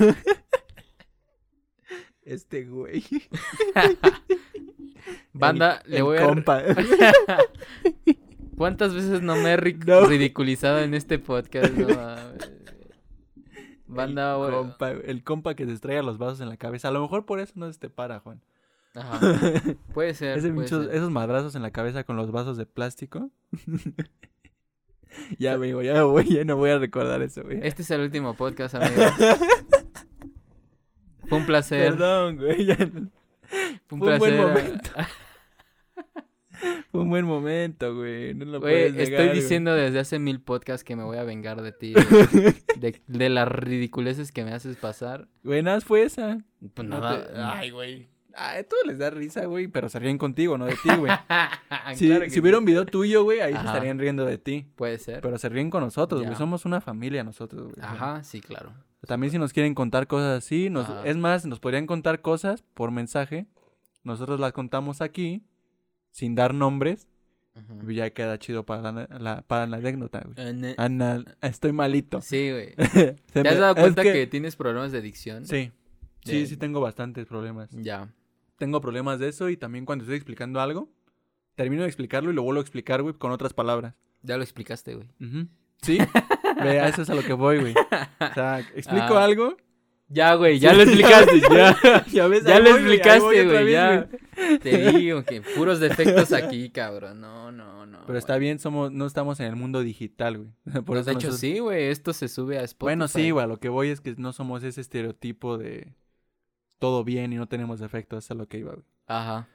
Este 2.34 2.66
güey. 2.66 3.04
Banda, 5.34 5.82
El- 5.86 5.92
le 5.92 5.98
el 5.98 6.04
voy 6.04 6.18
a... 6.18 6.26
compa. 6.26 6.62
¿Cuántas 8.58 8.94
veces 8.94 9.22
no 9.22 9.36
me 9.38 9.54
he 9.54 9.74
No. 9.86 10.06
ridiculizado 10.06 10.80
en 10.80 10.94
este 10.94 11.18
podcast? 11.20 11.74
No. 11.74 11.88
Banda, 13.88 14.36
el, 14.46 14.52
compa, 14.54 14.92
el 14.92 15.24
compa 15.24 15.56
que 15.56 15.66
te 15.66 15.74
estrella 15.74 16.04
los 16.04 16.18
vasos 16.20 16.42
en 16.42 16.50
la 16.50 16.58
cabeza. 16.58 16.90
A 16.90 16.92
lo 16.92 17.02
mejor 17.02 17.26
por 17.26 17.40
eso 17.40 17.54
no 17.56 17.72
se 17.72 17.80
te 17.80 17.90
para, 17.90 18.20
Juan. 18.20 18.42
Ajá. 18.96 19.20
Puede 19.94 20.14
ser. 20.14 20.38
Ese 20.38 20.50
puede 20.52 20.68
pincho- 20.68 20.84
ser. 20.86 20.96
esos 20.96 21.10
madrazos 21.10 21.56
en 21.56 21.62
la 21.64 21.72
cabeza 21.72 22.04
con 22.04 22.16
los 22.16 22.32
vasos 22.32 22.58
de 22.58 22.66
plástico. 22.68 23.32
ya, 25.40 25.54
amigo, 25.54 25.82
ya 25.82 25.94
me 25.94 26.02
voy, 26.04 26.26
ya 26.26 26.44
no 26.44 26.56
voy 26.58 26.70
a 26.72 26.78
recordar 26.80 27.22
eso, 27.24 27.42
güey. 27.44 27.60
Este 27.64 27.82
es 27.82 27.90
el 27.92 28.02
último 28.02 28.36
podcast, 28.36 28.76
amigos. 28.76 29.12
Fue 31.30 31.38
un 31.38 31.46
placer. 31.46 31.92
Perdón, 31.92 32.38
güey. 32.38 32.66
ya 32.66 32.76
no- 32.78 33.10
Fue 33.88 33.98
un 33.98 34.00
fue 34.00 34.18
buen 34.20 34.38
momento. 34.38 34.90
Fue 36.92 37.02
un 37.02 37.10
buen 37.10 37.26
momento, 37.26 37.96
güey. 37.96 38.34
No 38.34 38.44
lo 38.46 38.60
Güey, 38.60 38.92
puedes 38.92 39.10
estoy 39.10 39.28
güey. 39.28 39.40
diciendo 39.40 39.74
desde 39.74 40.00
hace 40.00 40.20
mil 40.20 40.42
podcasts 40.42 40.84
que 40.84 40.96
me 40.98 41.04
voy 41.04 41.18
a 41.18 41.24
vengar 41.24 41.62
de 41.62 41.72
ti. 41.72 41.94
güey. 42.32 42.54
De, 42.78 43.02
de 43.08 43.30
las 43.30 43.48
ridiculeces 43.48 44.32
que 44.34 44.44
me 44.44 44.52
haces 44.52 44.76
pasar. 44.76 45.28
Más 45.44 45.86
fue 45.86 46.04
esa. 46.04 46.40
Pues 46.74 46.88
No 46.88 47.00
nada. 47.00 47.28
te- 47.28 47.34
Ay, 47.40 47.70
güey. 47.70 48.10
Ay, 48.36 48.64
todo 48.66 48.80
les 48.86 48.98
da 49.00 49.10
risa, 49.10 49.46
güey, 49.46 49.68
pero 49.68 49.90
se 49.90 50.00
ríen 50.00 50.18
contigo, 50.18 50.58
no 50.58 50.66
de 50.66 50.74
ti, 50.84 50.90
güey. 50.98 51.12
si 51.96 52.08
Claro 52.08 52.22
que 52.24 52.30
si 52.30 52.36
sí. 52.36 52.40
hubiera 52.42 52.58
un 52.58 52.66
video 52.66 52.86
tuyo, 52.86 53.24
güey, 53.24 53.40
ahí 53.42 53.54
se 53.54 53.60
estarían 53.60 53.98
riendo 53.98 54.26
de 54.26 54.38
ti. 54.38 54.68
Puede 54.76 54.98
ser. 54.98 55.22
Pero 55.22 55.38
se 55.38 55.50
ríen 55.50 55.70
con 55.70 55.82
nosotros, 55.84 56.24
güey. 56.24 56.36
Somos 56.36 56.66
una 56.66 56.82
familia 56.82 57.24
nosotros, 57.24 57.64
güey. 57.74 57.76
Ajá, 57.82 58.22
sí, 58.24 58.42
claro. 58.42 58.74
También 59.08 59.32
si 59.32 59.38
nos 59.40 59.54
quieren 59.54 59.74
contar 59.76 60.08
cosas 60.08 60.38
así, 60.44 60.70
nos, 60.70 60.88
es 61.06 61.16
más, 61.18 61.46
nos 61.46 61.60
podrían 61.60 61.86
contar 61.88 62.22
cosas 62.22 62.64
por 62.74 62.92
mensaje. 62.92 63.48
Nosotros 64.04 64.40
las 64.40 64.52
contamos 64.54 65.02
aquí, 65.02 65.42
sin 66.12 66.36
dar 66.36 66.54
nombres. 66.54 67.08
Y 67.88 67.96
Ya 67.96 68.10
queda 68.12 68.38
chido 68.40 68.66
para 68.66 68.92
la, 68.92 69.08
la- 69.20 69.42
para 69.42 69.68
la 69.68 69.78
anécdota, 69.78 70.22
güey. 70.24 70.48
Ane- 70.48 70.76
Ana, 70.78 71.24
estoy 71.42 71.74
malito. 71.74 72.22
Sí, 72.22 72.52
güey. 72.52 72.74
¿Te 73.34 73.44
me- 73.44 73.50
has 73.50 73.58
dado 73.58 73.76
cuenta 73.76 74.02
que... 74.04 74.28
tienes 74.28 74.56
problemas 74.56 74.92
de 74.94 75.00
adicción? 75.00 75.46
Sí, 75.46 75.72
sí, 76.24 76.40
De- 76.42 76.46
sí 76.46 76.56
tengo 76.58 76.80
bastantes 76.80 77.26
problemas. 77.26 77.70
Ya. 77.72 78.14
Tengo 78.58 78.80
problemas 78.80 79.20
de 79.20 79.30
eso 79.30 79.50
y 79.50 79.58
también 79.58 79.86
cuando 79.86 80.04
estoy 80.04 80.16
explicando 80.18 80.62
algo, 80.62 80.90
termino 81.56 81.82
de 81.82 81.88
explicarlo 81.90 82.32
y 82.32 82.34
lo 82.34 82.44
vuelvo 82.44 82.60
a 82.60 82.64
explicar, 82.64 83.02
güey, 83.02 83.16
con 83.16 83.32
otras 83.32 83.54
palabras. 83.54 83.94
Ya 84.22 84.38
lo 84.38 84.44
explicaste, 84.44 84.96
güey. 84.96 85.10
Sí, 85.82 85.98
Ve, 86.64 86.80
a 86.80 86.88
eso 86.90 87.02
es 87.04 87.10
a 87.10 87.16
lo 87.16 87.24
que 87.24 87.34
voy, 87.34 87.60
güey. 87.60 87.74
O 87.74 88.34
sea, 88.34 88.60
explico 88.76 89.18
Ah. 89.18 89.24
algo. 89.24 89.58
Ya, 90.12 90.34
güey, 90.34 90.58
ya 90.58 90.74
lo 90.74 90.82
explicaste, 90.82 91.40
ya. 91.52 91.78
ya 92.12 92.28
ves, 92.28 92.44
Ya 92.44 92.60
lo 92.60 92.72
voy, 92.72 92.80
explicaste, 92.80 93.46
güey, 93.46 93.48
vez, 93.64 93.72
ya. 93.72 94.10
Te 94.58 94.92
digo 94.94 95.24
que 95.24 95.42
puros 95.42 95.80
defectos 95.80 96.34
aquí, 96.34 96.72
cabrón. 96.72 97.22
No, 97.22 97.52
no, 97.52 97.86
no. 97.86 98.00
Pero 98.08 98.18
está 98.18 98.38
bien, 98.38 98.58
somos, 98.58 98.92
no 98.92 99.06
estamos 99.06 99.40
en 99.40 99.46
el 99.46 99.56
mundo 99.56 99.82
digital, 99.82 100.38
güey. 100.40 100.50
Por 100.84 100.96
No, 100.96 101.02
eso 101.02 101.12
de 101.12 101.12
hecho, 101.12 101.28
nosotros- 101.28 101.40
sí, 101.40 101.60
güey. 101.60 101.90
Esto 101.90 102.14
se 102.14 102.28
sube 102.28 102.58
a 102.58 102.64
Spotify. 102.64 102.84
Bueno, 102.86 103.08
sí, 103.08 103.30
güey, 103.30 103.44
a 103.44 103.48
lo 103.48 103.60
que 103.60 103.70
voy 103.70 103.90
es 103.90 104.02
que 104.02 104.16
no 104.18 104.34
somos 104.34 104.64
ese 104.64 104.82
estereotipo 104.82 105.60
de 105.60 105.94
todo 106.80 107.04
bien 107.04 107.32
y 107.32 107.36
no 107.36 107.48
tenemos 107.48 107.80
defectos, 107.80 108.26
eso 108.26 108.34
es 108.34 108.38
a 108.38 108.42
lo 108.42 108.48
que 108.48 108.58
iba, 108.58 108.72
güey. 108.72 108.86
Ajá. 109.06 109.48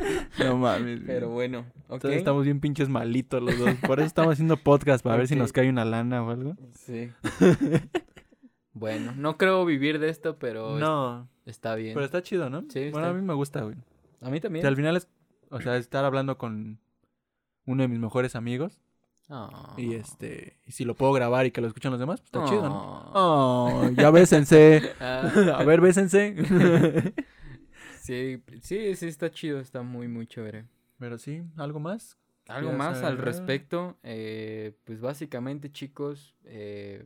No 0.38 0.56
mames, 0.56 1.00
Pero 1.06 1.28
bueno, 1.30 1.60
ok. 1.88 1.94
Entonces 1.94 2.18
estamos 2.18 2.44
bien 2.44 2.60
pinches 2.60 2.88
malitos 2.88 3.42
los 3.42 3.58
dos. 3.58 3.74
Por 3.86 3.98
eso 4.00 4.06
estamos 4.06 4.32
haciendo 4.34 4.56
podcast, 4.56 5.04
para 5.04 5.16
ver 5.16 5.28
si 5.28 5.36
nos 5.36 5.52
cae 5.52 5.68
una 5.68 5.84
lana 5.84 6.22
o 6.22 6.30
algo. 6.30 6.56
Sí. 6.74 7.10
bueno, 8.72 9.12
no 9.16 9.36
creo 9.36 9.64
vivir 9.64 9.98
de 9.98 10.08
esto, 10.08 10.38
pero 10.38 10.74
es- 10.76 10.80
No, 10.80 11.28
está 11.46 11.74
bien. 11.74 11.94
pero 11.94 12.06
está 12.06 12.22
chido, 12.22 12.48
¿no? 12.50 12.62
Sí, 12.70 12.90
Bueno, 12.90 12.98
está- 13.06 13.10
a 13.10 13.12
mí 13.14 13.22
me 13.22 13.34
gusta, 13.34 13.62
güey. 13.62 13.76
A 14.22 14.30
mí 14.30 14.38
O 14.38 14.40
también. 14.40 14.62
sea, 14.62 14.68
al 14.68 14.76
final 14.76 14.96
es, 14.96 15.08
o 15.50 15.60
sea, 15.60 15.76
estar 15.76 16.04
hablando 16.04 16.38
con 16.38 16.78
uno 17.66 17.82
de 17.82 17.88
mis 17.88 17.98
mejores 17.98 18.34
amigos 18.36 18.78
Ah. 19.28 19.74
y 19.76 19.94
este, 19.94 20.56
y 20.66 20.72
si 20.72 20.84
lo 20.84 20.94
puedo 20.94 21.12
grabar 21.12 21.46
y 21.46 21.52
que 21.52 21.60
lo 21.60 21.68
escuchan 21.68 21.92
los 21.92 22.00
demás, 22.00 22.20
pues 22.20 22.26
está 22.32 22.44
chido, 22.50 22.68
¿no? 22.68 23.02
Ah. 23.06 23.10
Oh, 23.14 23.90
ya 23.96 24.10
bésense. 24.10 24.92
Ah, 25.00 25.30
A 25.58 25.64
ver, 25.64 25.80
bésense. 25.80 26.34
Sí, 28.10 28.42
sí, 28.62 28.94
sí, 28.96 29.06
está 29.06 29.30
chido. 29.30 29.60
Está 29.60 29.82
muy, 29.82 30.08
muy 30.08 30.26
chévere. 30.26 30.64
Pero 30.98 31.18
sí, 31.18 31.42
¿algo 31.56 31.80
más? 31.80 32.16
Algo 32.48 32.70
¿Quieres 32.70 32.78
más 32.78 33.02
al 33.04 33.16
respecto, 33.18 33.96
eh, 34.02 34.72
pues 34.84 35.00
básicamente 35.00 35.70
chicos, 35.70 36.34
eh, 36.44 37.04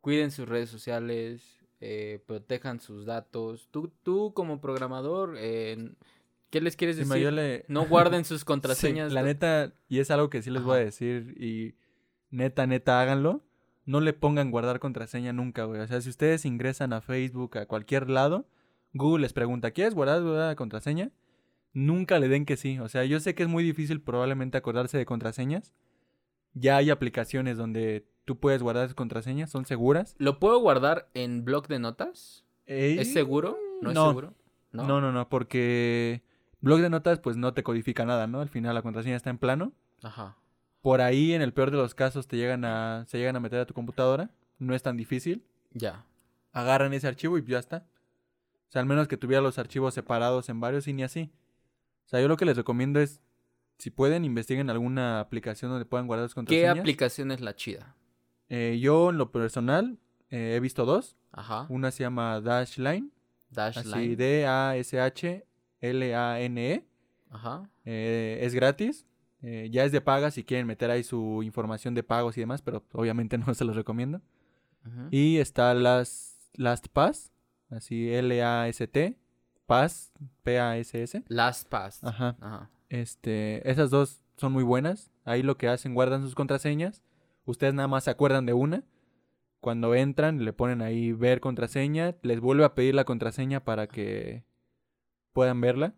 cuiden 0.00 0.30
sus 0.30 0.48
redes 0.48 0.70
sociales, 0.70 1.42
eh, 1.80 2.20
protejan 2.26 2.80
sus 2.80 3.04
datos. 3.04 3.68
Tú, 3.70 3.92
tú 4.02 4.32
como 4.34 4.60
programador, 4.60 5.34
eh, 5.38 5.92
¿qué 6.50 6.60
les 6.60 6.76
quieres 6.76 6.96
Sí, 6.96 7.04
ma, 7.04 7.16
decir? 7.16 7.32
le- 7.32 7.64
No 7.68 7.86
guarden 7.86 8.24
sus 8.24 8.40
Sí, 8.40 8.44
contraseñas. 8.46 9.12
la 9.12 9.22
neta, 9.22 9.72
y 9.88 9.98
es 9.98 10.10
algo 10.10 10.30
que 10.30 10.42
sí 10.42 10.50
les 10.50 10.62
voy 10.62 10.76
a 10.76 10.84
decir, 10.84 11.34
y 11.42 11.74
neta, 12.30 12.66
neta, 12.66 13.00
háganlo. 13.00 13.42
No 13.86 14.00
le 14.00 14.12
pongan 14.12 14.50
guardar 14.50 14.80
contraseña 14.80 15.32
nunca, 15.32 15.64
güey. 15.64 15.80
O 15.80 15.86
sea, 15.86 16.00
si 16.00 16.10
ustedes 16.10 16.44
ingresan 16.44 16.92
a 16.92 17.00
Facebook, 17.00 17.56
a 17.58 17.66
cualquier 17.66 18.10
lado, 18.10 18.46
Google 18.92 19.22
les 19.22 19.32
pregunta, 19.32 19.70
¿quieres 19.70 19.94
guardar, 19.94 20.20
la 20.22 20.56
contraseña? 20.56 21.10
Nunca 21.72 22.18
le 22.18 22.28
den 22.28 22.46
que 22.46 22.56
sí. 22.56 22.78
O 22.78 22.88
sea, 22.88 23.04
yo 23.04 23.20
sé 23.20 23.34
que 23.34 23.42
es 23.42 23.48
muy 23.48 23.62
difícil 23.62 24.00
probablemente 24.00 24.58
acordarse 24.58 24.98
de 24.98 25.06
contraseñas. 25.06 25.74
Ya 26.54 26.76
hay 26.76 26.90
aplicaciones 26.90 27.56
donde 27.56 28.06
tú 28.24 28.38
puedes 28.38 28.62
guardar 28.62 28.86
tus 28.86 28.94
contraseñas, 28.94 29.50
son 29.50 29.66
seguras. 29.66 30.14
¿Lo 30.18 30.38
puedo 30.38 30.58
guardar 30.58 31.08
en 31.14 31.44
blog 31.44 31.68
de 31.68 31.78
notas? 31.78 32.44
¿Es 32.66 33.12
seguro? 33.12 33.58
¿No, 33.80 33.92
no. 33.92 34.02
es 34.02 34.08
seguro? 34.08 34.34
No, 34.72 35.00
no, 35.00 35.12
no, 35.12 35.28
porque 35.28 36.22
blog 36.60 36.80
de 36.80 36.90
notas 36.90 37.20
pues 37.20 37.36
no 37.36 37.54
te 37.54 37.62
codifica 37.62 38.04
nada, 38.04 38.26
¿no? 38.26 38.40
Al 38.40 38.48
final 38.48 38.74
la 38.74 38.82
contraseña 38.82 39.16
está 39.16 39.30
en 39.30 39.38
plano. 39.38 39.72
Ajá. 40.02 40.36
Por 40.80 41.00
ahí, 41.00 41.32
en 41.32 41.42
el 41.42 41.52
peor 41.52 41.70
de 41.70 41.76
los 41.76 41.94
casos, 41.94 42.28
te 42.28 42.36
llegan 42.36 42.64
a, 42.64 43.04
se 43.08 43.18
llegan 43.18 43.36
a 43.36 43.40
meter 43.40 43.60
a 43.60 43.66
tu 43.66 43.74
computadora. 43.74 44.30
No 44.58 44.74
es 44.74 44.82
tan 44.82 44.96
difícil. 44.96 45.44
Ya. 45.72 46.04
Agarran 46.52 46.92
ese 46.92 47.08
archivo 47.08 47.38
y 47.38 47.44
ya 47.44 47.58
está. 47.58 47.86
O 48.68 48.70
sea, 48.70 48.80
al 48.80 48.86
menos 48.86 49.08
que 49.08 49.16
tuviera 49.16 49.40
los 49.42 49.58
archivos 49.58 49.94
separados 49.94 50.48
en 50.48 50.60
varios 50.60 50.86
y 50.88 50.92
ni 50.92 51.02
así. 51.02 51.30
O 52.06 52.08
sea, 52.08 52.20
yo 52.20 52.28
lo 52.28 52.36
que 52.36 52.44
les 52.44 52.56
recomiendo 52.56 53.00
es, 53.00 53.22
si 53.78 53.90
pueden, 53.90 54.24
investiguen 54.24 54.68
alguna 54.70 55.20
aplicación 55.20 55.70
donde 55.70 55.84
puedan 55.86 56.06
guardar 56.06 56.28
sus 56.28 56.34
¿Qué 56.34 56.38
contraseñas. 56.40 56.78
aplicación 56.78 57.30
es 57.30 57.40
la 57.40 57.54
chida? 57.56 57.94
Eh, 58.48 58.78
yo, 58.80 59.10
en 59.10 59.18
lo 59.18 59.30
personal, 59.30 59.98
eh, 60.30 60.54
he 60.56 60.60
visto 60.60 60.84
dos. 60.84 61.16
Ajá. 61.32 61.66
Una 61.68 61.90
se 61.90 62.02
llama 62.04 62.40
Dashline. 62.40 63.10
Así, 63.50 63.54
Dashline. 63.54 64.16
D-A-S-H-L-A-N-E. 65.80 66.84
Ajá. 67.30 67.68
Eh, 67.84 68.38
es 68.42 68.54
gratis. 68.54 69.06
Eh, 69.42 69.68
ya 69.70 69.84
es 69.84 69.92
de 69.92 70.00
paga 70.00 70.30
si 70.30 70.42
quieren 70.44 70.66
meter 70.66 70.90
ahí 70.90 71.04
su 71.04 71.42
información 71.44 71.94
de 71.94 72.02
pagos 72.02 72.36
y 72.36 72.40
demás, 72.40 72.60
pero 72.62 72.84
obviamente 72.92 73.38
no 73.38 73.54
se 73.54 73.64
los 73.64 73.76
recomiendo. 73.76 74.20
ujú. 74.84 75.08
Y 75.10 75.38
está 75.38 75.72
las 75.74 76.36
LastPass, 76.54 77.30
así 77.70 78.12
L-A-S-T, 78.12 79.16
Pass, 79.66 80.12
P-A-S-S. 80.42 81.24
LastPass. 81.28 82.02
Ajá. 82.04 82.36
Ajá. 82.40 82.70
Este, 82.88 83.68
esas 83.70 83.90
dos 83.90 84.22
son 84.36 84.52
muy 84.52 84.64
buenas. 84.64 85.10
Ahí 85.24 85.42
lo 85.42 85.56
que 85.58 85.68
hacen, 85.68 85.94
guardan 85.94 86.22
sus 86.22 86.34
contraseñas. 86.34 87.02
Ustedes 87.44 87.74
nada 87.74 87.88
más 87.88 88.04
se 88.04 88.10
acuerdan 88.10 88.46
de 88.46 88.52
una. 88.54 88.82
Cuando 89.60 89.94
entran, 89.94 90.44
le 90.44 90.52
ponen 90.52 90.80
ahí 90.82 91.12
ver 91.12 91.40
contraseña. 91.40 92.14
Les 92.22 92.40
vuelve 92.40 92.64
a 92.64 92.74
pedir 92.74 92.94
la 92.94 93.04
contraseña 93.04 93.64
para 93.64 93.88
que 93.88 94.44
puedan 95.32 95.60
verla. 95.60 95.94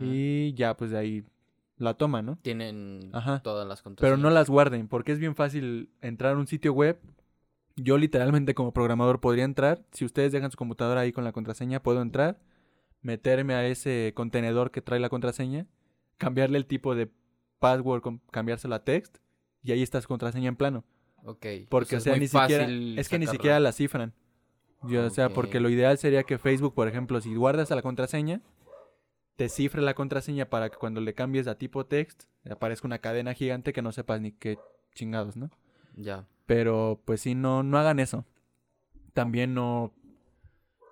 Y 0.00 0.52
ya, 0.54 0.76
pues 0.76 0.90
de 0.90 0.98
ahí 0.98 1.24
la 1.78 1.94
toman, 1.94 2.26
¿no? 2.26 2.38
Tienen 2.42 3.10
Ajá. 3.12 3.40
todas 3.40 3.66
las 3.66 3.80
Pero 3.80 3.84
contraseñas. 3.94 4.18
no 4.20 4.30
las 4.30 4.50
guarden, 4.50 4.86
porque 4.88 5.12
es 5.12 5.18
bien 5.18 5.34
fácil 5.34 5.90
entrar 6.02 6.34
a 6.34 6.38
un 6.38 6.46
sitio 6.46 6.72
web. 6.72 6.98
Yo 7.80 7.96
literalmente 7.96 8.54
como 8.54 8.72
programador 8.72 9.20
podría 9.20 9.44
entrar. 9.44 9.84
Si 9.92 10.04
ustedes 10.04 10.32
dejan 10.32 10.50
su 10.50 10.56
computadora 10.56 11.02
ahí 11.02 11.12
con 11.12 11.24
la 11.24 11.32
contraseña, 11.32 11.82
puedo 11.82 12.02
entrar, 12.02 12.40
meterme 13.02 13.54
a 13.54 13.66
ese 13.66 14.12
contenedor 14.14 14.70
que 14.70 14.82
trae 14.82 15.00
la 15.00 15.08
contraseña, 15.08 15.66
cambiarle 16.16 16.58
el 16.58 16.66
tipo 16.66 16.94
de 16.94 17.10
password, 17.58 18.02
cambiárselo 18.30 18.74
a 18.74 18.84
text, 18.84 19.18
y 19.62 19.72
ahí 19.72 19.82
está 19.82 20.00
su 20.00 20.08
contraseña 20.08 20.48
en 20.48 20.56
plano. 20.56 20.84
Ok. 21.24 21.46
Porque, 21.68 21.96
o 21.96 22.00
sea, 22.00 22.16
ni 22.16 22.28
siquiera... 22.28 22.66
Es 22.96 23.08
que 23.08 23.18
ni 23.18 23.26
siquiera 23.26 23.60
la 23.60 23.72
cifran. 23.72 24.12
Yo, 24.84 25.06
O 25.06 25.10
sea, 25.10 25.28
porque 25.28 25.60
lo 25.60 25.68
ideal 25.68 25.98
sería 25.98 26.22
que 26.22 26.38
Facebook, 26.38 26.74
por 26.74 26.88
ejemplo, 26.88 27.20
si 27.20 27.34
guardas 27.34 27.72
a 27.72 27.74
la 27.74 27.82
contraseña, 27.82 28.40
te 29.36 29.48
cifre 29.48 29.82
la 29.82 29.94
contraseña 29.94 30.50
para 30.50 30.68
que 30.70 30.76
cuando 30.76 31.00
le 31.00 31.14
cambies 31.14 31.46
a 31.48 31.56
tipo 31.56 31.86
text, 31.86 32.24
aparezca 32.48 32.86
una 32.86 32.98
cadena 32.98 33.34
gigante 33.34 33.72
que 33.72 33.82
no 33.82 33.92
sepas 33.92 34.20
ni 34.20 34.32
qué 34.32 34.58
chingados, 34.94 35.36
¿no? 35.36 35.50
Ya. 35.94 36.26
Pero 36.48 36.98
pues 37.04 37.20
sí, 37.20 37.34
no, 37.34 37.62
no 37.62 37.76
hagan 37.76 38.00
eso. 38.00 38.24
También 39.12 39.52
no, 39.52 39.92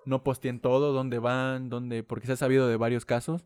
no 0.05 0.23
posteen 0.23 0.59
todo, 0.59 0.93
dónde 0.93 1.17
van, 1.17 1.69
dónde, 1.69 2.03
porque 2.03 2.27
se 2.27 2.33
ha 2.33 2.37
sabido 2.37 2.67
de 2.67 2.77
varios 2.77 3.05
casos 3.05 3.43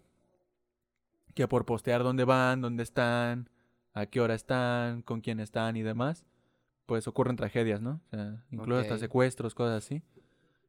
que 1.34 1.48
por 1.48 1.66
postear 1.66 2.04
dónde 2.04 2.26
van, 2.26 2.60
dónde 2.60 2.84
están, 2.84 3.50
a 3.94 4.08
qué 4.08 4.20
hora 4.20 4.36
están, 4.36 5.04
con 5.04 5.22
quién 5.22 5.40
están 5.40 5.78
y 5.78 5.84
demás, 5.84 6.26
pues 6.86 7.08
ocurren 7.08 7.38
tragedias, 7.38 7.82
¿no? 7.82 8.02
O 8.08 8.10
sea, 8.10 8.44
incluso 8.52 8.82
hasta 8.82 8.98
secuestros, 8.98 9.56
cosas 9.56 9.86
así. 9.86 10.04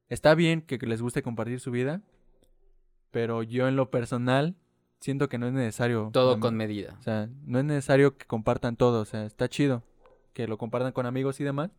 Está 0.09 0.37
bien 0.37 0.63
que, 0.63 0.79
les 0.79 1.03
guste 1.03 1.25
compartir 1.25 1.59
su 1.59 1.73
vida, 1.73 2.03
pero 3.11 3.43
yo 3.43 3.67
en 3.67 3.75
lo 3.75 3.91
personal 3.91 4.55
siento 5.01 5.29
que 5.29 5.39
no 5.39 5.49
es 5.49 5.53
necesario. 5.53 6.11
Todo 6.13 6.39
con 6.39 6.55
medida. 6.55 6.95
o 7.01 7.03
sea, 7.03 7.29
no 7.47 7.59
es 7.59 7.65
necesario 7.65 8.17
que 8.17 8.27
compartan 8.27 8.77
todo, 8.77 9.01
o 9.01 9.05
sea, 9.05 9.25
está 9.27 9.49
chido 9.49 9.83
que 10.33 10.47
lo 10.49 10.59
compartan 10.59 10.93
con 10.93 11.07
amigos 11.07 11.41
y 11.41 11.45
demás, 11.45 11.71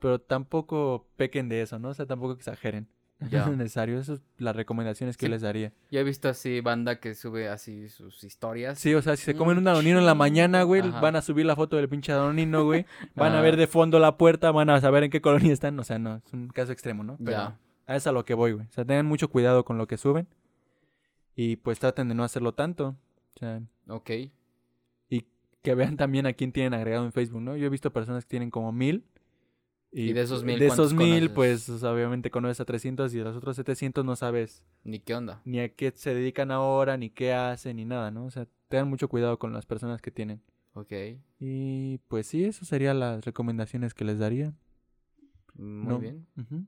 pero 0.00 0.18
tampoco 0.20 1.06
pequen 1.16 1.48
de 1.48 1.62
eso, 1.62 1.78
¿no? 1.78 1.88
O 1.90 1.94
sea, 1.94 2.06
tampoco 2.06 2.32
exageren. 2.32 2.88
Ya. 3.30 3.44
No 3.44 3.52
es 3.52 3.58
necesario, 3.58 3.98
esas 4.00 4.06
son 4.20 4.26
las 4.38 4.56
recomendaciones 4.56 5.18
que 5.18 5.26
Sí. 5.26 5.28
yo 5.28 5.32
les 5.34 5.42
daría. 5.42 5.74
Ya 5.90 6.00
he 6.00 6.04
visto 6.04 6.26
así 6.30 6.62
banda 6.62 7.00
que 7.00 7.14
sube 7.14 7.50
así 7.50 7.90
sus 7.90 8.24
historias. 8.24 8.78
Sí, 8.78 8.94
o 8.94 9.02
sea, 9.02 9.14
si 9.14 9.24
se 9.24 9.34
comen 9.34 9.58
un 9.58 9.64
danonino 9.64 9.98
en 9.98 10.06
la 10.06 10.14
mañana, 10.14 10.62
güey, 10.62 10.80
Ajá. 10.80 11.02
van 11.02 11.16
a 11.16 11.20
subir 11.20 11.44
la 11.44 11.54
foto 11.54 11.76
del 11.76 11.86
pinche 11.90 12.12
danonino, 12.12 12.64
güey, 12.64 12.86
van 13.14 13.34
a 13.34 13.42
ver 13.42 13.58
de 13.58 13.66
fondo 13.66 13.98
la 13.98 14.16
puerta, 14.16 14.50
van 14.52 14.70
a 14.70 14.80
saber 14.80 15.02
en 15.04 15.10
qué 15.10 15.20
colonia 15.20 15.52
están, 15.52 15.78
o 15.78 15.84
sea, 15.84 15.98
no, 15.98 16.16
es 16.16 16.32
un 16.32 16.48
caso 16.48 16.72
extremo, 16.72 17.04
¿no? 17.04 17.18
Pero 17.18 17.30
Ya. 17.32 17.44
a 17.86 17.94
eso 17.94 17.96
es 17.96 18.06
a 18.06 18.12
lo 18.12 18.24
que 18.24 18.32
voy, 18.32 18.52
güey. 18.52 18.66
O 18.66 18.72
sea, 18.72 18.86
tengan 18.86 19.04
mucho 19.04 19.28
cuidado 19.28 19.66
con 19.66 19.76
lo 19.76 19.86
que 19.86 19.98
suben 19.98 20.26
y 21.36 21.56
pues 21.56 21.78
traten 21.78 22.08
de 22.08 22.14
no 22.14 22.24
hacerlo 22.24 22.54
tanto. 22.54 22.96
O 23.36 23.38
sea, 23.38 23.60
Ok. 23.88 24.10
Que 25.62 25.74
vean 25.74 25.96
también 25.96 26.26
a 26.26 26.32
quién 26.32 26.52
tienen 26.52 26.74
agregado 26.74 27.04
en 27.04 27.12
Facebook, 27.12 27.40
¿no? 27.42 27.56
Yo 27.56 27.66
he 27.66 27.70
visto 27.70 27.92
personas 27.92 28.24
que 28.24 28.30
tienen 28.30 28.50
como 28.50 28.72
mil. 28.72 29.04
Y 29.92 30.12
de 30.12 30.20
esos 30.20 30.44
mil, 30.44 30.58
De 30.58 30.66
esos 30.66 30.76
¿cuántos 30.76 30.94
mil, 30.94 31.14
conoces? 31.28 31.30
pues 31.34 31.68
o 31.68 31.78
sea, 31.78 31.92
obviamente 31.92 32.30
conoces 32.30 32.60
a 32.60 32.64
300 32.64 33.12
y 33.12 33.18
de 33.18 33.24
los 33.24 33.36
otros 33.36 33.56
700 33.56 34.04
no 34.04 34.14
sabes 34.14 34.64
Ni 34.84 35.00
qué 35.00 35.16
onda. 35.16 35.42
ni 35.44 35.58
a 35.58 35.68
qué 35.74 35.90
se 35.96 36.14
dedican 36.14 36.52
ahora, 36.52 36.96
ni 36.96 37.10
qué 37.10 37.32
hacen, 37.34 37.76
ni 37.76 37.84
nada, 37.84 38.12
¿no? 38.12 38.24
O 38.26 38.30
sea, 38.30 38.46
tengan 38.68 38.88
mucho 38.88 39.08
cuidado 39.08 39.38
con 39.40 39.52
las 39.52 39.66
personas 39.66 40.00
que 40.00 40.12
tienen. 40.12 40.42
Ok. 40.74 40.92
Y 41.40 41.98
pues 42.06 42.28
sí, 42.28 42.44
eso 42.44 42.64
serían 42.64 43.00
las 43.00 43.24
recomendaciones 43.24 43.92
que 43.92 44.04
les 44.04 44.20
daría. 44.20 44.54
Muy 45.54 45.88
No. 45.94 45.98
bien. 45.98 46.26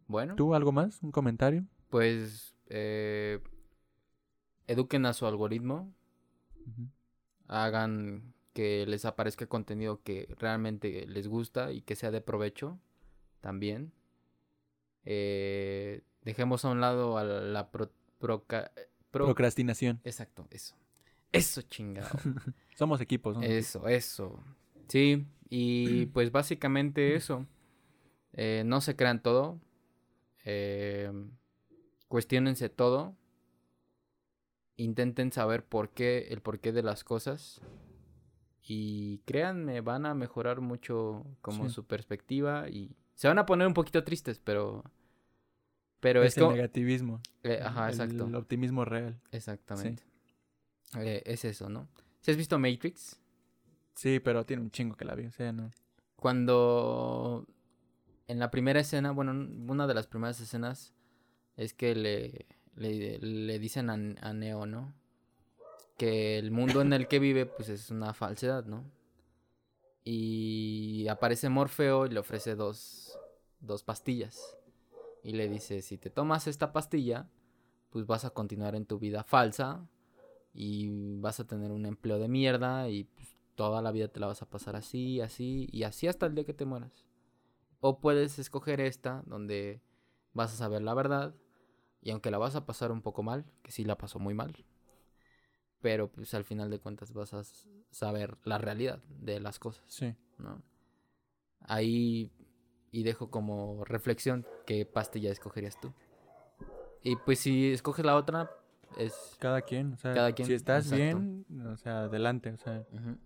Bueno, 0.09 0.35
¿Tú 0.35 0.55
algo 0.57 0.73
más? 0.73 1.01
¿Un 1.03 1.13
comentario? 1.13 1.65
pues 1.91 2.57
eh, 2.71 3.39
eduquen 4.67 5.07
a 5.07 5.13
su 5.13 5.27
algoritmo, 5.27 5.95
hagan 7.49 8.32
que 8.53 8.85
les 8.87 9.05
aparezca 9.05 9.47
contenido 9.47 10.03
que 10.03 10.35
realmente 10.39 11.07
les 11.07 11.29
gusta 11.29 11.73
y 11.73 11.83
que 11.83 11.97
sea 11.97 12.11
de 12.11 12.21
provecho 12.21 12.79
también. 13.41 13.93
Eh, 15.05 16.03
dejemos 16.23 16.65
a 16.65 16.71
un 16.71 16.81
lado 16.81 17.19
a 17.19 17.25
la 17.25 17.71
pro- 17.71 17.93
proca- 18.19 18.71
pro- 19.11 19.25
Procrastinación. 19.27 20.01
Exacto, 20.05 20.47
eso. 20.51 20.77
Eso 21.33 21.63
chingado. 21.63 22.11
Somos 22.77 23.01
equipos. 23.01 23.37
¿no? 23.37 23.43
Eso, 23.43 23.89
eso. 23.89 24.39
Sí, 24.89 25.27
y 25.49 26.07
pues 26.07 26.31
básicamente 26.31 27.15
eso. 27.17 27.47
Eh, 28.35 28.63
no 28.67 28.81
se 28.81 28.97
crean 28.97 29.23
todo. 29.23 29.59
Eh, 30.45 31.11
cuestionense 32.09 32.69
todo. 32.69 33.17
Intenten 34.77 35.33
saber 35.33 35.65
por 35.65 35.91
qué, 35.91 36.29
el 36.31 36.41
porqué 36.41 36.73
de 36.73 36.83
las 36.83 37.05
cosas. 37.05 37.61
Y 38.65 39.19
créanme, 39.25 39.81
van 39.81 40.07
a 40.07 40.15
mejorar 40.15 40.61
mucho 40.61 41.25
como 41.41 41.69
Sí. 41.69 41.75
su 41.75 41.85
perspectiva 41.87 42.69
y 42.69 42.95
se 43.15 43.27
van 43.29 43.39
a 43.39 43.47
poner 43.47 43.67
un 43.67 43.75
poquito 43.75 44.05
tristes, 44.05 44.39
pero... 44.39 44.85
Pero 46.01 46.23
es 46.23 46.29
es 46.33 46.37
el 46.39 46.45
como... 46.45 46.57
negativismo. 46.57 47.21
eh, 47.43 47.61
ajá, 47.63 47.89
exacto. 47.89 48.27
El 48.27 48.35
optimismo 48.35 48.85
real. 48.85 49.21
Exactamente. 49.31 50.05
Eh, 50.99 51.23
es 51.27 51.45
eso, 51.45 51.69
¿no? 51.69 51.89
¿Si 52.21 52.31
has 52.31 52.37
visto 52.37 52.59
Matrix? 52.59 53.19
Sí, 53.95 54.21
pero 54.21 54.45
tiene 54.47 54.63
un 54.63 54.71
chingo 54.71 54.97
que 54.97 55.05
la 55.05 55.15
vi. 55.15 55.27
O 55.27 55.31
sea, 55.33 55.53
no. 55.53 55.71
Cuando 56.17 57.47
en 58.29 58.39
la 58.39 58.51
primera 58.51 58.81
escena, 58.81 59.11
bueno, 59.13 59.33
una 59.33 59.87
de 59.87 59.95
las 59.95 60.07
primeras 60.07 60.41
escenas 60.41 60.95
es 61.57 61.75
que 61.75 61.95
le, 61.95 62.47
le, 62.75 63.19
le 63.19 63.59
dicen 63.59 63.91
a, 63.91 63.95
a 63.95 64.33
Neo, 64.33 64.67
¿no? 64.67 64.95
Que 66.03 66.37
el 66.37 66.51
mundo 66.51 66.81
en 66.81 66.93
el 66.93 67.07
que 67.07 67.21
vive, 67.21 67.47
pues 67.47 67.69
es 67.69 67.93
una 67.93 68.13
falsedad, 68.13 68.65
¿no? 68.65 68.83
Y 70.03 71.07
aparece 71.07 71.49
Morfeo 71.49 72.07
y 72.07 72.09
le 72.09 72.19
ofrece 72.19 72.57
dos, 72.57 73.17
dos 73.61 73.85
pastillas. 73.85 74.59
Y 75.23 75.35
le 75.35 75.49
dice, 75.49 75.81
si 75.81 75.99
te 75.99 76.11
tomas 76.11 76.49
esta 76.49 76.73
pastilla, 76.73 77.29
pues 77.91 78.05
vas 78.05 78.25
a 78.25 78.31
continuar 78.31 78.75
en 78.75 78.85
tu 78.85 78.99
vida 78.99 79.23
falsa 79.23 79.87
y 80.53 80.89
vas 81.21 81.39
a 81.39 81.47
tener 81.47 81.71
un 81.71 81.87
empleo 81.87 82.19
de 82.19 82.27
mierda 82.27 82.89
y 82.89 83.05
pues, 83.05 83.37
toda 83.55 83.81
la 83.81 83.93
vida 83.93 84.09
te 84.09 84.19
la 84.19 84.27
vas 84.27 84.43
a 84.43 84.51
pasar 84.51 84.75
así, 84.75 85.21
así 85.21 85.69
y 85.71 85.85
así 85.85 86.09
hasta 86.09 86.27
el 86.27 86.35
día 86.35 86.45
que 86.45 86.53
te 86.53 86.65
mueras. 86.65 87.07
O 87.79 88.01
puedes 88.01 88.41
escoger 88.41 88.81
esta 88.81 89.23
donde 89.27 89.81
vas 90.33 90.53
a 90.53 90.57
saber 90.57 90.83
la 90.83 90.95
verdad 90.95 91.37
y 92.01 92.11
aunque 92.11 92.33
la 92.33 92.39
vas 92.39 92.57
a 92.57 92.67
pasar 92.67 92.91
un 92.91 93.03
poco 93.03 93.23
mal, 93.23 93.45
que 93.63 93.71
sí 93.71 93.85
la 93.85 93.97
pasó 93.97 94.19
muy 94.19 94.35
mal, 94.35 94.65
pero 95.83 96.09
pues 96.09 96.33
al 96.35 96.45
final 96.45 96.71
de 96.71 96.79
cuentas 96.79 97.13
vas 97.13 97.35
a 97.35 97.43
saber 97.91 98.39
la 98.45 98.57
realidad 98.59 99.03
de 99.21 99.41
las 99.41 99.59
cosas, 99.59 99.85
Sí. 99.89 100.15
¿no? 100.39 100.63
Ahí 101.61 102.31
y 102.91 103.03
dejo 103.03 103.31
como 103.31 103.85
reflexión 103.85 104.45
qué 104.67 104.85
pastilla 104.87 105.31
escogerías 105.31 105.79
tú. 105.81 105.93
Y 107.03 107.17
pues 107.17 107.41
si 107.41 107.73
escoges 107.73 108.05
la 108.05 108.17
otra 108.17 108.49
es 108.97 109.37
Cada 109.39 109.63
quien. 109.63 109.93
O 109.95 109.97
sea, 109.97 110.15
Cada 110.15 110.33
quien, 110.33 110.47
si 110.47 110.55
estás 110.55 110.85
exacto. 110.85 110.97
bien, 111.19 111.47
o 111.67 111.77
sea, 111.77 112.05
adelante. 112.05 112.51
O 112.51 112.59
sea, 112.59 112.85
Ujú, 112.93 113.17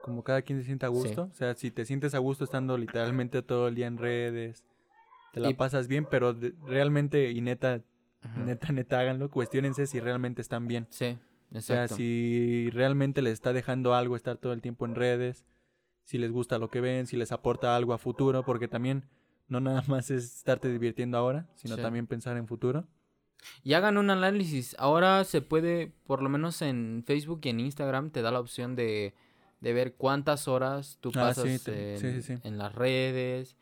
como 0.00 0.22
cada 0.22 0.42
quien 0.42 0.58
se 0.60 0.64
sienta 0.66 0.86
a 0.86 0.90
Sí. 0.90 0.94
gusto. 0.96 1.28
O 1.30 1.34
sea, 1.34 1.54
si 1.54 1.70
te 1.70 1.84
sientes 1.84 2.14
a 2.14 2.18
gusto 2.18 2.44
estando 2.44 2.78
literalmente 2.78 3.42
todo 3.42 3.68
el 3.68 3.74
día 3.74 3.88
en 3.88 3.98
redes, 3.98 4.64
te 5.32 5.40
la 5.40 5.50
Y- 5.50 5.54
pasas 5.54 5.88
bien, 5.88 6.06
pero 6.06 6.34
realmente 6.64 7.30
y 7.30 7.40
neta, 7.40 7.82
ujú. 8.24 8.40
neta, 8.44 8.72
neta, 8.72 9.00
háganlo. 9.00 9.30
Cuestiónense 9.30 9.86
si 9.86 10.00
realmente 10.00 10.40
están 10.40 10.66
bien. 10.68 10.86
Sí, 10.90 11.18
O 11.56 11.60
sea, 11.62 11.88
si 11.88 12.70
realmente 12.70 13.22
les 13.22 13.32
está 13.34 13.52
dejando 13.52 13.94
algo 13.94 14.16
estar 14.16 14.36
todo 14.36 14.52
el 14.52 14.60
tiempo 14.62 14.84
en 14.86 14.94
redes, 14.94 15.44
si 16.04 16.18
les 16.18 16.30
gusta 16.30 16.58
lo 16.58 16.68
que 16.70 16.80
ven, 16.80 17.06
si 17.06 17.16
les 17.16 17.32
aporta 17.32 17.74
algo 17.76 17.92
a 17.92 17.98
futuro, 17.98 18.44
porque 18.44 18.68
también 18.68 19.04
no 19.48 19.60
nada 19.60 19.82
más 19.88 20.10
es 20.10 20.24
estarte 20.24 20.70
divirtiendo 20.70 21.16
ahora, 21.18 21.48
sino 21.54 21.76
Sí. 21.76 21.82
también 21.82 22.06
pensar 22.06 22.36
en 22.36 22.46
futuro. 22.46 22.86
Y 23.62 23.74
hagan 23.74 23.96
un 23.98 24.10
análisis. 24.10 24.74
Ahora 24.78 25.22
se 25.24 25.40
puede, 25.42 25.92
por 26.06 26.22
lo 26.22 26.28
menos 26.28 26.62
en 26.62 27.04
Facebook 27.06 27.40
y 27.44 27.50
en 27.50 27.60
Instagram, 27.60 28.10
te 28.10 28.22
da 28.22 28.30
la 28.32 28.40
opción 28.40 28.74
de, 28.74 29.14
de 29.60 29.72
ver 29.72 29.94
cuántas 29.94 30.48
horas 30.48 30.98
tú 31.00 31.10
Ah, 31.14 31.20
pasas 31.28 31.44
sí, 31.44 31.58
te- 31.64 31.94
en, 31.96 32.22
sí, 32.22 32.34
las 32.52 32.74
redes. 32.74 33.56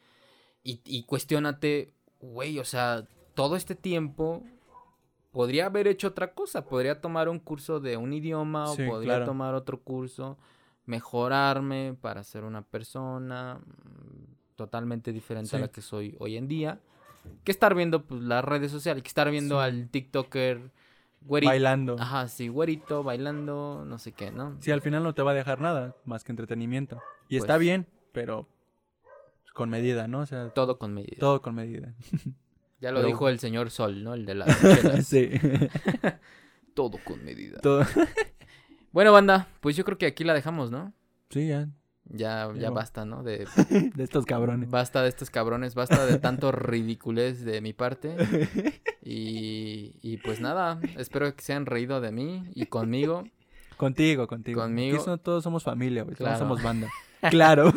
Y, 0.63 0.81
y 0.87 1.03
cuestiónate, 1.05 1.93
güey, 2.21 2.59
o 2.59 2.65
sea, 2.65 3.07
todo 3.35 3.57
este 3.57 3.75
tiempo 3.75 4.43
podría 5.35 5.67
haber 5.67 5.87
hecho 5.89 6.09
otra 6.09 6.33
cosa. 6.33 6.65
Podría 6.65 7.01
tomar 7.03 7.29
un 7.29 7.39
curso 7.41 7.81
de 7.81 7.99
un 7.99 8.13
idioma 8.15 8.69
Sí, 8.69 8.83
o 8.85 8.89
podría 8.89 9.15
claro. 9.17 9.25
tomar 9.27 9.55
otro 9.55 9.81
curso, 9.81 10.39
mejorarme 10.87 11.97
para 12.01 12.23
ser 12.25 12.45
una 12.45 12.63
persona 12.63 13.59
mm, 13.59 14.55
totalmente 14.57 15.13
diferente 15.13 15.57
a 15.57 15.59
la 15.59 15.69
que 15.69 15.83
soy 15.83 16.17
hoy 16.21 16.37
en 16.37 16.49
día. 16.49 16.81
Que 17.43 17.51
estar 17.53 17.75
viendo 17.75 18.05
pues, 18.05 18.23
las 18.23 18.45
redes 18.45 18.71
sociales, 18.71 19.03
que 19.03 19.09
estar 19.09 19.31
viendo 19.31 19.57
Sí. 19.59 19.65
al 19.65 19.89
TikToker 19.89 20.71
güerito. 21.23 21.51
Bailando. 21.51 21.97
Ajá, 21.99 22.29
sí, 22.29 22.49
güerito, 22.49 23.03
bailando, 23.03 23.83
no 23.87 23.99
sé 23.99 24.13
qué, 24.13 24.31
¿no? 24.31 24.57
Sí, 24.61 24.71
al 24.71 24.83
final 24.83 25.03
no 25.03 25.15
te 25.15 25.23
va 25.23 25.33
a 25.33 25.35
dejar 25.35 25.61
nada 25.61 25.97
más 26.05 26.23
que 26.23 26.33
entretenimiento. 26.33 27.01
Y 27.29 27.37
está 27.39 27.55
Pues- 27.55 27.61
bien, 27.61 27.87
pero 28.13 28.47
con 29.55 29.71
medida, 29.71 30.07
¿no? 30.07 30.21
O 30.21 30.27
sea, 30.27 30.51
Todo 30.51 30.79
con 30.79 30.93
medida. 30.95 31.17
todo 31.19 31.41
con 31.43 31.55
medida. 31.55 31.95
ya 32.85 32.91
lo 32.93 32.99
pero- 32.99 33.09
dijo 33.09 33.29
el 33.31 33.39
señor 33.41 33.71
Sol, 33.71 34.05
¿no? 34.05 34.13
El 34.15 34.27
de 34.27 34.35
chelas. 34.35 35.07
sí. 35.07 35.31
Todo 36.75 36.99
con 37.05 37.25
medida. 37.25 37.61
todo. 37.61 37.85
Bueno, 38.93 39.11
banda, 39.13 39.49
pues 39.61 39.75
yo 39.75 39.85
creo 39.85 39.99
que 39.99 40.07
aquí 40.07 40.23
la 40.23 40.35
dejamos, 40.35 40.71
¿no? 40.71 40.93
Sí, 41.31 41.49
ya. 41.49 41.69
Ya, 42.05 42.49
ya 42.57 42.71
basta, 42.71 43.05
¿no? 43.05 43.25
De, 43.25 43.45
De 43.95 44.05
estos 44.05 44.25
cabrones. 44.25 44.71
basta 44.71 45.03
de 45.03 45.09
estos 45.09 45.31
cabrones, 45.31 45.75
basta 45.75 46.07
de 46.07 46.19
tanto 46.21 46.53
ridiculez 46.53 47.45
de 47.45 47.61
mi 47.61 47.73
parte. 47.73 48.15
Y, 49.03 49.97
y 50.01 50.19
pues 50.19 50.41
nada, 50.41 50.79
espero 50.97 51.35
que 51.35 51.43
se 51.43 51.53
hayan 51.55 51.67
reído 51.67 52.01
de 52.01 52.13
mí 52.13 52.45
y 52.55 52.67
conmigo. 52.67 53.25
Contigo, 53.77 54.29
contigo. 54.29 54.61
Conmigo. 54.63 54.97
Aquí 54.97 55.05
son- 55.05 55.19
todos 55.19 55.43
somos 55.43 55.65
familia, 55.65 56.05
güey. 56.05 56.15
Todos 56.15 56.39
somos 56.39 56.63
banda. 56.63 56.89
claro. 57.31 57.73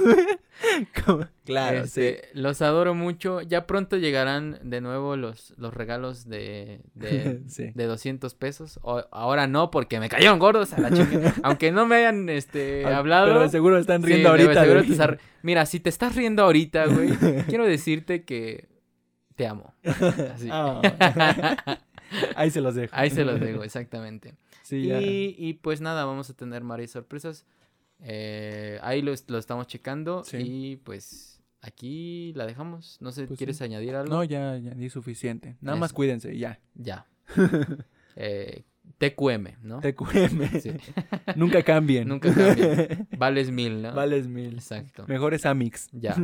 Como- 1.05 1.25
claro, 1.45 1.85
sí. 1.87 2.01
Este, 2.01 2.29
Los 2.33 2.61
adoro 2.61 2.93
mucho. 2.95 3.41
Ya 3.41 3.67
pronto 3.67 3.97
llegarán 3.97 4.59
de 4.63 4.81
nuevo 4.81 5.15
los, 5.15 5.53
los 5.57 5.73
regalos 5.73 6.27
de, 6.27 6.81
de, 6.95 7.41
Sí. 7.47 7.71
de 7.73 7.85
200 7.85 8.33
pesos. 8.35 8.79
O- 8.81 9.03
ahora 9.11 9.47
no, 9.47 9.69
porque 9.71 9.99
me 9.99 10.09
cayeron 10.09 10.39
gordos 10.39 10.73
a 10.73 10.81
la 10.81 10.91
chinga. 10.91 11.33
Aunque 11.43 11.71
no 11.71 11.85
me 11.85 11.97
hayan 11.97 12.29
este, 12.29 12.85
Ah, 12.85 12.97
hablado. 12.97 13.27
Pero 13.27 13.41
de 13.41 13.49
seguro 13.49 13.77
están 13.77 14.03
riendo 14.03 14.29
ahorita. 14.29 14.63
seguro 14.63 14.83
te 14.83 15.19
Mira, 15.43 15.65
si 15.65 15.79
te 15.79 15.89
estás 15.89 16.15
riendo 16.15 16.43
ahorita, 16.43 16.85
güey, 16.87 17.09
quiero 17.47 17.65
decirte 17.65 18.23
que 18.23 18.67
te 19.35 19.47
amo. 19.47 19.73
Así. 19.85 20.49
Ah. 20.51 20.81
Ahí 22.35 22.51
se 22.51 22.61
los 22.61 22.75
dejo. 22.75 22.93
Ahí 22.95 23.09
se 23.09 23.23
los 23.25 23.39
dejo, 23.39 23.63
exactamente. 23.63 24.35
Sí, 24.63 24.87
ya. 24.87 24.99
y 25.01 25.53
pues 25.61 25.79
nada, 25.81 26.03
vamos 26.05 26.29
a 26.29 26.33
tener 26.33 26.63
varias 26.63 26.91
sorpresas. 26.91 27.45
Eh, 27.99 28.79
ahí 28.83 29.01
lo, 29.01 29.13
lo 29.27 29.37
estamos 29.37 29.67
checando. 29.67 30.23
Sí. 30.23 30.37
Y 30.37 30.75
pues 30.77 31.41
aquí 31.61 32.31
la 32.35 32.45
dejamos. 32.45 32.97
No 33.01 33.11
sé, 33.11 33.25
Pues 33.27 33.37
¿quieres 33.37 33.57
sí. 33.57 33.63
añadir 33.63 33.95
algo? 33.95 34.13
No, 34.13 34.23
ya, 34.23 34.57
ya 34.57 34.71
di 34.71 34.89
suficiente. 34.89 35.57
Nada 35.61 35.77
más 35.77 35.93
cuídense, 35.93 36.37
ya. 36.37 36.59
Ya. 36.75 37.05
Eh, 38.19 38.63
TQM, 38.97 39.57
¿no? 39.61 39.79
TQM. 39.79 40.47
Sí. 40.61 40.71
Nunca 41.35 41.61
cambien. 41.61 42.07
Nunca 42.07 42.33
cambien. 42.33 43.07
Vales 43.15 43.51
mil, 43.51 43.83
¿no? 43.83 43.93
Vales 43.93 44.27
mil. 44.27 44.55
Exacto. 44.55 45.05
Mejores 45.07 45.45
Amix. 45.45 45.87
Ya. 45.91 46.15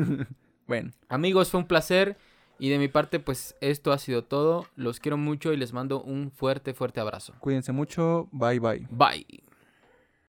Bueno, 0.66 0.92
Amigos, 1.08 1.50
fue 1.52 1.60
un 1.60 1.68
placer. 1.68 2.18
Y 2.58 2.70
de 2.70 2.80
mi 2.80 2.88
parte, 2.88 3.20
pues 3.20 3.56
esto 3.62 3.92
ha 3.92 4.00
sido 4.00 4.24
todo. 4.24 4.66
Los 4.76 5.00
quiero 5.00 5.18
mucho 5.18 5.54
y 5.54 5.58
les 5.58 5.72
mando 5.74 6.02
un 6.02 6.32
fuerte, 6.32 6.74
fuerte 6.74 7.00
abrazo. 7.00 7.36
cuídense 7.40 7.72
mucho. 7.74 8.28
Bye, 8.32 8.60
bye. 8.60 8.88
Bye. 8.90 9.43